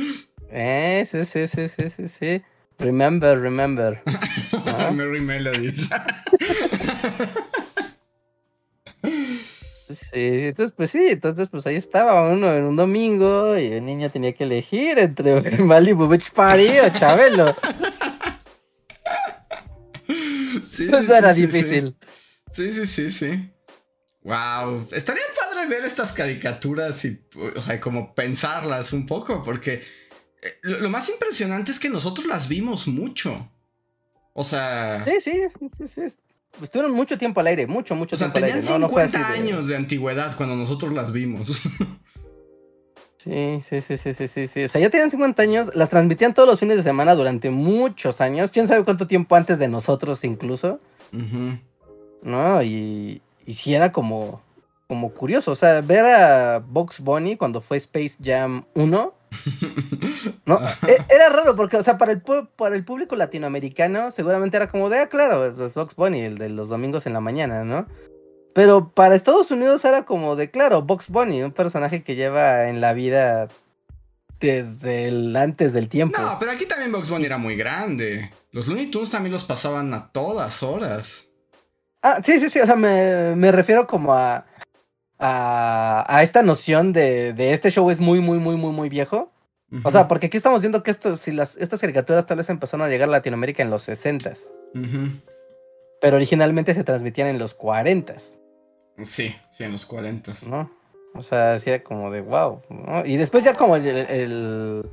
Eh, 0.51 1.05
sí, 1.07 1.25
sí, 1.27 1.47
sí, 1.47 1.69
sí, 1.69 1.91
sí, 1.91 2.09
sí. 2.09 2.43
Remember, 2.79 3.39
remember. 3.39 4.03
Merry 4.95 5.21
Melodies. 5.21 5.89
Sí, 9.91 10.07
entonces 10.15 10.73
pues 10.77 10.93
sí, 10.93 11.05
entonces 11.09 11.49
pues 11.49 11.67
ahí 11.67 11.75
estaba 11.75 12.31
uno 12.31 12.53
en 12.53 12.63
un 12.63 12.77
domingo 12.77 13.59
y 13.59 13.67
el 13.67 13.85
niño 13.85 14.09
tenía 14.09 14.33
que 14.33 14.45
elegir 14.45 15.01
entre 15.01 15.59
Malibu 15.59 16.07
Beach 16.07 16.31
Party 16.31 16.79
o 16.79 16.91
Chabelo. 16.91 17.57
Sí, 20.81 20.89
sí, 20.89 21.13
era 21.13 21.35
difícil. 21.35 21.97
Sí. 22.53 22.73
sí, 22.73 22.87
sí, 22.87 23.11
sí, 23.11 23.51
Wow, 24.23 24.89
estaría 24.93 25.23
padre 25.39 25.67
ver 25.67 25.85
estas 25.85 26.13
caricaturas 26.13 27.05
y, 27.05 27.23
o 27.57 27.63
sea, 27.63 27.81
como 27.81 28.15
pensarlas 28.15 28.93
un 28.93 29.07
poco, 29.07 29.43
porque 29.43 29.83
eh, 30.43 30.59
lo, 30.63 30.89
más 30.91 31.09
impresionante 31.09 31.73
es 31.73 31.79
que 31.79 31.89
nosotros 31.89 32.27
las 32.27 32.49
vimos 32.49 32.87
mucho. 32.87 33.51
O 34.33 34.45
sea. 34.45 35.05
Sí, 35.05 35.21
sí, 35.21 35.43
sí, 35.77 35.89
sí. 35.89 36.17
Estuvieron 36.63 36.93
mucho 36.93 37.17
tiempo 37.17 37.41
al 37.41 37.47
aire, 37.47 37.67
mucho, 37.67 37.95
mucho 37.95 38.17
tiempo 38.17 38.39
al 38.39 38.45
aire. 38.45 38.63
No, 38.63 38.89
50 38.89 39.33
años 39.33 39.69
de... 39.69 39.77
antigüedad 39.77 40.37
cuando 40.37 40.57
nosotros 40.57 40.93
las 40.93 41.13
vimos. 41.13 41.63
Sí, 43.23 43.61
sí, 43.61 43.83
sí, 43.83 43.99
sí, 43.99 44.29
sí, 44.29 44.47
sí, 44.47 44.65
O 44.65 44.69
sea, 44.69 44.81
ya 44.81 44.89
tenían 44.89 45.11
50 45.11 45.43
años, 45.43 45.71
las 45.75 45.91
transmitían 45.91 46.33
todos 46.33 46.49
los 46.49 46.59
fines 46.59 46.79
de 46.79 46.83
semana 46.83 47.15
durante 47.15 47.51
muchos 47.51 48.23
años. 48.23 48.51
¿Quién 48.51 48.67
sabe 48.67 48.83
cuánto 48.83 49.07
tiempo 49.07 49.37
antes 49.37 49.59
de 49.59 49.69
nosotros 49.69 50.25
incluso? 50.25 50.81
¿No? 52.23 52.63
Y, 52.63 53.21
y 53.45 53.55
sí 53.57 53.75
era 53.75 53.93
como, 53.93 54.41
como 54.89 55.11
curioso. 55.11 55.51
O 55.51 55.55
sea, 55.55 55.83
ver 55.83 56.07
a 56.07 56.61
Box 56.61 57.01
Bunny 57.01 57.37
cuando 57.37 57.61
fue 57.61 57.77
Space 57.77 58.17
Jam 58.23 58.65
1 58.75 59.15
¿No? 60.47 60.59
E, 60.89 61.05
era 61.09 61.29
raro 61.29 61.55
porque, 61.55 61.77
o 61.77 61.83
sea, 61.83 61.99
para 61.99 62.13
el, 62.13 62.23
para 62.57 62.75
el 62.75 62.85
público 62.85 63.17
latinoamericano 63.17 64.11
seguramente 64.11 64.57
era 64.57 64.69
como 64.69 64.89
de, 64.89 64.99
ah, 64.99 65.09
claro, 65.09 65.51
los 65.51 65.75
Box 65.75 65.95
Bunny, 65.95 66.21
el 66.21 66.39
de 66.39 66.49
los 66.49 66.69
domingos 66.69 67.07
en 67.07 67.13
la 67.13 67.21
mañana, 67.21 67.65
¿no? 67.65 67.87
Pero 68.55 68.91
para 68.91 69.15
Estados 69.15 69.51
Unidos 69.51 69.85
era 69.85 70.05
como 70.05 70.37
de, 70.37 70.51
claro, 70.51 70.83
Box 70.83 71.09
Bunny, 71.09 71.43
un 71.43 71.53
personaje 71.53 72.03
que 72.03 72.17
lleva 72.17 72.69
en 72.69 72.81
la 72.81 72.93
vida 72.93 73.49
desde 74.41 75.09
el 75.09 75.37
antes 75.37 75.73
del 75.73 75.89
tiempo. 75.89 76.21
No, 76.21 76.37
pero 76.39 76.53
aquí 76.53 76.67
también 76.67 76.91
Box 76.91 77.11
Bunny 77.11 77.27
era 77.27 77.39
muy 77.39 77.57
grande. 77.57 78.31
Los 78.53 78.67
Looney 78.67 78.87
Tunes 78.87 79.11
también 79.11 79.33
los 79.33 79.45
pasaban 79.45 79.95
a 79.95 80.11
todas 80.11 80.63
horas. 80.63 81.29
Ah, 82.03 82.21
sí, 82.25 82.41
sí, 82.41 82.49
sí, 82.49 82.59
o 82.61 82.67
sea, 82.67 82.77
me, 82.77 83.37
me 83.37 83.53
refiero 83.53 83.87
como 83.87 84.15
a 84.15 84.45
a, 85.21 86.21
esta 86.23 86.43
noción 86.43 86.93
de, 86.93 87.35
este 87.53 87.71
show 87.71 87.91
es 87.91 88.01
muy, 88.01 88.21
muy, 88.21 88.39
muy, 88.39 88.57
muy, 88.57 88.73
muy 88.73 88.89
viejo. 88.89 89.33
O 89.85 89.91
sea, 89.93 90.09
porque 90.09 90.27
aquí 90.27 90.37
estamos 90.37 90.63
viendo 90.63 90.83
que 90.83 90.91
esto, 90.91 91.17
si 91.17 91.31
las, 91.31 91.57
estas 91.57 91.81
caricaturas 91.81 92.27
tal 92.27 92.39
vez 92.39 92.51
empezaron 92.51 92.85
a 92.85 92.91
llegar 92.91 93.09
a 93.09 93.13
Latinoamérica 93.13 93.63
en 93.63 93.71
los 93.71 93.89
60s. 93.89 94.51
Pero 96.01 96.17
originalmente 96.17 96.75
se 96.75 96.85
transmitían 96.85 97.29
en 97.29 97.39
los 97.39 97.57
40s. 97.57 98.39
Sí, 99.05 99.35
sí, 99.51 99.65
en 99.65 99.73
los 99.73 99.89
40s. 99.89 100.47
¿No? 100.47 100.71
O 101.15 101.23
sea, 101.23 101.55
hacía 101.55 101.83
como 101.83 102.11
de 102.11 102.21
wow. 102.21 102.63
Y 103.05 103.17
después 103.17 103.45
ya 103.45 103.55
como 103.55 103.77
el, 103.77 104.85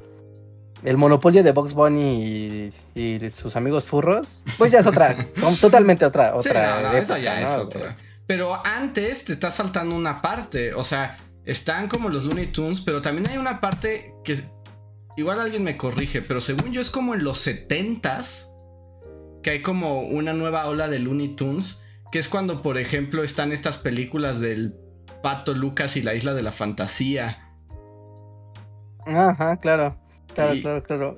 el, 0.84 0.98
monopolio 0.98 1.44
de 1.44 1.52
Box 1.52 1.74
Bunny 1.74 2.72
y, 2.96 3.30
sus 3.30 3.56
amigos 3.56 3.86
furros, 3.86 4.42
pues 4.58 4.72
ya 4.72 4.80
es 4.80 4.88
otra, 4.88 5.16
totalmente 5.62 6.06
otra, 6.06 6.36
otra. 6.36 7.02
Sí, 7.02 7.22
ya 7.22 7.42
es 7.42 7.58
otra. 7.58 7.96
Pero 8.26 8.60
antes 8.66 9.26
te 9.26 9.34
está 9.34 9.52
saltando 9.52 9.96
una 9.96 10.22
parte. 10.22 10.74
O 10.74 10.84
sea, 10.84 11.18
están 11.46 11.88
como 11.88 12.10
los 12.10 12.26
Looney 12.26 12.48
Tunes, 12.48 12.82
pero 12.82 13.02
también 13.02 13.28
hay 13.30 13.38
una 13.38 13.62
parte 13.62 14.14
que. 14.24 14.42
Igual 15.16 15.40
alguien 15.40 15.64
me 15.64 15.78
corrige, 15.78 16.22
pero 16.22 16.40
según 16.40 16.72
yo 16.72 16.82
es 16.82 16.92
como 16.92 17.16
en 17.16 17.24
los 17.24 17.48
70s. 17.48 18.54
Que 19.42 19.52
hay 19.52 19.62
como 19.62 20.02
una 20.02 20.34
nueva 20.34 20.68
ola 20.68 20.88
de 20.88 21.00
Looney 21.00 21.36
Tunes. 21.36 21.84
Que 22.12 22.20
es 22.20 22.30
cuando, 22.30 22.62
por 22.62 22.78
ejemplo, 22.78 23.24
están 23.24 23.52
estas 23.52 23.78
películas 23.78 24.40
del 24.40 24.76
Pato 25.22 25.54
Lucas 25.54 25.98
y 25.98 26.02
la 26.02 26.16
Isla 26.16 26.34
de 26.34 26.44
la 26.44 26.52
Fantasía. 26.52 27.54
Ajá, 29.06 29.58
claro. 29.58 29.98
Claro, 30.34 30.62
claro, 30.62 30.84
claro. 30.84 31.18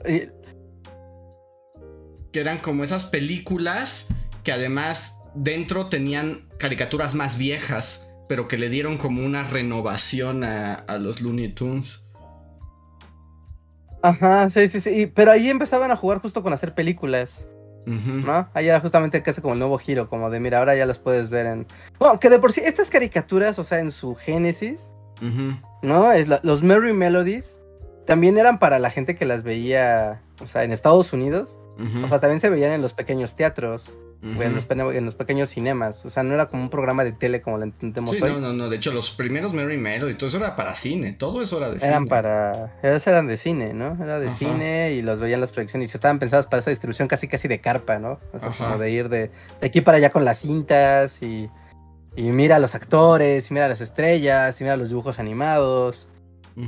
Que 2.31 2.39
eran 2.39 2.59
como 2.59 2.83
esas 2.83 3.05
películas 3.05 4.07
que 4.43 4.51
además 4.51 5.21
dentro 5.35 5.87
tenían 5.87 6.47
caricaturas 6.57 7.15
más 7.15 7.37
viejas, 7.37 8.07
pero 8.27 8.47
que 8.47 8.57
le 8.57 8.69
dieron 8.69 8.97
como 8.97 9.25
una 9.25 9.43
renovación 9.43 10.43
a, 10.43 10.75
a 10.75 10.97
los 10.97 11.21
Looney 11.21 11.53
Tunes. 11.53 12.05
Ajá, 14.01 14.49
sí, 14.49 14.67
sí, 14.69 14.79
sí. 14.79 15.07
Pero 15.07 15.31
ahí 15.31 15.49
empezaban 15.49 15.91
a 15.91 15.97
jugar 15.97 16.21
justo 16.21 16.41
con 16.41 16.53
hacer 16.53 16.73
películas. 16.73 17.48
¿No? 17.85 18.47
Ahí 18.53 18.67
era 18.67 18.79
justamente 18.79 19.21
casi 19.23 19.41
como 19.41 19.53
el 19.53 19.59
nuevo 19.59 19.77
giro, 19.77 20.07
como 20.07 20.29
de 20.29 20.39
mira, 20.39 20.59
ahora 20.59 20.75
ya 20.75 20.85
las 20.85 20.99
puedes 20.99 21.29
ver 21.29 21.45
en. 21.47 21.67
Bueno, 21.97 22.19
que 22.19 22.29
de 22.29 22.37
por 22.37 22.53
sí, 22.53 22.61
estas 22.63 22.89
caricaturas, 22.89 23.57
o 23.57 23.63
sea, 23.63 23.79
en 23.79 23.91
su 23.91 24.15
génesis, 24.15 24.91
¿no? 25.81 26.11
Es 26.11 26.27
los 26.43 26.63
Merry 26.63 26.93
Melodies 26.93 27.61
también 28.09 28.39
eran 28.39 28.57
para 28.57 28.79
la 28.79 28.89
gente 28.89 29.13
que 29.13 29.25
las 29.25 29.43
veía, 29.43 30.23
o 30.41 30.47
sea, 30.47 30.63
en 30.63 30.71
Estados 30.71 31.13
Unidos. 31.13 31.59
O 32.03 32.07
sea, 32.07 32.19
también 32.19 32.39
se 32.39 32.49
veían 32.49 32.71
en 32.73 32.81
los 32.81 32.93
pequeños 32.93 33.35
teatros 33.35 33.97
en, 34.21 35.05
los, 35.05 35.15
pequeños 35.15 35.49
cinemas. 35.49 36.05
O 36.05 36.09
sea, 36.09 36.23
no 36.23 36.33
era 36.33 36.47
como 36.47 36.63
un 36.63 36.69
programa 36.69 37.03
de 37.03 37.13
tele 37.13 37.41
como 37.41 37.57
lo 37.57 37.63
entendemos 37.63 38.15
sí, 38.15 38.21
No, 38.21 38.39
no, 38.39 38.53
no. 38.53 38.69
De 38.69 38.75
hecho, 38.75 38.91
los 38.91 39.11
primeros 39.11 39.53
Mary 39.53 39.77
Melo 39.77 40.09
y 40.09 40.15
todo 40.15 40.27
eso 40.27 40.37
era 40.37 40.55
para 40.55 40.75
cine. 40.75 41.13
Todo 41.13 41.41
eso 41.41 41.57
era 41.57 41.69
de 41.69 41.79
cine. 41.79 41.89
Eran 41.89 42.07
para. 42.07 42.73
eran 42.83 43.27
de 43.27 43.37
cine, 43.37 43.73
¿no? 43.73 43.97
Era 44.03 44.19
de 44.19 44.29
cine 44.31 44.93
y 44.93 45.01
los 45.01 45.19
veían 45.19 45.39
las 45.39 45.51
proyecciones 45.51 45.93
y 45.93 45.95
estaban 45.95 46.19
pensadas 46.19 46.47
para 46.47 46.59
esa 46.59 46.69
distribución 46.69 47.07
casi 47.07 47.27
casi 47.27 47.47
de 47.47 47.61
carpa, 47.61 47.97
¿no? 47.99 48.19
O 48.33 48.39
sea, 48.39 48.49
como 48.49 48.77
de 48.77 48.91
ir 48.91 49.09
de, 49.09 49.31
aquí 49.61 49.81
para 49.81 49.97
allá 49.97 50.09
con 50.09 50.25
las 50.25 50.39
cintas 50.39 51.21
y. 51.21 51.49
Y 52.15 52.23
mira 52.31 52.57
a 52.57 52.59
los 52.59 52.75
actores, 52.75 53.49
y 53.49 53.53
mira 53.53 53.67
a 53.67 53.69
las 53.69 53.79
estrellas, 53.79 54.59
y 54.59 54.63
mira 54.65 54.75
los 54.75 54.89
dibujos 54.89 55.19
animados. 55.19 56.09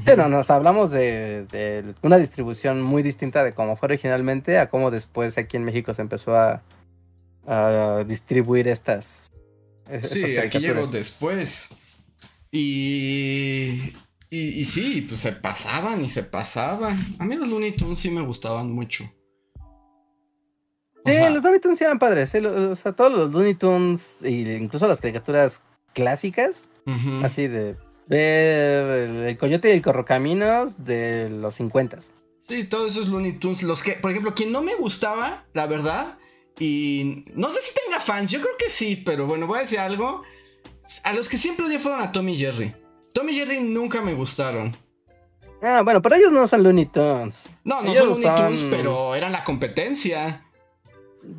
Sí, 0.05 0.11
no, 0.15 0.29
nos 0.29 0.49
hablamos 0.49 0.89
de, 0.91 1.45
de, 1.51 1.93
una 2.01 2.17
distribución 2.17 2.81
muy 2.81 3.03
distinta 3.03 3.43
de 3.43 3.53
cómo 3.53 3.75
fue 3.75 3.87
originalmente 3.87 4.57
a 4.57 4.69
cómo 4.69 4.89
después 4.89 5.37
aquí 5.37 5.57
en 5.57 5.65
México 5.65 5.93
se 5.93 6.01
empezó 6.01 6.35
a, 6.35 6.63
a 7.45 8.05
distribuir 8.07 8.69
estas. 8.69 9.31
sí, 10.03 10.37
aquí 10.37 10.59
llegó 10.59 10.87
después. 10.87 11.75
Y, 12.51 13.93
y, 14.29 14.65
sí, 14.65 15.05
pues 15.07 15.19
se 15.19 15.33
pasaban 15.33 16.05
y 16.05 16.09
se 16.09 16.23
pasaban. 16.23 17.15
A 17.19 17.25
mí 17.25 17.35
los 17.35 17.49
Looney 17.49 17.73
Tunes 17.73 17.99
sí 17.99 18.09
me 18.09 18.21
gustaban 18.21 18.71
mucho. 18.71 19.03
sí, 21.05 21.13
los 21.33 21.43
Looney 21.43 21.59
Tunes 21.59 21.81
eran 21.81 21.99
padres. 21.99 22.33
o 22.35 22.75
sea, 22.77 22.93
todos 22.93 23.11
los 23.11 23.31
Looney 23.33 23.55
Tunes, 23.55 24.23
e 24.23 24.55
incluso 24.55 24.87
las 24.87 25.01
caricaturas 25.01 25.61
clásicas, 25.93 26.69
así 27.23 27.47
de 27.47 27.75
ver 28.11 29.27
el, 29.27 29.37
Coyote 29.37 29.69
y 29.69 29.71
el 29.71 29.81
Corrocaminos 29.81 30.83
de 30.83 31.29
los 31.29 31.55
50. 31.55 31.99
Sí, 32.47 32.63
todos 32.65 32.91
esos 32.91 33.07
Looney 33.07 33.39
Tunes. 33.39 33.63
Los 33.63 33.81
que, 33.81 33.93
por 33.93 34.11
ejemplo, 34.11 34.35
quien 34.35 34.51
no 34.51 34.61
me 34.61 34.75
gustaba, 34.75 35.45
la 35.53 35.67
verdad, 35.67 36.17
y 36.59 37.25
no 37.33 37.49
sé 37.49 37.61
si 37.61 37.73
tenga 37.73 37.99
fans, 37.99 38.29
yo 38.29 38.41
creo 38.41 38.53
que 38.57 38.69
sí, 38.69 38.97
pero 38.97 39.25
bueno, 39.25 39.47
voy 39.47 39.59
a 39.59 39.61
decir 39.61 39.79
algo. 39.79 40.23
A 41.03 41.13
los 41.13 41.29
que 41.29 41.37
siempre 41.37 41.65
odié 41.65 41.79
fueron 41.79 42.01
a 42.01 42.11
Tommy 42.11 42.35
Jerry. 42.35 42.75
Tommy 43.13 43.33
Jerry 43.33 43.61
nunca 43.61 44.01
me 44.01 44.13
gustaron. 44.13 44.75
Ah, 45.61 45.81
bueno, 45.83 46.01
pero 46.01 46.15
ellos 46.15 46.31
no 46.31 46.45
son 46.47 46.63
Looney 46.63 46.87
Tunes. 46.87 47.47
No, 47.63 47.81
no 47.81 47.93
son 47.93 48.09
Looney 48.09 48.35
Tunes, 48.35 48.63
pero 48.69 49.15
eran 49.15 49.31
la 49.31 49.43
competencia. 49.43 50.45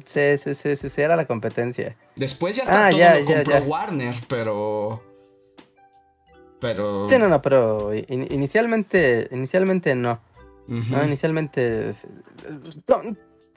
Sí, 0.05 0.39
sí, 0.39 0.55
sí, 0.55 0.77
sí, 0.77 0.89
sí, 0.89 1.01
era 1.03 1.17
la 1.17 1.27
competencia. 1.27 1.97
Después 2.17 2.57
ya 2.57 2.63
está 2.63 2.87
ah, 2.87 2.91
todo 2.91 2.99
ya, 2.99 3.19
lo 3.19 3.25
compró 3.27 3.59
Warner, 3.65 4.15
pero. 4.29 5.12
Pero. 6.63 7.09
Sí, 7.09 7.19
no, 7.19 7.29
no, 7.29 7.43
pero 7.43 7.93
inicialmente. 7.93 9.29
Inicialmente 9.33 9.95
no. 9.95 10.21
No, 10.67 11.05
inicialmente. 11.05 11.91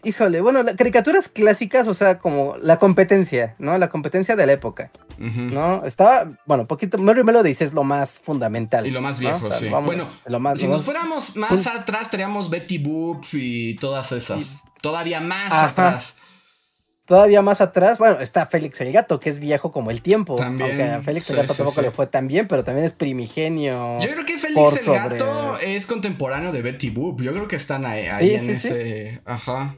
Híjole, 0.03 0.39
bueno, 0.41 0.64
caricaturas 0.78 1.30
clásicas, 1.30 1.88
o 1.88 1.93
sea, 1.95 2.20
como 2.20 2.58
la 2.62 2.78
competencia, 2.78 3.56
¿no? 3.58 3.76
La 3.78 3.89
competencia 3.89 4.36
de 4.36 4.45
la 4.45 4.53
época, 4.53 4.91
¿no? 5.18 5.84
Estaba, 5.84 6.32
bueno, 6.45 6.68
poquito, 6.68 6.99
Mary 6.99 7.24
Melodies 7.24 7.62
es 7.62 7.74
lo 7.74 7.84
más 7.84 8.20
fundamental. 8.20 8.86
Y 8.86 8.91
lo 8.91 9.01
más 9.01 9.20
viejo, 9.20 9.49
sí. 9.51 9.70
bueno, 9.70 10.08
si 10.56 10.68
nos 10.68 10.84
fuéramos 10.84 11.36
más 11.38 11.66
atrás, 11.66 12.12
teníamos 12.12 12.49
Betty 12.49 12.78
Boop 12.78 13.24
y 13.34 13.76
todas 13.78 14.12
esas. 14.12 14.62
Todavía 14.82 15.22
más 15.22 15.51
atrás. 15.51 16.16
Todavía 17.06 17.43
más 17.43 17.62
atrás, 17.62 17.99
bueno, 17.99 18.20
está 18.20 18.47
Félix 18.47 18.82
el 18.82 18.91
Gato, 18.91 19.20
que 19.20 19.30
es 19.30 19.39
viejo 19.39 19.72
como 19.72 19.91
el 19.91 20.01
tiempo. 20.01 20.38
También, 20.38 20.72
aunque 20.72 20.84
a 20.84 21.01
Félix 21.03 21.30
el 21.30 21.36
Gato 21.36 21.53
tampoco 21.53 21.82
le 21.84 21.91
fue 21.91 22.08
tan 22.08 22.28
bien, 22.28 22.47
pero 22.47 22.64
también 22.64 22.84
es 22.86 22.93
primigenio. 22.93 23.99
Yo 23.99 24.10
creo 24.10 24.26
que 24.26 24.39
Félix 24.39 24.88
el 24.88 24.93
Gato 24.93 25.58
es 25.60 25.86
contemporáneo 25.86 26.51
de 26.51 26.64
Betty 26.64 26.89
Boop. 26.89 27.22
Yo 27.22 27.32
creo 27.32 27.47
que 27.47 27.58
están 27.58 27.86
ahí, 27.86 28.08
en 28.32 28.49
ese. 28.49 29.22
Ajá. 29.26 29.76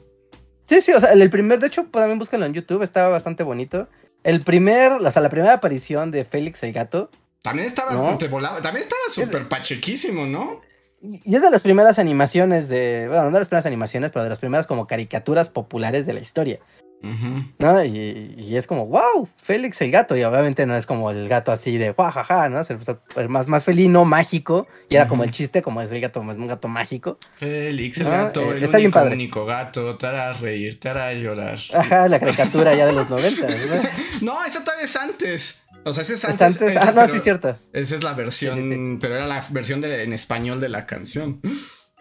Sí, 0.68 0.80
sí, 0.80 0.92
o 0.92 1.00
sea, 1.00 1.12
el 1.12 1.30
primer, 1.30 1.58
de 1.58 1.66
hecho, 1.66 1.84
también 1.84 2.18
búscalo 2.18 2.46
en 2.46 2.54
YouTube, 2.54 2.82
estaba 2.82 3.08
bastante 3.08 3.42
bonito. 3.42 3.88
El 4.22 4.42
primer, 4.42 4.92
o 4.92 5.10
sea, 5.10 5.22
la 5.22 5.28
primera 5.28 5.54
aparición 5.54 6.10
de 6.10 6.24
Félix 6.24 6.62
el 6.62 6.72
gato. 6.72 7.10
También 7.42 7.68
estaba 7.68 7.90
también 8.18 8.82
estaba 8.82 9.02
súper 9.10 9.48
pachequísimo, 9.48 10.26
¿no? 10.26 10.60
Y 11.00 11.36
es 11.36 11.42
de 11.42 11.50
las 11.50 11.62
primeras 11.62 11.98
animaciones 11.98 12.68
de, 12.68 13.06
bueno, 13.06 13.24
no 13.24 13.30
de 13.30 13.38
las 13.38 13.48
primeras 13.48 13.66
animaciones, 13.66 14.10
pero 14.10 14.24
de 14.24 14.30
las 14.30 14.40
primeras 14.40 14.66
como 14.66 14.86
caricaturas 14.86 15.48
populares 15.48 16.06
de 16.06 16.12
la 16.12 16.20
historia. 16.20 16.58
¿No? 17.00 17.84
Y, 17.84 18.56
es 18.56 18.66
como, 18.66 18.86
wow, 18.86 19.28
Félix 19.36 19.80
el 19.82 19.90
gato. 19.90 20.16
Y 20.16 20.24
obviamente 20.24 20.66
no 20.66 20.76
es 20.76 20.86
como 20.86 21.10
el 21.10 21.28
gato 21.28 21.52
así 21.52 21.78
de, 21.78 21.94
jajaja, 21.94 22.48
¿no? 22.48 22.60
Es 22.60 22.70
el, 22.70 23.28
más, 23.28 23.48
más 23.48 23.64
felino, 23.64 24.04
mágico. 24.04 24.66
Y 24.88 24.96
era 24.96 25.06
como 25.06 25.24
el 25.24 25.30
chiste, 25.30 25.62
como 25.62 25.80
es 25.80 25.92
el 25.92 26.00
gato, 26.00 26.20
es 26.20 26.36
un 26.36 26.46
gato 26.46 26.68
mágico. 26.68 27.18
Félix 27.36 27.98
el 27.98 28.08
gato, 28.08 28.52
eh, 28.52 28.56
el 28.56 28.62
está 28.64 28.78
único, 28.78 28.78
bien 28.78 28.90
padre. 28.90 29.14
único 29.14 29.46
gato, 29.46 29.96
te 29.96 30.06
hará 30.06 30.32
reír, 30.32 30.80
te 30.80 30.88
hará 30.88 31.12
llorar. 31.14 31.58
Ajá, 31.72 32.08
la 32.08 32.18
caricatura 32.18 32.74
ya 32.74 32.86
de 32.86 32.92
los 32.92 33.08
90. 33.08 33.46
¿no? 34.22 34.44
esa 34.44 34.64
todavía 34.64 34.84
es 34.84 34.96
antes. 34.96 35.62
O 35.84 35.92
sea, 35.92 36.02
ese 36.02 36.14
es 36.14 36.24
antes. 36.24 36.76
ah, 36.76 36.92
no, 36.92 37.06
sí, 37.06 37.20
cierto. 37.20 37.58
Esa 37.72 37.94
es 37.94 38.02
la 38.02 38.12
versión, 38.12 38.98
pero 39.00 39.16
era 39.16 39.26
la 39.26 39.44
versión 39.50 39.80
de, 39.80 40.02
en 40.02 40.12
español 40.12 40.60
de 40.60 40.68
la 40.68 40.86
canción. 40.86 41.40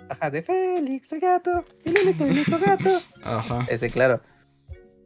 Ajá, 0.09 0.29
de 0.29 0.41
Félix 0.41 1.11
el 1.11 1.19
gato, 1.19 1.65
el 1.83 1.97
único, 2.03 2.23
único 2.23 2.57
gato. 2.57 3.01
Ajá. 3.23 3.65
Ese, 3.69 3.89
claro. 3.89 4.21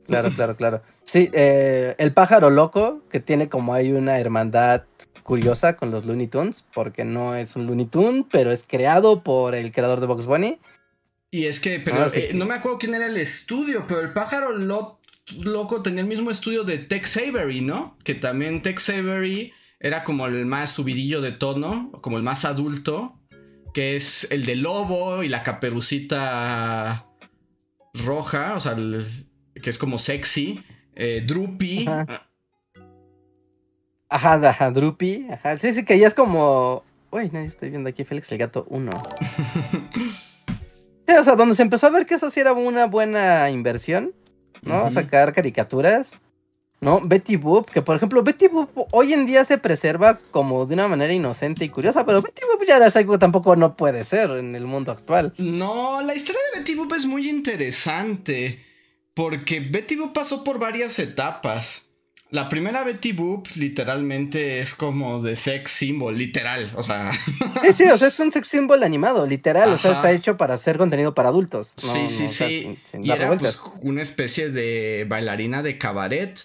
Claro, 0.07 0.29
claro, 0.35 0.55
claro. 0.55 0.81
Sí, 1.03 1.29
eh, 1.33 1.95
el 1.97 2.13
pájaro 2.13 2.49
loco, 2.49 3.01
que 3.09 3.19
tiene 3.19 3.49
como 3.49 3.73
hay 3.73 3.91
una 3.91 4.19
hermandad 4.19 4.83
curiosa 5.23 5.77
con 5.77 5.91
los 5.91 6.05
Looney 6.05 6.27
Tunes, 6.27 6.65
porque 6.73 7.05
no 7.05 7.35
es 7.35 7.55
un 7.55 7.67
Looney 7.67 7.85
Tune, 7.85 8.25
pero 8.31 8.51
es 8.51 8.65
creado 8.67 9.23
por 9.23 9.55
el 9.55 9.71
creador 9.71 9.99
de 9.99 10.07
Box 10.07 10.25
Bunny. 10.25 10.59
Y 11.31 11.45
es 11.45 11.59
que, 11.59 11.79
pero 11.79 12.03
ah, 12.03 12.11
eh, 12.13 12.31
no 12.33 12.45
me 12.45 12.55
acuerdo 12.55 12.77
quién 12.77 12.93
era 12.93 13.05
el 13.05 13.17
estudio, 13.17 13.85
pero 13.87 14.01
el 14.01 14.11
pájaro 14.11 14.51
loco 14.51 15.81
tenía 15.81 16.01
el 16.01 16.07
mismo 16.07 16.29
estudio 16.29 16.63
de 16.63 16.77
Tex 16.79 17.17
Avery, 17.17 17.61
¿no? 17.61 17.97
Que 18.03 18.15
también 18.15 18.61
Tex 18.61 18.89
Avery 18.89 19.53
era 19.79 20.03
como 20.03 20.27
el 20.27 20.45
más 20.45 20.71
subidillo 20.71 21.21
de 21.21 21.31
tono, 21.31 21.91
como 22.01 22.17
el 22.17 22.23
más 22.23 22.43
adulto, 22.43 23.17
que 23.73 23.95
es 23.95 24.27
el 24.31 24.45
de 24.45 24.55
lobo 24.57 25.23
y 25.23 25.29
la 25.29 25.43
caperucita 25.43 27.07
roja, 27.93 28.55
o 28.55 28.59
sea, 28.59 28.73
el, 28.73 29.05
que 29.61 29.69
es 29.69 29.77
como 29.77 29.97
sexy. 29.97 30.63
Eh, 30.95 31.23
Droopy. 31.25 31.87
Ajá. 31.87 32.27
ajá, 34.09 34.49
ajá, 34.49 34.71
Droopy. 34.71 35.27
Ajá. 35.31 35.57
Sí, 35.57 35.73
sí, 35.73 35.85
que 35.85 35.97
ya 35.97 36.07
es 36.07 36.13
como. 36.13 36.83
Uy, 37.11 37.29
no, 37.31 37.39
estoy 37.39 37.69
viendo 37.69 37.89
aquí 37.89 38.03
Félix 38.03 38.31
el 38.31 38.37
Gato 38.37 38.65
1. 38.69 38.91
sí, 41.07 41.13
o 41.19 41.23
sea, 41.23 41.35
donde 41.35 41.55
se 41.55 41.61
empezó 41.61 41.87
a 41.87 41.91
ver 41.91 42.05
que 42.05 42.15
eso 42.15 42.29
sí 42.29 42.39
era 42.39 42.53
una 42.53 42.85
buena 42.85 43.49
inversión, 43.49 44.13
¿no? 44.61 44.89
Sacar 44.91 45.33
caricaturas. 45.33 46.21
¿no? 46.81 46.99
Betty 46.99 47.35
Boop, 47.35 47.69
que 47.69 47.83
por 47.83 47.95
ejemplo, 47.95 48.23
Betty 48.23 48.47
Boop 48.47 48.69
hoy 48.91 49.13
en 49.13 49.27
día 49.27 49.45
se 49.45 49.59
preserva 49.59 50.19
como 50.31 50.65
de 50.65 50.73
una 50.73 50.87
manera 50.87 51.13
inocente 51.13 51.63
y 51.63 51.69
curiosa, 51.69 52.05
pero 52.05 52.23
Betty 52.23 52.41
Boop 52.51 52.67
ya 52.67 52.77
es 52.85 52.95
algo 52.95 53.13
que 53.13 53.19
tampoco 53.19 53.55
no 53.55 53.77
puede 53.77 54.03
ser 54.03 54.31
en 54.31 54.55
el 54.55 54.65
mundo 54.65 54.91
actual. 54.91 55.33
No, 55.37 56.01
la 56.01 56.15
historia 56.15 56.41
de 56.51 56.59
Betty 56.59 56.75
Boop 56.75 56.91
es 56.93 57.05
muy 57.05 57.29
interesante. 57.29 58.59
Porque 59.21 59.59
Betty 59.59 59.97
Boop 59.97 60.13
pasó 60.13 60.43
por 60.43 60.57
varias 60.57 60.97
etapas. 60.97 61.89
La 62.31 62.49
primera 62.49 62.83
Betty 62.83 63.11
Boop 63.11 63.47
literalmente 63.53 64.61
es 64.61 64.73
como 64.73 65.21
de 65.21 65.35
sex 65.35 65.69
symbol, 65.69 66.17
literal, 66.17 66.71
o 66.73 66.81
sea. 66.81 67.11
Sí, 67.61 67.71
sí, 67.71 67.83
o 67.83 67.99
sea, 67.99 68.07
es 68.07 68.19
un 68.19 68.31
sex 68.31 68.47
symbol 68.47 68.81
animado, 68.81 69.27
literal, 69.27 69.69
o 69.69 69.77
sea, 69.77 69.91
está 69.91 70.11
hecho 70.11 70.37
para 70.37 70.55
hacer 70.55 70.79
contenido 70.79 71.13
para 71.13 71.29
adultos. 71.29 71.73
sí, 71.77 72.07
sí, 72.09 72.29
sí. 72.29 72.79
y 72.99 73.11
era 73.11 73.37
pues, 73.37 73.61
una 73.81 74.01
especie 74.01 74.49
de 74.49 75.05
bailarina 75.07 75.61
de 75.61 75.77
cabaret. 75.77 76.39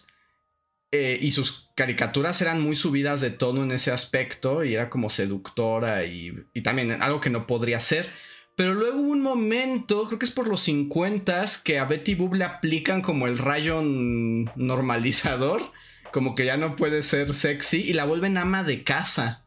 Eh, 0.92 1.18
y 1.20 1.30
sus 1.30 1.70
caricaturas 1.76 2.42
eran 2.42 2.60
muy 2.60 2.76
subidas 2.76 3.22
de 3.22 3.30
tono 3.30 3.62
en 3.62 3.72
ese 3.72 3.90
aspecto 3.90 4.64
y 4.64 4.74
era 4.74 4.90
como 4.90 5.08
seductora 5.08 6.04
y, 6.04 6.32
y 6.52 6.60
también 6.60 7.02
algo 7.02 7.22
que 7.22 7.30
no 7.30 7.46
podría 7.46 7.80
ser. 7.80 8.06
Pero 8.56 8.72
luego 8.72 8.98
hubo 8.98 9.10
un 9.10 9.20
momento, 9.20 10.06
creo 10.06 10.18
que 10.18 10.24
es 10.24 10.30
por 10.30 10.48
los 10.48 10.60
50 10.60 11.44
que 11.62 11.78
a 11.78 11.84
Betty 11.84 12.14
Boop 12.14 12.34
le 12.34 12.44
aplican 12.44 13.02
como 13.02 13.26
el 13.26 13.38
rayo 13.38 13.82
normalizador. 13.82 15.72
como 16.10 16.34
que 16.34 16.46
ya 16.46 16.56
no 16.56 16.76
puede 16.76 17.02
ser 17.02 17.34
sexy 17.34 17.82
y 17.82 17.92
la 17.92 18.06
vuelven 18.06 18.38
ama 18.38 18.64
de 18.64 18.82
casa. 18.82 19.44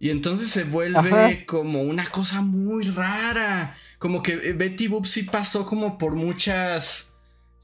Y 0.00 0.10
entonces 0.10 0.50
se 0.50 0.64
vuelve 0.64 1.46
como 1.46 1.82
una 1.82 2.10
cosa 2.10 2.40
muy 2.42 2.84
rara. 2.84 3.76
Como 3.98 4.22
que 4.22 4.32
eh, 4.32 4.52
Betty 4.52 4.88
Boop 4.88 5.06
sí 5.06 5.22
pasó 5.22 5.64
como 5.64 5.96
por 5.96 6.16
muchas 6.16 7.12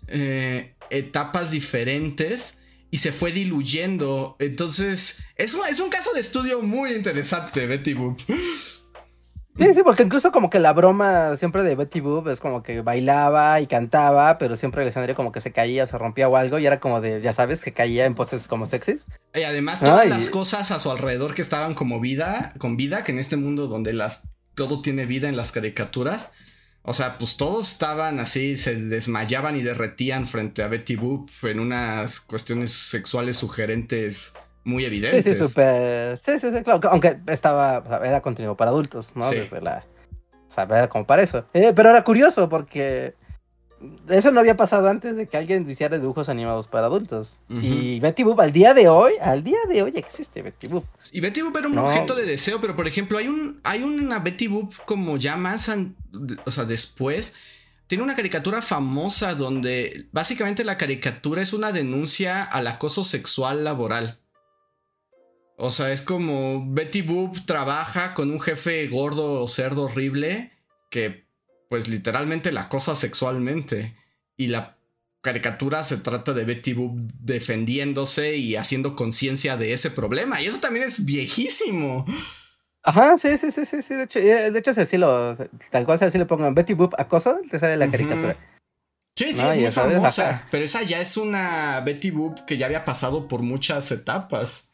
eh, 0.06 0.76
etapas 0.90 1.50
diferentes 1.50 2.58
y 2.92 2.98
se 2.98 3.10
fue 3.10 3.32
diluyendo. 3.32 4.36
Entonces, 4.38 5.18
es 5.34 5.56
es 5.68 5.80
un 5.80 5.90
caso 5.90 6.12
de 6.12 6.20
estudio 6.20 6.62
muy 6.62 6.92
interesante, 6.92 7.66
Betty 7.66 7.94
Boop. 7.94 8.20
Sí, 9.58 9.74
sí, 9.74 9.82
porque 9.84 10.02
incluso 10.02 10.32
como 10.32 10.48
que 10.48 10.58
la 10.58 10.72
broma 10.72 11.36
siempre 11.36 11.62
de 11.62 11.74
Betty 11.74 12.00
Boop 12.00 12.28
es 12.28 12.40
como 12.40 12.62
que 12.62 12.80
bailaba 12.80 13.60
y 13.60 13.66
cantaba, 13.66 14.38
pero 14.38 14.56
siempre 14.56 14.82
el 14.82 14.88
escenario 14.88 15.14
como 15.14 15.30
que 15.30 15.40
se 15.40 15.52
caía 15.52 15.84
o 15.84 15.86
se 15.86 15.98
rompía 15.98 16.28
o 16.28 16.36
algo 16.36 16.58
y 16.58 16.66
era 16.66 16.80
como 16.80 17.00
de, 17.02 17.20
ya 17.20 17.34
sabes, 17.34 17.62
que 17.62 17.72
caía 17.72 18.06
en 18.06 18.14
poses 18.14 18.48
como 18.48 18.64
sexys. 18.64 19.06
Y 19.34 19.42
además 19.42 19.80
todas 19.80 20.08
las 20.08 20.30
cosas 20.30 20.70
a 20.70 20.80
su 20.80 20.90
alrededor 20.90 21.34
que 21.34 21.42
estaban 21.42 21.74
como 21.74 22.00
vida, 22.00 22.54
con 22.58 22.76
vida, 22.78 23.04
que 23.04 23.12
en 23.12 23.18
este 23.18 23.36
mundo 23.36 23.66
donde 23.66 23.92
las, 23.92 24.22
todo 24.54 24.80
tiene 24.80 25.04
vida 25.04 25.28
en 25.28 25.36
las 25.36 25.52
caricaturas, 25.52 26.30
o 26.84 26.94
sea, 26.94 27.18
pues 27.18 27.36
todos 27.36 27.70
estaban 27.70 28.18
así, 28.18 28.56
se 28.56 28.74
desmayaban 28.74 29.56
y 29.56 29.62
derretían 29.62 30.26
frente 30.26 30.62
a 30.62 30.68
Betty 30.68 30.96
Boop 30.96 31.30
en 31.42 31.60
unas 31.60 32.20
cuestiones 32.20 32.72
sexuales 32.72 33.36
sugerentes 33.36 34.32
muy 34.64 34.84
evidentes. 34.84 35.24
Sí, 35.24 35.34
sí, 35.34 35.36
súper. 35.36 36.18
Sí, 36.18 36.38
sí, 36.38 36.50
sí, 36.50 36.62
claro. 36.62 36.80
Aunque 36.90 37.18
estaba, 37.26 37.82
era 38.04 38.20
contenido 38.20 38.56
para 38.56 38.70
adultos, 38.70 39.12
¿no? 39.14 39.30
Desde 39.30 39.60
la. 39.60 39.84
O 40.48 40.54
sea, 40.54 40.64
era 40.64 40.88
como 40.88 41.06
para 41.06 41.22
eso. 41.22 41.44
Eh, 41.54 41.72
pero 41.74 41.90
era 41.90 42.04
curioso 42.04 42.48
porque 42.48 43.14
eso 44.08 44.30
no 44.30 44.40
había 44.40 44.56
pasado 44.56 44.88
antes 44.88 45.16
de 45.16 45.26
que 45.26 45.36
alguien 45.36 45.68
hiciera 45.68 45.98
dibujos 45.98 46.28
animados 46.28 46.68
para 46.68 46.86
adultos. 46.86 47.38
Y 47.48 48.00
Betty 48.00 48.22
Boop 48.22 48.40
al 48.40 48.52
día 48.52 48.74
de 48.74 48.88
hoy, 48.88 49.14
al 49.20 49.42
día 49.42 49.58
de 49.68 49.82
hoy 49.82 49.92
existe 49.96 50.42
Betty 50.42 50.68
Boop. 50.68 50.84
Y 51.10 51.20
Betty 51.20 51.42
Boop 51.42 51.56
era 51.56 51.68
un 51.68 51.78
objeto 51.78 52.14
de 52.14 52.26
deseo, 52.26 52.60
pero 52.60 52.76
por 52.76 52.86
ejemplo, 52.86 53.18
hay 53.18 53.28
un 53.28 53.60
hay 53.64 53.82
una 53.82 54.18
Betty 54.18 54.46
Boop 54.46 54.74
como 54.84 55.16
ya 55.16 55.36
más, 55.36 55.70
o 56.44 56.50
sea, 56.50 56.64
después 56.64 57.34
tiene 57.86 58.04
una 58.04 58.14
caricatura 58.14 58.62
famosa 58.62 59.34
donde 59.34 60.06
básicamente 60.12 60.64
la 60.64 60.78
caricatura 60.78 61.42
es 61.42 61.52
una 61.52 61.72
denuncia 61.72 62.42
al 62.42 62.66
acoso 62.66 63.04
sexual 63.04 63.64
laboral. 63.64 64.18
O 65.64 65.70
sea, 65.70 65.92
es 65.92 66.02
como 66.02 66.64
Betty 66.66 67.02
Boop 67.02 67.46
trabaja 67.46 68.14
con 68.14 68.32
un 68.32 68.40
jefe 68.40 68.84
gordo 68.88 69.40
o 69.40 69.46
cerdo 69.46 69.84
horrible 69.84 70.50
que 70.90 71.24
pues 71.70 71.86
literalmente 71.86 72.50
la 72.50 72.62
acosa 72.62 72.96
sexualmente. 72.96 73.94
Y 74.36 74.48
la 74.48 74.76
caricatura 75.20 75.84
se 75.84 75.98
trata 75.98 76.32
de 76.32 76.42
Betty 76.42 76.72
Boop 76.72 76.96
defendiéndose 77.20 78.38
y 78.38 78.56
haciendo 78.56 78.96
conciencia 78.96 79.56
de 79.56 79.72
ese 79.72 79.92
problema. 79.92 80.42
Y 80.42 80.46
eso 80.46 80.58
también 80.58 80.84
es 80.84 81.04
viejísimo. 81.04 82.06
Ajá, 82.82 83.16
sí, 83.16 83.38
sí, 83.38 83.52
sí, 83.52 83.64
sí, 83.64 83.82
sí. 83.82 83.94
De 83.94 84.02
hecho, 84.02 84.18
eh, 84.18 84.50
de 84.50 84.58
hecho 84.58 84.72
así 84.72 84.98
lo, 84.98 85.36
tal 85.70 85.86
cual 85.86 86.00
así 86.02 86.18
le 86.18 86.26
pongan 86.26 86.56
Betty 86.56 86.74
Boop 86.74 86.94
acoso, 86.98 87.38
te 87.48 87.60
sale 87.60 87.76
la 87.76 87.88
caricatura. 87.88 88.36
Sí, 89.16 89.32
sí, 89.32 89.40
es 89.40 89.56
muy 89.60 89.70
famosa. 89.70 90.44
Pero 90.50 90.64
esa 90.64 90.82
ya 90.82 91.00
es 91.00 91.16
una 91.16 91.80
Betty 91.82 92.10
Boop 92.10 92.46
que 92.46 92.58
ya 92.58 92.66
había 92.66 92.84
pasado 92.84 93.28
por 93.28 93.42
muchas 93.42 93.92
etapas. 93.92 94.71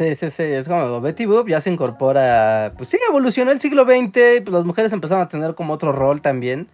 Sí, 0.00 0.14
sí, 0.14 0.30
sí, 0.30 0.42
es 0.44 0.66
como 0.66 0.98
Betty 1.02 1.26
Boop 1.26 1.46
ya 1.46 1.60
se 1.60 1.68
incorpora, 1.68 2.72
pues 2.74 2.88
sí, 2.88 2.96
evolucionó 3.06 3.50
el 3.50 3.60
siglo 3.60 3.84
XX, 3.84 4.40
pues 4.42 4.48
las 4.48 4.64
mujeres 4.64 4.94
empezaron 4.94 5.22
a 5.22 5.28
tener 5.28 5.54
como 5.54 5.74
otro 5.74 5.92
rol 5.92 6.22
también, 6.22 6.68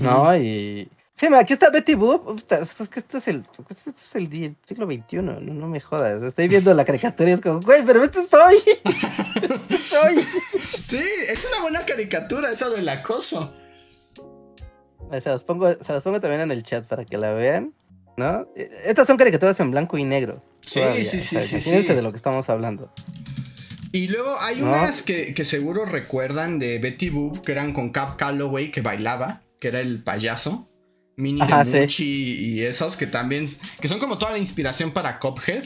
¿no? 0.00 0.36
Y... 0.36 0.90
Sí, 1.14 1.28
aquí 1.34 1.54
está 1.54 1.70
Betty 1.70 1.94
Boop, 1.94 2.38
es 2.50 2.90
que 2.90 2.98
esto 3.00 3.16
es 3.16 3.28
el, 3.28 3.42
esto 3.70 3.90
es 3.90 4.14
el 4.16 4.54
siglo 4.66 4.84
XXI, 4.84 5.16
no, 5.16 5.40
no, 5.40 5.66
me 5.66 5.80
jodas, 5.80 6.22
estoy 6.22 6.46
viendo 6.46 6.74
la 6.74 6.84
caricatura 6.84 7.30
y 7.30 7.32
es 7.32 7.40
como, 7.40 7.62
güey, 7.62 7.82
pero 7.86 8.04
esto 8.04 8.20
soy, 8.20 8.56
esto 9.42 9.78
soy. 9.78 10.26
Sí, 10.84 11.02
es 11.26 11.48
una 11.50 11.62
buena 11.62 11.86
caricatura 11.86 12.52
esa 12.52 12.68
del 12.68 12.86
acoso. 12.90 13.50
Se 15.18 15.30
las, 15.30 15.42
pongo, 15.42 15.72
se 15.72 15.90
las 15.90 16.04
pongo 16.04 16.20
también 16.20 16.42
en 16.42 16.50
el 16.50 16.64
chat 16.64 16.86
para 16.86 17.06
que 17.06 17.16
la 17.16 17.32
vean, 17.32 17.72
¿no? 18.18 18.48
Estas 18.84 19.06
son 19.06 19.16
caricaturas 19.16 19.58
en 19.60 19.70
blanco 19.70 19.96
y 19.96 20.04
negro. 20.04 20.42
Sí, 20.60 20.80
sí, 21.06 21.22
sí, 21.22 21.40
sí, 21.40 21.60
sí. 21.60 21.82
de 21.82 22.02
lo 22.02 22.10
que 22.10 22.16
estamos 22.16 22.50
hablando. 22.50 22.92
Y 23.92 24.08
luego 24.08 24.36
hay 24.40 24.60
unas 24.60 25.02
que, 25.02 25.34
seguro 25.44 25.86
recuerdan 25.86 26.58
de 26.58 26.78
Betty 26.78 27.08
Boop, 27.08 27.42
que 27.42 27.52
eran 27.52 27.72
con 27.72 27.90
Cap 27.90 28.16
Calloway, 28.16 28.70
que 28.70 28.82
bailaba, 28.82 29.42
que 29.60 29.68
era 29.68 29.80
el 29.80 30.02
payaso. 30.02 30.68
Mini 31.16 31.40
de 31.40 31.88
y 31.98 32.60
esos 32.62 32.96
que 32.96 33.08
también, 33.08 33.46
que 33.80 33.88
son 33.88 33.98
como 33.98 34.18
toda 34.18 34.32
la 34.32 34.38
inspiración 34.38 34.92
para 34.92 35.18
Cophead. 35.18 35.64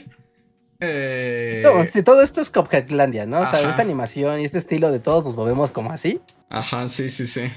Eh... 0.81 1.63
No, 1.63 1.85
sí, 1.85 2.03
todo 2.03 2.23
esto 2.23 2.41
es 2.41 2.49
Copheadlandia, 2.49 3.27
¿no? 3.27 3.41
O 3.41 3.47
sea, 3.47 3.69
esta 3.69 3.83
animación 3.83 4.41
y 4.41 4.45
este 4.45 4.59
estilo 4.59 4.91
de 4.91 4.99
todos 4.99 5.25
nos 5.25 5.37
movemos 5.37 5.71
como 5.71 5.93
así. 5.93 6.21
Ajá, 6.49 6.89
sí, 6.89 7.11
sí, 7.11 7.27
sí. 7.27 7.53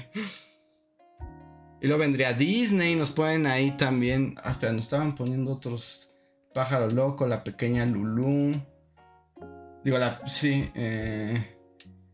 Y 1.80 1.86
luego 1.86 2.00
vendría 2.00 2.32
Disney, 2.32 2.94
nos 2.94 3.10
ponen 3.10 3.46
ahí 3.46 3.72
también. 3.76 4.34
Ah, 4.42 4.52
espera, 4.52 4.72
nos 4.72 4.86
estaban 4.86 5.14
poniendo 5.14 5.52
otros 5.52 6.16
Pájaro 6.54 6.88
Loco, 6.88 7.26
La 7.26 7.44
Pequeña 7.44 7.84
Lulú. 7.84 8.52
Digo, 9.84 9.98
la. 9.98 10.18
Sí. 10.26 10.70
Eh, 10.74 11.44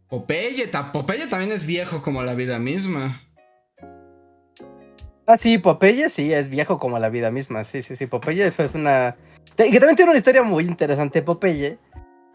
Popeye. 0.09 0.69
Popeye 0.93 1.29
también 1.29 1.53
es 1.53 1.65
viejo 1.65 2.03
como 2.03 2.23
la 2.25 2.35
vida 2.35 2.59
misma. 2.59 3.23
Ah, 5.27 5.37
sí, 5.37 5.59
Popeye 5.59 6.11
sí, 6.11 6.33
es 6.33 6.49
viejo 6.49 6.79
como 6.79 6.99
la 6.99 7.09
vida 7.09 7.31
misma. 7.31 7.63
Sí, 7.63 7.83
sí, 7.83 7.95
sí. 7.95 8.07
Popeye 8.07 8.47
eso 8.47 8.65
es 8.65 8.75
una. 8.75 9.17
Que 9.57 9.79
también 9.79 9.95
tiene 9.95 10.11
una 10.11 10.19
historia 10.19 10.43
muy 10.43 10.65
interesante, 10.65 11.23
Popeye. 11.23 11.79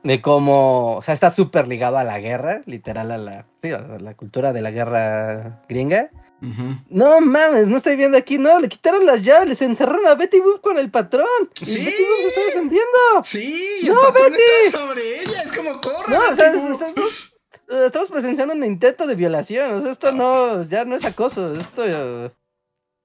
De 0.04 0.22
cómo. 0.22 0.96
O 0.96 1.02
sea, 1.02 1.14
está 1.14 1.30
súper 1.30 1.68
ligado 1.68 1.98
a 1.98 2.06
la 2.06 2.20
guerra, 2.20 2.62
literal, 2.66 3.12
a 3.12 3.18
la, 3.18 3.46
a 3.64 4.00
la 4.00 4.16
cultura 4.16 4.54
de 4.54 4.62
la 4.62 4.72
guerra 4.72 5.62
gringa. 5.68 6.10
No 6.40 7.20
mames, 7.20 7.68
no 7.68 7.78
estoy 7.78 7.96
viendo 7.96 8.18
aquí, 8.18 8.38
no, 8.38 8.60
le 8.60 8.70
quitaron 8.70 9.06
las 9.06 9.24
llaves, 9.24 9.50
les 9.50 9.62
encerraron 9.62 10.06
a 10.08 10.16
Betty 10.16 10.40
Boop 10.40 10.62
con 10.62 10.78
el 10.78 10.92
patrón. 10.92 11.28
Sí. 11.54 11.84
Betty 11.84 12.04
Boop 12.04 12.22
se 12.22 12.28
está 12.28 12.42
defendiendo. 12.42 12.98
Sí, 13.24 13.80
el 13.82 13.94
no, 13.94 14.02
patrón 14.02 14.32
Betty. 14.32 14.44
está 14.66 14.80
sobre 14.80 15.22
ella, 15.22 15.42
es 15.44 15.52
como 15.52 15.82
corre. 15.82 16.14
No, 16.14 16.20
o 16.20 16.36
sea, 16.36 17.86
estamos, 17.86 18.10
presenciando 18.10 18.54
un 18.54 18.64
intento 18.64 19.08
de 19.08 19.16
violación, 19.16 19.74
o 19.74 19.82
sea, 19.82 19.92
esto 19.92 20.12
no, 20.12 20.64
ya 20.64 20.86
no 20.86 20.96
es 20.96 21.06
acoso, 21.06 21.54
esto... 21.54 22.32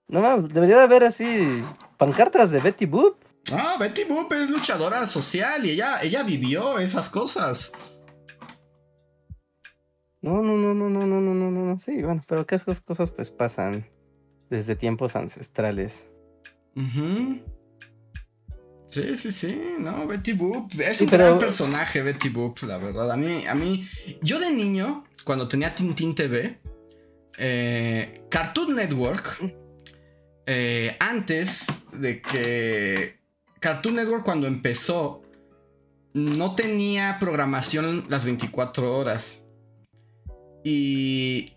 no 0.08 0.20
mames, 0.20 0.52
debería 0.52 0.76
de 0.76 0.84
haber 0.84 1.04
así 1.04 1.64
pancartas 1.96 2.50
de 2.50 2.60
Betty 2.60 2.86
Boop. 2.86 3.16
Ah, 3.50 3.76
Betty 3.78 4.04
Boop 4.04 4.32
es 4.32 4.50
luchadora 4.50 5.06
social 5.06 5.64
y 5.66 5.70
ella, 5.70 6.00
ella 6.02 6.22
vivió 6.22 6.78
esas 6.78 7.08
cosas. 7.08 7.72
No, 10.22 10.40
no, 10.42 10.56
no, 10.56 10.72
no, 10.72 10.88
no, 10.88 11.04
no, 11.04 11.20
no, 11.20 11.34
no, 11.34 11.50
no, 11.50 11.80
sí, 11.80 12.02
bueno, 12.02 12.22
pero 12.26 12.46
que 12.46 12.54
esas 12.54 12.80
cosas 12.80 13.10
pues 13.10 13.30
pasan 13.30 13.86
desde 14.48 14.76
tiempos 14.76 15.16
ancestrales. 15.16 16.06
Sí, 18.88 19.16
sí, 19.16 19.32
sí, 19.32 19.60
no, 19.78 20.06
Betty 20.06 20.32
Boop, 20.32 20.70
es 20.80 21.00
un 21.00 21.08
gran 21.08 21.38
personaje 21.38 22.02
Betty 22.02 22.28
Boop, 22.28 22.62
la 22.62 22.78
verdad. 22.78 23.10
A 23.10 23.16
mí, 23.16 23.46
a 23.46 23.54
mí, 23.54 23.88
yo 24.20 24.38
de 24.38 24.52
niño, 24.52 25.04
cuando 25.24 25.48
tenía 25.48 25.74
Tintín 25.74 26.14
TV, 26.14 26.58
eh, 27.38 28.24
Cartoon 28.28 28.76
Network, 28.76 29.40
eh, 30.46 30.96
antes 31.00 31.66
de 31.92 32.20
que 32.20 33.18
Cartoon 33.60 33.96
Network 33.96 34.24
cuando 34.24 34.46
empezó, 34.46 35.22
no 36.14 36.54
tenía 36.54 37.18
programación 37.18 38.06
las 38.08 38.24
24 38.24 38.96
horas. 38.96 39.41
Y 40.64 41.52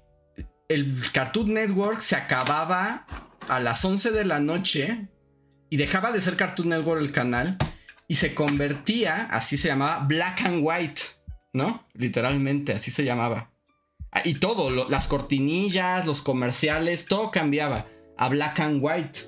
el 0.69 1.11
Cartoon 1.11 1.53
Network 1.53 2.01
se 2.01 2.15
acababa 2.15 3.05
a 3.47 3.59
las 3.59 3.83
11 3.85 4.11
de 4.11 4.25
la 4.25 4.39
noche 4.39 5.07
y 5.69 5.77
dejaba 5.77 6.11
de 6.11 6.21
ser 6.21 6.35
Cartoon 6.35 6.69
Network 6.69 7.01
el 7.01 7.11
canal 7.11 7.57
y 8.07 8.15
se 8.15 8.33
convertía, 8.33 9.27
así 9.31 9.57
se 9.57 9.67
llamaba, 9.67 10.05
Black 10.07 10.41
and 10.41 10.59
White, 10.63 11.01
¿no? 11.53 11.87
Literalmente, 11.93 12.73
así 12.73 12.91
se 12.91 13.03
llamaba. 13.03 13.51
Ah, 14.11 14.21
y 14.23 14.35
todo, 14.35 14.87
las 14.89 15.07
cortinillas, 15.07 16.05
los 16.05 16.21
comerciales, 16.21 17.05
todo 17.05 17.31
cambiaba 17.31 17.87
a 18.17 18.29
Black 18.29 18.59
and 18.59 18.79
White. 18.81 19.19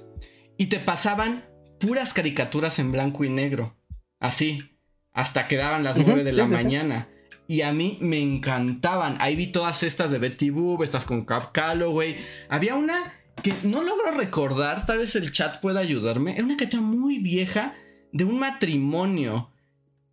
Y 0.57 0.67
te 0.67 0.79
pasaban 0.79 1.45
puras 1.79 2.13
caricaturas 2.13 2.79
en 2.79 2.91
blanco 2.91 3.23
y 3.23 3.29
negro. 3.29 3.75
Así. 4.19 4.73
Hasta 5.13 5.47
que 5.47 5.57
daban 5.57 5.83
las 5.83 5.97
9 5.97 6.23
de 6.23 6.33
la 6.33 6.45
mañana. 6.45 7.09
Y 7.48 7.61
a 7.61 7.72
mí 7.72 7.98
me 8.02 8.19
encantaban. 8.19 9.18
Ahí 9.19 9.36
vi 9.36 9.48
todas 9.48 9.82
estas 9.84 10.11
de 10.11 10.19
Betty 10.19 10.49
Boop, 10.49 10.84
estas 10.84 11.06
con 11.06 11.24
Cap 11.26 11.53
Calloway. 11.53 12.18
Había 12.49 12.76
una 12.76 13.14
que 13.41 13.53
no 13.64 13.82
logro 13.82 14.11
recordar, 14.11 14.86
tal 14.86 14.98
vez 14.98 15.15
el 15.15 15.32
chat 15.32 15.61
pueda 15.61 15.80
ayudarme. 15.80 16.34
Era 16.34 16.44
una 16.44 16.57
caricatura 16.57 16.84
muy 16.84 17.19
vieja 17.19 17.76
de 18.11 18.26
un 18.26 18.40
matrimonio. 18.40 19.52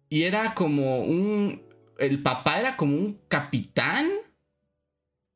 Y 0.09 0.23
era 0.23 0.55
como 0.55 1.01
un. 1.01 1.63
El 1.99 2.23
papá 2.23 2.61
era 2.61 2.77
como 2.77 2.95
un 2.97 3.21
capitán. 3.29 4.11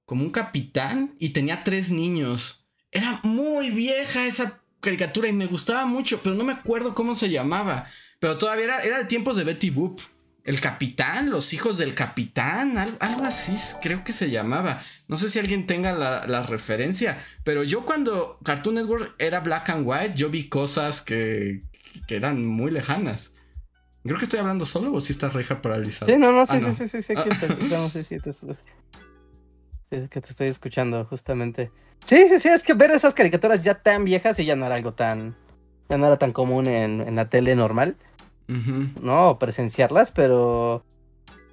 Como 0.04 0.22
un 0.22 0.30
capitán. 0.30 1.16
Y 1.18 1.30
tenía 1.30 1.64
tres 1.64 1.90
niños. 1.90 2.68
Era 2.92 3.20
muy 3.24 3.70
vieja 3.70 4.26
esa 4.26 4.62
caricatura 4.80 5.28
y 5.28 5.32
me 5.32 5.46
gustaba 5.46 5.84
mucho, 5.84 6.20
pero 6.22 6.36
no 6.36 6.44
me 6.44 6.52
acuerdo 6.52 6.94
cómo 6.94 7.14
se 7.14 7.28
llamaba. 7.28 7.86
Pero 8.20 8.38
todavía 8.38 8.64
era, 8.64 8.82
era 8.82 8.98
de 8.98 9.04
tiempos 9.04 9.36
de 9.36 9.44
Betty 9.44 9.70
Boop. 9.70 10.00
El 10.48 10.62
capitán, 10.62 11.28
los 11.28 11.52
hijos 11.52 11.76
del 11.76 11.94
capitán, 11.94 12.78
algo, 12.78 13.22
así 13.22 13.54
creo 13.82 14.02
que 14.02 14.14
se 14.14 14.30
llamaba. 14.30 14.80
No 15.06 15.18
sé 15.18 15.28
si 15.28 15.38
alguien 15.38 15.66
tenga 15.66 15.92
la, 15.92 16.42
referencia, 16.42 17.22
pero 17.44 17.64
yo 17.64 17.84
cuando 17.84 18.38
Cartoon 18.42 18.76
Network 18.76 19.14
era 19.18 19.40
black 19.40 19.68
and 19.68 19.86
white, 19.86 20.14
yo 20.14 20.30
vi 20.30 20.48
cosas 20.48 21.02
que, 21.02 21.64
que 22.06 22.16
eran 22.16 22.46
muy 22.46 22.70
lejanas. 22.70 23.34
Creo 24.04 24.16
que 24.16 24.24
estoy 24.24 24.40
hablando 24.40 24.64
solo 24.64 24.90
o 24.94 25.02
si 25.02 25.12
estás 25.12 25.34
reja 25.34 25.60
paralizado. 25.60 26.10
Sí, 26.10 26.18
no, 26.18 26.32
no, 26.32 26.46
sí, 26.46 26.54
ah, 26.54 26.72
sí, 26.72 26.88
sí, 26.88 27.02
sí, 27.02 27.12
aquí 27.14 27.28
está. 27.28 27.48
No, 27.48 27.90
sí, 27.90 28.02
sí, 28.02 28.18
te, 28.18 28.30
es 28.30 30.08
que 30.08 30.20
te 30.22 30.30
estoy 30.30 30.48
escuchando, 30.48 31.04
justamente. 31.04 31.70
Sí, 32.06 32.26
sí, 32.30 32.38
sí, 32.38 32.48
es 32.48 32.62
que 32.62 32.72
ver 32.72 32.90
esas 32.92 33.12
caricaturas 33.12 33.62
ya 33.62 33.74
tan 33.74 34.02
viejas 34.02 34.38
y 34.38 34.46
ya 34.46 34.56
no 34.56 34.64
era 34.64 34.76
algo 34.76 34.94
tan. 34.94 35.36
Ya 35.90 35.98
no 35.98 36.06
era 36.06 36.16
tan 36.16 36.32
común 36.32 36.68
en, 36.68 37.02
en 37.02 37.16
la 37.16 37.28
tele 37.28 37.54
normal. 37.54 37.98
No, 38.48 39.38
presenciarlas, 39.38 40.10
pero. 40.10 40.84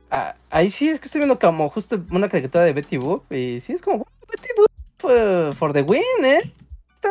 Ah, 0.09 0.35
ahí 0.49 0.69
sí 0.69 0.87
es 0.87 0.99
que 0.99 1.07
estoy 1.07 1.19
viendo 1.19 1.39
como 1.39 1.69
justo 1.69 2.01
una 2.09 2.29
caricatura 2.29 2.63
de 2.63 2.73
Betty 2.73 2.97
Boop. 2.97 3.31
Y 3.31 3.59
sí 3.59 3.73
es 3.73 3.81
como, 3.81 4.05
Betty 4.29 4.49
Boop 4.57 5.53
for 5.53 5.73
the 5.73 5.81
win, 5.81 6.01
¿eh? 6.23 6.53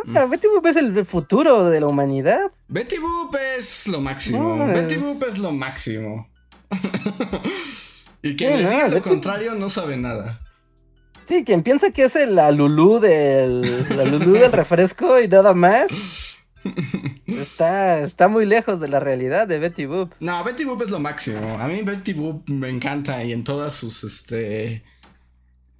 Mm. 0.04 0.30
Betty 0.30 0.48
Boop 0.48 0.66
es 0.66 0.76
el 0.76 1.04
futuro 1.04 1.68
de 1.68 1.80
la 1.80 1.86
humanidad. 1.86 2.50
Betty 2.68 2.98
Boop 2.98 3.36
es 3.58 3.86
lo 3.86 4.00
máximo. 4.00 4.66
Betty 4.66 4.96
Boop 4.96 5.22
es 5.28 5.38
lo 5.38 5.52
máximo. 5.52 6.28
y 8.22 8.36
quien 8.36 8.62
le 8.62 8.88
lo 8.88 9.02
contrario 9.02 9.54
no 9.54 9.68
sabe 9.70 9.96
nada. 9.96 10.40
Sí, 11.26 11.44
quien 11.44 11.62
piensa 11.62 11.90
que 11.90 12.04
es 12.04 12.14
la 12.28 12.50
Lulú 12.50 13.00
del, 13.00 13.86
la 13.96 14.04
Lulú 14.04 14.34
del 14.34 14.52
refresco 14.52 15.20
y 15.20 15.28
nada 15.28 15.54
más. 15.54 16.23
Está, 17.26 18.00
está 18.00 18.28
muy 18.28 18.46
lejos 18.46 18.80
de 18.80 18.88
la 18.88 19.00
realidad 19.00 19.46
de 19.46 19.58
Betty 19.58 19.86
Boop. 19.86 20.12
No, 20.20 20.42
Betty 20.44 20.64
Boop 20.64 20.82
es 20.82 20.90
lo 20.90 21.00
máximo. 21.00 21.58
A 21.58 21.68
mí 21.68 21.82
Betty 21.82 22.12
Boop 22.12 22.48
me 22.48 22.68
encanta 22.68 23.22
y 23.24 23.32
en 23.32 23.44
todas 23.44 23.74
sus, 23.74 24.04
este, 24.04 24.82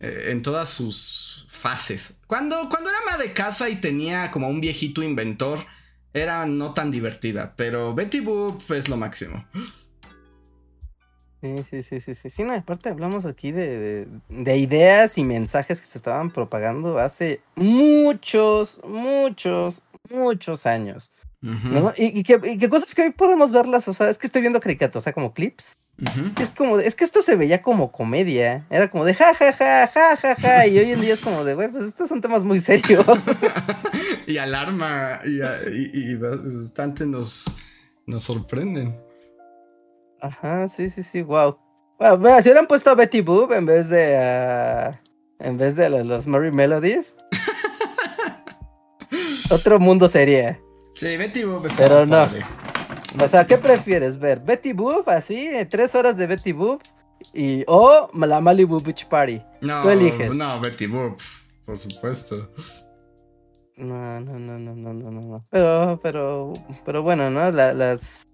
eh, 0.01 0.27
en 0.29 0.43
todas 0.43 0.69
sus 0.71 1.47
fases. 1.51 2.19
Cuando, 2.27 2.69
cuando 2.69 2.91
era 2.91 2.99
más 3.07 3.19
de 3.19 3.33
casa 3.33 3.69
y 3.69 3.77
tenía 3.77 4.31
como 4.31 4.49
un 4.49 4.61
viejito 4.61 5.03
inventor, 5.03 5.61
era 6.13 6.47
no 6.47 6.73
tan 6.73 6.91
divertida, 6.91 7.55
pero 7.57 7.95
Betty 7.95 8.21
Boop 8.21 8.71
es 8.71 8.89
lo 8.89 8.97
máximo. 8.97 9.45
Sí, 11.41 11.63
sí, 11.63 11.83
sí, 11.83 12.01
sí, 12.01 12.15
sí. 12.15 12.31
Sí, 12.31 12.43
no, 12.43 12.55
aparte 12.55 12.89
hablamos 12.89 13.27
aquí 13.27 13.53
de, 13.53 14.07
de, 14.31 14.57
ideas 14.57 15.19
y 15.19 15.25
mensajes 15.25 15.81
que 15.81 15.87
se 15.87 15.99
estaban 15.99 16.31
propagando 16.31 16.99
hace 16.99 17.43
muchos, 17.55 18.81
muchos, 18.83 19.83
muchos 20.11 20.67
años. 20.67 21.11
¿no? 21.41 21.93
y, 21.95 22.23
que, 22.23 22.69
cosas 22.71 22.95
que 22.95 23.03
hoy 23.03 23.11
podemos 23.11 23.53
verlas, 23.53 23.87
o 23.87 23.93
sea, 23.93 24.09
es 24.09 24.17
que 24.17 24.27
estoy 24.27 24.41
viendo 24.41 24.61
caricaturas, 24.61 25.03
o 25.03 25.05
sea, 25.05 25.13
como 25.13 25.35
clips. 25.35 25.77
Es 26.41 26.51
como, 26.51 26.79
es 26.79 26.95
que 26.95 27.05
esto 27.05 27.23
se 27.23 27.37
veía 27.37 27.63
como 27.63 27.93
comedia. 27.93 28.67
Era 28.71 28.91
como 28.91 29.05
de 29.05 29.15
ja, 29.15 29.35
ja, 29.35 29.53
ja, 29.53 29.87
ja, 29.87 30.17
ja, 30.17 30.35
ja. 30.37 30.67
Y 30.67 30.79
hoy 30.79 30.91
en 30.91 31.01
día 31.01 31.15
es 31.15 31.21
como 31.21 31.45
de, 31.45 31.55
güey, 31.55 31.69
pues 31.69 31.85
estos 31.85 32.09
son 32.09 32.21
temas 32.21 32.43
muy 32.45 32.61
serios. 32.61 33.27
y 34.27 34.39
alarma, 34.39 35.21
y, 35.25 35.41
y, 35.93 36.17
bastante 36.17 37.07
nos, 37.07 37.55
nos 38.07 38.25
sorprenden. 38.25 38.99
Ajá, 40.21 40.67
sí, 40.69 40.89
sí, 40.89 41.03
sí, 41.03 41.23
wow. 41.23 41.59
Bueno, 41.99 42.43
si 42.43 42.49
hubieran 42.49 42.67
puesto 42.67 42.91
a 42.91 42.95
Betty 42.95 43.21
Boop 43.21 43.53
en 43.53 43.67
vez 43.67 43.89
de 43.89 44.19
uh, 44.19 45.05
en 45.39 45.59
vez 45.59 45.77
de 45.77 45.89
los, 45.91 46.05
los 46.07 46.27
Merry 46.27 46.51
Melodies, 46.51 47.17
otro 49.51 49.79
mundo 49.79 50.09
sería. 50.09 50.61
Sí, 50.95 51.17
Betty 51.17 51.45
Boop 51.45 51.67
está 51.67 51.83
Pero 51.83 52.07
no. 52.07 52.27
O 53.23 53.29
sea, 53.29 53.47
¿qué 53.47 53.59
prefieres 53.59 54.19
ver? 54.19 54.41
¿Betty 54.41 54.73
Boop 54.73 55.09
así? 55.09 55.51
¿Tres 55.69 55.95
horas 55.95 56.17
de 56.17 56.27
Betty 56.27 56.53
Boop? 56.53 56.83
Y, 57.33 57.65
o 57.67 58.11
la 58.15 58.41
Malibu 58.41 58.81
Beach 58.81 59.07
Party. 59.07 59.41
No, 59.61 59.83
Tú 59.83 59.91
eliges. 59.91 60.35
No, 60.35 60.61
Betty 60.61 60.87
Boop, 60.87 61.19
por 61.65 61.79
supuesto. 61.79 62.51
No, 63.77 64.21
no, 64.21 64.39
no, 64.39 64.59
no, 64.59 64.75
no, 64.75 64.93
no, 64.93 65.11
no. 65.11 65.47
Pero, 65.51 66.01
pero, 66.03 66.53
pero 66.85 67.03
bueno, 67.03 67.31
¿no? 67.31 67.51
las 67.51 68.25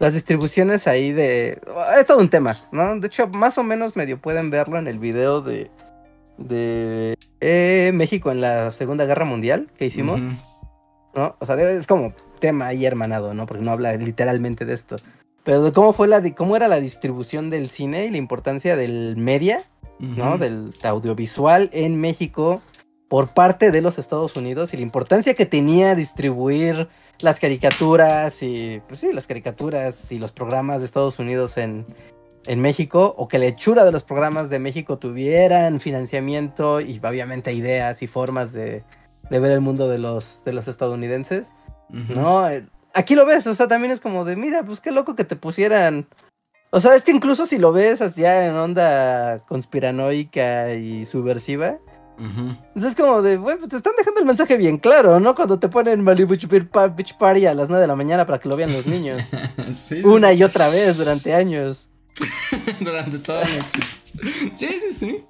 las 0.00 0.14
distribuciones 0.14 0.86
ahí 0.86 1.12
de... 1.12 1.60
Es 1.96 2.06
todo 2.06 2.18
un 2.18 2.30
tema, 2.30 2.58
¿no? 2.72 2.98
De 2.98 3.06
hecho, 3.06 3.28
más 3.28 3.58
o 3.58 3.62
menos 3.62 3.96
medio 3.96 4.18
pueden 4.18 4.50
verlo 4.50 4.78
en 4.78 4.86
el 4.86 4.98
video 4.98 5.42
de, 5.42 5.70
de 6.40 7.16
eh, 7.40 7.92
México 7.94 8.30
en 8.32 8.40
la 8.40 8.70
Segunda 8.72 9.04
Guerra 9.04 9.24
Mundial 9.24 9.68
que 9.78 9.86
hicimos, 9.86 10.22
¿no? 11.14 11.36
O 11.38 11.46
sea, 11.46 11.56
es 11.56 11.86
como 11.86 12.12
tema 12.40 12.68
ahí 12.68 12.86
hermanado, 12.86 13.34
¿no? 13.34 13.46
Porque 13.46 13.62
no 13.62 13.70
habla 13.70 13.92
literalmente 13.96 14.64
de 14.64 14.72
esto. 14.72 14.96
Pero 15.44 15.62
de 15.62 15.72
cómo 15.72 15.92
fue 15.92 16.08
la 16.08 16.22
cómo 16.34 16.56
era 16.56 16.68
la 16.68 16.80
distribución 16.80 17.50
del 17.50 17.70
cine 17.70 18.06
y 18.06 18.10
la 18.10 18.16
importancia 18.16 18.76
del 18.76 19.16
media, 19.16 19.64
¿no? 19.98 20.38
Del 20.38 20.72
audiovisual 20.82 21.70
en 21.72 22.00
México 22.00 22.62
por 23.08 23.34
parte 23.34 23.70
de 23.70 23.82
los 23.82 23.98
Estados 23.98 24.36
Unidos 24.36 24.72
y 24.72 24.76
la 24.76 24.82
importancia 24.82 25.34
que 25.34 25.46
tenía 25.46 25.94
distribuir 25.94 26.88
las 27.22 27.40
caricaturas 27.40 28.42
y, 28.42 28.80
pues 28.86 29.00
sí, 29.00 29.12
las 29.12 29.26
caricaturas 29.26 30.10
y 30.12 30.18
los 30.18 30.32
programas 30.32 30.80
de 30.80 30.86
Estados 30.86 31.18
Unidos 31.18 31.56
en, 31.56 31.84
en 32.46 32.60
México, 32.60 33.14
o 33.16 33.28
que 33.28 33.38
la 33.38 33.46
hechura 33.46 33.84
de 33.84 33.92
los 33.92 34.04
programas 34.04 34.50
de 34.50 34.58
México 34.58 34.98
tuvieran 34.98 35.80
financiamiento 35.80 36.80
y 36.80 36.98
obviamente 36.98 37.52
ideas 37.52 38.02
y 38.02 38.06
formas 38.06 38.52
de, 38.52 38.84
de 39.28 39.38
ver 39.38 39.52
el 39.52 39.60
mundo 39.60 39.88
de 39.88 39.98
los, 39.98 40.42
de 40.44 40.52
los 40.52 40.68
estadounidenses, 40.68 41.52
¿no? 41.90 42.48
Eh, 42.48 42.64
aquí 42.94 43.14
lo 43.14 43.26
ves, 43.26 43.46
o 43.46 43.54
sea, 43.54 43.68
también 43.68 43.92
es 43.92 44.00
como 44.00 44.24
de, 44.24 44.36
mira, 44.36 44.62
pues 44.62 44.80
qué 44.80 44.90
loco 44.90 45.14
que 45.14 45.24
te 45.24 45.36
pusieran... 45.36 46.06
O 46.72 46.80
sea, 46.80 46.94
es 46.94 47.02
que 47.02 47.10
incluso 47.10 47.46
si 47.46 47.58
lo 47.58 47.72
ves 47.72 48.14
ya 48.14 48.46
en 48.46 48.54
onda 48.54 49.40
conspiranoica 49.40 50.72
y 50.74 51.04
subversiva, 51.04 51.78
entonces 52.20 52.90
es 52.90 52.96
como 52.96 53.22
de, 53.22 53.38
güey, 53.38 53.56
pues 53.56 53.70
te 53.70 53.76
están 53.76 53.94
dejando 53.96 54.20
el 54.20 54.26
mensaje 54.26 54.58
bien 54.58 54.76
claro, 54.76 55.20
¿no? 55.20 55.34
Cuando 55.34 55.58
te 55.58 55.68
ponen 55.68 56.02
Malibu 56.02 56.36
Beach 56.36 57.16
Party 57.18 57.46
a 57.46 57.54
las 57.54 57.70
9 57.70 57.80
de 57.80 57.86
la 57.86 57.96
mañana 57.96 58.26
para 58.26 58.38
que 58.38 58.48
lo 58.48 58.56
vean 58.56 58.72
los 58.72 58.86
niños. 58.86 59.26
Una 60.04 60.32
y 60.34 60.42
otra 60.42 60.68
vez 60.68 60.98
durante 60.98 61.32
años. 61.32 61.89
durante 62.80 63.18
toda 63.18 63.44
la 63.44 63.56
noche. 63.56 63.80
Sí, 64.56 64.66
sí, 64.66 64.92
sí. 64.92 65.24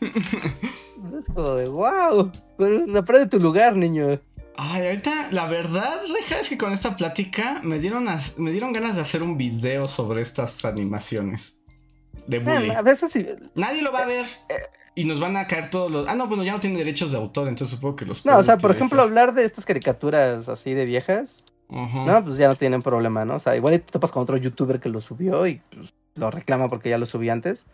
Es 0.00 1.26
como 1.34 1.54
de, 1.54 1.68
wow. 1.68 2.30
Pues, 2.56 2.82
aprende 2.96 3.26
tu 3.28 3.40
lugar, 3.40 3.76
niño. 3.76 4.20
Ay, 4.56 4.86
ahorita, 4.86 5.28
la 5.30 5.46
verdad, 5.46 6.00
Reja, 6.12 6.40
es 6.40 6.48
que 6.48 6.58
con 6.58 6.72
esta 6.72 6.96
plática 6.96 7.60
me 7.62 7.78
dieron, 7.78 8.08
me 8.38 8.50
dieron 8.50 8.72
ganas 8.72 8.96
de 8.96 9.02
hacer 9.02 9.22
un 9.22 9.38
video 9.38 9.86
sobre 9.86 10.20
estas 10.20 10.64
animaciones. 10.64 11.54
De 12.26 12.40
bullying. 12.40 12.72
a 12.72 12.82
veces 12.82 13.12
sí. 13.12 13.24
Nadie 13.54 13.82
lo 13.82 13.92
va 13.92 14.00
a 14.00 14.06
ver. 14.06 14.26
Eh, 14.48 14.54
y 14.96 15.04
nos 15.04 15.20
van 15.20 15.36
a 15.36 15.46
caer 15.46 15.70
todos 15.70 15.90
los. 15.90 16.08
Ah, 16.08 16.16
no, 16.16 16.26
bueno, 16.26 16.42
ya 16.42 16.52
no 16.52 16.60
tiene 16.60 16.76
derechos 16.76 17.12
de 17.12 17.18
autor, 17.18 17.46
entonces 17.46 17.76
supongo 17.76 17.94
que 17.94 18.04
los. 18.04 18.26
No, 18.26 18.36
o 18.36 18.42
sea, 18.42 18.58
por 18.58 18.72
ejemplo, 18.72 19.00
hablar 19.00 19.32
de 19.32 19.44
estas 19.44 19.64
caricaturas 19.64 20.48
así 20.48 20.74
de 20.74 20.84
viejas. 20.84 21.44
No, 21.70 22.24
pues 22.24 22.36
ya 22.36 22.48
no 22.48 22.56
tienen 22.56 22.82
problema, 22.82 23.24
¿no? 23.24 23.36
O 23.36 23.38
sea, 23.38 23.54
igual 23.54 23.74
te 23.74 23.92
topas 23.92 24.10
con 24.10 24.22
otro 24.22 24.36
youtuber 24.38 24.80
que 24.80 24.88
lo 24.88 25.00
subió 25.00 25.46
y 25.46 25.60
pues, 25.70 25.94
lo 26.18 26.30
reclama 26.30 26.68
porque 26.68 26.90
ya 26.90 26.98
lo 26.98 27.06
subí 27.06 27.28
antes. 27.28 27.66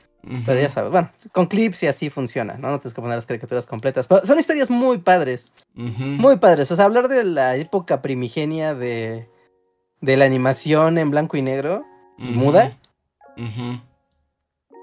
Pero 0.46 0.58
ya 0.58 0.70
sabes, 0.70 0.90
bueno, 0.90 1.10
con 1.32 1.46
clips 1.46 1.82
y 1.82 1.86
así 1.86 2.08
funciona, 2.08 2.56
¿no? 2.56 2.70
No 2.70 2.80
tienes 2.80 2.94
que 2.94 3.02
poner 3.02 3.16
las 3.16 3.26
caricaturas 3.26 3.66
completas. 3.66 4.06
Pero 4.06 4.26
son 4.26 4.38
historias 4.38 4.70
muy 4.70 4.96
padres. 4.96 5.52
Muy 5.74 6.36
padres. 6.36 6.70
O 6.70 6.76
sea, 6.76 6.86
hablar 6.86 7.08
de 7.08 7.24
la 7.24 7.56
época 7.56 8.00
primigenia 8.00 8.74
de, 8.74 9.28
de 10.00 10.16
la 10.16 10.24
animación 10.24 10.96
en 10.96 11.10
blanco 11.10 11.36
y 11.36 11.42
negro 11.42 11.84
y 12.16 12.32
muda. 12.32 12.78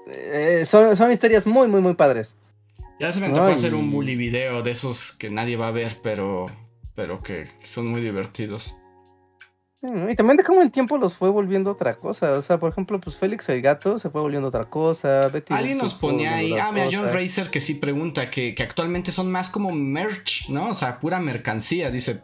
Eh, 0.06 0.64
son, 0.64 0.96
son 0.96 1.10
historias 1.10 1.44
muy, 1.44 1.66
muy, 1.66 1.80
muy 1.80 1.94
padres. 1.94 2.36
Ya 3.00 3.12
se 3.12 3.18
me 3.18 3.30
tocó 3.30 3.46
hacer 3.46 3.74
un 3.74 3.90
bully 3.90 4.14
video 4.14 4.62
de 4.62 4.70
esos 4.70 5.12
que 5.12 5.28
nadie 5.28 5.56
va 5.56 5.68
a 5.68 5.72
ver, 5.72 5.98
pero, 6.04 6.52
pero 6.94 7.20
que 7.20 7.48
son 7.64 7.88
muy 7.88 8.00
divertidos. 8.00 8.76
Y 9.82 10.14
también 10.14 10.36
de 10.36 10.44
cómo 10.44 10.62
el 10.62 10.70
tiempo 10.70 10.96
los 10.96 11.14
fue 11.14 11.28
volviendo 11.28 11.72
otra 11.72 11.94
cosa. 11.94 12.34
O 12.34 12.42
sea, 12.42 12.60
por 12.60 12.70
ejemplo, 12.70 13.00
pues 13.00 13.16
Félix 13.16 13.48
el 13.48 13.60
gato 13.62 13.98
se 13.98 14.10
fue 14.10 14.20
volviendo 14.20 14.48
otra 14.48 14.66
cosa. 14.66 15.20
Alguien 15.50 15.78
nos 15.78 15.94
ponía 15.94 16.36
ahí. 16.36 16.52
Ah, 16.52 16.70
mira, 16.72 16.86
John 16.90 17.12
Racer 17.12 17.50
que 17.50 17.60
sí 17.60 17.74
pregunta 17.74 18.30
que, 18.30 18.54
que, 18.54 18.62
actualmente 18.62 19.10
son 19.10 19.30
más 19.32 19.50
como 19.50 19.72
merch, 19.72 20.48
¿no? 20.50 20.68
O 20.68 20.74
sea, 20.74 21.00
pura 21.00 21.18
mercancía. 21.18 21.90
Dice, 21.90 22.22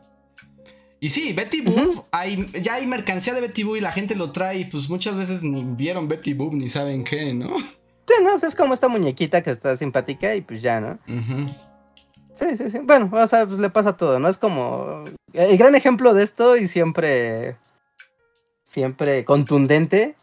y 1.00 1.10
sí, 1.10 1.32
Betty 1.32 1.60
Boop, 1.60 2.06
hay, 2.12 2.48
ya 2.60 2.74
hay 2.74 2.86
mercancía 2.86 3.34
de 3.34 3.40
Betty 3.40 3.64
Boop 3.64 3.76
y 3.76 3.80
la 3.80 3.92
gente 3.92 4.14
lo 4.14 4.30
trae 4.30 4.60
y 4.60 4.64
pues 4.64 4.88
muchas 4.88 5.16
veces 5.16 5.42
ni 5.42 5.64
vieron 5.64 6.06
Betty 6.06 6.34
Boop 6.34 6.54
ni 6.54 6.68
saben 6.68 7.02
qué, 7.02 7.34
¿no? 7.34 7.58
Sí, 7.58 8.14
no, 8.22 8.30
pues, 8.30 8.44
es 8.44 8.54
como 8.56 8.72
esta 8.72 8.88
muñequita 8.88 9.42
que 9.42 9.50
está 9.50 9.76
simpática 9.76 10.34
y 10.34 10.40
pues 10.40 10.62
ya, 10.62 10.80
¿no? 10.80 10.98
Sí, 12.38 12.56
sí, 12.56 12.70
sí. 12.70 12.78
Bueno, 12.82 13.10
o 13.12 13.26
sea, 13.26 13.46
pues 13.46 13.58
le 13.58 13.70
pasa 13.70 13.96
todo, 13.96 14.18
¿no? 14.18 14.28
Es 14.28 14.38
como 14.38 15.04
el 15.32 15.58
gran 15.58 15.74
ejemplo 15.74 16.14
de 16.14 16.22
esto 16.22 16.56
y 16.56 16.66
siempre, 16.66 17.56
siempre 18.66 19.24
contundente, 19.24 20.14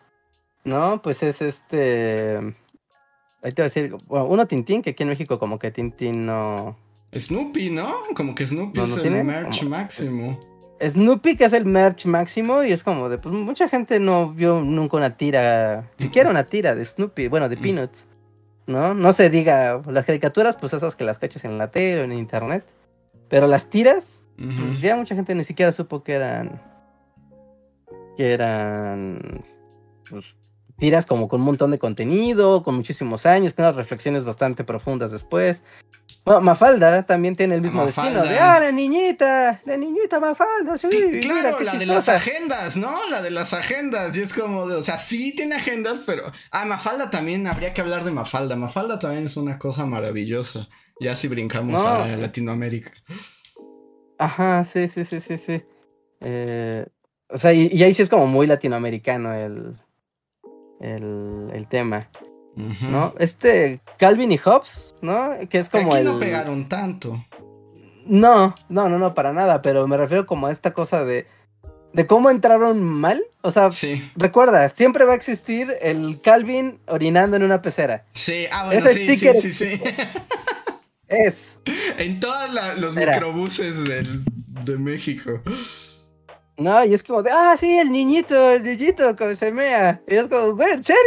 ¿no? 0.63 1.01
Pues 1.01 1.23
es 1.23 1.41
este... 1.41 2.37
Ahí 3.41 3.51
te 3.51 3.61
voy 3.61 3.65
a 3.65 3.71
decir, 3.71 3.95
bueno, 4.07 4.25
uno 4.25 4.47
Tintín, 4.47 4.81
que 4.81 4.91
aquí 4.91 5.03
en 5.03 5.09
México 5.09 5.37
como 5.37 5.59
que 5.59 5.69
Tintín 5.69 6.25
no, 6.25 6.75
Snoopy, 7.17 7.69
¿no? 7.69 7.93
Como 8.15 8.35
que 8.35 8.45
Snoopy 8.45 8.79
es 8.81 8.97
el 8.97 9.23
merch 9.23 9.63
máximo. 9.63 10.39
Snoopy, 10.85 11.37
que 11.37 11.45
es 11.45 11.53
el 11.53 11.65
merch 11.65 12.05
máximo, 12.05 12.63
y 12.63 12.73
es 12.73 12.83
como 12.83 13.07
de, 13.07 13.17
pues 13.17 13.33
mucha 13.33 13.69
gente 13.69 13.99
no 13.99 14.33
vio 14.33 14.59
nunca 14.59 14.97
una 14.97 15.15
tira, 15.15 15.89
siquiera 15.97 16.29
una 16.29 16.43
tira 16.43 16.75
de 16.75 16.83
Snoopy, 16.83 17.29
bueno, 17.29 17.47
de 17.47 17.55
mm. 17.55 17.61
Peanuts, 17.61 18.07
¿no? 18.67 18.93
No 18.93 19.13
se 19.13 19.29
diga, 19.29 19.81
las 19.87 20.05
caricaturas, 20.05 20.57
pues 20.57 20.73
esas 20.73 20.95
que 20.95 21.03
las 21.03 21.19
caches 21.19 21.45
en 21.45 21.57
la 21.57 21.71
tele 21.71 22.01
o 22.01 22.03
en 22.03 22.11
internet, 22.11 22.65
pero 23.29 23.47
las 23.47 23.69
tiras, 23.69 24.23
pues 24.37 24.81
ya 24.81 24.95
mucha 24.95 25.15
gente 25.15 25.35
ni 25.35 25.43
siquiera 25.43 25.71
supo 25.71 26.03
que 26.03 26.13
eran, 26.13 26.61
que 28.17 28.33
eran, 28.33 29.43
pues, 30.09 30.37
tiras 30.77 31.05
como 31.05 31.27
con 31.27 31.41
un 31.41 31.45
montón 31.45 31.71
de 31.71 31.79
contenido, 31.79 32.63
con 32.63 32.75
muchísimos 32.75 33.25
años, 33.25 33.53
con 33.53 33.65
unas 33.65 33.75
reflexiones 33.75 34.25
bastante 34.25 34.63
profundas 34.63 35.11
después. 35.11 35.61
Mafalda 36.25 37.03
también 37.03 37.35
tiene 37.35 37.55
el 37.55 37.61
mismo 37.61 37.85
destino 37.85 38.23
de, 38.23 38.39
ah, 38.39 38.59
la 38.59 38.71
niñita, 38.71 39.61
la 39.63 39.77
niñita 39.77 40.19
Mafalda, 40.19 40.77
sí, 40.77 41.19
claro, 41.21 41.59
la 41.59 41.75
de 41.75 41.85
las 41.85 42.09
agendas, 42.09 42.77
¿no? 42.77 42.91
La 43.09 43.21
de 43.21 43.29
las 43.29 43.53
agendas, 43.53 44.17
y 44.17 44.21
es 44.21 44.33
como, 44.33 44.67
de, 44.67 44.75
o 44.75 44.81
sea, 44.81 44.97
sí 44.97 45.35
tiene 45.35 45.55
agendas, 45.55 46.01
pero, 46.05 46.31
ah, 46.51 46.65
Mafalda 46.65 47.11
también, 47.11 47.45
habría 47.45 47.73
que 47.73 47.81
hablar 47.81 48.03
de 48.03 48.11
Mafalda, 48.11 48.55
Mafalda 48.55 48.97
también 48.97 49.25
es 49.25 49.37
una 49.37 49.59
cosa 49.59 49.85
maravillosa, 49.85 50.67
ya 50.99 51.15
si 51.15 51.27
brincamos 51.27 51.83
a 51.83 52.07
Latinoamérica. 52.17 52.91
Ajá, 54.17 54.65
sí, 54.65 54.87
sí, 54.87 55.03
sí, 55.03 55.19
sí, 55.19 55.37
sí. 55.37 55.63
Eh, 56.21 56.85
o 57.29 57.37
sea, 57.37 57.53
y 57.53 57.83
ahí 57.83 57.93
sí 57.93 58.01
es 58.01 58.09
como 58.09 58.27
muy 58.27 58.47
latinoamericano 58.47 59.33
el, 59.33 59.75
el, 60.79 61.67
tema. 61.67 62.09
¿No? 62.55 63.13
Este 63.19 63.81
Calvin 63.97 64.31
y 64.31 64.37
Hobbes, 64.37 64.95
¿no? 65.01 65.31
Que 65.49 65.59
es 65.59 65.69
como 65.69 65.93
Aquí 65.93 66.03
no 66.03 66.19
pegaron 66.19 66.69
tanto. 66.69 67.23
No, 68.05 68.55
no, 68.69 68.87
no, 68.87 68.99
no, 68.99 69.13
para 69.13 69.33
nada, 69.33 69.61
pero 69.61 69.87
me 69.87 69.97
refiero 69.97 70.25
como 70.25 70.47
a 70.47 70.51
esta 70.51 70.73
cosa 70.73 71.03
de, 71.03 71.27
de 71.91 72.07
cómo 72.07 72.29
entraron 72.29 72.81
mal. 72.81 73.23
O 73.41 73.51
sea, 73.51 73.69
recuerda, 74.15 74.69
siempre 74.69 75.05
va 75.05 75.13
a 75.13 75.15
existir 75.15 75.75
el 75.81 76.21
Calvin 76.21 76.79
orinando 76.87 77.35
en 77.35 77.43
una 77.43 77.61
pecera. 77.61 78.05
Sí, 78.13 78.45
ah, 78.51 78.67
bueno, 78.67 78.87
sí, 78.89 79.17
sí, 79.17 79.29
sí, 79.41 79.51
sí, 79.51 79.81
Es. 81.07 81.59
En 81.97 82.19
todos 82.19 82.49
los 82.77 82.95
microbuses 82.95 83.83
de 83.83 84.77
México. 84.77 85.41
No, 86.57 86.85
y 86.85 86.93
es 86.93 87.03
como 87.03 87.21
de, 87.21 87.31
ah, 87.31 87.55
sí, 87.57 87.77
el 87.77 87.91
niñito, 87.91 88.51
el 88.51 88.63
niñito, 88.63 89.15
como 89.15 89.35
se 89.35 89.51
mea. 89.51 90.01
Y 90.07 90.15
es 90.15 90.27
como, 90.27 90.55
güey, 90.55 90.71
¿en 90.71 90.83
serio? 90.83 91.01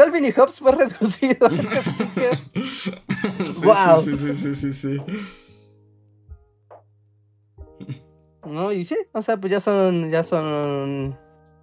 Calvin 0.00 0.24
y 0.24 0.32
Hobbes 0.32 0.60
fue 0.60 0.72
reducido 0.76 1.46
ese 1.48 1.82
sticker. 1.82 2.38
wow. 3.62 4.00
Sí, 4.02 4.16
sí, 4.16 4.34
sí, 4.34 4.54
sí, 4.54 4.72
sí, 4.72 5.02
No, 8.46 8.72
y 8.72 8.82
sí, 8.86 8.96
o 9.12 9.20
sea, 9.20 9.36
pues 9.36 9.50
ya 9.52 9.60
son, 9.60 10.10
ya 10.10 10.24
son, 10.24 11.18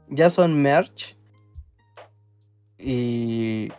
ya 0.09 0.29
son 0.29 0.61
merch. 0.61 1.17
Y, 2.77 3.69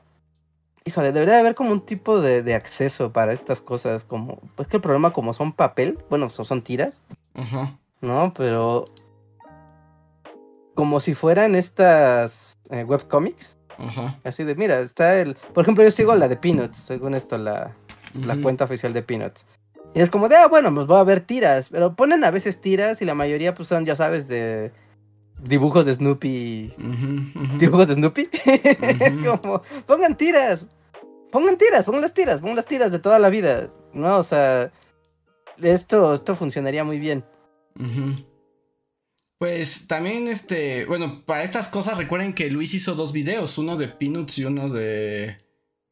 híjole, 0.85 1.13
debería 1.13 1.39
haber 1.39 1.55
como 1.55 1.71
un 1.71 1.87
tipo 1.87 2.21
de, 2.21 2.43
de, 2.43 2.57
acceso 2.57 3.13
para 3.13 3.33
estas 3.33 3.61
cosas, 3.61 4.03
como, 4.03 4.41
pues 4.57 4.67
que 4.67 4.79
el 4.79 4.83
problema 4.83 5.13
como 5.13 5.33
son 5.35 5.53
papel, 5.53 6.01
bueno, 6.11 6.29
son 6.31 6.63
tiras, 6.63 7.05
Ajá. 7.35 7.79
¿no? 8.01 8.35
Pero 8.35 8.87
como 10.75 10.99
si 10.99 11.15
fueran 11.15 11.55
estas 11.55 12.59
eh, 12.71 12.83
webcomics. 12.83 13.58
Ajá. 13.79 14.19
Así 14.25 14.45
de, 14.45 14.55
mira, 14.55 14.81
está 14.81 15.19
el. 15.19 15.37
Por 15.55 15.63
ejemplo, 15.63 15.85
yo 15.85 15.91
sigo 15.91 16.15
la 16.15 16.29
de 16.29 16.37
Peanuts, 16.37 16.77
según 16.77 17.15
esto, 17.15 17.39
la, 17.39 17.75
la 18.15 18.37
cuenta 18.41 18.65
oficial 18.65 18.93
de 18.93 19.03
Peanuts. 19.03 19.47
Y 19.95 20.01
es 20.01 20.11
como 20.11 20.29
de, 20.29 20.37
ah, 20.37 20.49
bueno, 20.49 20.75
pues 20.75 20.87
voy 20.87 20.99
a 20.99 21.05
ver 21.05 21.21
tiras. 21.21 21.69
Pero 21.71 21.95
ponen 21.95 22.25
a 22.25 22.31
veces 22.31 22.61
tiras 22.61 23.01
y 23.01 23.05
la 23.05 23.15
mayoría, 23.15 23.55
pues 23.55 23.69
son, 23.69 23.87
ya 23.87 23.97
sabes, 23.97 24.29
de 24.29 24.73
dibujos 25.43 25.87
de 25.87 25.95
Snoopy. 25.95 26.75
Dibujos 27.59 27.89
de 27.89 27.95
Snoopy. 27.95 28.29
como, 29.25 29.63
pongan 29.87 30.17
tiras. 30.17 30.67
Pongan 31.31 31.59
tiras, 31.59 31.85
pongan 31.85 32.03
las 32.03 32.15
tiras, 32.15 32.41
pongan 32.41 32.57
las 32.57 32.67
tiras 32.67 32.91
de 32.91 32.99
toda 32.99 33.19
la 33.19 33.29
vida. 33.29 33.69
¿No? 33.93 34.19
O 34.19 34.23
sea, 34.23 34.71
esto, 35.61 36.15
esto 36.15 36.37
funcionaría 36.37 36.85
muy 36.85 36.99
bien. 36.99 37.25
Pues 39.39 39.87
también, 39.87 40.27
este, 40.27 40.85
bueno, 40.87 41.25
para 41.25 41.45
estas 41.45 41.69
cosas 41.69 41.97
recuerden 41.97 42.35
que 42.35 42.51
Luis 42.51 42.75
hizo 42.75 42.95
dos 42.95 43.13
videos, 43.13 43.57
uno 43.57 43.77
de 43.77 43.87
Peanuts 43.87 44.39
y 44.39 44.45
uno 44.45 44.69
de 44.69 45.37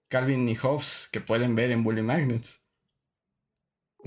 Calvin 0.08 0.48
y 0.48 0.56
Hobbes, 0.56 1.08
que 1.12 1.20
pueden 1.20 1.54
ver 1.54 1.70
en 1.70 1.84
Bully 1.84 2.02
Magnets. 2.02 2.60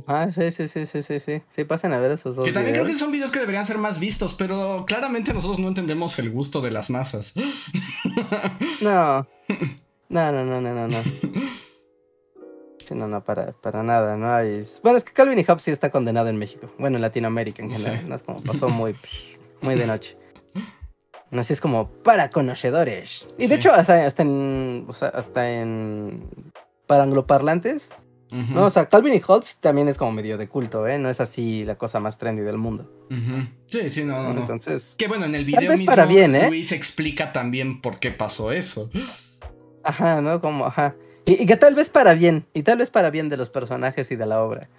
Ah, 0.07 0.30
sí, 0.34 0.52
sí, 0.52 0.68
sí, 0.68 0.86
sí, 0.86 1.03
sí, 1.03 1.20
sí. 1.20 1.41
Sí, 1.56 1.64
pasan 1.64 1.94
a 1.94 1.99
ver 1.99 2.11
esos 2.11 2.36
dos. 2.36 2.45
Que 2.45 2.53
también 2.53 2.76
creo 2.76 2.86
que 2.86 2.98
son 2.98 3.11
videos 3.11 3.32
que 3.32 3.40
deberían 3.40 3.66
ser 3.66 3.78
más 3.78 3.99
vistos, 3.99 4.34
pero 4.34 4.86
claramente 4.88 5.34
nosotros 5.34 5.60
no 5.60 5.68
entendemos 5.68 6.18
el 6.20 6.30
gusto 6.30 6.61
de 6.61 6.72
las 6.72 6.90
masas. 6.90 7.34
No. 8.82 9.28
No, 10.07 10.32
no, 10.32 10.45
no, 10.45 10.61
no, 10.61 10.74
no, 10.74 10.88
no. 10.88 11.03
Sí, 12.90 12.95
no, 12.95 13.07
no, 13.07 13.24
para, 13.24 13.52
para 13.52 13.84
nada, 13.84 14.18
¿no? 14.18 14.30
Bueno, 14.82 14.98
es 14.98 15.03
que 15.03 15.14
Calvin 15.14 15.38
y 15.38 15.44
Hobbes 15.44 15.61
sí 15.61 15.70
está 15.70 15.91
condenado 15.91 16.28
en 16.28 16.40
México. 16.40 16.72
Bueno, 16.80 16.95
en 16.95 17.03
Latinoamérica 17.03 17.61
en 17.61 17.70
general. 17.70 18.10
¿no? 18.10 18.16
Es 18.16 18.24
como 18.24 18.41
pasó 18.41 18.68
muy, 18.68 18.95
muy 19.61 19.76
de 19.76 19.86
noche. 19.86 20.18
Así 21.32 21.53
es 21.53 21.61
como 21.61 21.88
para 21.88 22.32
conocedores. 22.32 23.28
Y 23.38 23.45
de 23.45 23.53
hecho, 23.53 23.72
hasta, 23.72 24.07
en. 24.24 24.86
O 24.88 24.94
sea, 24.94 25.10
hasta 25.10 25.52
en. 25.52 26.32
Para 26.88 27.03
angloparlantes. 27.03 27.95
¿no? 28.32 28.66
O 28.66 28.70
sea, 28.72 28.90
Calvin 28.90 29.14
y 29.14 29.20
Hobbes 29.20 29.57
también 29.57 29.88
es 29.88 29.99
como 29.99 30.11
medio 30.11 30.40
de 30.40 30.49
culto, 30.49 30.88
¿eh? 30.88 30.98
No 30.98 31.11
es 31.11 31.22
así 31.22 31.64
la 31.64 31.78
cosa 31.78 31.99
más 31.99 32.18
trendy 32.18 32.41
del 32.41 32.57
mundo. 32.57 32.91
Sí, 33.68 33.91
sí, 33.91 34.03
no, 34.03 34.34
no. 34.34 34.40
Entonces. 34.40 34.95
Que 34.98 35.07
bueno, 35.07 35.26
en 35.26 35.36
el 35.36 35.45
video 35.45 35.70
mismo 35.70 35.86
para 35.86 36.07
bien, 36.07 36.34
¿eh? 36.34 36.49
Luis 36.49 36.72
explica 36.72 37.34
también 37.34 37.82
por 37.82 37.99
qué 37.99 38.10
pasó 38.10 38.52
eso. 38.52 38.90
Ajá, 39.84 40.22
¿no? 40.22 40.41
Como, 40.41 40.66
ajá. 40.66 40.95
Y, 41.26 41.46
que 41.46 41.58
tal 41.58 41.76
vez 41.76 41.90
para 41.90 42.14
bien, 42.14 42.46
y 42.54 42.64
tal 42.64 42.78
vez 42.80 42.90
para 42.90 43.10
bien 43.10 43.30
de 43.30 43.38
los 43.38 43.50
personajes 43.50 44.12
y 44.12 44.16
de 44.16 44.26
la 44.26 44.41
obra. 44.41 44.70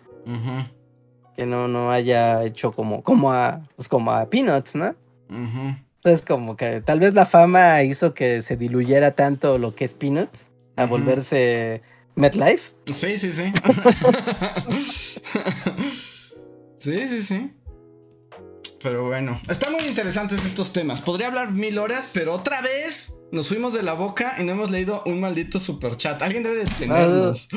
Que 1.36 1.46
no, 1.46 1.68
no 1.68 1.90
haya 1.90 2.44
hecho 2.44 2.72
como, 2.72 3.02
como 3.02 3.32
a, 3.32 3.62
pues 3.76 3.88
como 3.88 4.10
a 4.12 4.28
Peanuts, 4.28 4.74
¿no? 4.74 4.94
Entonces 5.28 6.24
como 6.26 6.56
que 6.56 6.80
tal 6.80 6.98
vez 7.00 7.14
la 7.14 7.26
fama 7.26 7.82
hizo 7.82 8.14
que 8.14 8.42
se 8.42 8.56
diluyera 8.56 9.12
tanto 9.12 9.58
lo 9.58 9.74
que 9.74 9.84
es 9.84 9.94
Peanuts 9.94 10.50
a 10.76 10.86
volverse 10.86 11.82
MetLife. 12.14 12.72
Sí, 12.92 13.18
sí, 13.18 13.32
sí. 13.32 13.52
sí, 16.78 17.08
sí, 17.08 17.22
sí. 17.22 17.52
Pero 18.82 19.06
bueno, 19.06 19.38
están 19.48 19.72
muy 19.72 19.82
interesantes 19.82 20.44
estos 20.44 20.72
temas. 20.72 21.02
Podría 21.02 21.26
hablar 21.26 21.52
mil 21.52 21.78
horas, 21.78 22.08
pero 22.12 22.32
otra 22.32 22.62
vez 22.62 23.14
nos 23.30 23.48
fuimos 23.48 23.74
de 23.74 23.82
la 23.82 23.92
boca 23.92 24.36
y 24.38 24.44
no 24.44 24.52
hemos 24.52 24.70
leído 24.70 25.02
un 25.04 25.20
maldito 25.20 25.60
super 25.60 25.96
chat. 25.96 26.22
Alguien 26.22 26.42
debe 26.42 26.64
detenernos. 26.64 27.48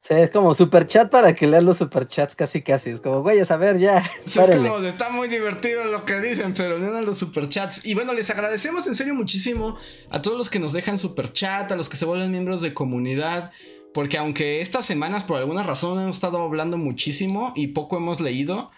Sí, 0.00 0.14
es 0.14 0.30
como 0.30 0.54
super 0.54 0.86
chat 0.86 1.10
para 1.10 1.34
que 1.34 1.46
lean 1.46 1.66
los 1.66 1.78
superchats 1.78 2.36
casi 2.36 2.62
casi. 2.62 2.90
Es 2.90 3.00
como, 3.00 3.20
güey, 3.20 3.40
a 3.46 3.56
ver, 3.56 3.78
ya. 3.78 3.98
es 4.24 4.38
como, 4.38 4.78
está 4.78 5.10
muy 5.10 5.26
divertido 5.26 5.84
lo 5.86 6.04
que 6.04 6.20
dicen, 6.20 6.54
pero 6.54 6.78
lean 6.78 7.04
los 7.04 7.18
superchats. 7.18 7.84
Y 7.84 7.94
bueno, 7.94 8.14
les 8.14 8.30
agradecemos 8.30 8.86
en 8.86 8.94
serio 8.94 9.16
muchísimo 9.16 9.76
a 10.08 10.22
todos 10.22 10.38
los 10.38 10.50
que 10.50 10.60
nos 10.60 10.72
dejan 10.72 10.98
superchat, 10.98 11.72
a 11.72 11.76
los 11.76 11.88
que 11.88 11.96
se 11.96 12.04
vuelven 12.04 12.30
miembros 12.30 12.60
de 12.62 12.72
comunidad. 12.72 13.50
Porque 13.92 14.18
aunque 14.18 14.60
estas 14.60 14.86
semanas 14.86 15.24
por 15.24 15.38
alguna 15.38 15.64
razón 15.64 16.00
hemos 16.00 16.16
estado 16.16 16.40
hablando 16.40 16.78
muchísimo 16.78 17.52
y 17.56 17.68
poco 17.68 17.96
hemos 17.96 18.20
leído, 18.20 18.70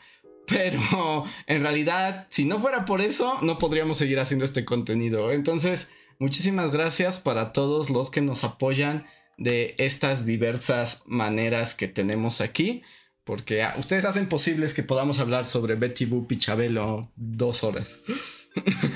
pero 0.46 1.24
en 1.46 1.62
realidad, 1.62 2.26
si 2.30 2.44
no 2.44 2.58
fuera 2.58 2.84
por 2.84 3.00
eso, 3.00 3.38
no 3.42 3.58
podríamos 3.58 3.98
seguir 3.98 4.20
haciendo 4.20 4.44
este 4.44 4.64
contenido. 4.64 5.32
Entonces, 5.32 5.90
muchísimas 6.18 6.70
gracias 6.70 7.18
para 7.18 7.52
todos 7.52 7.90
los 7.90 8.10
que 8.10 8.20
nos 8.20 8.44
apoyan 8.44 9.06
de 9.38 9.74
estas 9.78 10.26
diversas 10.26 11.02
maneras 11.06 11.74
que 11.74 11.88
tenemos 11.88 12.40
aquí. 12.40 12.82
Porque 13.24 13.62
ah, 13.62 13.74
ustedes 13.78 14.04
hacen 14.04 14.28
posibles 14.28 14.74
que 14.74 14.82
podamos 14.82 15.18
hablar 15.18 15.46
sobre 15.46 15.74
Betty 15.74 16.04
Boop 16.04 16.32
y 16.32 16.38
Chabelo 16.38 17.10
dos 17.16 17.62
horas. 17.62 18.00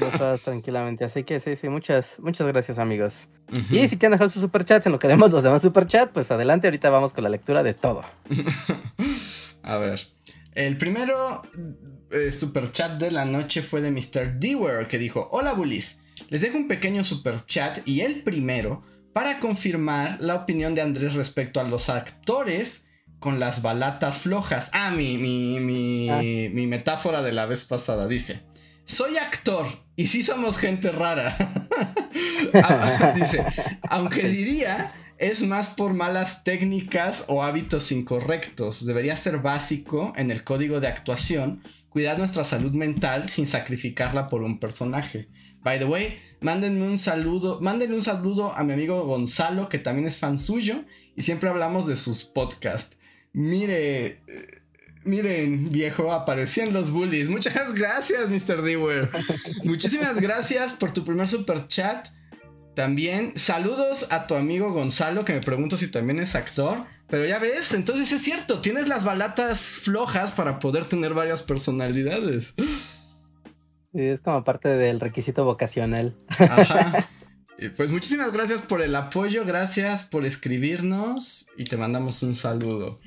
Dos 0.00 0.14
horas 0.14 0.40
tranquilamente. 0.40 1.04
Así 1.04 1.22
que 1.22 1.38
sí, 1.40 1.56
sí, 1.56 1.68
muchas, 1.68 2.18
muchas 2.20 2.46
gracias, 2.48 2.78
amigos. 2.78 3.28
Y 3.70 3.86
si 3.86 3.96
quieren 3.96 4.12
dejar 4.12 4.30
sus 4.30 4.42
superchats 4.42 4.86
en 4.86 4.92
lo 4.92 4.98
que 4.98 5.06
vemos 5.06 5.30
los 5.30 5.42
demás 5.42 5.62
superchats, 5.62 6.10
pues 6.12 6.30
adelante, 6.30 6.66
ahorita 6.66 6.90
vamos 6.90 7.12
con 7.12 7.22
la 7.22 7.30
lectura 7.30 7.62
de 7.62 7.74
todo. 7.74 8.02
A 9.62 9.76
ver. 9.76 10.00
El 10.54 10.78
primero 10.78 11.42
eh, 12.10 12.30
super 12.30 12.70
chat 12.70 12.92
de 12.92 13.10
la 13.10 13.24
noche 13.24 13.62
fue 13.62 13.80
de 13.80 13.90
Mr. 13.90 14.38
Dewar 14.38 14.86
que 14.86 14.98
dijo: 14.98 15.28
Hola 15.32 15.52
bullies, 15.52 16.00
les 16.28 16.40
dejo 16.40 16.56
un 16.56 16.68
pequeño 16.68 17.02
super 17.02 17.44
chat 17.44 17.78
y 17.86 18.00
el 18.00 18.22
primero 18.22 18.82
para 19.12 19.40
confirmar 19.40 20.18
la 20.20 20.34
opinión 20.36 20.74
de 20.74 20.82
Andrés 20.82 21.14
respecto 21.14 21.60
a 21.60 21.64
los 21.64 21.88
actores 21.88 22.86
con 23.18 23.40
las 23.40 23.62
balatas 23.62 24.18
flojas. 24.18 24.70
Ah, 24.72 24.90
mi, 24.90 25.18
mi, 25.18 25.58
mi, 25.58 26.10
ah. 26.10 26.18
mi 26.18 26.66
metáfora 26.66 27.22
de 27.22 27.32
la 27.32 27.46
vez 27.46 27.64
pasada 27.64 28.06
dice: 28.06 28.42
Soy 28.84 29.16
actor 29.16 29.66
y 29.96 30.06
sí 30.06 30.22
somos 30.22 30.56
gente 30.58 30.92
rara. 30.92 31.36
Dice: 33.16 33.44
Aunque 33.88 34.28
diría 34.28 34.92
es 35.18 35.42
más 35.42 35.70
por 35.70 35.94
malas 35.94 36.44
técnicas 36.44 37.24
o 37.28 37.42
hábitos 37.42 37.92
incorrectos. 37.92 38.84
Debería 38.84 39.16
ser 39.16 39.38
básico 39.38 40.12
en 40.16 40.30
el 40.30 40.44
código 40.44 40.80
de 40.80 40.88
actuación 40.88 41.62
cuidar 41.94 42.18
nuestra 42.18 42.42
salud 42.42 42.72
mental 42.72 43.28
sin 43.28 43.46
sacrificarla 43.46 44.28
por 44.28 44.42
un 44.42 44.58
personaje. 44.58 45.28
By 45.62 45.78
the 45.78 45.84
way, 45.84 46.18
mándenme 46.40 46.82
un 46.82 46.98
saludo, 46.98 47.60
mándenle 47.60 47.94
un 47.94 48.02
saludo 48.02 48.52
a 48.52 48.64
mi 48.64 48.72
amigo 48.72 49.04
Gonzalo, 49.06 49.68
que 49.68 49.78
también 49.78 50.08
es 50.08 50.18
fan 50.18 50.40
suyo, 50.40 50.84
y 51.14 51.22
siempre 51.22 51.48
hablamos 51.48 51.86
de 51.86 51.96
sus 51.96 52.24
podcasts. 52.24 52.96
Mire, 53.32 54.06
eh, 54.26 54.62
miren, 55.04 55.70
viejo, 55.70 56.12
aparecían 56.12 56.72
los 56.72 56.90
bullies. 56.90 57.28
Muchas 57.28 57.72
gracias, 57.74 58.28
Mr. 58.28 58.62
Dewar. 58.62 59.10
Muchísimas 59.62 60.20
gracias 60.20 60.72
por 60.72 60.92
tu 60.92 61.04
primer 61.04 61.28
super 61.28 61.68
chat. 61.68 62.08
También 62.74 63.32
saludos 63.36 64.08
a 64.10 64.26
tu 64.26 64.34
amigo 64.34 64.72
Gonzalo, 64.72 65.24
que 65.24 65.32
me 65.32 65.40
pregunto 65.40 65.76
si 65.76 65.90
también 65.90 66.18
es 66.18 66.34
actor. 66.34 66.84
Pero 67.08 67.24
ya 67.26 67.38
ves, 67.38 67.72
entonces 67.72 68.10
es 68.12 68.22
cierto, 68.22 68.60
tienes 68.60 68.88
las 68.88 69.04
balatas 69.04 69.80
flojas 69.82 70.32
para 70.32 70.58
poder 70.58 70.86
tener 70.86 71.14
varias 71.14 71.42
personalidades. 71.42 72.54
es 73.92 74.20
como 74.20 74.42
parte 74.42 74.70
del 74.70 75.00
requisito 75.00 75.44
vocacional. 75.44 76.16
Ajá. 76.38 77.08
Pues 77.76 77.88
muchísimas 77.88 78.32
gracias 78.32 78.60
por 78.60 78.82
el 78.82 78.94
apoyo, 78.96 79.44
gracias 79.46 80.04
por 80.04 80.26
escribirnos 80.26 81.46
y 81.56 81.64
te 81.64 81.76
mandamos 81.76 82.22
un 82.22 82.34
saludo. 82.34 82.98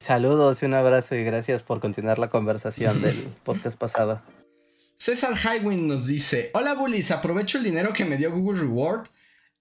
Saludos 0.00 0.62
y 0.62 0.66
un 0.66 0.74
abrazo 0.74 1.14
y 1.14 1.22
gracias 1.22 1.62
por 1.62 1.80
continuar 1.80 2.18
la 2.18 2.30
conversación 2.30 3.02
del 3.02 3.16
podcast 3.44 3.78
pasado. 3.78 4.22
César 5.00 5.34
Highwind 5.34 5.86
nos 5.86 6.06
dice, 6.08 6.50
hola 6.52 6.74
bullies, 6.74 7.10
aprovecho 7.10 7.56
el 7.56 7.64
dinero 7.64 7.94
que 7.94 8.04
me 8.04 8.18
dio 8.18 8.30
Google 8.30 8.60
Reward 8.60 9.08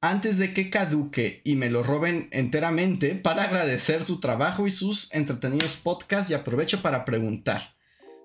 antes 0.01 0.37
de 0.37 0.53
que 0.53 0.69
caduque 0.69 1.39
y 1.45 1.55
me 1.55 1.69
lo 1.69 1.81
roben 1.81 2.27
enteramente 2.33 3.15
para 3.15 3.43
agradecer 3.43 4.03
su 4.03 4.19
trabajo 4.19 4.67
y 4.67 4.71
sus 4.71 5.09
entretenidos 5.13 5.77
podcasts 5.77 6.29
y 6.29 6.33
aprovecho 6.33 6.81
para 6.81 7.05
preguntar. 7.05 7.73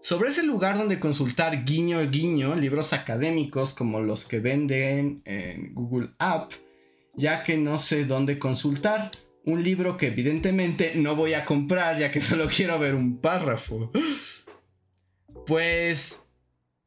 Sobre 0.03 0.31
ese 0.31 0.43
lugar 0.43 0.77
donde 0.77 0.99
consultar 0.99 1.65
guiño 1.65 2.01
guiño 2.11 2.57
libros 2.57 2.93
académicos 2.93 3.75
como 3.75 4.01
los 4.01 4.27
que 4.27 4.41
venden 4.41 5.23
en 5.25 5.73
Google 5.73 6.11
App, 6.19 6.51
ya 7.15 7.45
que 7.45 7.57
no 7.57 7.79
sé 7.79 8.07
dónde 8.07 8.41
consultar. 8.41 9.13
Un 9.45 9.63
libro 9.63 9.97
que 9.97 10.09
evidentemente 10.09 10.95
no 10.97 11.15
voy 11.15 11.35
a 11.35 11.45
comprar 11.45 11.97
ya 11.97 12.11
que 12.11 12.21
solo 12.21 12.49
quiero 12.49 12.77
ver 12.81 12.97
un 12.97 13.19
párrafo. 13.19 13.93
Pues, 15.47 16.24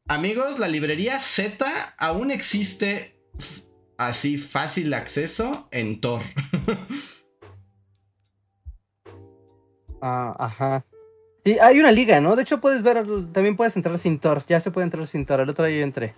amigos, 0.08 0.60
la 0.60 0.68
librería 0.68 1.20
Z 1.20 1.66
aún 1.98 2.32
existe 2.32 3.20
así 3.98 4.38
fácil 4.38 4.94
acceso 4.94 5.68
en 5.72 6.00
Tor. 6.00 6.22
ah, 10.02 10.36
ajá. 10.40 10.86
Sí, 11.46 11.58
hay 11.60 11.80
una 11.80 11.92
liga, 11.92 12.20
¿no? 12.20 12.36
De 12.36 12.44
hecho, 12.44 12.60
puedes 12.60 12.84
ver, 12.84 13.06
también 13.32 13.56
puedes 13.56 13.76
entrar 13.76 13.98
sin 13.98 14.20
Tor. 14.20 14.44
Ya 14.48 14.60
se 14.60 14.72
puede 14.72 14.86
entrar 14.86 15.08
sin 15.08 15.26
Tor. 15.26 15.40
El 15.40 15.50
otro 15.50 15.66
día 15.66 15.78
yo 15.78 15.84
entré. 15.84 16.14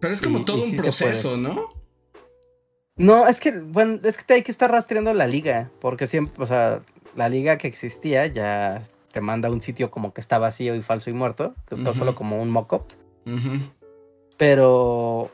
Pero 0.00 0.12
es 0.12 0.20
como 0.20 0.44
todo 0.44 0.64
un 0.64 0.76
proceso, 0.76 1.36
¿no? 1.36 1.68
No, 2.96 3.26
es 3.26 3.40
que, 3.40 3.58
bueno, 3.58 3.98
es 4.04 4.18
que 4.18 4.24
te 4.24 4.34
hay 4.34 4.42
que 4.42 4.50
estar 4.50 4.70
rastreando 4.70 5.14
la 5.14 5.26
liga. 5.26 5.70
Porque 5.80 6.06
siempre, 6.06 6.42
o 6.42 6.46
sea, 6.46 6.82
la 7.14 7.28
liga 7.28 7.56
que 7.56 7.68
existía 7.68 8.26
ya 8.26 8.82
te 9.12 9.20
manda 9.20 9.48
a 9.48 9.52
un 9.52 9.62
sitio 9.62 9.90
como 9.90 10.12
que 10.12 10.20
está 10.20 10.38
vacío 10.38 10.74
y 10.74 10.82
falso 10.82 11.08
y 11.08 11.12
muerto. 11.12 11.54
Que 11.66 11.76
es 11.76 11.96
solo 11.96 12.16
como 12.16 12.42
un 12.42 12.50
mock-up. 12.50 12.84
Pero 14.36 15.30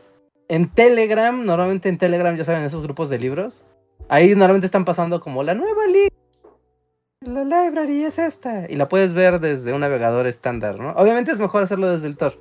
en 0.49 0.69
Telegram, 0.69 1.45
normalmente 1.45 1.89
en 1.89 1.99
Telegram, 1.99 2.37
ya 2.37 2.45
saben, 2.45 2.65
esos 2.65 2.83
grupos 2.83 3.11
de 3.11 3.19
libros, 3.19 3.65
ahí 4.09 4.31
normalmente 4.31 4.67
están 4.67 4.85
pasando 4.85 5.21
como 5.21 5.43
la 5.43 5.55
nueva 5.55 5.87
liga. 5.87 6.09
La 7.21 7.45
library 7.45 8.05
es 8.05 8.19
esta. 8.19 8.67
Y 8.69 8.77
la 8.77 8.89
puedes 8.89 9.13
ver 9.13 9.41
desde 9.41 9.73
un 9.73 9.81
navegador 9.81 10.27
estándar, 10.27 10.79
¿no? 10.79 10.93
Obviamente 10.93 11.33
es 11.33 11.39
mejor 11.39 11.63
hacerlo 11.63 11.89
desde 11.91 12.07
el 12.07 12.17
Tor. 12.17 12.39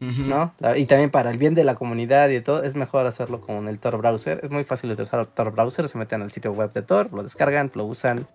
¿No? 0.00 0.54
Y 0.76 0.86
también 0.86 1.10
para 1.10 1.30
el 1.30 1.36
bien 1.36 1.54
de 1.54 1.62
la 1.62 1.74
comunidad 1.74 2.30
y 2.30 2.40
todo, 2.40 2.62
es 2.62 2.74
mejor 2.74 3.04
hacerlo 3.04 3.42
con 3.42 3.68
el 3.68 3.78
Tor 3.78 3.98
browser. 3.98 4.40
Es 4.42 4.50
muy 4.50 4.64
fácil 4.64 4.90
utilizar 4.90 5.20
el 5.20 5.28
Tor 5.28 5.52
browser. 5.52 5.88
Se 5.90 5.98
meten 5.98 6.22
al 6.22 6.30
sitio 6.30 6.52
web 6.52 6.72
de 6.72 6.80
Tor, 6.80 7.12
lo 7.12 7.22
descargan, 7.22 7.70
lo 7.74 7.84
usan. 7.84 8.26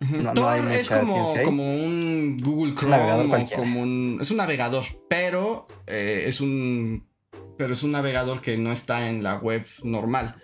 No, 0.00 0.48
hay 0.48 0.62
es 0.76 0.88
como, 0.88 1.34
como, 1.42 1.74
un 1.74 2.36
Google 2.40 2.74
Chrome 2.74 3.46
como 3.54 3.82
un, 3.82 4.18
es 4.20 4.30
un 4.30 4.36
navegador, 4.36 4.84
pero 5.08 5.66
eh, 5.88 6.24
es 6.26 6.40
un 6.40 7.08
pero 7.56 7.72
es 7.72 7.82
un 7.82 7.90
navegador 7.90 8.40
que 8.40 8.56
no 8.56 8.70
está 8.70 9.08
en 9.08 9.24
la 9.24 9.38
web 9.38 9.66
normal. 9.82 10.40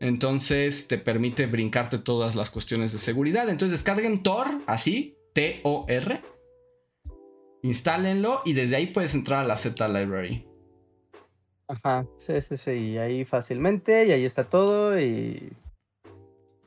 Entonces 0.00 0.88
te 0.88 0.98
permite 0.98 1.46
brincarte 1.46 1.98
todas 1.98 2.34
las 2.34 2.50
cuestiones 2.50 2.90
de 2.90 2.98
seguridad. 2.98 3.48
Entonces 3.48 3.70
descarguen 3.70 4.24
Tor, 4.24 4.46
así, 4.66 5.16
T-O-R. 5.32 6.20
Instálenlo 7.62 8.42
y 8.44 8.52
desde 8.52 8.76
ahí 8.76 8.86
puedes 8.88 9.14
entrar 9.14 9.44
a 9.44 9.46
la 9.46 9.56
Z 9.56 9.88
Library. 9.88 10.46
Ajá, 11.68 12.06
sí, 12.18 12.40
sí, 12.42 12.56
sí. 12.56 12.70
Y 12.70 12.98
ahí 12.98 13.24
fácilmente, 13.24 14.06
y 14.06 14.12
ahí 14.12 14.24
está 14.24 14.48
todo. 14.48 15.00
Y, 15.00 15.52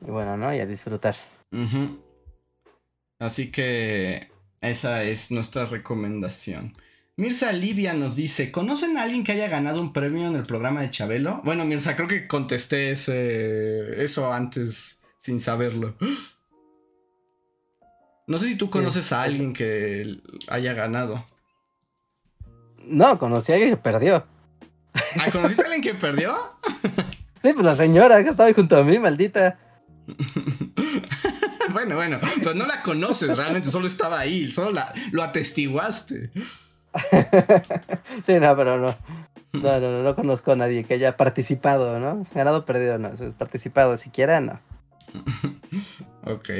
y 0.00 0.10
bueno, 0.10 0.36
¿no? 0.36 0.54
Y 0.54 0.60
a 0.60 0.66
disfrutar. 0.66 1.14
Así 3.20 3.50
que 3.50 4.30
esa 4.62 5.04
es 5.04 5.30
nuestra 5.30 5.66
recomendación. 5.66 6.74
Mirza 7.16 7.52
Livia 7.52 7.92
nos 7.92 8.16
dice, 8.16 8.50
¿conocen 8.50 8.96
a 8.96 9.02
alguien 9.02 9.24
que 9.24 9.32
haya 9.32 9.46
ganado 9.46 9.82
un 9.82 9.92
premio 9.92 10.26
en 10.26 10.36
el 10.36 10.42
programa 10.42 10.80
de 10.80 10.90
Chabelo? 10.90 11.42
Bueno, 11.44 11.66
Mirza, 11.66 11.94
creo 11.94 12.08
que 12.08 12.26
contesté 12.26 12.92
ese, 12.92 14.02
eso 14.02 14.32
antes 14.32 15.00
sin 15.18 15.38
saberlo. 15.38 15.96
No 18.26 18.38
sé 18.38 18.48
si 18.48 18.56
tú 18.56 18.70
conoces 18.70 19.12
a 19.12 19.22
alguien 19.22 19.52
que 19.52 20.18
haya 20.48 20.72
ganado. 20.72 21.26
No, 22.78 23.18
conocí 23.18 23.52
a 23.52 23.56
alguien 23.56 23.72
que 23.72 23.76
perdió. 23.76 24.24
¿Ah, 24.94 25.30
conociste 25.30 25.62
a 25.62 25.66
alguien 25.66 25.82
que 25.82 25.94
perdió? 25.94 26.38
sí, 27.42 27.52
pues 27.52 27.64
la 27.66 27.74
señora 27.74 28.24
que 28.24 28.30
estaba 28.30 28.50
junto 28.54 28.78
a 28.78 28.82
mí, 28.82 28.98
maldita. 28.98 29.58
bueno, 31.72 31.96
bueno, 31.96 32.18
pero 32.38 32.54
no 32.54 32.66
la 32.66 32.82
conoces, 32.82 33.36
realmente 33.36 33.70
solo 33.70 33.86
estaba 33.86 34.20
ahí, 34.20 34.50
solo 34.50 34.72
la, 34.72 34.92
lo 35.12 35.22
atestiguaste. 35.22 36.30
sí, 38.26 38.40
no, 38.40 38.56
pero 38.56 38.78
no. 38.78 38.96
No, 39.52 39.80
no, 39.80 40.02
no, 40.02 40.14
conozco 40.14 40.52
a 40.52 40.56
nadie 40.56 40.84
que 40.84 40.94
haya 40.94 41.16
participado, 41.16 41.98
¿no? 41.98 42.26
Ganado 42.34 42.58
o 42.58 42.64
perdido, 42.64 42.98
no. 42.98 43.10
Participado 43.36 43.96
siquiera, 43.96 44.40
no. 44.40 44.60
ok. 46.24 46.50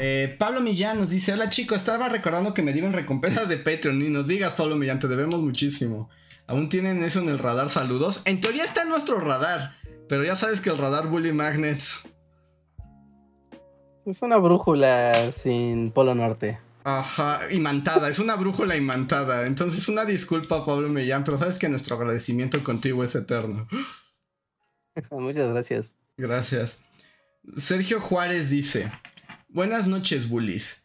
Eh, 0.00 0.34
Pablo 0.38 0.60
Millán 0.60 0.98
nos 0.98 1.10
dice: 1.10 1.32
Hola 1.32 1.50
chicos, 1.50 1.78
estaba 1.78 2.08
recordando 2.08 2.54
que 2.54 2.62
me 2.62 2.72
dieron 2.72 2.92
recompensas 2.92 3.48
de 3.48 3.56
Patreon. 3.56 4.02
Y 4.02 4.10
nos 4.10 4.26
digas, 4.26 4.54
Pablo 4.54 4.74
Millán, 4.74 4.98
te 4.98 5.06
debemos 5.06 5.40
muchísimo. 5.40 6.10
¿Aún 6.48 6.68
tienen 6.68 7.04
eso 7.04 7.20
en 7.20 7.28
el 7.28 7.38
radar? 7.38 7.70
Saludos. 7.70 8.22
En 8.24 8.40
teoría 8.40 8.64
está 8.64 8.82
en 8.82 8.88
nuestro 8.88 9.20
radar. 9.20 9.74
Pero 10.08 10.24
ya 10.24 10.36
sabes 10.36 10.60
que 10.60 10.70
el 10.70 10.78
radar 10.78 11.06
Bully 11.06 11.32
Magnets. 11.32 12.08
Es 14.06 14.20
una 14.20 14.36
brújula 14.36 15.32
sin 15.32 15.90
polo 15.90 16.14
norte. 16.14 16.58
Ajá, 16.84 17.40
imantada, 17.50 18.10
es 18.10 18.18
una 18.18 18.36
brújula 18.36 18.76
imantada. 18.76 19.46
Entonces, 19.46 19.88
una 19.88 20.04
disculpa, 20.04 20.66
Pablo 20.66 20.90
Mellán, 20.90 21.24
pero 21.24 21.38
sabes 21.38 21.58
que 21.58 21.70
nuestro 21.70 21.96
agradecimiento 21.96 22.62
contigo 22.62 23.02
es 23.02 23.14
eterno. 23.14 23.66
Muchas 25.10 25.50
gracias. 25.50 25.94
Gracias. 26.18 26.80
Sergio 27.56 27.98
Juárez 27.98 28.50
dice: 28.50 28.92
Buenas 29.48 29.86
noches, 29.86 30.28
bullies. 30.28 30.84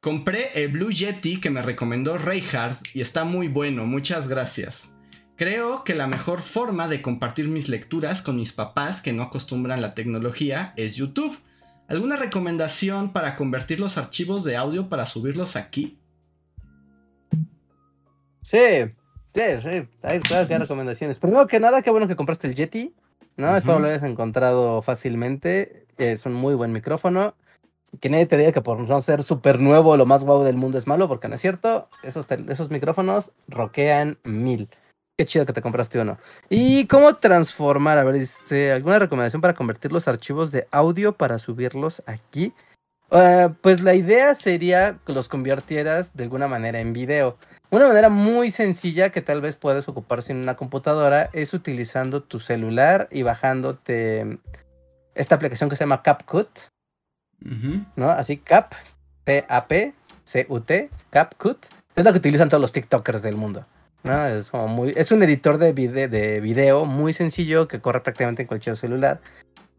Compré 0.00 0.50
el 0.62 0.72
Blue 0.72 0.90
Yeti 0.90 1.40
que 1.40 1.48
me 1.48 1.62
recomendó 1.62 2.18
Reinhardt 2.18 2.94
y 2.94 3.00
está 3.00 3.24
muy 3.24 3.48
bueno, 3.48 3.86
muchas 3.86 4.28
gracias. 4.28 4.98
Creo 5.36 5.82
que 5.82 5.94
la 5.94 6.06
mejor 6.06 6.42
forma 6.42 6.88
de 6.88 7.00
compartir 7.00 7.48
mis 7.48 7.70
lecturas 7.70 8.20
con 8.20 8.36
mis 8.36 8.52
papás 8.52 9.00
que 9.00 9.14
no 9.14 9.22
acostumbran 9.22 9.80
la 9.80 9.94
tecnología 9.94 10.74
es 10.76 10.96
YouTube 10.96 11.38
¿Alguna 11.88 12.16
recomendación 12.16 13.12
para 13.12 13.36
convertir 13.36 13.78
los 13.78 13.98
archivos 13.98 14.42
de 14.44 14.56
audio 14.56 14.88
para 14.88 15.06
subirlos 15.06 15.56
aquí? 15.56 15.98
Sí, 18.40 18.58
sí, 19.34 19.42
sí. 19.62 19.88
Hay, 20.02 20.20
claro 20.20 20.46
que 20.46 20.54
hay 20.54 20.60
recomendaciones. 20.60 21.18
Primero 21.18 21.46
que 21.46 21.60
nada, 21.60 21.82
qué 21.82 21.90
bueno 21.90 22.08
que 22.08 22.16
compraste 22.16 22.46
el 22.46 22.54
Yeti. 22.54 22.94
¿no? 23.36 23.56
Espero 23.56 23.78
lo 23.78 23.86
hayas 23.86 24.02
encontrado 24.02 24.82
fácilmente. 24.82 25.86
Es 25.98 26.26
un 26.26 26.34
muy 26.34 26.54
buen 26.54 26.72
micrófono. 26.72 27.34
Que 28.00 28.10
nadie 28.10 28.26
te 28.26 28.36
diga 28.36 28.52
que 28.52 28.60
por 28.60 28.80
no 28.80 29.00
ser 29.00 29.22
súper 29.22 29.60
nuevo, 29.60 29.96
lo 29.96 30.06
más 30.06 30.24
guau 30.24 30.42
del 30.42 30.56
mundo 30.56 30.78
es 30.78 30.86
malo, 30.86 31.06
porque 31.06 31.28
no 31.28 31.36
es 31.36 31.40
cierto. 31.40 31.88
Esos, 32.02 32.26
esos 32.48 32.70
micrófonos 32.70 33.32
roquean 33.46 34.18
mil. 34.24 34.68
Qué 35.16 35.26
chido 35.26 35.46
que 35.46 35.52
te 35.52 35.62
compraste 35.62 36.00
uno. 36.00 36.18
¿Y 36.50 36.86
cómo 36.88 37.14
transformar? 37.14 37.98
A 37.98 38.04
ver, 38.04 38.14
dice, 38.14 38.72
¿alguna 38.72 38.98
recomendación 38.98 39.40
para 39.40 39.54
convertir 39.54 39.92
los 39.92 40.08
archivos 40.08 40.50
de 40.50 40.66
audio 40.72 41.16
para 41.16 41.38
subirlos 41.38 42.02
aquí? 42.06 42.52
Ah, 43.12 43.52
pues 43.60 43.80
la 43.80 43.94
idea 43.94 44.34
sería 44.34 44.98
que 45.06 45.12
los 45.12 45.28
convirtieras 45.28 46.16
de 46.16 46.24
alguna 46.24 46.48
manera 46.48 46.80
en 46.80 46.92
video. 46.92 47.38
Una 47.70 47.86
manera 47.86 48.08
muy 48.08 48.50
sencilla 48.50 49.10
que 49.10 49.20
tal 49.20 49.40
vez 49.40 49.54
puedes 49.54 49.86
ocupar 49.88 50.20
sin 50.22 50.38
una 50.38 50.56
computadora 50.56 51.30
es 51.32 51.54
utilizando 51.54 52.22
tu 52.24 52.40
celular 52.40 53.08
y 53.12 53.22
bajándote 53.22 54.40
esta 55.14 55.36
aplicación 55.36 55.70
que 55.70 55.76
se 55.76 55.84
llama 55.84 56.02
CapCut, 56.02 56.48
¿no? 57.94 58.10
Así, 58.10 58.38
Cap, 58.38 58.74
P-A-P, 59.22 59.94
C-U-T, 60.24 60.90
CapCut. 61.10 61.66
Es 61.94 62.04
lo 62.04 62.10
que 62.10 62.18
utilizan 62.18 62.48
todos 62.48 62.60
los 62.60 62.72
TikTokers 62.72 63.22
del 63.22 63.36
mundo. 63.36 63.64
¿No? 64.04 64.26
Es, 64.26 64.50
como 64.50 64.68
muy, 64.68 64.94
un 65.10 65.22
editor 65.22 65.58
de, 65.58 65.72
de 65.72 66.40
video 66.40 66.84
muy 66.84 67.12
sencillo 67.12 67.66
que 67.66 67.80
corre 67.80 68.00
prácticamente 68.00 68.42
en 68.42 68.48
cualquier 68.48 68.76
celular. 68.76 69.20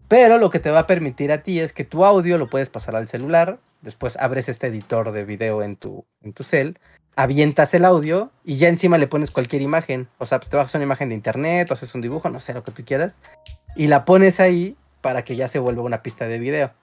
Pero 0.08 0.38
lo 0.38 0.50
que 0.50 0.60
te 0.60 0.70
va 0.70 0.80
a 0.80 0.88
permitir 0.88 1.32
a 1.32 1.42
ti 1.42 1.60
es 1.60 1.74
que 1.74 1.86
tu 1.86 2.06
audio 2.06 2.38
lo 2.38 2.50
puedes 2.50 2.70
pasar 2.70 2.96
al 2.96 3.08
celular, 3.08 3.60
después 3.82 4.18
abres 4.18 4.50
este 4.50 4.68
editor 4.68 5.12
de 5.12 5.24
video 5.24 5.64
en 5.64 5.78
tu, 5.78 6.06
en 6.22 6.34
tu 6.34 6.44
cel, 6.44 6.78
avientas 7.16 7.74
el 7.74 7.86
audio 7.86 8.32
y 8.44 8.58
ya 8.58 8.68
encima 8.68 8.98
le 8.98 9.08
pones 9.08 9.32
cualquier 9.32 9.62
imagen. 9.62 10.08
O 10.18 10.26
sea, 10.26 10.40
pues 10.40 10.50
te 10.50 10.58
bajas 10.58 10.76
una 10.76 10.84
imagen 10.84 11.10
de 11.10 11.16
internet, 11.16 11.72
o 11.72 11.74
haces 11.74 11.96
un 11.96 12.02
dibujo, 12.02 12.30
no 12.30 12.40
sé 12.40 12.54
lo 12.54 12.64
que 12.64 12.72
tú 12.72 12.84
quieras, 12.86 13.18
y 13.76 13.88
la 13.88 14.06
pones 14.06 14.40
ahí 14.40 14.76
para 15.02 15.24
que 15.24 15.36
ya 15.36 15.48
se 15.48 15.60
vuelva 15.60 15.84
una 15.84 16.02
pista 16.04 16.28
de 16.28 16.40
video. 16.40 16.74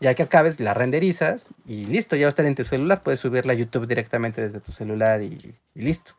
Ya 0.00 0.14
que 0.14 0.22
acabes, 0.22 0.60
la 0.60 0.74
renderizas 0.74 1.50
y 1.66 1.86
listo, 1.86 2.14
ya 2.14 2.26
va 2.26 2.28
a 2.28 2.30
estar 2.30 2.46
en 2.46 2.54
tu 2.54 2.62
celular. 2.62 3.02
Puedes 3.02 3.18
subirla 3.18 3.52
a 3.52 3.56
YouTube 3.56 3.86
directamente 3.86 4.40
desde 4.40 4.60
tu 4.60 4.70
celular 4.70 5.22
y, 5.22 5.56
listo. 5.74 6.12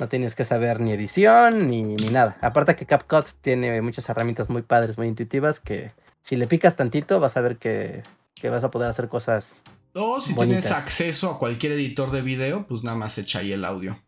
No 0.00 0.08
tienes 0.08 0.34
que 0.34 0.46
saber 0.46 0.80
ni 0.80 0.92
edición 0.92 1.68
ni, 1.68 1.82
ni, 1.82 2.08
nada. 2.08 2.38
Aparte 2.40 2.74
que 2.74 2.86
CapCut 2.86 3.26
tiene 3.42 3.82
muchas 3.82 4.08
herramientas 4.08 4.48
muy 4.48 4.62
padres, 4.62 4.96
muy 4.96 5.06
intuitivas, 5.06 5.60
que 5.60 5.92
si 6.22 6.36
le 6.36 6.46
picas 6.46 6.74
tantito 6.74 7.20
vas 7.20 7.36
a 7.36 7.42
ver 7.42 7.58
que, 7.58 8.02
que 8.34 8.48
vas 8.48 8.64
a 8.64 8.70
poder 8.70 8.88
hacer 8.88 9.08
cosas. 9.08 9.62
O 9.94 10.22
si 10.22 10.34
tienes 10.34 10.70
acceso 10.70 11.28
a 11.28 11.38
cualquier 11.38 11.72
editor 11.72 12.10
de 12.12 12.22
video, 12.22 12.66
pues 12.66 12.82
nada 12.82 12.96
más 12.96 13.18
echa 13.18 13.40
ahí 13.40 13.52
el 13.52 13.62
audio. 13.62 13.98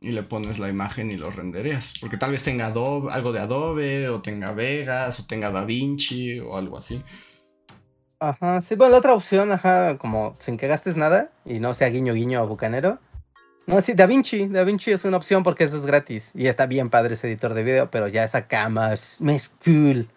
Y 0.00 0.10
le 0.10 0.24
pones 0.24 0.58
la 0.58 0.68
imagen 0.68 1.12
y 1.12 1.16
lo 1.16 1.30
rendereas. 1.30 1.94
Porque 2.00 2.16
tal 2.16 2.32
vez 2.32 2.42
tenga 2.42 2.66
Adobe, 2.66 3.12
algo 3.12 3.32
de 3.32 3.38
Adobe, 3.38 4.08
o 4.08 4.20
tenga 4.20 4.50
Vegas, 4.50 5.20
o 5.20 5.26
tenga 5.26 5.52
DaVinci, 5.52 6.40
o 6.40 6.56
algo 6.56 6.76
así. 6.76 7.00
Ajá, 8.18 8.60
sí, 8.62 8.74
bueno, 8.74 8.92
la 8.92 8.98
otra 8.98 9.14
opción, 9.14 9.52
ajá, 9.52 9.96
como 9.96 10.34
sin 10.40 10.56
que 10.56 10.66
gastes 10.66 10.96
nada 10.96 11.30
y 11.44 11.60
no 11.60 11.72
sea 11.72 11.88
guiño 11.90 12.14
guiño 12.14 12.42
o 12.42 12.48
bucanero. 12.48 12.98
No, 13.66 13.80
sí, 13.80 13.94
DaVinci, 13.94 14.48
DaVinci 14.48 14.92
es 14.92 15.04
una 15.04 15.16
opción 15.16 15.42
porque 15.42 15.64
eso 15.64 15.76
es 15.76 15.86
gratis 15.86 16.32
y 16.34 16.48
está 16.48 16.66
bien 16.66 16.90
padre 16.90 17.14
ese 17.14 17.28
editor 17.28 17.54
de 17.54 17.62
video, 17.62 17.90
pero 17.90 18.08
ya 18.08 18.24
esa 18.24 18.46
cama 18.46 18.92
es, 18.92 19.20
es 19.26 19.48
cool. 19.64 20.08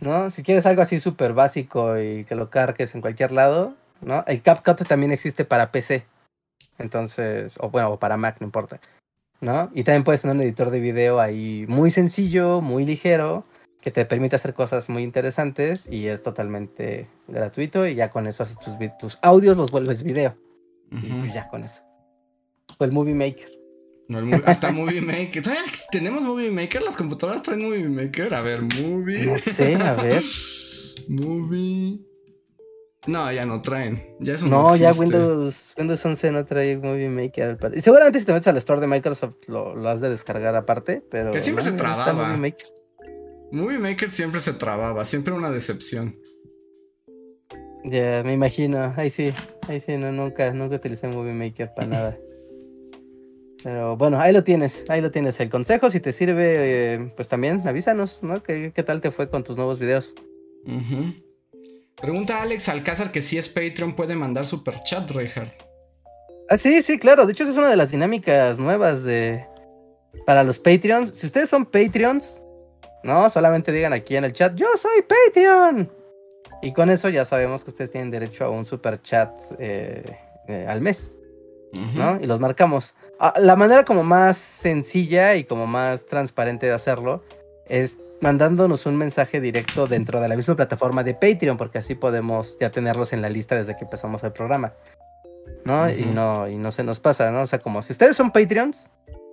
¿No? 0.00 0.30
Si 0.30 0.42
quieres 0.42 0.66
algo 0.66 0.82
así 0.82 0.98
súper 0.98 1.32
básico 1.32 1.96
y 2.00 2.24
que 2.24 2.34
lo 2.34 2.50
cargues 2.50 2.94
en 2.94 3.00
cualquier 3.00 3.30
lado, 3.30 3.74
¿no? 4.00 4.24
El 4.26 4.42
CapCut 4.42 4.82
también 4.88 5.12
existe 5.12 5.44
para 5.44 5.70
PC. 5.70 6.04
Entonces, 6.78 7.56
o 7.60 7.70
bueno, 7.70 7.92
o 7.92 7.98
para 7.98 8.16
Mac, 8.16 8.38
no 8.40 8.46
importa. 8.46 8.80
¿No? 9.40 9.70
Y 9.72 9.84
también 9.84 10.02
puedes 10.02 10.22
tener 10.22 10.34
un 10.34 10.42
editor 10.42 10.70
de 10.70 10.80
video 10.80 11.20
ahí 11.20 11.66
muy 11.68 11.92
sencillo, 11.92 12.60
muy 12.62 12.84
ligero, 12.84 13.44
que 13.80 13.90
te 13.90 14.04
permite 14.06 14.36
hacer 14.36 14.54
cosas 14.54 14.88
muy 14.88 15.02
interesantes 15.02 15.86
y 15.86 16.06
es 16.06 16.22
totalmente 16.22 17.06
gratuito 17.28 17.86
y 17.86 17.94
ya 17.94 18.10
con 18.10 18.26
eso 18.26 18.42
haces 18.42 18.58
tus, 18.58 18.74
tus 18.98 19.18
audios, 19.22 19.56
los 19.56 19.70
vuelves 19.70 20.02
video. 20.02 20.34
Y 20.90 21.12
pues 21.12 21.34
ya 21.34 21.48
con 21.48 21.64
eso. 21.64 21.82
O 22.78 22.84
el 22.84 22.92
Movie 22.92 23.14
Maker. 23.14 23.50
No, 24.08 24.18
el, 24.18 24.42
hasta 24.44 24.70
Movie 24.70 25.00
Maker. 25.00 25.42
¿Tenemos 25.90 26.22
Movie 26.22 26.50
Maker? 26.50 26.82
¿Las 26.82 26.96
computadoras 26.96 27.42
traen 27.42 27.62
Movie 27.62 27.88
Maker? 27.88 28.34
A 28.34 28.42
ver, 28.42 28.62
Movie. 28.62 29.26
No 29.26 29.38
sé, 29.38 29.76
a 29.76 29.94
ver. 29.94 30.22
movie. 31.08 32.00
No, 33.06 33.30
ya 33.30 33.44
no 33.44 33.60
traen. 33.60 34.16
Ya 34.20 34.34
eso 34.34 34.46
no, 34.46 34.76
ya 34.76 34.92
Windows, 34.92 35.74
Windows 35.76 36.04
11 36.04 36.32
no 36.32 36.44
trae 36.46 36.76
Movie 36.76 37.10
Maker. 37.10 37.58
Y 37.74 37.80
seguramente 37.80 38.18
si 38.18 38.24
te 38.24 38.32
metes 38.32 38.46
al 38.46 38.56
store 38.56 38.80
de 38.80 38.86
Microsoft 38.86 39.36
lo, 39.46 39.74
lo 39.74 39.88
has 39.88 40.00
de 40.00 40.08
descargar 40.10 40.54
aparte, 40.56 41.02
pero. 41.10 41.30
Que 41.30 41.40
siempre 41.40 41.64
se 41.64 41.72
trababa. 41.72 42.12
Movie 42.12 42.38
Maker. 42.38 42.68
Movie 43.52 43.78
Maker 43.78 44.10
siempre 44.10 44.40
se 44.40 44.54
trababa, 44.54 45.04
siempre 45.04 45.34
una 45.34 45.50
decepción. 45.50 46.18
Ya, 47.84 48.22
me 48.24 48.32
imagino. 48.32 48.94
Ahí 48.96 49.10
sí, 49.10 49.32
ahí 49.68 49.80
sí, 49.80 49.96
no, 49.98 50.10
nunca, 50.10 50.50
nunca 50.52 50.76
utilicé 50.76 51.06
Movie 51.06 51.34
Maker 51.34 51.72
para 51.74 51.86
nada. 51.88 52.18
Pero 53.64 53.96
bueno, 53.96 54.20
ahí 54.20 54.30
lo 54.30 54.44
tienes, 54.44 54.84
ahí 54.90 55.00
lo 55.00 55.10
tienes 55.10 55.40
el 55.40 55.48
consejo. 55.48 55.88
Si 55.88 55.98
te 55.98 56.12
sirve, 56.12 56.94
eh, 56.94 57.12
pues 57.16 57.28
también 57.28 57.66
avísanos, 57.66 58.22
¿no? 58.22 58.42
¿Qué, 58.42 58.70
tal 58.84 59.00
te 59.00 59.10
fue 59.10 59.30
con 59.30 59.42
tus 59.42 59.56
nuevos 59.56 59.78
videos? 59.78 60.14
Pregunta 61.96 62.42
Alex 62.42 62.68
Alcázar 62.68 63.10
que 63.10 63.22
si 63.22 63.38
es 63.38 63.48
Patreon 63.48 63.96
puede 63.96 64.16
mandar 64.16 64.46
super 64.46 64.74
chat, 64.84 65.10
Reinhardt. 65.10 65.50
Ah, 66.50 66.58
sí, 66.58 66.82
sí, 66.82 66.98
claro. 66.98 67.24
De 67.24 67.32
hecho, 67.32 67.44
esa 67.44 67.52
es 67.52 67.58
una 67.58 67.70
de 67.70 67.76
las 67.76 67.90
dinámicas 67.90 68.60
nuevas 68.60 69.02
de 69.02 69.46
para 70.26 70.44
los 70.44 70.58
Patreons. 70.58 71.16
Si 71.16 71.24
ustedes 71.24 71.48
son 71.48 71.64
Patreons, 71.64 72.42
no, 73.02 73.30
solamente 73.30 73.72
digan 73.72 73.94
aquí 73.94 74.14
en 74.16 74.24
el 74.24 74.34
chat, 74.34 74.54
yo 74.56 74.66
soy 74.76 75.02
Patreon. 75.02 75.90
Y 76.60 76.74
con 76.74 76.90
eso 76.90 77.08
ya 77.08 77.24
sabemos 77.24 77.64
que 77.64 77.70
ustedes 77.70 77.90
tienen 77.90 78.10
derecho 78.10 78.44
a 78.44 78.50
un 78.50 78.66
super 78.66 79.00
chat 79.00 79.30
eh, 79.58 80.18
eh, 80.48 80.66
al 80.68 80.82
mes. 80.82 81.16
¿no? 81.94 82.18
Y 82.20 82.26
los 82.26 82.40
marcamos. 82.40 82.94
Ah, 83.26 83.32
la 83.40 83.56
manera 83.56 83.86
como 83.86 84.02
más 84.02 84.36
sencilla 84.36 85.34
y 85.34 85.44
como 85.44 85.66
más 85.66 86.04
transparente 86.04 86.66
de 86.66 86.72
hacerlo 86.72 87.24
es 87.66 87.98
mandándonos 88.20 88.84
un 88.84 88.96
mensaje 88.98 89.40
directo 89.40 89.86
dentro 89.86 90.20
de 90.20 90.28
la 90.28 90.36
misma 90.36 90.56
plataforma 90.56 91.02
de 91.02 91.14
Patreon, 91.14 91.56
porque 91.56 91.78
así 91.78 91.94
podemos 91.94 92.58
ya 92.60 92.70
tenerlos 92.70 93.14
en 93.14 93.22
la 93.22 93.30
lista 93.30 93.56
desde 93.56 93.76
que 93.76 93.84
empezamos 93.84 94.22
el 94.24 94.32
programa. 94.32 94.74
¿No? 95.64 95.88
Y 95.88 96.04
no, 96.04 96.46
y 96.50 96.56
no 96.56 96.70
se 96.70 96.84
nos 96.84 97.00
pasa, 97.00 97.30
¿no? 97.30 97.40
O 97.40 97.46
sea, 97.46 97.60
como 97.60 97.80
si 97.80 97.92
ustedes 97.92 98.14
son 98.14 98.30
Patreons, 98.30 98.90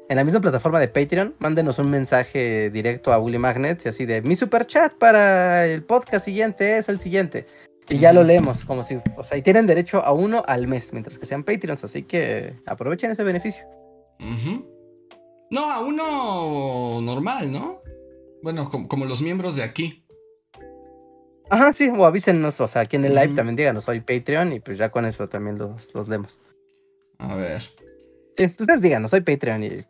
en 0.08 0.16
la 0.16 0.24
misma 0.24 0.40
plataforma 0.40 0.80
de 0.80 0.88
Patreon, 0.88 1.36
mándenos 1.40 1.78
un 1.78 1.90
mensaje 1.90 2.70
directo 2.70 3.12
a 3.12 3.18
Bully 3.18 3.40
Magnets 3.40 3.86
y 3.88 3.90
así 3.90 4.06
de 4.06 4.22
mi 4.22 4.38
super 4.38 4.66
chat 4.68 4.94
para 4.94 5.66
el 5.66 5.84
podcast 5.84 6.24
siguiente 6.24 6.78
es 6.78 6.88
el 6.88 7.02
siguiente. 7.02 7.46
Y 7.90 7.98
ya 7.98 8.14
lo 8.14 8.24
leemos, 8.24 8.64
como 8.64 8.86
si, 8.86 8.98
o 9.18 9.24
sea, 9.24 9.38
y 9.38 9.42
tienen 9.42 9.68
derecho 9.68 10.02
a 10.02 10.14
uno 10.14 10.44
al 10.48 10.66
mes, 10.66 10.94
mientras 10.94 11.18
que 11.18 11.26
sean 11.26 11.44
Patreons, 11.44 11.84
así 11.84 12.04
que 12.04 12.54
aprovechen 12.66 13.12
ese 13.12 13.26
beneficio. 13.26 13.66
No, 15.50 15.72
a 15.72 15.80
uno 15.82 17.02
normal, 17.02 17.52
¿no? 17.52 17.82
Bueno, 18.44 18.70
como, 18.70 19.06
los 19.06 19.22
miembros 19.22 19.56
de 19.56 19.64
aquí. 19.64 20.06
Ajá, 21.50 21.74
sí, 21.74 21.90
o 21.90 22.06
avísenos, 22.06 22.62
o 22.62 22.68
sea, 22.68 22.84
aquí 22.84 22.96
en 22.96 23.06
el 23.06 23.14
live 23.14 23.36
también 23.36 23.58
díganos, 23.58 23.84
soy 23.84 24.00
Patreon, 24.00 24.54
y 24.54 24.60
pues 24.62 24.78
ya 24.78 24.90
con 24.90 25.06
eso 25.06 25.28
también 25.28 25.58
los, 25.58 25.94
los 25.94 26.08
leemos. 26.08 26.40
A 27.18 27.36
ver. 27.36 27.62
Sí, 28.38 28.46
ustedes 28.46 28.82
díganos, 28.82 29.12
soy 29.12 29.22
Patreon 29.22 29.64
y... 29.64 29.86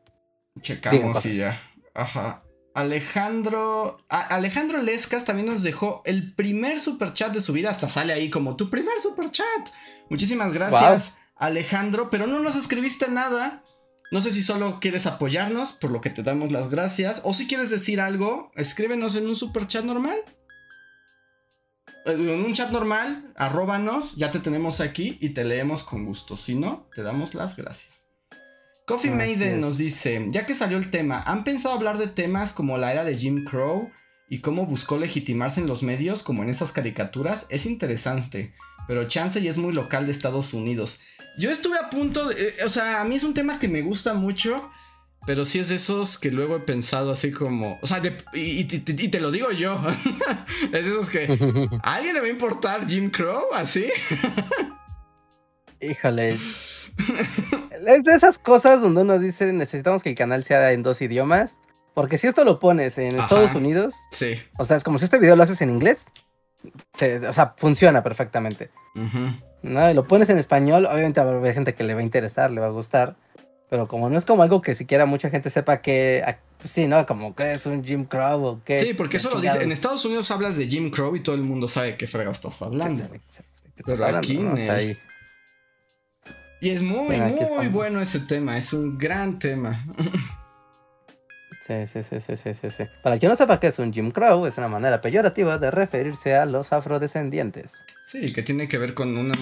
Checamos 0.61 1.25
y 1.25 1.35
ya. 1.35 1.61
Ajá. 1.93 2.43
Alejandro. 2.73 3.97
Alejandro 4.09 4.81
Lescas 4.81 5.25
también 5.25 5.47
nos 5.47 5.63
dejó 5.63 6.01
el 6.05 6.33
primer 6.33 6.79
super 6.79 7.13
chat 7.13 7.33
de 7.33 7.41
su 7.41 7.53
vida. 7.53 7.69
Hasta 7.69 7.89
sale 7.89 8.13
ahí 8.13 8.29
como 8.29 8.55
tu 8.55 8.69
primer 8.69 8.99
super 8.99 9.29
chat. 9.29 9.69
Muchísimas 10.09 10.53
gracias, 10.53 11.17
Alejandro. 11.35 12.09
Pero 12.09 12.27
no 12.27 12.39
nos 12.39 12.55
escribiste 12.55 13.07
nada. 13.09 13.63
No 14.11 14.21
sé 14.21 14.33
si 14.33 14.43
solo 14.43 14.79
quieres 14.81 15.07
apoyarnos, 15.07 15.71
por 15.71 15.89
lo 15.89 16.01
que 16.01 16.09
te 16.09 16.21
damos 16.21 16.51
las 16.51 16.69
gracias. 16.69 17.21
O 17.23 17.33
si 17.33 17.47
quieres 17.47 17.69
decir 17.69 18.01
algo, 18.01 18.51
escríbenos 18.55 19.15
en 19.15 19.25
un 19.25 19.37
super 19.37 19.67
chat 19.67 19.85
normal. 19.85 20.17
Eh, 22.05 22.11
en 22.11 22.43
un 22.43 22.53
chat 22.53 22.71
normal, 22.71 23.31
arróbanos, 23.37 24.17
ya 24.17 24.29
te 24.29 24.39
tenemos 24.39 24.81
aquí 24.81 25.17
y 25.21 25.29
te 25.29 25.45
leemos 25.45 25.83
con 25.83 26.05
gusto. 26.05 26.35
Si 26.35 26.55
no, 26.55 26.89
te 26.93 27.03
damos 27.03 27.33
las 27.33 27.55
gracias. 27.55 28.01
Coffee 28.85 29.11
Maiden 29.11 29.61
nos 29.61 29.77
dice, 29.77 30.27
ya 30.29 30.45
que 30.45 30.55
salió 30.55 30.77
el 30.77 30.89
tema, 30.89 31.21
¿han 31.21 31.45
pensado 31.45 31.73
hablar 31.73 31.97
de 31.97 32.07
temas 32.07 32.51
como 32.51 32.77
la 32.77 32.91
era 32.91 33.05
de 33.05 33.15
Jim 33.15 33.45
Crow 33.45 33.89
y 34.27 34.39
cómo 34.39 34.65
buscó 34.65 34.97
legitimarse 34.97 35.61
en 35.61 35.67
los 35.67 35.83
medios 35.83 36.23
como 36.23 36.43
en 36.43 36.49
esas 36.49 36.73
caricaturas? 36.73 37.45
Es 37.47 37.65
interesante, 37.65 38.53
pero 38.89 39.07
chance 39.07 39.39
y 39.39 39.47
es 39.47 39.57
muy 39.57 39.71
local 39.71 40.05
de 40.05 40.11
Estados 40.11 40.53
Unidos. 40.53 40.99
Yo 41.37 41.49
estuve 41.49 41.77
a 41.77 41.89
punto 41.89 42.29
de, 42.29 42.49
eh, 42.49 42.55
o 42.65 42.69
sea, 42.69 43.01
a 43.01 43.05
mí 43.05 43.15
es 43.15 43.23
un 43.23 43.33
tema 43.33 43.59
que 43.59 43.67
me 43.67 43.81
gusta 43.81 44.13
mucho, 44.13 44.69
pero 45.25 45.45
sí 45.45 45.59
es 45.59 45.69
de 45.69 45.75
esos 45.75 46.17
que 46.17 46.31
luego 46.31 46.55
he 46.55 46.59
pensado 46.59 47.11
así 47.11 47.31
como, 47.31 47.79
o 47.81 47.87
sea, 47.87 48.01
y, 48.33 48.63
te 48.65 49.19
lo 49.19 49.31
digo 49.31 49.51
yo, 49.51 49.79
es 50.63 50.71
de 50.71 50.79
esos 50.79 51.09
que, 51.09 51.25
¿a 51.83 51.95
alguien 51.95 52.15
le 52.15 52.21
va 52.21 52.27
a 52.27 52.29
importar 52.29 52.87
Jim 52.87 53.09
Crow 53.09 53.53
así? 53.53 53.91
Híjole. 55.79 56.33
es 57.87 58.03
de 58.03 58.13
esas 58.13 58.37
cosas 58.37 58.81
donde 58.81 59.01
uno 59.01 59.17
dice 59.17 59.51
necesitamos 59.53 60.03
que 60.03 60.09
el 60.09 60.15
canal 60.15 60.43
sea 60.43 60.71
en 60.71 60.83
dos 60.83 61.01
idiomas. 61.01 61.59
Porque 61.93 62.17
si 62.17 62.27
esto 62.27 62.45
lo 62.45 62.57
pones 62.59 62.97
en 62.97 63.19
Estados 63.19 63.53
Unidos, 63.53 63.95
sí. 64.11 64.35
o 64.57 64.63
sea, 64.63 64.77
es 64.77 64.83
como 64.83 64.97
si 64.97 65.03
este 65.03 65.19
video 65.19 65.35
lo 65.35 65.43
haces 65.43 65.59
en 65.61 65.69
inglés, 65.69 66.05
o 67.27 67.33
sea, 67.33 67.53
funciona 67.57 68.01
perfectamente. 68.01 68.71
¿No? 69.63 69.89
Y 69.89 69.93
lo 69.93 70.07
pones 70.07 70.29
en 70.29 70.37
español, 70.37 70.85
obviamente 70.85 71.19
va 71.21 71.31
a 71.31 71.35
haber 71.35 71.53
gente 71.53 71.73
que 71.73 71.83
le 71.83 71.93
va 71.93 71.99
a 71.99 72.03
interesar, 72.03 72.51
le 72.51 72.61
va 72.61 72.67
a 72.67 72.71
gustar. 72.71 73.15
Pero 73.69 73.87
como 73.87 74.09
no 74.09 74.17
es 74.17 74.25
como 74.25 74.43
algo 74.43 74.61
que 74.61 74.75
siquiera 74.75 75.05
mucha 75.05 75.29
gente 75.29 75.49
sepa 75.49 75.81
que, 75.81 76.23
pues 76.57 76.73
sí, 76.73 76.87
¿no? 76.87 77.05
Como 77.05 77.33
que 77.35 77.53
es 77.53 77.65
un 77.65 77.83
Jim 77.83 78.03
Crow 78.03 78.43
o 78.43 78.61
qué. 78.65 78.77
Sí, 78.77 78.93
porque 78.93 79.17
eso 79.17 79.29
lo 79.29 79.39
dice. 79.39 79.63
En 79.63 79.71
Estados 79.71 80.03
Unidos 80.03 80.29
hablas 80.29 80.57
de 80.57 80.67
Jim 80.67 80.91
Crow 80.91 81.15
y 81.15 81.21
todo 81.21 81.35
el 81.35 81.41
mundo 81.41 81.69
sabe 81.69 81.95
qué 81.95 82.05
frega 82.05 82.31
estás 82.31 82.61
hablando. 82.61 83.03
Pero 83.85 84.05
aquí, 84.05 84.37
¿no? 84.37 84.55
Y 86.63 86.69
es 86.69 86.81
muy, 86.81 87.19
muy 87.19 87.67
bueno 87.69 88.01
ese 88.01 88.19
tema, 88.19 88.57
es 88.57 88.73
un 88.73 88.97
gran 88.97 89.39
tema. 89.39 89.85
Sí, 91.61 91.85
sí, 91.85 92.01
sí, 92.01 92.19
sí, 92.19 92.35
sí, 92.35 92.53
sí, 92.71 92.83
Para 93.03 93.19
quien 93.19 93.29
no 93.29 93.35
sepa 93.35 93.59
qué 93.59 93.67
es 93.67 93.77
un 93.77 93.93
Jim 93.93 94.09
Crow, 94.09 94.47
es 94.47 94.57
una 94.57 94.67
manera 94.67 94.99
peyorativa 94.99 95.59
de 95.59 95.69
referirse 95.69 96.35
a 96.35 96.45
los 96.45 96.73
afrodescendientes. 96.73 97.73
Sí, 98.03 98.33
que 98.33 98.41
tiene 98.41 98.67
que 98.67 98.79
ver 98.79 98.95
con 98.95 99.15
una 99.15 99.35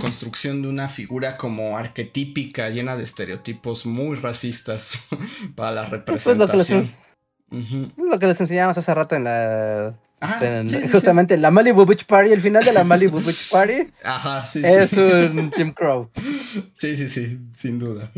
construcción 0.00 0.62
de 0.62 0.68
una 0.68 0.88
figura 0.88 1.36
como 1.36 1.76
arquetípica, 1.76 2.68
llena 2.68 2.96
de 2.96 3.02
estereotipos 3.02 3.86
muy 3.86 4.16
racistas 4.16 5.00
para 5.56 5.72
la 5.72 5.84
representación. 5.86 6.46
Pues 6.48 6.96
lo 7.50 7.58
que 7.58 7.76
les, 7.96 8.08
lo 8.08 8.18
que 8.20 8.26
les 8.28 8.40
enseñamos 8.40 8.78
hace 8.78 8.94
rato 8.94 9.16
en 9.16 9.24
la 9.24 9.94
justamente 10.92 11.36
la 11.36 11.50
Malibu 11.50 11.84
Beach 11.84 12.04
Party, 12.04 12.30
el 12.30 12.40
final 12.40 12.64
de 12.64 12.72
la 12.72 12.84
Malibu 12.84 13.20
Beach 13.20 13.50
Party. 13.50 13.90
Ajá, 14.04 14.46
sí, 14.46 14.62
es 14.64 14.92
un 14.92 15.50
Jim 15.52 15.72
Crow. 15.72 16.08
Sí, 16.74 16.96
sí, 16.96 17.08
sí, 17.08 17.40
sin 17.56 17.80
duda. 17.80 18.12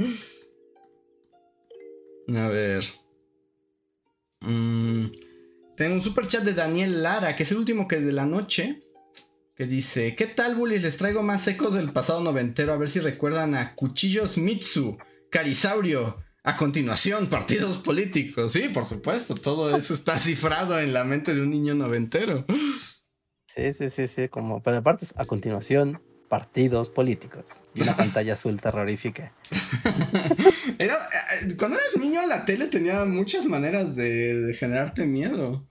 A 2.29 2.49
ver. 2.49 2.85
Mm, 4.41 5.07
tengo 5.77 5.95
un 5.95 6.03
super 6.03 6.27
chat 6.27 6.45
de 6.45 6.55
Daniel 6.55 7.03
Lara, 7.03 7.37
que 7.37 7.43
es 7.43 7.51
el 7.51 7.59
último 7.59 7.89
que 7.89 8.01
de 8.01 8.13
la 8.13 8.27
noche. 8.27 8.83
Que 9.55 9.67
dice: 9.67 10.15
¿Qué 10.15 10.27
tal, 10.27 10.55
bullies? 10.55 10.83
Les 10.83 10.97
traigo 10.97 11.23
más 11.23 11.43
secos 11.43 11.75
del 11.75 11.93
pasado 11.93 12.21
noventero. 12.21 12.73
A 12.73 12.77
ver 12.77 12.91
si 12.91 13.01
recuerdan 13.01 13.55
a 13.55 13.75
Cuchillos 13.75 14.37
Mitsu, 14.37 14.99
Carisaurio. 15.31 16.23
A 16.45 16.57
continuación, 16.57 17.27
partidos 17.27 17.79
políticos. 17.79 18.53
Sí, 18.53 18.69
por 18.69 18.87
supuesto, 18.87 19.35
todo 19.35 19.77
eso 19.77 19.93
está 19.95 20.21
cifrado 20.21 20.79
en 20.79 20.93
la 20.93 21.03
mente 21.03 21.35
de 21.35 21.43
un 21.43 21.51
niño 21.51 21.75
noventero. 21.75 22.45
Sí, 23.49 23.73
sí, 23.73 23.91
sí, 23.91 24.07
sí, 24.07 24.29
como, 24.29 24.63
pero 24.63 24.77
aparte, 24.77 25.07
a 25.17 25.25
continuación, 25.25 26.01
partidos 26.29 26.91
políticos. 26.91 27.63
Y 27.75 27.83
una 27.83 27.97
pantalla 27.97 28.35
azul 28.35 28.61
terrorífica. 28.61 29.33
Eh, 30.79 30.91
cuando 31.59 31.79
eras 31.79 31.97
niño, 31.97 32.27
la 32.27 32.45
tele 32.45 32.67
tenía 32.67 33.05
muchas 33.07 33.47
maneras 33.47 33.97
de, 33.97 34.55
generarte 34.59 35.07
miedo. 35.07 35.67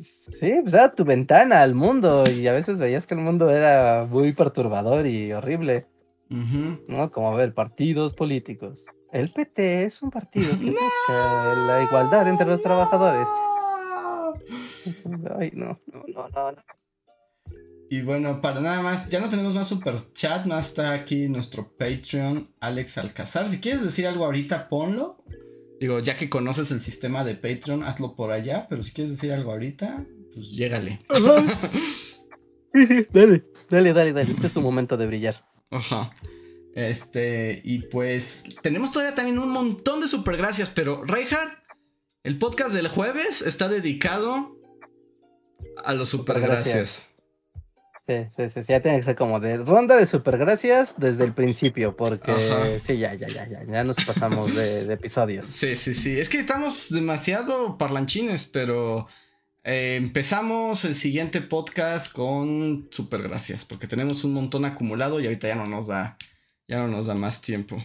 Sí, 0.00 0.52
pues 0.62 0.74
era 0.74 0.92
tu 0.92 1.04
ventana 1.04 1.62
al 1.62 1.74
mundo 1.74 2.24
y 2.28 2.48
a 2.48 2.52
veces 2.52 2.80
veías 2.80 3.06
que 3.06 3.14
el 3.14 3.20
mundo 3.20 3.50
era 3.50 4.06
muy 4.10 4.32
perturbador 4.32 5.06
y 5.06 5.32
horrible. 5.32 5.86
¿No? 6.28 7.10
Como 7.12 7.34
ver, 7.34 7.54
partidos 7.54 8.12
políticos. 8.12 8.86
El 9.12 9.30
PT 9.30 9.84
es 9.84 10.02
un 10.02 10.10
partido 10.10 10.50
que 10.58 10.66
busca 10.70 11.54
la 11.66 11.82
igualdad 11.82 12.28
entre 12.28 12.46
los 12.46 12.62
trabajadores. 12.62 13.28
Ay, 15.38 15.50
no, 15.54 15.78
no, 15.92 16.28
no, 16.28 16.52
no. 16.52 16.62
Y 17.90 18.02
bueno, 18.02 18.42
para 18.42 18.60
nada 18.60 18.82
más, 18.82 19.08
ya 19.08 19.18
no 19.18 19.30
tenemos 19.30 19.54
más 19.54 19.68
super 19.68 20.12
chat, 20.12 20.44
no 20.44 20.58
está 20.58 20.92
aquí 20.92 21.28
nuestro 21.28 21.72
Patreon, 21.76 22.50
Alex 22.60 22.98
Alcazar. 22.98 23.48
Si 23.48 23.60
quieres 23.60 23.82
decir 23.82 24.06
algo 24.06 24.26
ahorita, 24.26 24.68
ponlo. 24.68 25.24
Digo, 25.80 25.98
ya 26.00 26.16
que 26.16 26.28
conoces 26.28 26.70
el 26.70 26.80
sistema 26.80 27.24
de 27.24 27.34
Patreon, 27.36 27.84
hazlo 27.84 28.14
por 28.14 28.30
allá, 28.30 28.66
pero 28.68 28.82
si 28.82 28.92
quieres 28.92 29.12
decir 29.12 29.32
algo 29.32 29.52
ahorita, 29.52 30.04
pues 30.34 30.50
llégale. 30.50 31.00
dale, 33.12 33.44
dale, 33.70 33.92
dale, 33.92 34.12
dale. 34.12 34.30
Este 34.30 34.46
es 34.48 34.52
tu 34.52 34.60
momento 34.60 34.96
de 34.96 35.06
brillar. 35.06 35.46
Ajá. 35.70 36.12
Este, 36.74 37.60
y 37.64 37.80
pues 37.88 38.44
tenemos 38.62 38.92
todavía 38.92 39.14
también 39.14 39.38
un 39.38 39.50
montón 39.50 40.00
de 40.00 40.08
super 40.08 40.36
gracias, 40.36 40.70
pero 40.70 41.04
Reinhardt, 41.04 41.58
el 42.22 42.38
podcast 42.38 42.72
del 42.72 42.88
jueves 42.88 43.40
está 43.42 43.68
dedicado 43.68 44.56
a 45.84 45.94
los 45.94 46.10
super 46.10 46.40
gracias. 46.40 47.07
Sí, 48.08 48.24
sí, 48.34 48.48
sí, 48.48 48.72
ya 48.72 48.80
tiene 48.80 48.96
que 48.96 49.04
ser 49.04 49.16
como 49.16 49.38
de 49.38 49.58
ronda 49.58 49.94
de 49.94 50.06
super 50.06 50.38
gracias 50.38 50.94
desde 50.96 51.24
el 51.24 51.34
principio, 51.34 51.94
porque 51.94 52.80
sí, 52.80 52.96
ya, 52.96 53.12
ya, 53.12 53.28
ya, 53.28 53.46
ya, 53.46 53.64
ya 53.64 53.84
nos 53.84 53.98
pasamos 54.02 54.54
de, 54.54 54.90
episodios. 54.90 55.46
Sí, 55.46 55.76
sí, 55.76 55.92
sí, 55.92 56.18
es 56.18 56.30
que 56.30 56.38
estamos 56.38 56.90
demasiado 56.90 57.76
parlanchines, 57.76 58.46
pero 58.46 59.08
eh, 59.62 59.96
empezamos 59.96 60.86
el 60.86 60.94
siguiente 60.94 61.42
podcast 61.42 62.10
con 62.10 62.88
super 62.90 63.20
gracias, 63.20 63.66
porque 63.66 63.86
tenemos 63.86 64.24
un 64.24 64.32
montón 64.32 64.64
acumulado 64.64 65.20
y 65.20 65.26
ahorita 65.26 65.46
ya 65.46 65.56
no 65.56 65.66
nos 65.66 65.88
da 65.88 66.16
ya 66.66 66.78
no 66.78 66.88
nos 66.88 67.06
da 67.06 67.14
más 67.14 67.42
tiempo. 67.42 67.76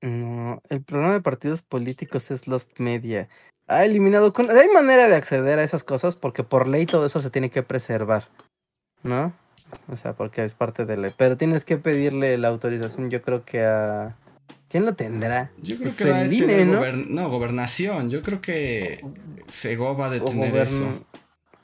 No, 0.00 0.62
el 0.70 0.82
programa 0.82 1.14
de 1.14 1.20
partidos 1.20 1.60
políticos 1.60 2.30
es 2.30 2.46
Lost 2.46 2.78
Media. 2.78 3.28
Ha 3.66 3.84
eliminado. 3.84 4.32
Con... 4.32 4.50
Hay 4.50 4.68
manera 4.68 5.08
de 5.08 5.16
acceder 5.16 5.58
a 5.58 5.64
esas 5.64 5.84
cosas 5.84 6.16
porque 6.16 6.42
por 6.42 6.68
ley 6.68 6.86
todo 6.86 7.06
eso 7.06 7.20
se 7.20 7.30
tiene 7.30 7.50
que 7.50 7.62
preservar. 7.62 8.28
¿No? 9.02 9.32
O 9.90 9.96
sea, 9.96 10.12
porque 10.12 10.44
es 10.44 10.54
parte 10.54 10.84
de 10.84 10.96
ley. 10.96 11.14
Pero 11.16 11.36
tienes 11.36 11.64
que 11.64 11.78
pedirle 11.78 12.36
la 12.38 12.48
autorización, 12.48 13.10
yo 13.10 13.22
creo 13.22 13.44
que 13.44 13.64
a. 13.64 14.16
¿Quién 14.68 14.86
lo 14.86 14.94
tendrá? 14.94 15.50
Yo 15.62 15.76
creo 15.76 15.94
que 15.94 16.04
va 16.10 16.20
a 16.20 16.28
tener 16.28 16.66
¿no? 16.66 16.80
no, 16.92 17.28
gobernación. 17.28 18.08
Yo 18.08 18.22
creo 18.22 18.40
que 18.40 19.04
Sego 19.46 19.96
va 19.96 20.06
a 20.06 20.10
detener 20.10 20.56
eso. 20.56 21.04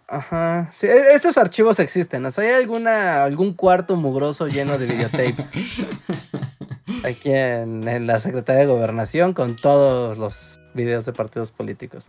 Ajá. 0.06 0.70
Sí, 0.74 0.86
e, 0.86 1.14
estos 1.14 1.38
archivos 1.38 1.78
existen. 1.78 2.24
O 2.26 2.30
sea, 2.30 2.44
hay 2.44 2.50
alguna, 2.50 3.24
algún 3.24 3.54
cuarto 3.54 3.96
mugroso 3.96 4.46
lleno 4.46 4.76
de 4.76 4.86
videotapes. 4.86 5.84
aquí 7.04 7.30
en, 7.30 8.06
la 8.06 8.20
Secretaría 8.20 8.62
de 8.62 8.66
Gobernación 8.66 9.34
con 9.34 9.56
todos 9.56 10.16
los 10.18 10.60
videos 10.74 11.04
de 11.04 11.12
partidos 11.12 11.50
políticos. 11.50 12.08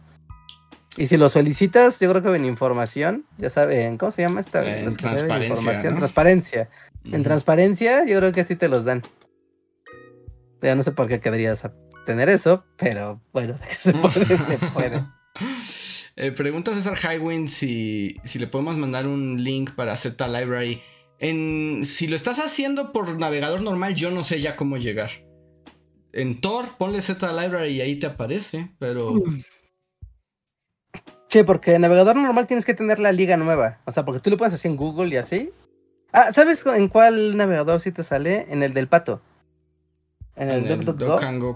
Y 1.00 1.06
si 1.06 1.16
lo 1.16 1.30
solicitas, 1.30 1.98
yo 2.02 2.10
creo 2.10 2.22
que 2.22 2.36
en 2.36 2.44
información, 2.44 3.26
ya 3.38 3.50
saben, 3.50 3.98
¿cómo 3.98 4.12
se 4.12 4.22
llama 4.22 4.42
esta? 4.42 4.60
En 4.68 4.94
transparencia. 4.98 5.96
Transparencia. 5.96 6.70
En 7.06 7.24
transparencia, 7.24 8.06
yo 8.06 8.18
creo 8.18 8.34
que 8.34 8.44
sí 8.44 8.58
te 8.58 8.68
los 8.68 8.84
dan. 8.84 9.02
Ya 10.62 10.76
no 10.76 10.84
sé 10.84 10.92
por 10.92 11.08
qué 11.08 11.22
querrías 11.22 11.64
tener 12.06 12.28
eso, 12.28 12.66
pero 12.76 13.22
bueno, 13.32 13.58
se 13.80 13.94
puede, 13.94 14.38
se 14.38 14.58
puede. 14.58 15.06
Eh, 16.22 16.34
pregunta 16.34 16.74
César 16.74 16.98
Highwind 17.02 17.48
si, 17.48 18.18
si 18.26 18.40
le 18.40 18.48
podemos 18.48 18.76
mandar 18.76 19.08
un 19.08 19.42
link 19.42 19.72
para 19.72 19.96
Z 19.96 20.28
Library. 20.28 20.82
En, 21.18 21.86
si 21.86 22.08
lo 22.08 22.18
estás 22.18 22.40
haciendo 22.40 22.92
por 22.92 23.18
navegador 23.18 23.62
normal, 23.62 23.96
yo 23.96 24.12
no 24.12 24.24
sé 24.24 24.42
ya 24.42 24.58
cómo 24.58 24.76
llegar. 24.76 25.12
En 26.12 26.42
Tor, 26.42 26.66
ponle 26.78 27.02
Z 27.02 27.32
Library 27.32 27.76
y 27.76 27.80
ahí 27.80 27.96
te 27.96 28.08
aparece, 28.08 28.70
pero. 28.80 29.24
Che, 31.30 31.44
porque 31.44 31.76
en 31.76 31.82
navegador 31.82 32.16
normal 32.16 32.48
tienes 32.48 32.66
que 32.66 32.74
tener 32.74 33.00
la 33.00 33.12
liga 33.12 33.38
nueva. 33.38 33.78
O 33.86 33.92
sea, 33.92 34.04
porque 34.04 34.20
tú 34.20 34.30
lo 34.30 34.38
pones 34.38 34.54
así 34.54 34.68
en 34.68 34.76
Google 34.76 35.14
y 35.14 35.18
así. 35.18 35.52
Ah, 36.12 36.34
¿sabes 36.34 36.66
en 36.66 36.88
cuál 36.88 37.38
navegador 37.38 37.80
sí 37.80 37.92
te 37.92 38.04
sale? 38.04 38.48
En 38.50 38.64
el 38.64 38.74
del 38.74 38.88
pato. 38.88 39.22
En 40.36 40.50
el, 40.50 40.66
el 40.66 41.56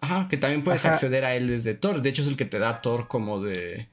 Ajá, 0.00 0.28
que 0.28 0.36
también 0.36 0.62
puedes 0.62 0.84
acceder 0.84 1.24
a 1.24 1.34
él 1.34 1.46
desde 1.46 1.72
Tor. 1.72 2.02
De 2.02 2.10
hecho, 2.10 2.20
es 2.20 2.28
el 2.28 2.36
que 2.36 2.44
te 2.44 2.58
da 2.58 2.82
Tor 2.82 3.08
como 3.08 3.40
de 3.40 3.88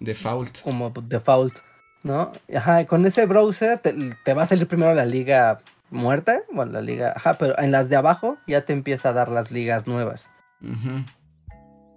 Default. 0.00 0.60
Como 0.60 0.90
default, 0.90 1.58
¿no? 2.02 2.32
Ajá, 2.54 2.84
con 2.86 3.06
ese 3.06 3.26
browser 3.26 3.78
te, 3.78 4.34
va 4.34 4.42
a 4.42 4.46
salir 4.46 4.68
primero 4.68 4.94
la 4.94 5.06
liga 5.06 5.60
muerta, 5.90 6.42
bueno, 6.52 6.72
la 6.72 6.82
liga, 6.82 7.14
ajá, 7.16 7.38
pero 7.38 7.58
en 7.58 7.72
las 7.72 7.88
de 7.88 7.96
abajo 7.96 8.36
ya 8.46 8.64
te 8.64 8.72
empieza 8.72 9.10
a 9.10 9.12
dar 9.12 9.28
las 9.28 9.50
ligas 9.50 9.86
nuevas. 9.86 10.28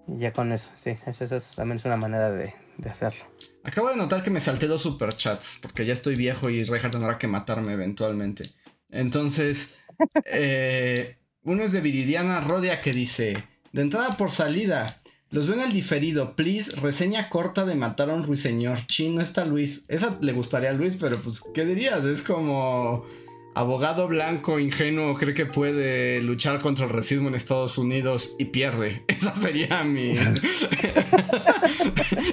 Y 0.08 0.20
ya 0.20 0.32
con 0.32 0.52
eso, 0.52 0.72
sí, 0.76 0.98
eso, 1.06 1.38
también 1.56 1.78
es 1.78 1.86
una 1.86 1.98
manera 1.98 2.32
de, 2.32 2.54
hacerlo. 2.90 3.26
Acabo 3.64 3.90
de 3.90 3.98
notar 3.98 4.24
que 4.24 4.32
me 4.32 4.40
salté 4.40 4.68
dos 4.68 4.82
superchats, 4.82 5.60
porque 5.62 5.86
ya 5.86 5.94
estoy 5.94 6.16
viejo 6.16 6.50
y 6.50 6.64
Reja 6.64 6.90
tendrá 6.90 7.18
que 7.18 7.28
matarme 7.28 7.74
eventualmente. 7.74 8.44
Entonces, 8.90 9.76
eh, 10.26 11.18
uno 11.44 11.64
es 11.64 11.72
de 11.72 11.82
Viridiana 11.82 12.42
Rodia 12.42 12.82
que 12.82 12.92
dice, 12.92 13.44
de 13.72 13.82
entrada 13.82 14.18
por 14.18 14.32
salida, 14.32 15.02
los 15.32 15.48
ven 15.48 15.62
al 15.62 15.72
diferido, 15.72 16.36
please. 16.36 16.76
Reseña 16.82 17.30
corta 17.30 17.66
de 17.66 17.76
matar 17.76 18.10
a 18.10 18.14
un 18.14 18.24
ruiseñor. 18.24 18.86
Chin, 18.86 19.16
no 19.16 19.22
está 19.22 19.46
Luis. 19.46 19.86
Esa 19.88 20.18
le 20.22 20.34
gustaría 20.34 20.72
a 20.72 20.74
Luis, 20.74 20.98
pero 21.00 21.18
pues, 21.22 21.42
¿qué 21.54 21.64
dirías? 21.64 22.04
Es 22.04 22.22
como 22.22 23.06
abogado 23.54 24.08
blanco 24.08 24.60
ingenuo 24.60 25.14
cree 25.16 25.34
que 25.34 25.46
puede 25.46 26.22
luchar 26.22 26.60
contra 26.60 26.86
el 26.86 26.92
racismo 26.92 27.28
en 27.28 27.36
Estados 27.36 27.78
Unidos 27.78 28.36
y 28.40 28.46
pierde. 28.46 29.04
Esa 29.08 29.36
sería 29.36 29.84
mi. 29.84 30.12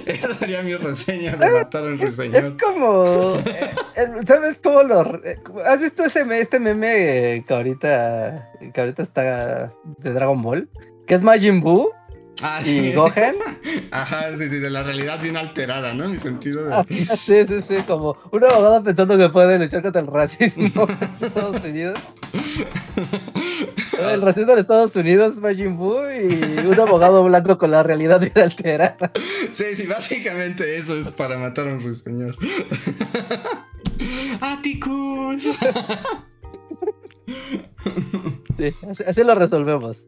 Esa 0.05 0.35
sería 0.35 0.63
mi 0.63 0.75
reseña 0.75 1.35
de 1.35 1.51
matar 1.51 1.83
a 1.83 1.87
un 1.87 1.99
ruiseñor. 1.99 2.37
Es 2.37 2.51
como. 2.51 3.35
Eh, 3.45 3.69
eh, 3.97 4.07
¿Sabes 4.25 4.59
cómo 4.63 4.83
lo.? 4.83 5.21
Eh, 5.25 5.37
¿Has 5.65 5.81
visto 5.81 6.03
ese 6.03 6.25
este 6.39 6.59
meme 6.59 7.43
que 7.47 7.53
ahorita. 7.53 8.51
que 8.73 8.79
ahorita 8.79 9.03
está 9.03 9.73
de 9.97 10.13
Dragon 10.13 10.41
Ball? 10.41 10.69
Que 11.05 11.15
es 11.15 11.21
Majin 11.21 11.59
Buu 11.59 11.91
Ah, 12.41 12.61
sí. 12.63 12.77
¿Y 12.77 12.93
Gohan? 12.93 13.35
Ajá, 13.91 14.29
sí, 14.37 14.49
sí, 14.49 14.59
de 14.59 14.69
la 14.69 14.83
realidad 14.83 15.21
bien 15.21 15.35
alterada, 15.35 15.93
¿no? 15.93 16.05
En 16.05 16.11
mi 16.11 16.17
sentido 16.17 16.65
de... 16.65 16.73
Ah, 16.73 16.85
sí, 17.17 17.45
sí, 17.45 17.61
sí, 17.61 17.75
como 17.85 18.17
un 18.31 18.43
abogado 18.43 18.83
pensando 18.83 19.17
que 19.17 19.29
puede 19.29 19.59
luchar 19.59 19.81
contra 19.81 20.01
el 20.01 20.07
racismo 20.07 20.65
en 21.19 21.25
Estados 21.25 21.61
Unidos. 21.63 21.99
El 23.99 24.21
racismo 24.21 24.53
en 24.53 24.59
Estados 24.59 24.95
Unidos 24.95 25.33
es 25.33 25.41
Majin 25.41 25.75
Buu 25.75 26.09
y 26.09 26.65
un 26.65 26.79
abogado 26.79 27.23
blanco 27.23 27.57
con 27.57 27.71
la 27.71 27.83
realidad 27.83 28.19
bien 28.19 28.37
alterada. 28.37 29.11
Sí, 29.53 29.75
sí, 29.75 29.85
básicamente 29.85 30.77
eso 30.77 30.97
es 30.97 31.09
para 31.09 31.37
matar 31.37 31.67
a 31.67 31.73
un 31.73 31.83
ruiseñor. 31.83 32.37
¡Aticus! 34.39 35.43
Sí, 38.57 38.73
así, 39.07 39.23
lo 39.23 39.35
resolvemos. 39.35 40.07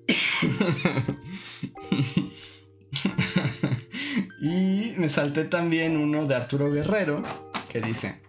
me 4.97 5.09
salté 5.09 5.45
también 5.45 5.97
uno 5.97 6.25
de 6.25 6.35
Arturo 6.35 6.71
Guerrero 6.71 7.23
que 7.69 7.81
dice: 7.81 8.21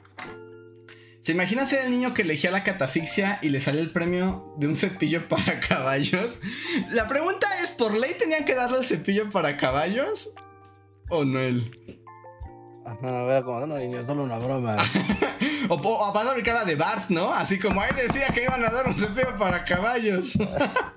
¿Se 1.23 1.33
imagina 1.33 1.67
ser 1.67 1.85
el 1.85 1.91
niño 1.91 2.15
que 2.15 2.23
elegía 2.23 2.51
la 2.51 2.65
catafixia 2.65 3.39
y 3.43 3.51
le 3.51 3.61
salió 3.61 3.81
el 3.81 3.93
premio 3.93 4.55
de 4.59 4.67
un 4.67 4.77
cepillo 4.77 5.29
para 5.29 5.61
caballos? 5.61 6.41
La 6.93 7.09
pregunta 7.09 7.47
es: 7.63 7.71
¿por 7.71 7.95
ley 7.95 8.15
tenían 8.19 8.45
que 8.45 8.55
darle 8.55 8.79
el 8.79 8.87
cepillo 8.87 9.31
para 9.31 9.57
caballos? 9.57 10.35
¿O 11.09 11.25
no 11.25 11.41
él? 11.41 11.71
No, 13.01 13.31
era 13.31 13.43
como, 13.43 13.65
no, 13.67 13.79
niño, 13.79 14.03
solo 14.03 14.25
una 14.25 14.39
broma. 14.39 14.77
o, 15.69 15.75
o 15.75 16.05
a 16.05 16.13
Padre 16.13 16.43
cara 16.43 16.65
de 16.65 16.75
Bart, 16.75 17.11
¿no? 17.11 17.33
Así 17.33 17.59
como 17.59 17.81
ahí 17.81 17.91
decía 17.97 18.29
que 18.35 18.43
iban 18.43 18.65
a 18.65 18.71
dar 18.71 18.87
un 18.87 18.97
cepillo 18.97 19.37
para 19.39 19.65
caballos. 19.65 20.37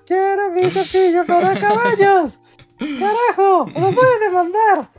¡Quiero 0.05 0.51
mi 0.51 0.69
cepillo 0.69 1.25
para 1.25 1.59
caballos! 1.59 2.39
¡Carajo! 2.79 3.67
¡Nos 3.67 3.95
voy 3.95 4.05
a 4.05 4.25
demandar! 4.25 4.89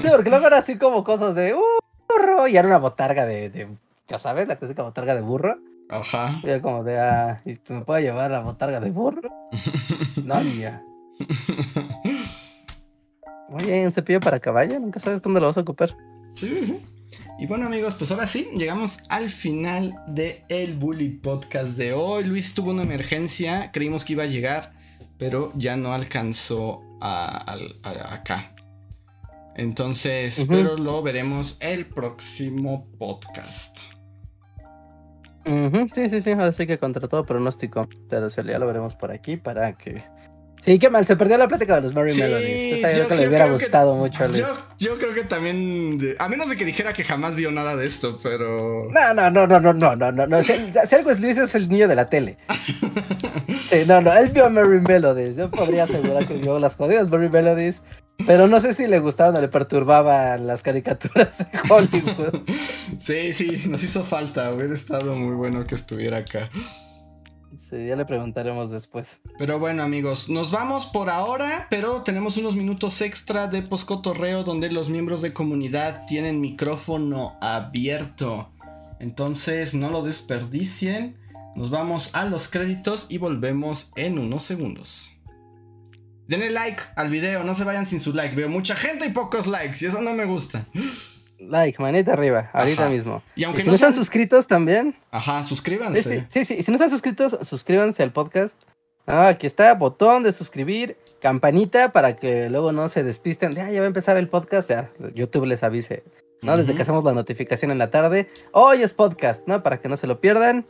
Sí, 0.00 0.08
porque 0.10 0.30
luego 0.30 0.46
era 0.46 0.58
así 0.58 0.78
como 0.78 1.04
cosas 1.04 1.34
de 1.34 1.54
burro 1.54 2.48
y 2.48 2.56
era 2.56 2.68
una 2.68 2.78
botarga 2.78 3.26
de, 3.26 3.68
ya 4.08 4.18
sabes, 4.18 4.48
la 4.48 4.56
clásica 4.56 4.82
botarga 4.82 5.14
de 5.14 5.20
burro. 5.20 5.58
Ajá. 5.88 6.40
Y 6.42 6.48
era 6.48 6.62
como 6.62 6.84
de, 6.84 6.98
ah, 6.98 7.40
¿y 7.44 7.56
tú 7.56 7.74
me 7.74 7.82
puedes 7.82 8.04
llevar 8.04 8.30
la 8.30 8.40
botarga 8.40 8.80
de 8.80 8.90
burro? 8.90 9.28
no, 10.24 10.40
niña. 10.40 10.82
Oye, 13.50 13.84
un 13.84 13.92
cepillo 13.92 14.20
para 14.20 14.40
caballo, 14.40 14.80
nunca 14.80 14.98
sabes 15.00 15.20
cuándo 15.20 15.40
lo 15.40 15.46
vas 15.46 15.58
a 15.58 15.60
ocupar. 15.60 15.94
Sí, 16.34 16.48
sí, 16.48 16.66
sí. 16.66 16.80
Y 17.38 17.46
bueno 17.46 17.66
amigos, 17.66 17.94
pues 17.94 18.10
ahora 18.12 18.26
sí, 18.26 18.48
llegamos 18.54 19.00
al 19.08 19.28
final 19.28 19.94
de 20.06 20.44
el 20.48 20.74
Bully 20.74 21.08
Podcast 21.10 21.70
de 21.76 21.92
hoy. 21.92 22.24
Luis 22.24 22.54
tuvo 22.54 22.70
una 22.70 22.84
emergencia, 22.84 23.70
creímos 23.72 24.04
que 24.04 24.14
iba 24.14 24.22
a 24.22 24.26
llegar, 24.26 24.72
pero 25.22 25.52
ya 25.54 25.76
no 25.76 25.92
alcanzó 25.92 26.82
a, 27.00 27.54
acá. 28.10 28.52
Entonces, 29.54 30.44
pero 30.48 30.76
lo 30.76 31.00
veremos 31.00 31.58
el 31.60 31.86
próximo 31.86 32.88
podcast. 32.98 33.78
Sí, 35.44 36.08
sí, 36.08 36.20
sí, 36.20 36.32
ahora 36.32 36.50
sí 36.50 36.66
que 36.66 36.76
contra 36.76 37.06
todo 37.06 37.24
pronóstico. 37.24 37.88
Pero 38.08 38.26
ya 38.30 38.58
lo 38.58 38.66
veremos 38.66 38.96
por 38.96 39.12
aquí 39.12 39.36
para 39.36 39.74
que 39.74 40.02
Sí, 40.64 40.78
qué 40.78 40.90
mal, 40.90 41.04
se 41.04 41.16
perdió 41.16 41.36
la 41.36 41.48
plática 41.48 41.74
de 41.74 41.82
los 41.82 41.94
Mary 41.94 42.12
sí, 42.12 42.20
Melodies. 42.20 42.78
Es 42.78 42.84
algo 42.84 42.98
yo, 42.98 43.08
que 43.08 43.14
les 43.16 43.28
hubiera 43.28 43.50
gustado 43.50 43.94
que, 43.94 43.98
mucho 43.98 44.22
a 44.22 44.28
Luis. 44.28 44.38
Yo, 44.38 44.46
yo, 44.78 44.98
creo 44.98 45.12
que 45.12 45.24
también, 45.24 45.98
a 46.20 46.28
menos 46.28 46.48
de 46.48 46.56
que 46.56 46.64
dijera 46.64 46.92
que 46.92 47.02
jamás 47.02 47.34
vio 47.34 47.50
nada 47.50 47.74
de 47.74 47.84
esto, 47.84 48.16
pero... 48.22 48.88
No, 48.92 49.12
no, 49.12 49.28
no, 49.28 49.46
no, 49.48 49.58
no, 49.58 49.72
no, 49.72 49.96
no, 49.96 50.12
no. 50.12 50.26
no. 50.28 50.42
Si, 50.44 50.52
si, 50.86 50.94
algo 50.94 51.10
es 51.10 51.18
Luis, 51.18 51.36
es 51.36 51.56
el 51.56 51.68
niño 51.68 51.88
de 51.88 51.96
la 51.96 52.08
tele. 52.08 52.38
Sí, 53.68 53.84
no, 53.86 54.00
no, 54.00 54.12
él 54.12 54.30
vio 54.30 54.50
Mary 54.50 54.80
Melodies. 54.80 55.36
Yo 55.36 55.50
podría 55.50 55.84
asegurar 55.84 56.26
que 56.26 56.34
vio 56.34 56.58
las 56.58 56.74
jodidas 56.74 57.08
Mary 57.10 57.28
Melodies. 57.28 57.82
Pero 58.26 58.46
no 58.46 58.60
sé 58.60 58.74
si 58.74 58.86
le 58.86 58.98
gustaban 58.98 59.36
o 59.36 59.40
le 59.40 59.48
perturbaban 59.48 60.46
las 60.46 60.62
caricaturas 60.62 61.38
de 61.38 61.58
Hollywood. 61.68 62.42
Sí, 62.98 63.32
sí, 63.32 63.64
nos 63.68 63.82
hizo 63.82 64.04
falta. 64.04 64.52
Hubiera 64.52 64.74
estado 64.74 65.16
muy 65.16 65.34
bueno 65.34 65.66
que 65.66 65.74
estuviera 65.74 66.18
acá. 66.18 66.50
Sí, 67.72 67.86
ya 67.86 67.96
le 67.96 68.04
preguntaremos 68.04 68.70
después. 68.70 69.22
Pero 69.38 69.58
bueno, 69.58 69.82
amigos, 69.82 70.28
nos 70.28 70.50
vamos 70.50 70.84
por 70.84 71.08
ahora, 71.08 71.68
pero 71.70 72.02
tenemos 72.02 72.36
unos 72.36 72.54
minutos 72.54 73.00
extra 73.00 73.48
de 73.48 73.62
poscotorreo 73.62 74.44
donde 74.44 74.70
los 74.70 74.90
miembros 74.90 75.22
de 75.22 75.32
comunidad 75.32 76.04
tienen 76.06 76.42
micrófono 76.42 77.38
abierto. 77.40 78.50
Entonces, 79.00 79.72
no 79.72 79.88
lo 79.88 80.02
desperdicien. 80.02 81.16
Nos 81.56 81.70
vamos 81.70 82.14
a 82.14 82.26
los 82.26 82.46
créditos 82.48 83.06
y 83.08 83.16
volvemos 83.16 83.92
en 83.96 84.18
unos 84.18 84.42
segundos. 84.42 85.16
Denle 86.28 86.50
like 86.50 86.82
al 86.94 87.08
video, 87.08 87.42
no 87.42 87.54
se 87.54 87.64
vayan 87.64 87.86
sin 87.86 88.00
su 88.00 88.12
like. 88.12 88.36
Veo 88.36 88.50
mucha 88.50 88.76
gente 88.76 89.06
y 89.06 89.12
pocos 89.12 89.46
likes 89.46 89.78
y 89.80 89.86
eso 89.88 90.02
no 90.02 90.12
me 90.12 90.26
gusta. 90.26 90.66
Like, 91.48 91.80
manita 91.82 92.12
arriba, 92.12 92.50
ahorita 92.52 92.88
mismo. 92.88 93.22
Y 93.34 93.44
aunque 93.44 93.62
si 93.62 93.68
no, 93.68 93.74
están 93.74 93.94
suscritos 93.94 94.46
también. 94.46 94.94
Ajá, 95.10 95.42
suscríbanse. 95.44 96.26
Sí, 96.28 96.44
sí, 96.44 96.62
Si 96.62 96.70
no 96.70 96.76
están 96.76 96.90
suscritos, 96.90 97.36
suscríbanse 97.42 98.02
al 98.02 98.12
podcast. 98.12 98.62
Ah, 99.06 99.28
aquí 99.28 99.46
está, 99.46 99.74
botón 99.74 100.22
de 100.22 100.32
suscribir, 100.32 100.96
campanita 101.20 101.92
para 101.92 102.14
que 102.14 102.48
luego 102.48 102.70
no 102.70 102.88
se 102.88 103.02
despisten 103.02 103.52
de, 103.52 103.60
ah, 103.60 103.70
ya 103.70 103.80
va 103.80 103.84
a 103.84 103.88
empezar 103.88 104.16
el 104.16 104.28
podcast, 104.28 104.70
ya 104.70 104.92
YouTube 105.14 105.46
les 105.46 105.64
avise, 105.64 106.04
¿no? 106.42 106.56
Desde 106.56 106.74
que 106.74 106.82
hacemos 106.82 107.02
la 107.02 107.12
notificación 107.12 107.72
en 107.72 107.78
la 107.78 107.90
tarde. 107.90 108.28
Hoy 108.52 108.82
es 108.82 108.92
podcast, 108.92 109.46
¿no? 109.48 109.62
Para 109.64 109.80
que 109.80 109.88
no 109.88 109.96
se 109.96 110.06
lo 110.06 110.20
pierdan. 110.20 110.66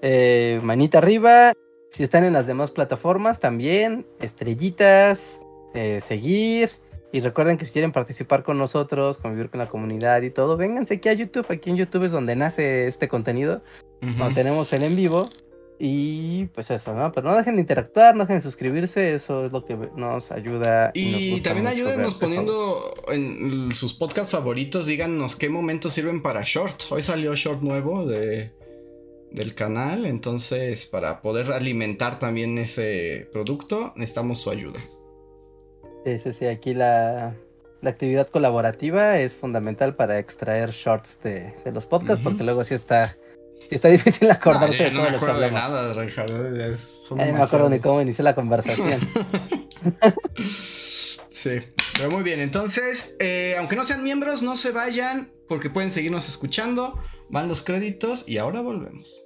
Eh, 0.00 0.60
manita 0.62 0.98
arriba. 0.98 1.52
Si 1.90 2.02
están 2.02 2.24
en 2.24 2.32
las 2.32 2.46
demás 2.46 2.70
plataformas 2.70 3.40
también, 3.40 4.06
estrellitas, 4.20 5.40
eh, 5.74 6.00
seguir. 6.00 6.70
Y 7.12 7.20
recuerden 7.20 7.56
que 7.56 7.64
si 7.64 7.72
quieren 7.72 7.92
participar 7.92 8.42
con 8.42 8.58
nosotros, 8.58 9.18
convivir 9.18 9.48
con 9.48 9.58
la 9.58 9.68
comunidad 9.68 10.22
y 10.22 10.30
todo, 10.30 10.56
vénganse 10.56 10.94
aquí 10.94 11.08
a 11.08 11.12
YouTube. 11.12 11.46
Aquí 11.48 11.70
en 11.70 11.76
YouTube 11.76 12.04
es 12.04 12.12
donde 12.12 12.36
nace 12.36 12.86
este 12.86 13.08
contenido. 13.08 13.62
Donde 14.00 14.34
tenemos 14.34 14.72
el 14.72 14.82
en 14.82 14.96
vivo. 14.96 15.30
Y 15.78 16.46
pues 16.46 16.70
eso, 16.70 16.94
¿no? 16.94 17.12
Pero 17.12 17.28
no 17.28 17.36
dejen 17.36 17.56
de 17.56 17.60
interactuar, 17.60 18.14
no 18.14 18.24
dejen 18.24 18.36
de 18.36 18.42
suscribirse, 18.42 19.14
eso 19.14 19.44
es 19.44 19.52
lo 19.52 19.64
que 19.64 19.76
nos 19.94 20.32
ayuda. 20.32 20.90
Y, 20.94 21.40
también 21.42 21.66
ayúdenos 21.66 22.14
poniendo 22.14 22.94
en 23.08 23.74
sus 23.74 23.92
podcasts 23.92 24.32
favoritos, 24.32 24.86
díganos 24.86 25.36
qué 25.36 25.50
momentos 25.50 25.92
sirven 25.92 26.22
para 26.22 26.42
short. 26.44 26.84
Hoy 26.90 27.02
salió 27.02 27.34
short 27.34 27.60
nuevo 27.60 28.06
de, 28.06 28.52
del 29.30 29.54
canal, 29.54 30.06
entonces 30.06 30.86
para 30.86 31.20
poder 31.20 31.52
alimentar 31.52 32.18
también 32.18 32.56
ese 32.56 33.28
producto 33.32 33.92
necesitamos 33.96 34.38
su 34.38 34.50
ayuda. 34.50 34.80
Sí, 36.06 36.20
sí, 36.20 36.32
sí, 36.32 36.46
aquí 36.46 36.72
la, 36.72 37.34
actividad 37.82 38.28
colaborativa 38.28 39.18
es 39.18 39.34
fundamental 39.34 39.96
para 39.96 40.20
extraer 40.20 40.70
shorts 40.70 41.20
de, 41.24 41.52
los 41.72 41.84
podcasts, 41.86 42.22
porque 42.22 42.44
luego 42.44 42.62
sí 42.62 42.74
está, 42.74 43.16
está 43.70 43.88
difícil 43.96 44.30
acordarse 44.30 44.84
de 44.84 44.90
todo 44.90 45.02
no 45.02 45.10
me 45.10 45.16
acuerdo 45.16 45.40
de 45.40 45.50
nada, 45.50 45.92
Richard. 45.94 46.30
no 46.30 47.16
me 47.16 47.42
acuerdo 47.42 47.68
ni 47.68 47.80
cómo 47.80 48.00
inició 48.00 48.22
la 48.22 48.36
conversación. 48.36 49.00
sí, 51.28 51.58
pero 51.94 52.08
muy 52.12 52.22
bien. 52.22 52.38
Entonces, 52.38 53.16
eh, 53.18 53.56
aunque 53.58 53.74
no 53.74 53.84
sean 53.84 54.04
miembros, 54.04 54.42
no 54.42 54.54
se 54.54 54.70
vayan, 54.70 55.32
porque 55.48 55.70
pueden 55.70 55.90
seguirnos 55.90 56.28
escuchando. 56.28 57.02
Van 57.30 57.48
los 57.48 57.62
créditos 57.62 58.28
y 58.28 58.38
ahora 58.38 58.60
volvemos. 58.60 59.25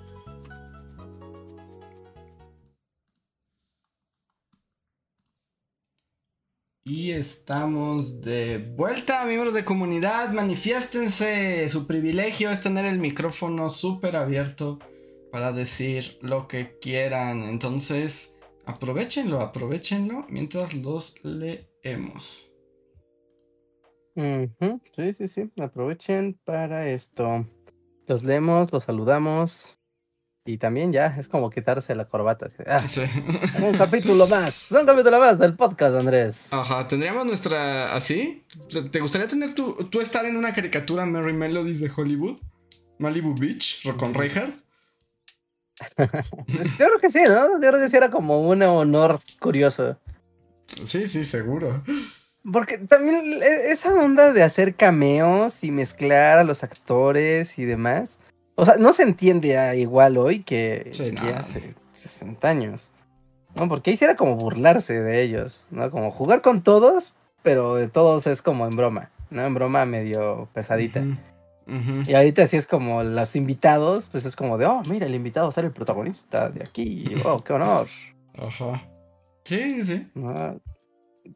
Y 6.83 7.11
estamos 7.11 8.21
de 8.21 8.57
vuelta, 8.75 9.23
miembros 9.25 9.53
de 9.53 9.63
comunidad. 9.63 10.31
Manifiéstense. 10.33 11.69
Su 11.69 11.85
privilegio 11.85 12.49
es 12.49 12.63
tener 12.63 12.85
el 12.85 12.97
micrófono 12.97 13.69
súper 13.69 14.15
abierto 14.15 14.79
para 15.31 15.51
decir 15.51 16.17
lo 16.21 16.47
que 16.47 16.79
quieran. 16.79 17.43
Entonces, 17.43 18.35
aprovechenlo, 18.65 19.41
aprovechenlo 19.41 20.25
mientras 20.27 20.73
los 20.73 21.13
leemos. 21.23 22.51
Sí, 24.15 25.13
sí, 25.13 25.27
sí. 25.27 25.51
Aprovechen 25.59 26.39
para 26.43 26.89
esto. 26.89 27.45
Los 28.07 28.23
leemos, 28.23 28.73
los 28.73 28.85
saludamos. 28.85 29.77
Y 30.43 30.57
también 30.57 30.91
ya 30.91 31.15
es 31.19 31.27
como 31.27 31.51
quitarse 31.51 31.93
la 31.93 32.05
corbata. 32.05 32.49
Ah, 32.65 32.83
un 33.61 33.77
capítulo 33.77 34.27
más, 34.27 34.71
un 34.71 34.87
capítulo 34.87 35.19
más 35.19 35.37
del 35.37 35.55
podcast, 35.55 35.95
Andrés. 35.99 36.51
Ajá, 36.51 36.87
tendríamos 36.87 37.27
nuestra. 37.27 37.93
¿Así? 37.93 38.43
¿Te 38.91 38.99
gustaría 39.01 39.27
tener 39.27 39.53
tu, 39.53 39.73
tú 39.91 40.01
estar 40.01 40.25
en 40.25 40.35
una 40.35 40.51
caricatura 40.51 41.05
Merry 41.05 41.33
Melodies 41.33 41.79
de 41.79 41.91
Hollywood? 41.95 42.39
Malibu 42.97 43.35
Beach, 43.35 43.83
con 43.97 44.15
Reinhardt. 44.15 44.53
Yo 46.47 46.85
creo 46.87 46.99
que 46.99 47.11
sí, 47.11 47.23
¿no? 47.27 47.53
Yo 47.53 47.59
creo 47.59 47.79
que 47.79 47.89
sí 47.89 47.97
era 47.97 48.09
como 48.09 48.41
un 48.47 48.63
honor 48.63 49.19
curioso. 49.39 49.97
Sí, 50.85 51.07
sí, 51.07 51.23
seguro. 51.23 51.83
Porque 52.51 52.79
también 52.79 53.43
e, 53.43 53.71
esa 53.71 53.93
onda 53.93 54.33
de 54.33 54.41
hacer 54.41 54.75
cameos 54.75 55.63
y 55.63 55.71
mezclar 55.71 56.39
a 56.39 56.43
los 56.43 56.63
actores 56.63 57.59
y 57.59 57.65
demás 57.65 58.19
o 58.55 58.65
sea, 58.65 58.75
no 58.77 58.93
se 58.93 59.03
entiende 59.03 59.77
igual 59.77 60.17
hoy 60.17 60.43
que, 60.43 60.91
hace 61.35 61.73
60 61.93 62.47
años. 62.47 62.91
¿no? 63.55 63.67
Porque 63.67 63.91
ahí 63.91 63.97
sí 63.97 64.05
era 64.05 64.15
como 64.15 64.35
burlarse 64.35 65.01
de 65.01 65.21
ellos, 65.21 65.67
¿no? 65.71 65.89
Como 65.91 66.11
jugar 66.11 66.41
con 66.41 66.61
todos, 66.61 67.13
pero 67.41 67.75
de 67.75 67.87
todos 67.87 68.27
es 68.27 68.41
como 68.41 68.65
en 68.65 68.75
broma, 68.75 69.11
¿no? 69.29 69.45
En 69.45 69.53
broma 69.53 69.85
medio 69.85 70.49
pesadita. 70.53 71.03
Y 72.05 72.13
ahorita 72.13 72.45
sí 72.47 72.57
es 72.57 72.67
como 72.67 73.01
los 73.01 73.35
invitados, 73.35 74.09
pues 74.09 74.25
es 74.25 74.35
como 74.35 74.57
de, 74.57 74.65
oh, 74.65 74.81
mira, 74.89 75.05
el 75.05 75.15
invitado 75.15 75.47
a 75.47 75.51
ser 75.53 75.63
el 75.63 75.71
protagonista 75.71 76.49
de 76.49 76.65
aquí. 76.65 77.05
Oh, 77.23 77.41
qué 77.41 77.53
honor. 77.53 77.87
Ajá. 78.37 78.89
Sí, 79.45 79.83
sí. 79.85 80.07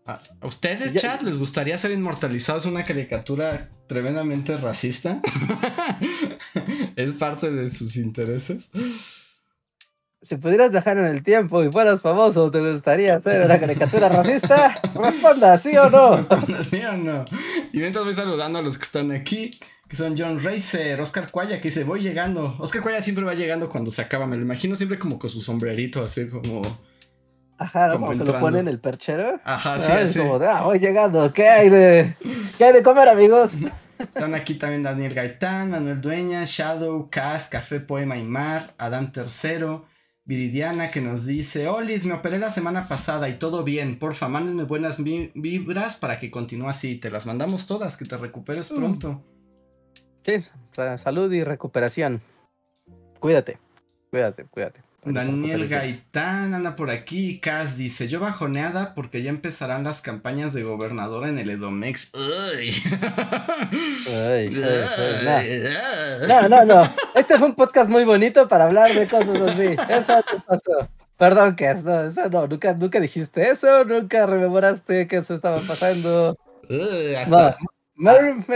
¿A 0.05 0.21
ustedes, 0.41 0.93
chat, 0.95 1.21
les 1.21 1.37
gustaría 1.37 1.77
ser 1.77 1.91
inmortalizados 1.91 2.65
en 2.65 2.73
una 2.73 2.83
caricatura 2.83 3.69
tremendamente 3.87 4.57
racista? 4.57 5.21
¿Es 6.95 7.13
parte 7.13 7.51
de 7.51 7.69
sus 7.69 7.95
intereses? 7.97 8.69
Si 10.21 10.37
pudieras 10.37 10.71
viajar 10.71 10.97
en 10.97 11.05
el 11.05 11.21
tiempo 11.21 11.63
y 11.63 11.71
fueras 11.71 12.01
famoso, 12.01 12.49
¿te 12.49 12.59
gustaría 12.59 13.15
hacer 13.15 13.45
una 13.45 13.59
caricatura 13.59 14.09
racista? 14.09 14.81
Responda, 14.95 15.57
¿sí 15.59 15.77
o 15.77 15.87
no? 15.89 16.25
¿Sí 16.69 16.81
o 16.81 16.97
no? 16.97 17.23
Y 17.71 17.77
mientras 17.77 18.03
voy 18.03 18.13
saludando 18.15 18.57
a 18.57 18.63
los 18.63 18.77
que 18.77 18.85
están 18.85 19.11
aquí, 19.11 19.51
que 19.87 19.95
son 19.95 20.15
John 20.17 20.43
Racer, 20.43 20.99
Oscar 20.99 21.29
Cuaya, 21.29 21.57
que 21.57 21.67
dice, 21.67 21.83
voy 21.83 22.01
llegando. 22.01 22.55
Oscar 22.57 22.81
Cuaya 22.81 23.03
siempre 23.03 23.23
va 23.23 23.35
llegando 23.35 23.69
cuando 23.69 23.91
se 23.91 24.01
acaba, 24.01 24.25
me 24.25 24.35
lo 24.35 24.41
imagino 24.41 24.75
siempre 24.75 24.97
como 24.97 25.19
con 25.19 25.29
su 25.29 25.41
sombrerito, 25.41 26.03
así 26.03 26.27
como... 26.27 26.63
Ajá, 27.57 27.91
como, 27.91 28.09
que 28.09 28.15
lo 28.15 28.39
pone 28.39 28.59
en 28.59 28.67
el 28.67 28.79
perchero. 28.79 29.39
Ajá, 29.45 29.79
sí, 29.79 29.91
Es 29.95 30.17
como, 30.17 30.35
ah, 30.43 30.63
voy 30.63 30.79
llegando, 30.79 31.31
¿qué 31.31 31.47
hay 31.47 31.69
de, 31.69 32.17
qué 32.57 32.65
hay 32.65 32.73
de 32.73 32.81
comer, 32.83 33.09
amigos? 33.09 33.51
Están 33.99 34.33
aquí 34.35 34.55
también 34.55 34.83
Daniel 34.83 35.13
Gaitán, 35.13 35.71
Manuel 35.71 36.01
Dueña, 36.01 36.43
Shadow, 36.45 37.09
Cas, 37.09 37.47
Café, 37.47 37.79
Poema 37.79 38.17
y 38.17 38.23
Mar, 38.23 38.73
Adán 38.77 39.11
Tercero, 39.11 39.85
Viridiana 40.25 40.89
que 40.89 41.01
nos 41.01 41.25
dice, 41.25 41.67
Olis, 41.67 42.03
me 42.03 42.13
operé 42.13 42.39
la 42.39 42.49
semana 42.49 42.87
pasada 42.87 43.29
y 43.29 43.37
todo 43.37 43.63
bien, 43.63 43.99
porfa, 43.99 44.27
mándenme 44.27 44.63
buenas 44.63 44.97
vibras 45.03 45.97
para 45.97 46.17
que 46.19 46.31
continúe 46.31 46.67
así, 46.67 46.95
te 46.95 47.11
las 47.11 47.27
mandamos 47.27 47.67
todas, 47.67 47.95
que 47.95 48.05
te 48.05 48.17
recuperes 48.17 48.71
mm. 48.71 48.75
pronto. 48.75 49.23
Sí, 50.23 50.33
salud 50.97 51.31
y 51.31 51.43
recuperación. 51.43 52.21
Cuídate, 53.19 53.59
cuídate, 54.09 54.45
cuídate. 54.45 54.81
Daniel 55.05 55.67
Gaitán 55.67 56.53
anda 56.53 56.75
por 56.75 56.89
aquí. 56.89 57.39
Cas 57.39 57.77
dice: 57.77 58.07
Yo 58.07 58.19
bajoneada 58.19 58.95
porque 58.95 59.21
ya 59.21 59.29
empezarán 59.29 59.83
las 59.83 60.01
campañas 60.01 60.53
de 60.53 60.63
gobernador 60.63 61.27
en 61.27 61.37
el 61.37 61.49
Edomex. 61.51 62.11
Uy. 62.13 62.73
no. 66.27 66.49
no, 66.49 66.65
no, 66.65 66.95
Este 67.13 67.37
fue 67.37 67.47
un 67.47 67.55
podcast 67.55 67.89
muy 67.89 68.03
bonito 68.03 68.47
para 68.47 68.65
hablar 68.65 68.93
de 68.93 69.07
cosas 69.07 69.39
así. 69.41 69.75
Eso 69.89 70.23
te 70.23 70.39
pasó. 70.39 70.89
Perdón, 71.17 71.55
que 71.55 71.69
eso, 71.69 72.05
eso 72.05 72.29
no, 72.29 72.47
nunca, 72.47 72.73
nunca 72.73 72.99
dijiste 72.99 73.49
eso, 73.49 73.85
nunca 73.85 74.25
rememoraste 74.25 75.07
que 75.07 75.17
eso 75.17 75.33
estaba 75.33 75.59
pasando. 75.59 76.37
hasta, 77.17 77.57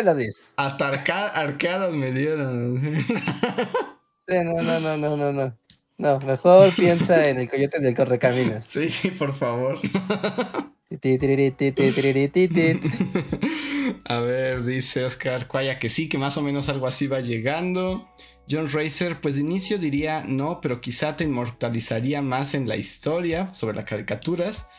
lo 0.04 0.16
dices. 0.16 0.52
Hasta 0.58 0.88
arcadas 0.90 1.94
me 1.94 2.12
dieron. 2.12 2.82
sí, 4.28 4.36
no, 4.44 4.62
no, 4.62 4.80
no, 4.80 4.98
no, 4.98 5.16
no, 5.16 5.32
no. 5.32 5.58
No, 6.00 6.18
mejor 6.22 6.74
piensa 6.74 7.30
en 7.30 7.40
el 7.40 7.50
coyote 7.50 7.80
del 7.80 7.94
correcaminos. 7.94 8.64
Sí, 8.64 8.90
sí, 8.90 9.12
por 9.12 9.36
favor. 9.36 9.78
A 14.06 14.22
ver, 14.22 14.64
dice 14.64 15.04
Oscar 15.04 15.46
Cuaya 15.48 15.78
que 15.78 15.90
sí, 15.90 16.08
que 16.08 16.18
más 16.18 16.38
o 16.38 16.42
menos 16.42 16.70
algo 16.70 16.88
así 16.88 17.08
va 17.08 17.20
llegando. 17.20 18.10
John 18.50 18.70
Racer, 18.72 19.20
pues 19.20 19.36
de 19.36 19.42
inicio 19.42 19.78
diría 19.78 20.24
no, 20.26 20.62
pero 20.62 20.80
quizá 20.80 21.18
te 21.18 21.26
inmortalizaría 21.26 22.22
más 22.22 22.54
en 22.54 22.70
la 22.70 22.78
historia 22.78 23.54
sobre 23.54 23.76
las 23.76 23.86
caricaturas. 23.86 24.70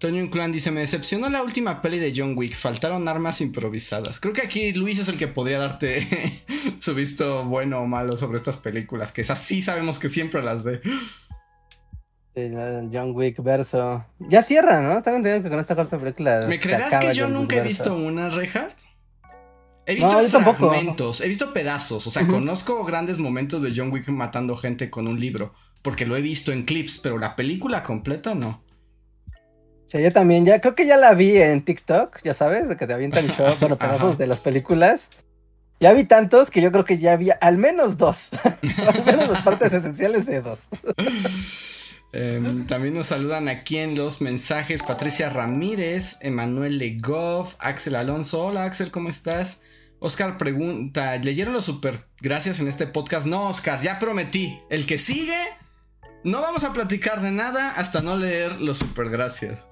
Toño 0.00 0.30
Clan 0.30 0.50
dice, 0.50 0.70
me 0.70 0.80
decepcionó 0.80 1.28
la 1.28 1.42
última 1.42 1.82
peli 1.82 1.98
de 1.98 2.14
John 2.16 2.32
Wick, 2.34 2.54
faltaron 2.54 3.06
armas 3.06 3.42
improvisadas. 3.42 4.18
Creo 4.18 4.32
que 4.32 4.40
aquí 4.40 4.72
Luis 4.72 4.98
es 4.98 5.08
el 5.08 5.18
que 5.18 5.28
podría 5.28 5.58
darte 5.58 6.08
su 6.80 6.94
visto 6.94 7.44
bueno 7.44 7.80
o 7.80 7.86
malo 7.86 8.16
sobre 8.16 8.38
estas 8.38 8.56
películas, 8.56 9.12
que 9.12 9.20
es 9.20 9.30
así 9.30 9.60
sabemos 9.60 9.98
que 9.98 10.08
siempre 10.08 10.42
las 10.42 10.64
ve. 10.64 10.80
El 12.34 12.88
John 12.90 13.14
Wick 13.14 13.42
verso. 13.42 14.02
Ya 14.18 14.40
cierra, 14.40 14.80
¿no? 14.80 15.02
Tengo 15.02 15.18
entendido 15.18 15.42
que 15.42 15.50
con 15.50 15.60
esta 15.60 15.74
cuarta 15.74 15.98
película. 15.98 16.46
¿Me 16.48 16.58
creerás 16.58 16.98
que 17.04 17.12
yo 17.12 17.28
nunca 17.28 17.56
he 17.56 17.62
visto 17.62 17.94
una, 17.94 18.30
Reinhardt? 18.30 18.78
He 19.84 19.96
visto 19.96 20.40
fragmentos, 20.40 21.20
he 21.20 21.28
visto 21.28 21.52
pedazos, 21.52 22.06
o 22.06 22.10
sea, 22.10 22.26
conozco 22.26 22.84
grandes 22.84 23.18
momentos 23.18 23.60
de 23.60 23.72
John 23.76 23.92
Wick 23.92 24.08
matando 24.08 24.56
gente 24.56 24.88
con 24.88 25.06
un 25.06 25.20
libro, 25.20 25.52
porque 25.82 26.06
lo 26.06 26.16
he 26.16 26.22
visto 26.22 26.52
en 26.52 26.62
clips, 26.62 26.98
pero 26.98 27.18
la 27.18 27.36
película 27.36 27.82
completa 27.82 28.34
no. 28.34 28.62
Sí, 29.90 30.00
yo 30.00 30.12
también, 30.12 30.44
ya 30.44 30.60
creo 30.60 30.76
que 30.76 30.86
ya 30.86 30.96
la 30.96 31.14
vi 31.14 31.36
en 31.36 31.64
TikTok, 31.64 32.22
ya 32.22 32.32
sabes, 32.32 32.68
de 32.68 32.76
que 32.76 32.86
te 32.86 32.92
avientan 32.92 33.26
show, 33.26 33.56
bueno, 33.60 33.76
pedazos 33.76 34.16
de 34.18 34.28
las 34.28 34.38
películas. 34.38 35.10
Ya 35.80 35.92
vi 35.94 36.04
tantos 36.04 36.50
que 36.50 36.60
yo 36.60 36.70
creo 36.70 36.84
que 36.84 36.98
ya 36.98 37.12
había 37.12 37.34
al 37.40 37.58
menos 37.58 37.96
dos. 37.96 38.30
al 38.44 39.04
menos 39.04 39.28
las 39.28 39.42
partes 39.42 39.72
esenciales 39.72 40.26
de 40.26 40.42
dos. 40.42 40.68
Em, 42.12 42.66
también 42.66 42.94
nos 42.94 43.06
saludan 43.06 43.48
aquí 43.48 43.78
en 43.78 43.96
los 43.96 44.20
mensajes 44.20 44.82
Patricia 44.82 45.28
Ramírez, 45.28 46.18
Emanuel 46.20 46.78
Legoff, 46.78 47.56
Axel 47.58 47.96
Alonso. 47.96 48.44
Hola 48.44 48.64
Axel, 48.64 48.92
¿cómo 48.92 49.08
estás? 49.08 49.60
Oscar 49.98 50.38
pregunta, 50.38 51.16
¿leyeron 51.16 51.52
los 51.52 51.64
super 51.64 52.06
gracias 52.20 52.60
en 52.60 52.68
este 52.68 52.86
podcast? 52.86 53.26
No, 53.26 53.48
Oscar, 53.48 53.80
ya 53.80 53.98
prometí. 53.98 54.60
El 54.70 54.86
que 54.86 54.98
sigue 54.98 55.36
no 56.24 56.40
vamos 56.40 56.64
a 56.64 56.72
platicar 56.72 57.20
de 57.20 57.30
nada 57.30 57.70
hasta 57.70 58.02
no 58.02 58.16
leer 58.16 58.60
los 58.60 58.78
super 58.78 59.08
gracias. 59.10 59.68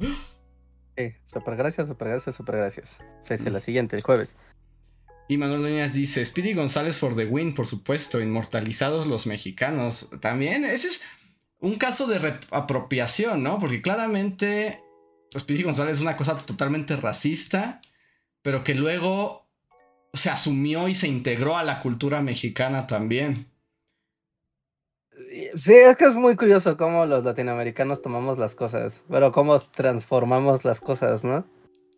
Sí, 0.96 1.12
super 1.26 1.56
gracias, 1.56 1.88
super 1.88 2.08
gracias, 2.08 2.34
super 2.34 2.56
gracias. 2.56 2.98
Sí, 3.20 3.36
sí, 3.36 3.50
la 3.50 3.60
siguiente, 3.60 3.96
el 3.96 4.02
jueves. 4.02 4.36
Y 5.28 5.36
Manuel 5.36 5.62
Doñas 5.62 5.92
dice, 5.92 6.24
Speedy 6.24 6.54
González 6.54 6.96
for 6.96 7.14
the 7.14 7.26
win, 7.26 7.54
por 7.54 7.66
supuesto, 7.66 8.20
inmortalizados 8.20 9.06
los 9.06 9.26
mexicanos. 9.26 10.08
También, 10.20 10.64
ese 10.64 10.88
es 10.88 11.02
un 11.60 11.76
caso 11.76 12.06
de 12.06 12.38
apropiación, 12.50 13.42
¿no? 13.42 13.58
Porque 13.58 13.82
claramente 13.82 14.82
pues, 15.30 15.42
Speedy 15.42 15.64
González 15.64 15.96
es 15.96 16.00
una 16.00 16.16
cosa 16.16 16.36
totalmente 16.36 16.96
racista, 16.96 17.80
pero 18.42 18.64
que 18.64 18.74
luego 18.74 19.46
se 20.14 20.30
asumió 20.30 20.88
y 20.88 20.94
se 20.94 21.08
integró 21.08 21.58
a 21.58 21.62
la 21.62 21.80
cultura 21.80 22.22
mexicana 22.22 22.86
también. 22.86 23.34
Sí, 25.56 25.74
es 25.74 25.96
que 25.96 26.06
es 26.06 26.14
muy 26.14 26.36
curioso 26.36 26.76
cómo 26.76 27.05
los 27.05 27.24
latinoamericanos 27.24 28.00
tomamos 28.00 28.38
las 28.38 28.55
cosas, 28.55 29.05
pero 29.10 29.30
cómo 29.32 29.59
transformamos 29.59 30.64
las 30.64 30.80
cosas, 30.80 31.24
¿no? 31.24 31.44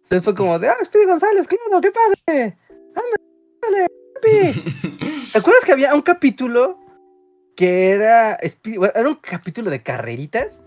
Entonces 0.03 0.25
fue 0.25 0.35
como 0.35 0.59
de, 0.59 0.69
ah, 0.69 0.77
Speedy 0.85 1.07
González, 1.07 1.47
claro, 1.47 1.81
qué 1.81 1.93
padre. 1.93 2.59
Ándale, 2.97 3.87
¿Te 5.33 5.39
acuerdas 5.39 5.65
que 5.65 5.73
había 5.73 5.95
un 5.95 6.03
capítulo 6.03 6.79
que 7.57 7.91
era, 7.93 8.37
era 8.37 9.09
un 9.09 9.15
capítulo 9.17 9.71
de 9.71 9.83
carreritas? 9.83 10.65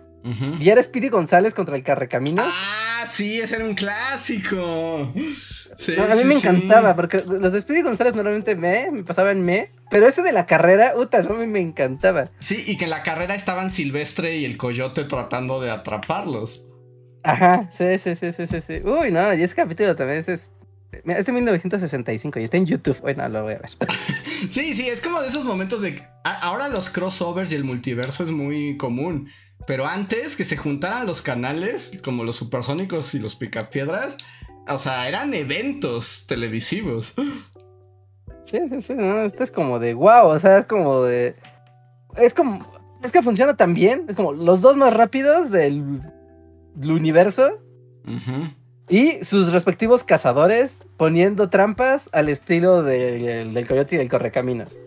Y 0.60 0.70
era 0.70 0.82
Speedy 0.82 1.10
González 1.10 1.54
contra 1.54 1.76
el 1.76 1.84
Carrecaminos. 1.84 2.46
Ah, 2.48 2.93
sí, 3.08 3.40
ese 3.40 3.56
era 3.56 3.66
un 3.66 3.74
clásico. 3.74 5.12
a 5.14 6.16
mí 6.16 6.24
me 6.26 6.36
encantaba, 6.36 6.96
porque 6.96 7.18
los 7.18 7.52
de 7.52 7.62
Speedy 7.62 7.82
González 7.82 8.16
normalmente 8.16 8.56
me, 8.56 8.92
me 8.92 9.04
pasaban 9.04 9.42
me, 9.42 9.72
pero 9.90 10.08
ese 10.08 10.22
de 10.22 10.32
la 10.32 10.46
carrera, 10.46 10.94
puta, 10.94 11.22
no 11.22 11.36
me, 11.36 11.48
me 11.48 11.62
encantaba. 11.62 12.32
Sí, 12.40 12.64
y 12.66 12.78
que 12.78 12.86
en 12.86 12.90
la 12.90 13.04
carrera 13.04 13.36
estaban 13.36 13.72
Silvestre 13.72 14.38
y 14.38 14.46
el 14.46 14.58
Coyote 14.58 15.06
tratando 15.06 15.62
de 15.62 15.72
atraparlos. 15.72 16.68
Ajá, 17.24 17.70
sí, 17.72 17.98
sí, 18.00 18.16
sí, 18.16 18.32
sí, 18.32 18.62
sí. 18.62 18.82
Uy, 18.84 19.12
no, 19.12 19.34
y 19.34 19.44
ese 19.44 19.56
capítulo 19.56 19.96
también 19.96 20.20
es, 20.20 20.28
es 20.28 20.52
de 21.26 21.32
1965 21.32 22.40
y 22.40 22.44
está 22.44 22.58
en 22.58 22.66
YouTube. 22.66 23.00
Bueno, 23.02 23.28
lo 23.30 23.44
voy 23.44 23.54
a 23.54 23.60
ver. 23.60 23.70
sí, 24.50 24.76
sí, 24.76 24.88
es 24.88 25.02
como 25.02 25.22
de 25.22 25.30
esos 25.30 25.46
momentos 25.46 25.82
de. 25.82 26.04
Ahora 26.24 26.68
los 26.68 26.90
crossovers 26.90 27.52
y 27.52 27.56
el 27.56 27.64
multiverso 27.64 28.24
es 28.24 28.32
muy 28.32 28.78
común. 28.78 29.30
Pero 29.66 29.86
antes 29.86 30.36
que 30.36 30.46
se 30.46 30.58
juntaran 30.58 31.08
los 31.08 31.22
canales, 31.22 32.00
como 32.04 32.24
los 32.24 32.36
supersónicos 32.36 33.14
y 33.16 33.20
los 33.20 33.36
picapiedras, 33.36 34.18
o 34.68 34.78
sea, 34.78 35.08
eran 35.08 35.34
eventos 35.34 36.26
televisivos. 36.28 37.14
Sí, 38.44 38.60
sí, 38.68 38.82
sí, 38.82 38.94
no, 38.94 39.24
esto 39.24 39.44
es 39.44 39.52
como 39.52 39.80
de 39.80 39.94
wow, 39.94 40.28
o 40.28 40.40
sea, 40.40 40.60
es 40.60 40.66
como 40.66 41.04
de... 41.04 41.36
Es 42.18 42.34
como... 42.34 42.70
Es 43.02 43.12
que 43.12 43.22
funciona 43.22 43.56
tan 43.56 43.74
bien, 43.74 44.06
es 44.08 44.16
como 44.16 44.34
los 44.34 44.62
dos 44.62 44.78
más 44.78 44.94
rápidos 44.94 45.52
del, 45.52 46.02
universo. 46.78 47.60
Y 48.90 49.24
sus 49.24 49.52
respectivos 49.52 50.04
cazadores 50.04 50.84
poniendo 50.98 51.50
trampas 51.50 52.10
al 52.12 52.28
estilo 52.30 52.84
del 52.84 53.68
coyote 53.68 53.96
y 53.96 54.00
del 54.00 54.10
correcaminos. 54.10 54.82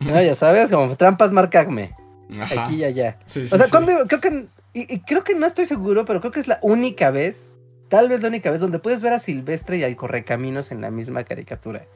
Ya 0.00 0.34
sabes, 0.34 0.70
como 0.70 0.96
trampas 0.96 1.32
marcagme. 1.32 1.94
Aquí 2.40 2.76
y 2.76 2.84
allá. 2.84 3.18
o 3.24 3.28
sea, 3.28 3.68
cuando, 3.70 4.06
creo 4.06 4.20
que, 4.20 4.46
y, 4.74 5.00
creo 5.00 5.24
que 5.24 5.34
no 5.34 5.46
estoy 5.46 5.66
seguro, 5.66 6.04
pero 6.04 6.20
creo 6.20 6.32
que 6.32 6.40
es 6.40 6.48
la 6.48 6.58
única 6.62 7.10
vez, 7.10 7.58
tal 7.88 8.08
vez 8.08 8.22
la 8.22 8.28
única 8.28 8.50
vez, 8.50 8.60
donde 8.60 8.78
puedes 8.78 9.00
ver 9.00 9.12
a 9.12 9.18
Silvestre 9.18 9.78
y 9.78 9.84
al 9.84 9.96
Correcaminos 9.96 10.70
en 10.70 10.80
la 10.80 10.90
misma 10.90 11.24
caricatura. 11.24 11.86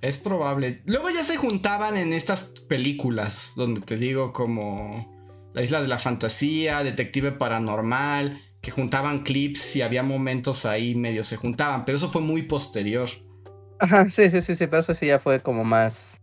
Es 0.00 0.18
probable. 0.18 0.82
Luego 0.84 1.10
ya 1.10 1.24
se 1.24 1.36
juntaban 1.36 1.96
en 1.96 2.12
estas 2.12 2.44
películas, 2.68 3.52
donde 3.56 3.80
te 3.80 3.96
digo 3.96 4.32
como 4.32 5.50
La 5.54 5.62
Isla 5.62 5.80
de 5.80 5.88
la 5.88 5.98
Fantasía, 5.98 6.84
Detective 6.84 7.32
Paranormal, 7.32 8.40
que 8.60 8.70
juntaban 8.70 9.22
clips 9.22 9.76
y 9.76 9.82
había 9.82 10.02
momentos 10.02 10.66
ahí 10.66 10.94
medio 10.94 11.24
se 11.24 11.36
juntaban, 11.36 11.84
pero 11.84 11.96
eso 11.96 12.08
fue 12.08 12.22
muy 12.22 12.42
posterior. 12.42 13.08
Ajá, 13.78 14.08
sí, 14.08 14.30
sí, 14.30 14.40
sí, 14.40 14.54
sí, 14.56 14.66
pero 14.66 14.80
eso 14.80 14.94
sí 14.94 15.06
ya 15.06 15.18
fue 15.18 15.40
como 15.40 15.64
más. 15.64 16.20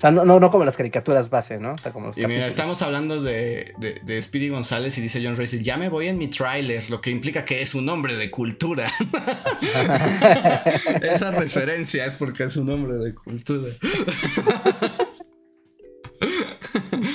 O 0.00 0.02
sea, 0.02 0.10
no, 0.10 0.24
no, 0.24 0.40
no 0.40 0.50
como 0.50 0.64
las 0.64 0.78
caricaturas 0.78 1.28
base, 1.28 1.58
¿no? 1.58 1.74
O 1.74 1.78
sea, 1.78 1.92
como 1.92 2.06
los 2.06 2.16
Y 2.16 2.24
mira, 2.26 2.46
estamos 2.46 2.80
hablando 2.80 3.20
de, 3.20 3.74
de, 3.76 4.00
de 4.02 4.22
Speedy 4.22 4.48
González 4.48 4.96
y 4.96 5.02
dice 5.02 5.20
John 5.22 5.36
Racer, 5.36 5.60
ya 5.60 5.76
me 5.76 5.90
voy 5.90 6.08
en 6.08 6.16
mi 6.16 6.28
tráiler, 6.28 6.88
lo 6.88 7.02
que 7.02 7.10
implica 7.10 7.44
que 7.44 7.60
es 7.60 7.74
un 7.74 7.86
hombre 7.90 8.16
de 8.16 8.30
cultura. 8.30 8.90
Esa 11.02 11.32
referencia 11.32 12.06
es 12.06 12.16
porque 12.16 12.44
es 12.44 12.56
un 12.56 12.70
hombre 12.70 12.94
de 12.96 13.14
cultura. 13.14 13.70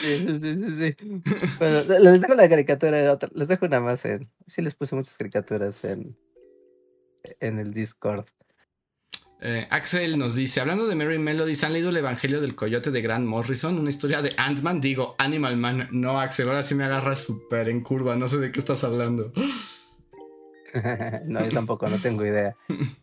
Sí, 0.02 0.40
sí, 0.40 0.40
sí, 0.40 0.76
sí. 0.76 0.96
Bueno, 1.60 1.82
le- 1.88 2.00
les 2.00 2.22
dejo 2.22 2.36
la 2.36 2.50
caricatura, 2.50 3.12
otra- 3.12 3.30
les 3.34 3.48
dejo 3.48 3.66
una 3.66 3.80
más 3.80 4.06
en. 4.06 4.30
Sí, 4.48 4.62
les 4.62 4.76
puse 4.76 4.96
muchas 4.96 5.18
caricaturas 5.18 5.84
en, 5.84 6.18
en 7.40 7.60
el 7.60 7.74
Discord. 7.74 8.26
Eh, 9.42 9.68
Axel 9.70 10.18
nos 10.18 10.36
dice, 10.36 10.62
hablando 10.62 10.88
de 10.88 10.96
Mary 10.96 11.20
Melody, 11.20 11.54
¿han 11.64 11.74
leído 11.74 11.90
el 11.90 11.98
Evangelio 11.98 12.42
del 12.42 12.56
Coyote 12.56 12.90
de 12.90 13.02
Grant 13.02 13.28
Morrison? 13.28 13.78
Una 13.78 13.90
historia 13.90 14.22
de 14.22 14.34
Ant-Man, 14.38 14.82
digo, 14.82 15.16
Animal 15.18 15.58
Man. 15.58 15.88
No, 15.92 16.20
Axel, 16.20 16.48
ahora 16.48 16.64
sí 16.64 16.74
me 16.74 16.86
agarras 16.86 17.24
súper 17.26 17.70
en 17.70 17.82
curva, 17.82 18.16
no 18.16 18.28
sé 18.28 18.38
de 18.38 18.52
qué 18.52 18.60
estás 18.60 18.84
hablando. 18.84 19.32
no, 21.26 21.44
yo 21.44 21.50
tampoco, 21.50 21.88
no 21.88 21.98
tengo 21.98 22.26
idea. 22.26 22.56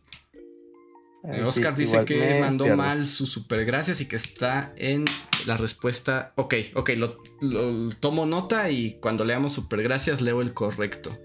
Eh, 1.25 1.35
sí, 1.37 1.41
Oscar 1.47 1.73
dice 1.73 2.03
que 2.03 2.41
mandó 2.41 2.65
pierdo. 2.65 2.77
mal 2.79 3.07
su 3.07 3.25
super 3.25 3.63
gracias 3.63 4.01
y 4.01 4.09
que 4.09 4.17
está 4.17 4.73
en 4.75 5.05
la 5.45 5.55
respuesta. 5.55 6.33
Ok, 6.35 6.55
ok, 6.73 6.89
lo, 6.97 7.15
lo- 7.39 7.95
tomo 8.01 8.25
nota 8.25 8.69
y 8.69 8.99
cuando 8.99 9.23
leamos 9.23 9.53
super 9.53 9.81
gracias 9.83 10.19
leo 10.19 10.41
el 10.41 10.53
correcto. 10.53 11.17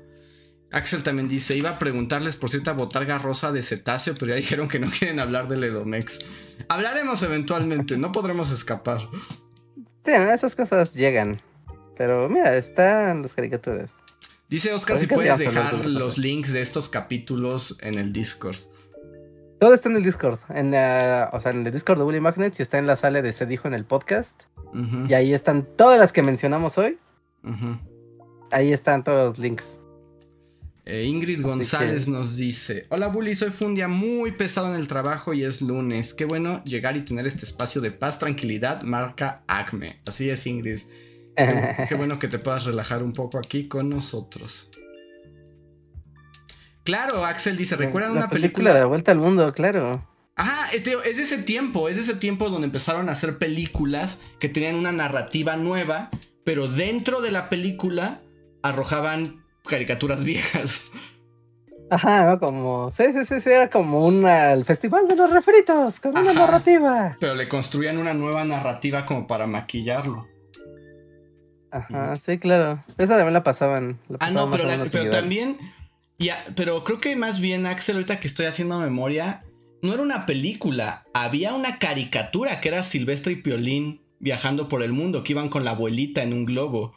Axel 0.70 1.02
también 1.02 1.28
dice, 1.28 1.56
iba 1.56 1.70
a 1.70 1.78
preguntarles 1.78 2.36
por 2.36 2.50
cierta 2.50 2.72
botarga 2.72 3.18
rosa 3.18 3.52
de 3.52 3.62
cetáceo, 3.62 4.14
pero 4.18 4.30
ya 4.32 4.36
dijeron 4.36 4.68
que 4.68 4.78
no 4.78 4.88
quieren 4.98 5.18
hablar 5.20 5.48
del 5.48 5.64
Edomex. 5.64 6.18
Hablaremos 6.68 7.22
eventualmente, 7.22 7.96
no 7.96 8.12
podremos 8.12 8.50
escapar. 8.50 9.08
Sí, 10.04 10.12
esas 10.12 10.54
cosas 10.54 10.94
llegan. 10.94 11.36
Pero 11.96 12.28
mira, 12.28 12.56
están 12.56 13.22
las 13.22 13.34
caricaturas. 13.34 13.96
Dice 14.48 14.72
Oscar 14.72 14.98
si 14.98 15.06
puedes 15.06 15.38
dejar 15.38 15.84
los 15.84 16.16
links 16.16 16.52
de 16.52 16.62
estos 16.62 16.88
capítulos 16.88 17.76
en 17.82 17.98
el 17.98 18.12
Discord. 18.12 18.56
Todo 19.60 19.74
está 19.74 19.88
en 19.88 19.96
el 19.96 20.02
Discord. 20.04 20.38
En 20.50 20.70
la- 20.70 21.28
o 21.32 21.40
sea, 21.40 21.50
en 21.50 21.66
el 21.66 21.72
Discord 21.72 21.98
de 21.98 22.04
Bully 22.04 22.20
Magnets 22.20 22.58
y 22.60 22.62
está 22.62 22.78
en 22.78 22.86
la 22.86 22.94
sala 22.96 23.20
de 23.20 23.32
Se 23.32 23.44
Dijo 23.46 23.66
en 23.68 23.74
el 23.74 23.84
podcast. 23.84 24.40
Y 25.08 25.14
ahí 25.14 25.32
están 25.34 25.66
todas 25.76 25.98
las 25.98 26.12
que 26.12 26.22
mencionamos 26.22 26.78
hoy. 26.78 26.98
Ahí 28.50 28.72
están 28.72 29.02
todos 29.04 29.30
los 29.30 29.38
links. 29.38 29.80
Eh, 30.90 31.04
Ingrid 31.04 31.42
González 31.42 32.06
que- 32.06 32.10
nos 32.10 32.36
dice: 32.36 32.86
Hola 32.88 33.08
Bully, 33.08 33.34
soy 33.34 33.50
fue 33.50 33.66
un 33.66 33.74
día 33.74 33.88
muy 33.88 34.32
pesado 34.32 34.72
en 34.72 34.80
el 34.80 34.88
trabajo 34.88 35.34
y 35.34 35.44
es 35.44 35.60
lunes. 35.60 36.14
Qué 36.14 36.24
bueno 36.24 36.64
llegar 36.64 36.96
y 36.96 37.02
tener 37.02 37.26
este 37.26 37.44
espacio 37.44 37.82
de 37.82 37.90
paz, 37.90 38.18
tranquilidad, 38.18 38.80
marca 38.80 39.42
Acme. 39.48 40.00
Así 40.06 40.30
es, 40.30 40.46
Ingrid. 40.46 40.80
Qué, 41.36 41.76
qué 41.90 41.94
bueno 41.94 42.18
que 42.18 42.26
te 42.28 42.38
puedas 42.38 42.64
relajar 42.64 43.02
un 43.02 43.12
poco 43.12 43.36
aquí 43.38 43.68
con 43.68 43.90
nosotros. 43.90 44.70
Claro, 46.84 47.26
Axel 47.26 47.58
dice: 47.58 47.76
¿Recuerdan 47.76 48.12
una 48.12 48.30
película 48.30 48.38
de 48.38 48.40
película? 48.40 48.80
la 48.80 48.86
vuelta 48.86 49.12
al 49.12 49.18
mundo, 49.18 49.52
claro. 49.52 50.08
Ajá, 50.36 50.72
es 50.72 50.84
de 50.84 51.22
ese 51.22 51.36
tiempo, 51.36 51.90
es 51.90 51.96
de 51.96 52.02
ese 52.02 52.14
tiempo 52.14 52.48
donde 52.48 52.64
empezaron 52.66 53.10
a 53.10 53.12
hacer 53.12 53.36
películas 53.36 54.20
que 54.38 54.48
tenían 54.48 54.76
una 54.76 54.92
narrativa 54.92 55.56
nueva, 55.58 56.08
pero 56.44 56.66
dentro 56.66 57.20
de 57.20 57.30
la 57.30 57.50
película 57.50 58.22
arrojaban 58.62 59.44
caricaturas 59.68 60.24
viejas. 60.24 60.86
Ajá, 61.90 62.28
¿no? 62.30 62.38
como. 62.40 62.90
Sí, 62.90 63.04
sí, 63.12 63.24
sí, 63.24 63.40
sí, 63.40 63.48
era 63.50 63.70
como 63.70 64.04
una, 64.06 64.52
el 64.52 64.64
festival 64.64 65.08
de 65.08 65.16
los 65.16 65.30
refritos, 65.32 66.00
con 66.00 66.16
una 66.18 66.32
narrativa. 66.34 67.16
Pero 67.20 67.34
le 67.34 67.48
construían 67.48 67.96
una 67.98 68.12
nueva 68.14 68.44
narrativa 68.44 69.06
como 69.06 69.26
para 69.26 69.46
maquillarlo. 69.46 70.26
Ajá, 71.70 72.16
sí, 72.18 72.38
claro. 72.38 72.82
Esa 72.96 73.14
también 73.16 73.34
la 73.34 73.42
pasaban. 73.42 73.98
la 74.08 74.18
Ah, 74.20 74.30
no, 74.30 74.50
pero, 74.50 74.64
la- 74.64 74.84
pero 74.90 75.10
también. 75.10 75.58
ya, 76.18 76.42
pero 76.56 76.82
creo 76.84 76.98
que 77.00 77.14
más 77.16 77.40
bien, 77.40 77.66
Axel, 77.66 77.96
ahorita 77.96 78.20
que 78.20 78.26
estoy 78.26 78.46
haciendo 78.46 78.78
memoria, 78.78 79.44
no 79.82 79.92
era 79.92 80.02
una 80.02 80.24
película. 80.26 81.04
Había 81.14 81.54
una 81.54 81.78
caricatura 81.78 82.60
que 82.60 82.68
era 82.68 82.82
Silvestre 82.82 83.32
y 83.34 83.36
Piolín 83.36 84.00
viajando 84.18 84.68
por 84.68 84.82
el 84.82 84.92
mundo, 84.92 85.22
que 85.22 85.32
iban 85.32 85.48
con 85.48 85.64
la 85.64 85.72
abuelita 85.72 86.22
en 86.22 86.32
un 86.32 86.44
globo. 86.44 86.92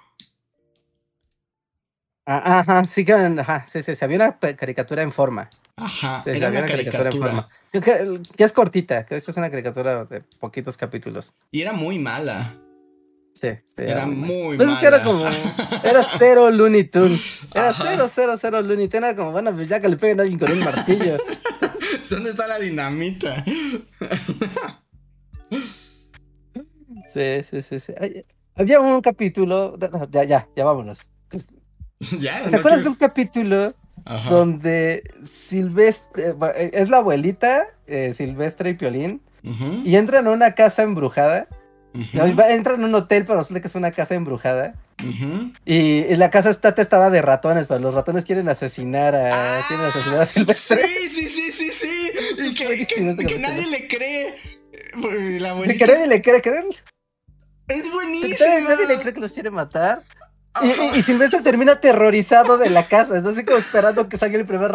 Ah, 2.34 2.60
Ajá, 2.60 2.84
sí, 2.86 3.04
que, 3.04 3.14
ajá, 3.14 3.66
sí, 3.68 3.82
sí, 3.84 3.96
sí, 3.96 4.06
había 4.06 4.16
una 4.18 4.38
caricatura 4.56 5.02
en 5.02 5.12
forma. 5.12 5.50
Ajá, 5.76 6.22
Sí, 6.24 6.30
era 6.32 6.48
había 6.48 6.60
una 6.60 6.68
caricatura. 6.68 7.48
Que, 7.72 7.82
que- 7.82 8.22
que 8.38 8.44
es 8.44 8.52
cortita, 8.54 9.06
que 9.06 9.16
de 9.16 9.20
hecho 9.20 9.32
es 9.32 9.38
una 9.38 9.50
caricatura 9.50 10.06
de 10.06 10.22
poquitos 10.40 10.78
capítulos. 10.78 11.34
Y 11.52 11.62
era 11.62 11.74
muy 11.74 12.00
mala. 12.00 12.56
Sí, 13.34 13.50
sí, 13.54 13.58
Era 13.78 14.06
muy- 14.06 14.16
muy 14.28 14.58
Pues 14.58 14.70
es 14.70 14.76
que 14.78 14.86
era 14.86 15.00
mala. 15.00 15.10
como. 15.10 15.26
Era 15.84 16.04
cero 16.04 16.52
Looney 16.52 16.84
Tunes. 16.86 17.48
Era 17.56 17.70
Ajá. 17.70 17.84
cero, 17.90 18.08
cero, 18.10 18.36
cero 18.38 18.62
Looney 18.62 18.88
Tunes. 18.88 19.04
Era 19.10 19.16
como, 19.16 19.32
bueno, 19.32 19.54
pues 19.56 19.68
ya 19.70 19.80
que 19.80 19.90
le 19.90 19.98
peguen 19.98 20.20
a 20.20 20.24
alguien 20.24 20.40
con 20.40 20.52
un 20.52 20.60
martillo. 20.64 21.18
¿Dónde 22.10 22.30
está 22.32 22.48
la 22.48 22.60
dinamita? 22.60 23.44
Sí, 27.14 27.44
sí, 27.44 27.62
sí, 27.62 27.80
sí. 27.80 27.94
Había 28.56 28.80
un 28.80 29.02
capítulo. 29.02 29.78
Ya, 30.12 30.24
ya, 30.24 30.48
ya 30.56 30.64
vámonos. 30.66 31.02
ya, 32.20 32.44
¿Te 32.44 32.52
¿no 32.52 32.58
acuerdas 32.58 32.84
de 32.84 32.90
un 32.90 32.96
capítulo 32.96 33.74
Ajá. 34.06 34.30
donde 34.30 35.04
Silvestre. 35.24 36.34
eh, 36.56 36.72
Es 36.74 36.90
la 36.90 36.98
abuelita, 36.98 37.68
eh, 37.88 38.14
Silvestre 38.14 38.72
y 38.72 38.74
Piolín, 38.76 39.22
y 39.84 39.96
entran 39.96 40.28
a 40.28 40.32
una 40.32 40.54
casa 40.54 40.84
embrujada. 40.84 41.48
entran 41.94 42.84
a 42.84 42.86
un 42.88 42.94
hotel, 42.96 43.26
pero 43.26 43.40
resulta 43.40 43.60
que 43.62 43.68
es 43.68 43.76
una 43.76 43.92
casa 43.92 44.14
embrujada. 44.16 44.76
Y, 45.66 45.76
y 45.76 46.16
la 46.16 46.30
casa 46.30 46.52
está 46.52 46.76
testada 46.76 47.10
de 47.10 47.24
ratones, 47.24 47.66
pero 47.66 47.80
los 47.80 47.96
ratones 47.96 48.24
quieren 48.24 48.48
asesinar 48.50 49.16
a, 49.16 49.30
Ah, 49.58 49.62
quieren 49.68 49.86
asesinar 49.88 50.22
a 50.22 50.26
Silvestre. 50.28 50.78
Sí, 50.88 51.10
sí, 51.10 51.28
sí, 51.28 51.52
sí, 51.52 51.72
sí. 51.72 52.12
Y 52.50 52.54
que, 52.54 52.66
buenísimo 52.66 53.18
que- 53.18 53.26
que 53.26 53.40
nadie 53.40 53.66
le 53.68 53.88
cree. 53.88 54.36
Eh, 54.74 55.40
La 55.40 55.52
abuelita 55.52 55.86
nadie 55.88 56.08
le 56.08 56.22
cree, 56.22 56.42
creen. 56.42 56.68
es 57.68 57.84
Si 57.84 57.90
buenísima. 57.90 58.38
nadie, 58.48 58.62
nadie 58.62 58.88
le 58.88 59.00
cree 59.00 59.14
que 59.14 59.20
los 59.22 59.34
quiere 59.34 59.50
matar. 59.50 60.04
Y, 60.62 60.70
Ajá. 60.72 60.86
y- 60.96 61.00
y 61.00 61.02
Silvestre 61.02 61.42
termina 61.42 61.74
aterrorizado 61.74 62.58
de 62.58 62.70
la 62.70 62.86
casa. 62.86 63.18
Está 63.18 63.30
así 63.30 63.46
como 63.46 63.58
esperando 63.58 64.10
que 64.10 64.18
salga 64.18 64.38
el 64.38 64.46
primer 64.46 64.72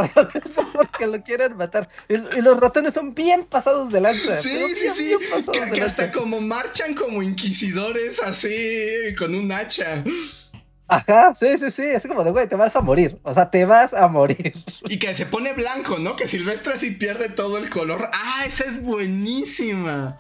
sol 0.51 0.67
porque 0.73 1.07
lo 1.07 1.23
quieren 1.23 1.57
matar. 1.57 1.89
Y, 2.09 2.15
y 2.15 2.41
los 2.41 2.59
ratones 2.59 2.95
son 2.95 3.15
bien 3.15 3.45
pasados 3.45 3.91
de 3.91 4.01
lanza. 4.01 4.39
Sí, 4.39 4.49
sí, 4.75 4.81
bien, 4.83 4.95
sí. 4.95 5.05
bien 5.53 5.67
Que, 5.67 5.71
que 5.73 5.83
hasta 5.83 6.11
como 6.11 6.41
marchan 6.41 6.95
como 6.95 7.23
inquisidores 7.23 8.21
así 8.23 9.15
con 9.19 9.35
un 9.35 9.53
hacha. 9.53 10.03
Ajá, 10.89 11.35
sí, 11.39 11.59
sí, 11.59 11.71
sí. 11.71 11.91
Así 11.91 12.09
como 12.09 12.25
de, 12.25 12.31
güey, 12.31 12.49
te 12.49 12.55
vas 12.57 12.75
a 12.77 12.81
morir. 12.81 13.19
O 13.23 13.35
sea, 13.35 13.51
te 13.51 13.65
vas 13.67 13.93
a 13.93 14.09
morir. 14.09 14.55
Y 14.89 14.99
que 14.99 15.15
se 15.15 15.27
pone 15.27 15.53
blanco, 15.53 15.99
¿no? 15.99 16.17
Que 16.17 16.27
Silvestre 16.29 16.75
así 16.75 16.93
pierde 16.93 17.29
todo 17.29 17.59
el 17.59 17.69
color. 17.69 18.09
Ah, 18.15 18.45
esa 18.47 18.65
es 18.65 18.81
buenísima. 18.83 20.19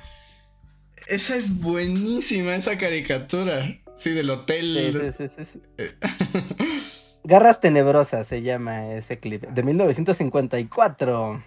Esa 1.07 1.37
es 1.37 1.61
buenísima, 1.61 2.55
esa 2.57 2.77
caricatura. 2.79 3.79
Sí, 3.97 4.11
del 4.11 4.29
hotel. 4.31 5.13
sí, 5.17 5.27
sí, 5.29 5.45
sí, 5.45 5.61
sí. 5.79 5.85
Garras 7.25 7.61
Tenebrosas 7.61 8.27
se 8.27 8.43
llama 8.43 8.93
ese 8.93 9.19
clip. 9.19 9.45
De 9.49 9.63
1954. 9.63 11.43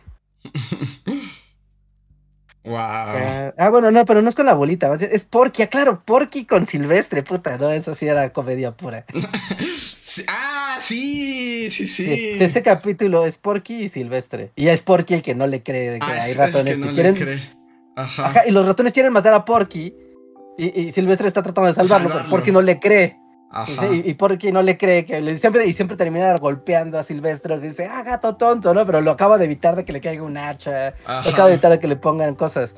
Wow. 2.65 2.75
Ah, 2.81 3.53
ah, 3.57 3.69
bueno, 3.69 3.89
no, 3.89 4.05
pero 4.05 4.21
no 4.21 4.27
es 4.29 4.35
con 4.35 4.45
la 4.45 4.53
bolita. 4.53 4.93
Es 4.93 5.23
Porky, 5.23 5.63
ah, 5.63 5.67
claro, 5.67 6.03
Porky 6.05 6.45
con 6.45 6.67
Silvestre, 6.67 7.23
puta, 7.23 7.57
no, 7.57 7.71
eso 7.71 7.95
sí 7.95 8.05
era 8.07 8.31
comedia 8.33 8.71
pura. 8.75 9.05
Ah, 10.27 10.77
sí, 10.81 11.69
sí, 11.71 11.87
sí. 11.87 12.03
Sí, 12.03 12.37
ese 12.39 12.61
capítulo 12.61 13.25
es 13.25 13.37
Porky 13.37 13.83
y 13.83 13.89
Silvestre. 13.89 14.51
Y 14.55 14.67
es 14.67 14.81
Porky 14.81 15.13
el 15.13 15.21
que 15.21 15.33
no 15.35 15.47
le 15.47 15.63
cree 15.63 15.91
de 15.91 15.99
que 15.99 16.05
Ah, 16.05 16.23
hay 16.23 16.31
es- 16.31 16.31
es 16.31 16.37
ratones 16.37 16.73
que 16.77 16.79
que, 16.81 16.85
no 16.85 16.91
le 16.91 17.13
quieren. 17.13 17.49
Ajá. 17.95 18.27
Ajá, 18.27 18.47
y 18.47 18.51
los 18.51 18.65
ratones 18.65 18.93
quieren 18.93 19.11
matar 19.13 19.33
a 19.33 19.43
Porky. 19.45 19.93
Y, 20.57 20.81
y 20.81 20.91
Silvestre 20.91 21.27
está 21.27 21.41
tratando 21.41 21.67
de 21.67 21.73
salvarlo, 21.73 22.09
Salvarlo. 22.09 22.29
Porky 22.29 22.51
no 22.51 22.61
le 22.61 22.79
cree. 22.79 23.17
Y, 23.17 23.51
Ajá. 23.51 23.87
sí, 23.89 24.01
y 24.05 24.13
Porky 24.13 24.51
no 24.51 24.61
le 24.61 24.77
cree 24.77 25.05
que 25.05 25.19
le- 25.21 25.37
siempre, 25.37 25.65
y 25.65 25.73
siempre 25.73 25.97
termina 25.97 26.37
golpeando 26.37 26.99
a 26.99 27.03
Silvestre. 27.03 27.59
Que 27.59 27.67
dice, 27.69 27.85
ah, 27.85 28.03
gato 28.03 28.35
tonto, 28.35 28.73
¿no? 28.73 28.85
Pero 28.85 29.01
lo 29.01 29.11
acaba 29.11 29.37
de 29.37 29.45
evitar 29.45 29.75
de 29.75 29.85
que 29.85 29.93
le 29.93 30.01
caiga 30.01 30.23
un 30.23 30.37
hacha. 30.37 30.93
Ajá. 31.05 31.23
Lo 31.23 31.29
acaba 31.31 31.47
de 31.47 31.53
evitar 31.55 31.71
de 31.71 31.79
que 31.79 31.87
le 31.87 31.95
pongan 31.95 32.35
cosas. 32.35 32.75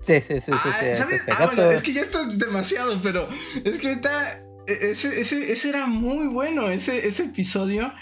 Sí, 0.00 0.20
sí, 0.20 0.40
sí, 0.40 0.52
sí. 0.52 0.52
Ah, 0.52 0.76
sí, 0.80 0.86
¿sabes? 0.96 1.20
este 1.20 1.32
Ah, 1.32 1.46
bueno, 1.46 1.70
es 1.72 1.82
que 1.82 1.92
ya 1.92 2.02
esto 2.02 2.22
es 2.22 2.38
demasiado, 2.38 2.98
pero 3.02 3.28
es 3.64 3.78
que 3.78 3.90
está. 3.92 4.38
e- 4.68 4.90
Ese, 4.92 5.20
ese, 5.20 5.52
ese 5.52 5.68
era 5.70 5.86
muy 5.86 6.28
bueno, 6.28 6.68
ese, 6.70 7.06
ese 7.06 7.24
episodio. 7.24 7.92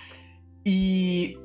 Y. 0.62 1.38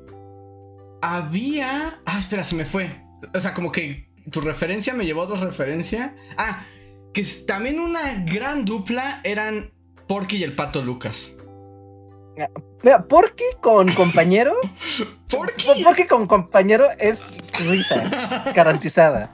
Había. 1.00 2.00
Ah, 2.06 2.20
espera, 2.20 2.44
se 2.44 2.54
me 2.54 2.64
fue. 2.64 3.02
O 3.34 3.40
sea, 3.40 3.54
como 3.54 3.72
que 3.72 4.11
tu 4.30 4.40
referencia 4.40 4.94
me 4.94 5.04
llevó 5.04 5.22
a 5.22 5.24
otra 5.24 5.44
referencia. 5.44 6.16
Ah, 6.36 6.64
que 7.12 7.24
también 7.46 7.80
una 7.80 8.24
gran 8.24 8.64
dupla 8.64 9.20
eran 9.24 9.72
Porky 10.06 10.36
y 10.36 10.44
el 10.44 10.54
pato 10.54 10.82
Lucas. 10.82 11.32
Mira, 12.82 13.04
Porky 13.06 13.44
con 13.60 13.92
compañero. 13.94 14.54
¿Por 15.28 15.54
qué? 15.54 15.82
Porky 15.82 16.06
con 16.06 16.26
compañero 16.26 16.88
es 16.98 17.26
risa, 17.58 18.52
garantizada. 18.54 19.32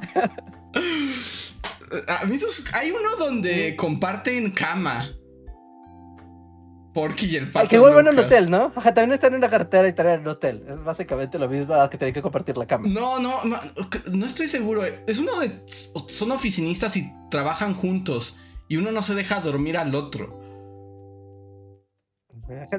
A 2.08 2.24
mí 2.26 2.36
hay 2.74 2.90
uno 2.90 3.16
donde 3.16 3.76
comparten 3.76 4.50
cama. 4.50 5.12
Porky 6.92 7.26
y 7.26 7.36
el 7.36 7.50
pato. 7.50 7.64
Ay, 7.64 7.68
que 7.68 7.78
vuelven 7.78 8.08
a 8.08 8.10
un 8.10 8.18
hotel, 8.18 8.50
¿no? 8.50 8.72
Ajá, 8.74 8.94
también 8.94 9.12
están 9.12 9.32
en 9.32 9.38
una 9.38 9.50
carretera 9.50 9.86
y 9.86 9.90
están 9.90 10.08
en 10.08 10.20
un 10.20 10.28
hotel. 10.28 10.64
Es 10.68 10.82
básicamente 10.82 11.38
lo 11.38 11.48
mismo 11.48 11.74
que 11.88 11.98
tienen 11.98 12.14
que 12.14 12.22
compartir 12.22 12.56
la 12.56 12.66
cama. 12.66 12.88
No, 12.88 13.18
no, 13.20 13.42
no 13.44 14.26
estoy 14.26 14.46
seguro. 14.46 14.84
Es 14.84 15.18
uno 15.18 15.38
de. 15.40 15.62
Son 15.66 16.32
oficinistas 16.32 16.96
y 16.96 17.12
trabajan 17.30 17.74
juntos. 17.74 18.38
Y 18.68 18.76
uno 18.76 18.92
no 18.92 19.02
se 19.02 19.14
deja 19.14 19.40
dormir 19.40 19.78
al 19.78 19.94
otro. 19.94 20.37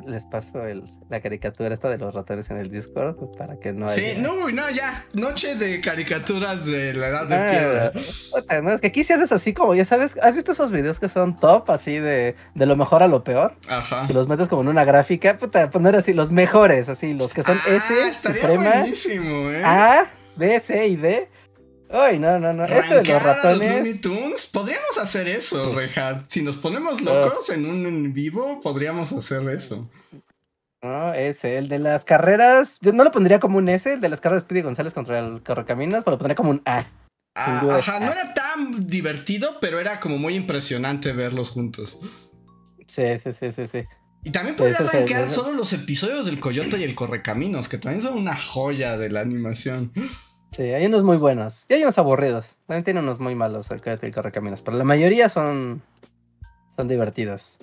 Les 0.07 0.25
paso 0.25 0.65
el, 0.65 0.83
la 1.09 1.21
caricatura 1.21 1.71
esta 1.71 1.89
de 1.89 1.99
los 1.99 2.15
ratones 2.15 2.49
en 2.49 2.57
el 2.57 2.71
Discord 2.71 3.15
para 3.37 3.57
que 3.57 3.71
no 3.71 3.85
haya... 3.85 3.95
Sí, 3.95 4.19
no, 4.19 4.49
no, 4.49 4.69
ya. 4.71 5.05
Noche 5.13 5.55
de 5.55 5.79
caricaturas 5.79 6.65
de 6.65 6.93
la 6.95 7.09
edad 7.09 7.27
de 7.27 7.35
ah, 7.35 7.91
piedra. 7.91 8.61
no, 8.63 8.71
es 8.71 8.81
que 8.81 8.87
aquí 8.87 9.03
si 9.03 9.13
haces 9.13 9.31
así 9.31 9.53
como, 9.53 9.75
ya 9.75 9.85
sabes, 9.85 10.17
¿has 10.23 10.33
visto 10.33 10.53
esos 10.53 10.71
videos 10.71 10.99
que 10.99 11.07
son 11.07 11.39
top, 11.39 11.69
así 11.69 11.99
de, 11.99 12.35
de 12.55 12.65
lo 12.65 12.75
mejor 12.75 13.03
a 13.03 13.07
lo 13.07 13.23
peor? 13.23 13.55
Ajá. 13.67 14.07
Y 14.09 14.13
los 14.13 14.27
metes 14.27 14.47
como 14.47 14.63
en 14.63 14.69
una 14.69 14.85
gráfica, 14.85 15.37
puta, 15.37 15.69
poner 15.69 15.95
así 15.95 16.13
los 16.13 16.31
mejores, 16.31 16.89
así, 16.89 17.13
los 17.13 17.31
que 17.31 17.43
son 17.43 17.57
ah, 17.57 17.69
S, 17.69 18.13
Suprema, 18.15 18.79
buenísimo, 18.79 19.51
¿eh? 19.51 19.61
A, 19.63 20.09
B, 20.35 20.59
C 20.61 20.87
y 20.87 20.95
D. 20.95 21.29
Ay, 21.91 22.19
no, 22.19 22.39
no, 22.39 22.53
no. 22.53 22.65
Esto 22.65 22.95
de 22.95 23.03
los 23.03 23.23
ratones. 23.23 24.01
Tunes? 24.01 24.47
Podríamos 24.47 24.97
hacer 24.99 25.27
eso, 25.27 25.75
Rehard. 25.75 26.25
Si 26.27 26.43
nos 26.43 26.57
ponemos 26.57 27.01
locos 27.01 27.49
en 27.49 27.65
un 27.65 27.85
en 27.85 28.13
vivo, 28.13 28.59
podríamos 28.61 29.11
hacer 29.11 29.49
eso. 29.49 29.89
No, 30.83 31.13
ese, 31.13 31.57
el 31.57 31.67
de 31.67 31.79
las 31.79 32.05
carreras. 32.05 32.77
Yo 32.81 32.93
no 32.93 33.03
lo 33.03 33.11
pondría 33.11 33.39
como 33.39 33.57
un 33.57 33.67
S, 33.69 33.91
el 33.91 34.01
de 34.01 34.09
las 34.09 34.21
carreras 34.21 34.43
de 34.43 34.47
Speedy 34.47 34.61
González 34.61 34.93
contra 34.93 35.19
el 35.19 35.41
Correcaminos, 35.41 36.03
pero 36.03 36.15
lo 36.15 36.19
pondría 36.19 36.35
como 36.35 36.51
un 36.51 36.61
A. 36.65 36.85
Ah, 37.35 37.67
ajá, 37.77 37.99
no 37.99 38.11
era 38.11 38.33
tan 38.33 38.85
divertido, 38.87 39.59
pero 39.59 39.79
era 39.79 39.99
como 39.99 40.17
muy 40.17 40.35
impresionante 40.35 41.11
verlos 41.11 41.49
juntos. 41.49 41.99
Sí, 42.87 43.17
sí, 43.17 43.33
sí, 43.33 43.51
sí, 43.51 43.67
sí. 43.67 43.83
Y 44.23 44.31
también 44.31 44.55
podría 44.55 44.77
arrancar 44.77 45.29
solo 45.29 45.53
los 45.53 45.71
episodios 45.73 46.25
del 46.25 46.39
Coyote 46.39 46.77
y 46.77 46.83
el 46.83 46.95
Correcaminos, 46.95 47.69
que 47.69 47.77
también 47.77 48.01
son 48.01 48.17
una 48.17 48.35
joya 48.35 48.97
de 48.97 49.09
la 49.09 49.21
animación. 49.21 49.91
Sí, 50.51 50.63
hay 50.63 50.85
unos 50.85 51.03
muy 51.03 51.17
buenos. 51.17 51.65
Y 51.69 51.75
hay 51.75 51.83
unos 51.83 51.97
aburridos. 51.97 52.57
También 52.65 52.83
tiene 52.83 52.99
unos 52.99 53.19
muy 53.19 53.35
malos 53.35 53.69
el 53.71 53.81
que 53.81 54.11
corre 54.11 54.31
caminos. 54.31 54.61
Pero 54.61 54.77
la 54.77 54.83
mayoría 54.83 55.29
son. 55.29 55.81
son 56.75 56.87
divertidos. 56.87 57.59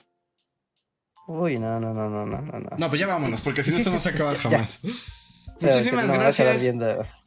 Uy, 1.26 1.58
no, 1.58 1.80
no, 1.80 1.92
no, 1.92 2.08
no, 2.08 2.24
no, 2.24 2.40
no. 2.40 2.70
No, 2.78 2.88
pues 2.88 3.00
ya 3.00 3.06
vámonos, 3.08 3.40
porque 3.40 3.64
si 3.64 3.72
no 3.72 4.00
se 4.00 4.08
acaba 4.08 4.34
jamás. 4.36 4.80
Muchísimas 5.60 6.06
gracias, 6.06 6.74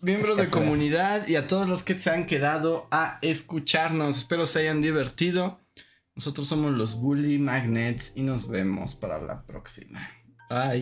miembros 0.02 0.38
de 0.38 0.50
comunidad 0.50 1.28
y 1.28 1.36
a 1.36 1.48
todos 1.48 1.68
los 1.68 1.84
que 1.84 1.98
se 1.98 2.12
han 2.12 2.26
quedado 2.26 2.88
a 2.92 3.18
escucharnos. 3.22 4.18
Espero 4.18 4.46
se 4.46 4.60
hayan 4.60 4.82
divertido. 4.82 5.60
Nosotros 6.16 6.48
somos 6.48 6.72
los 6.72 6.96
Bully 6.96 7.40
Magnets 7.40 8.14
y 8.16 8.22
nos 8.22 8.48
vemos 8.48 8.94
para 8.94 9.20
la 9.20 9.44
próxima. 9.44 10.12
Bye. 10.50 10.78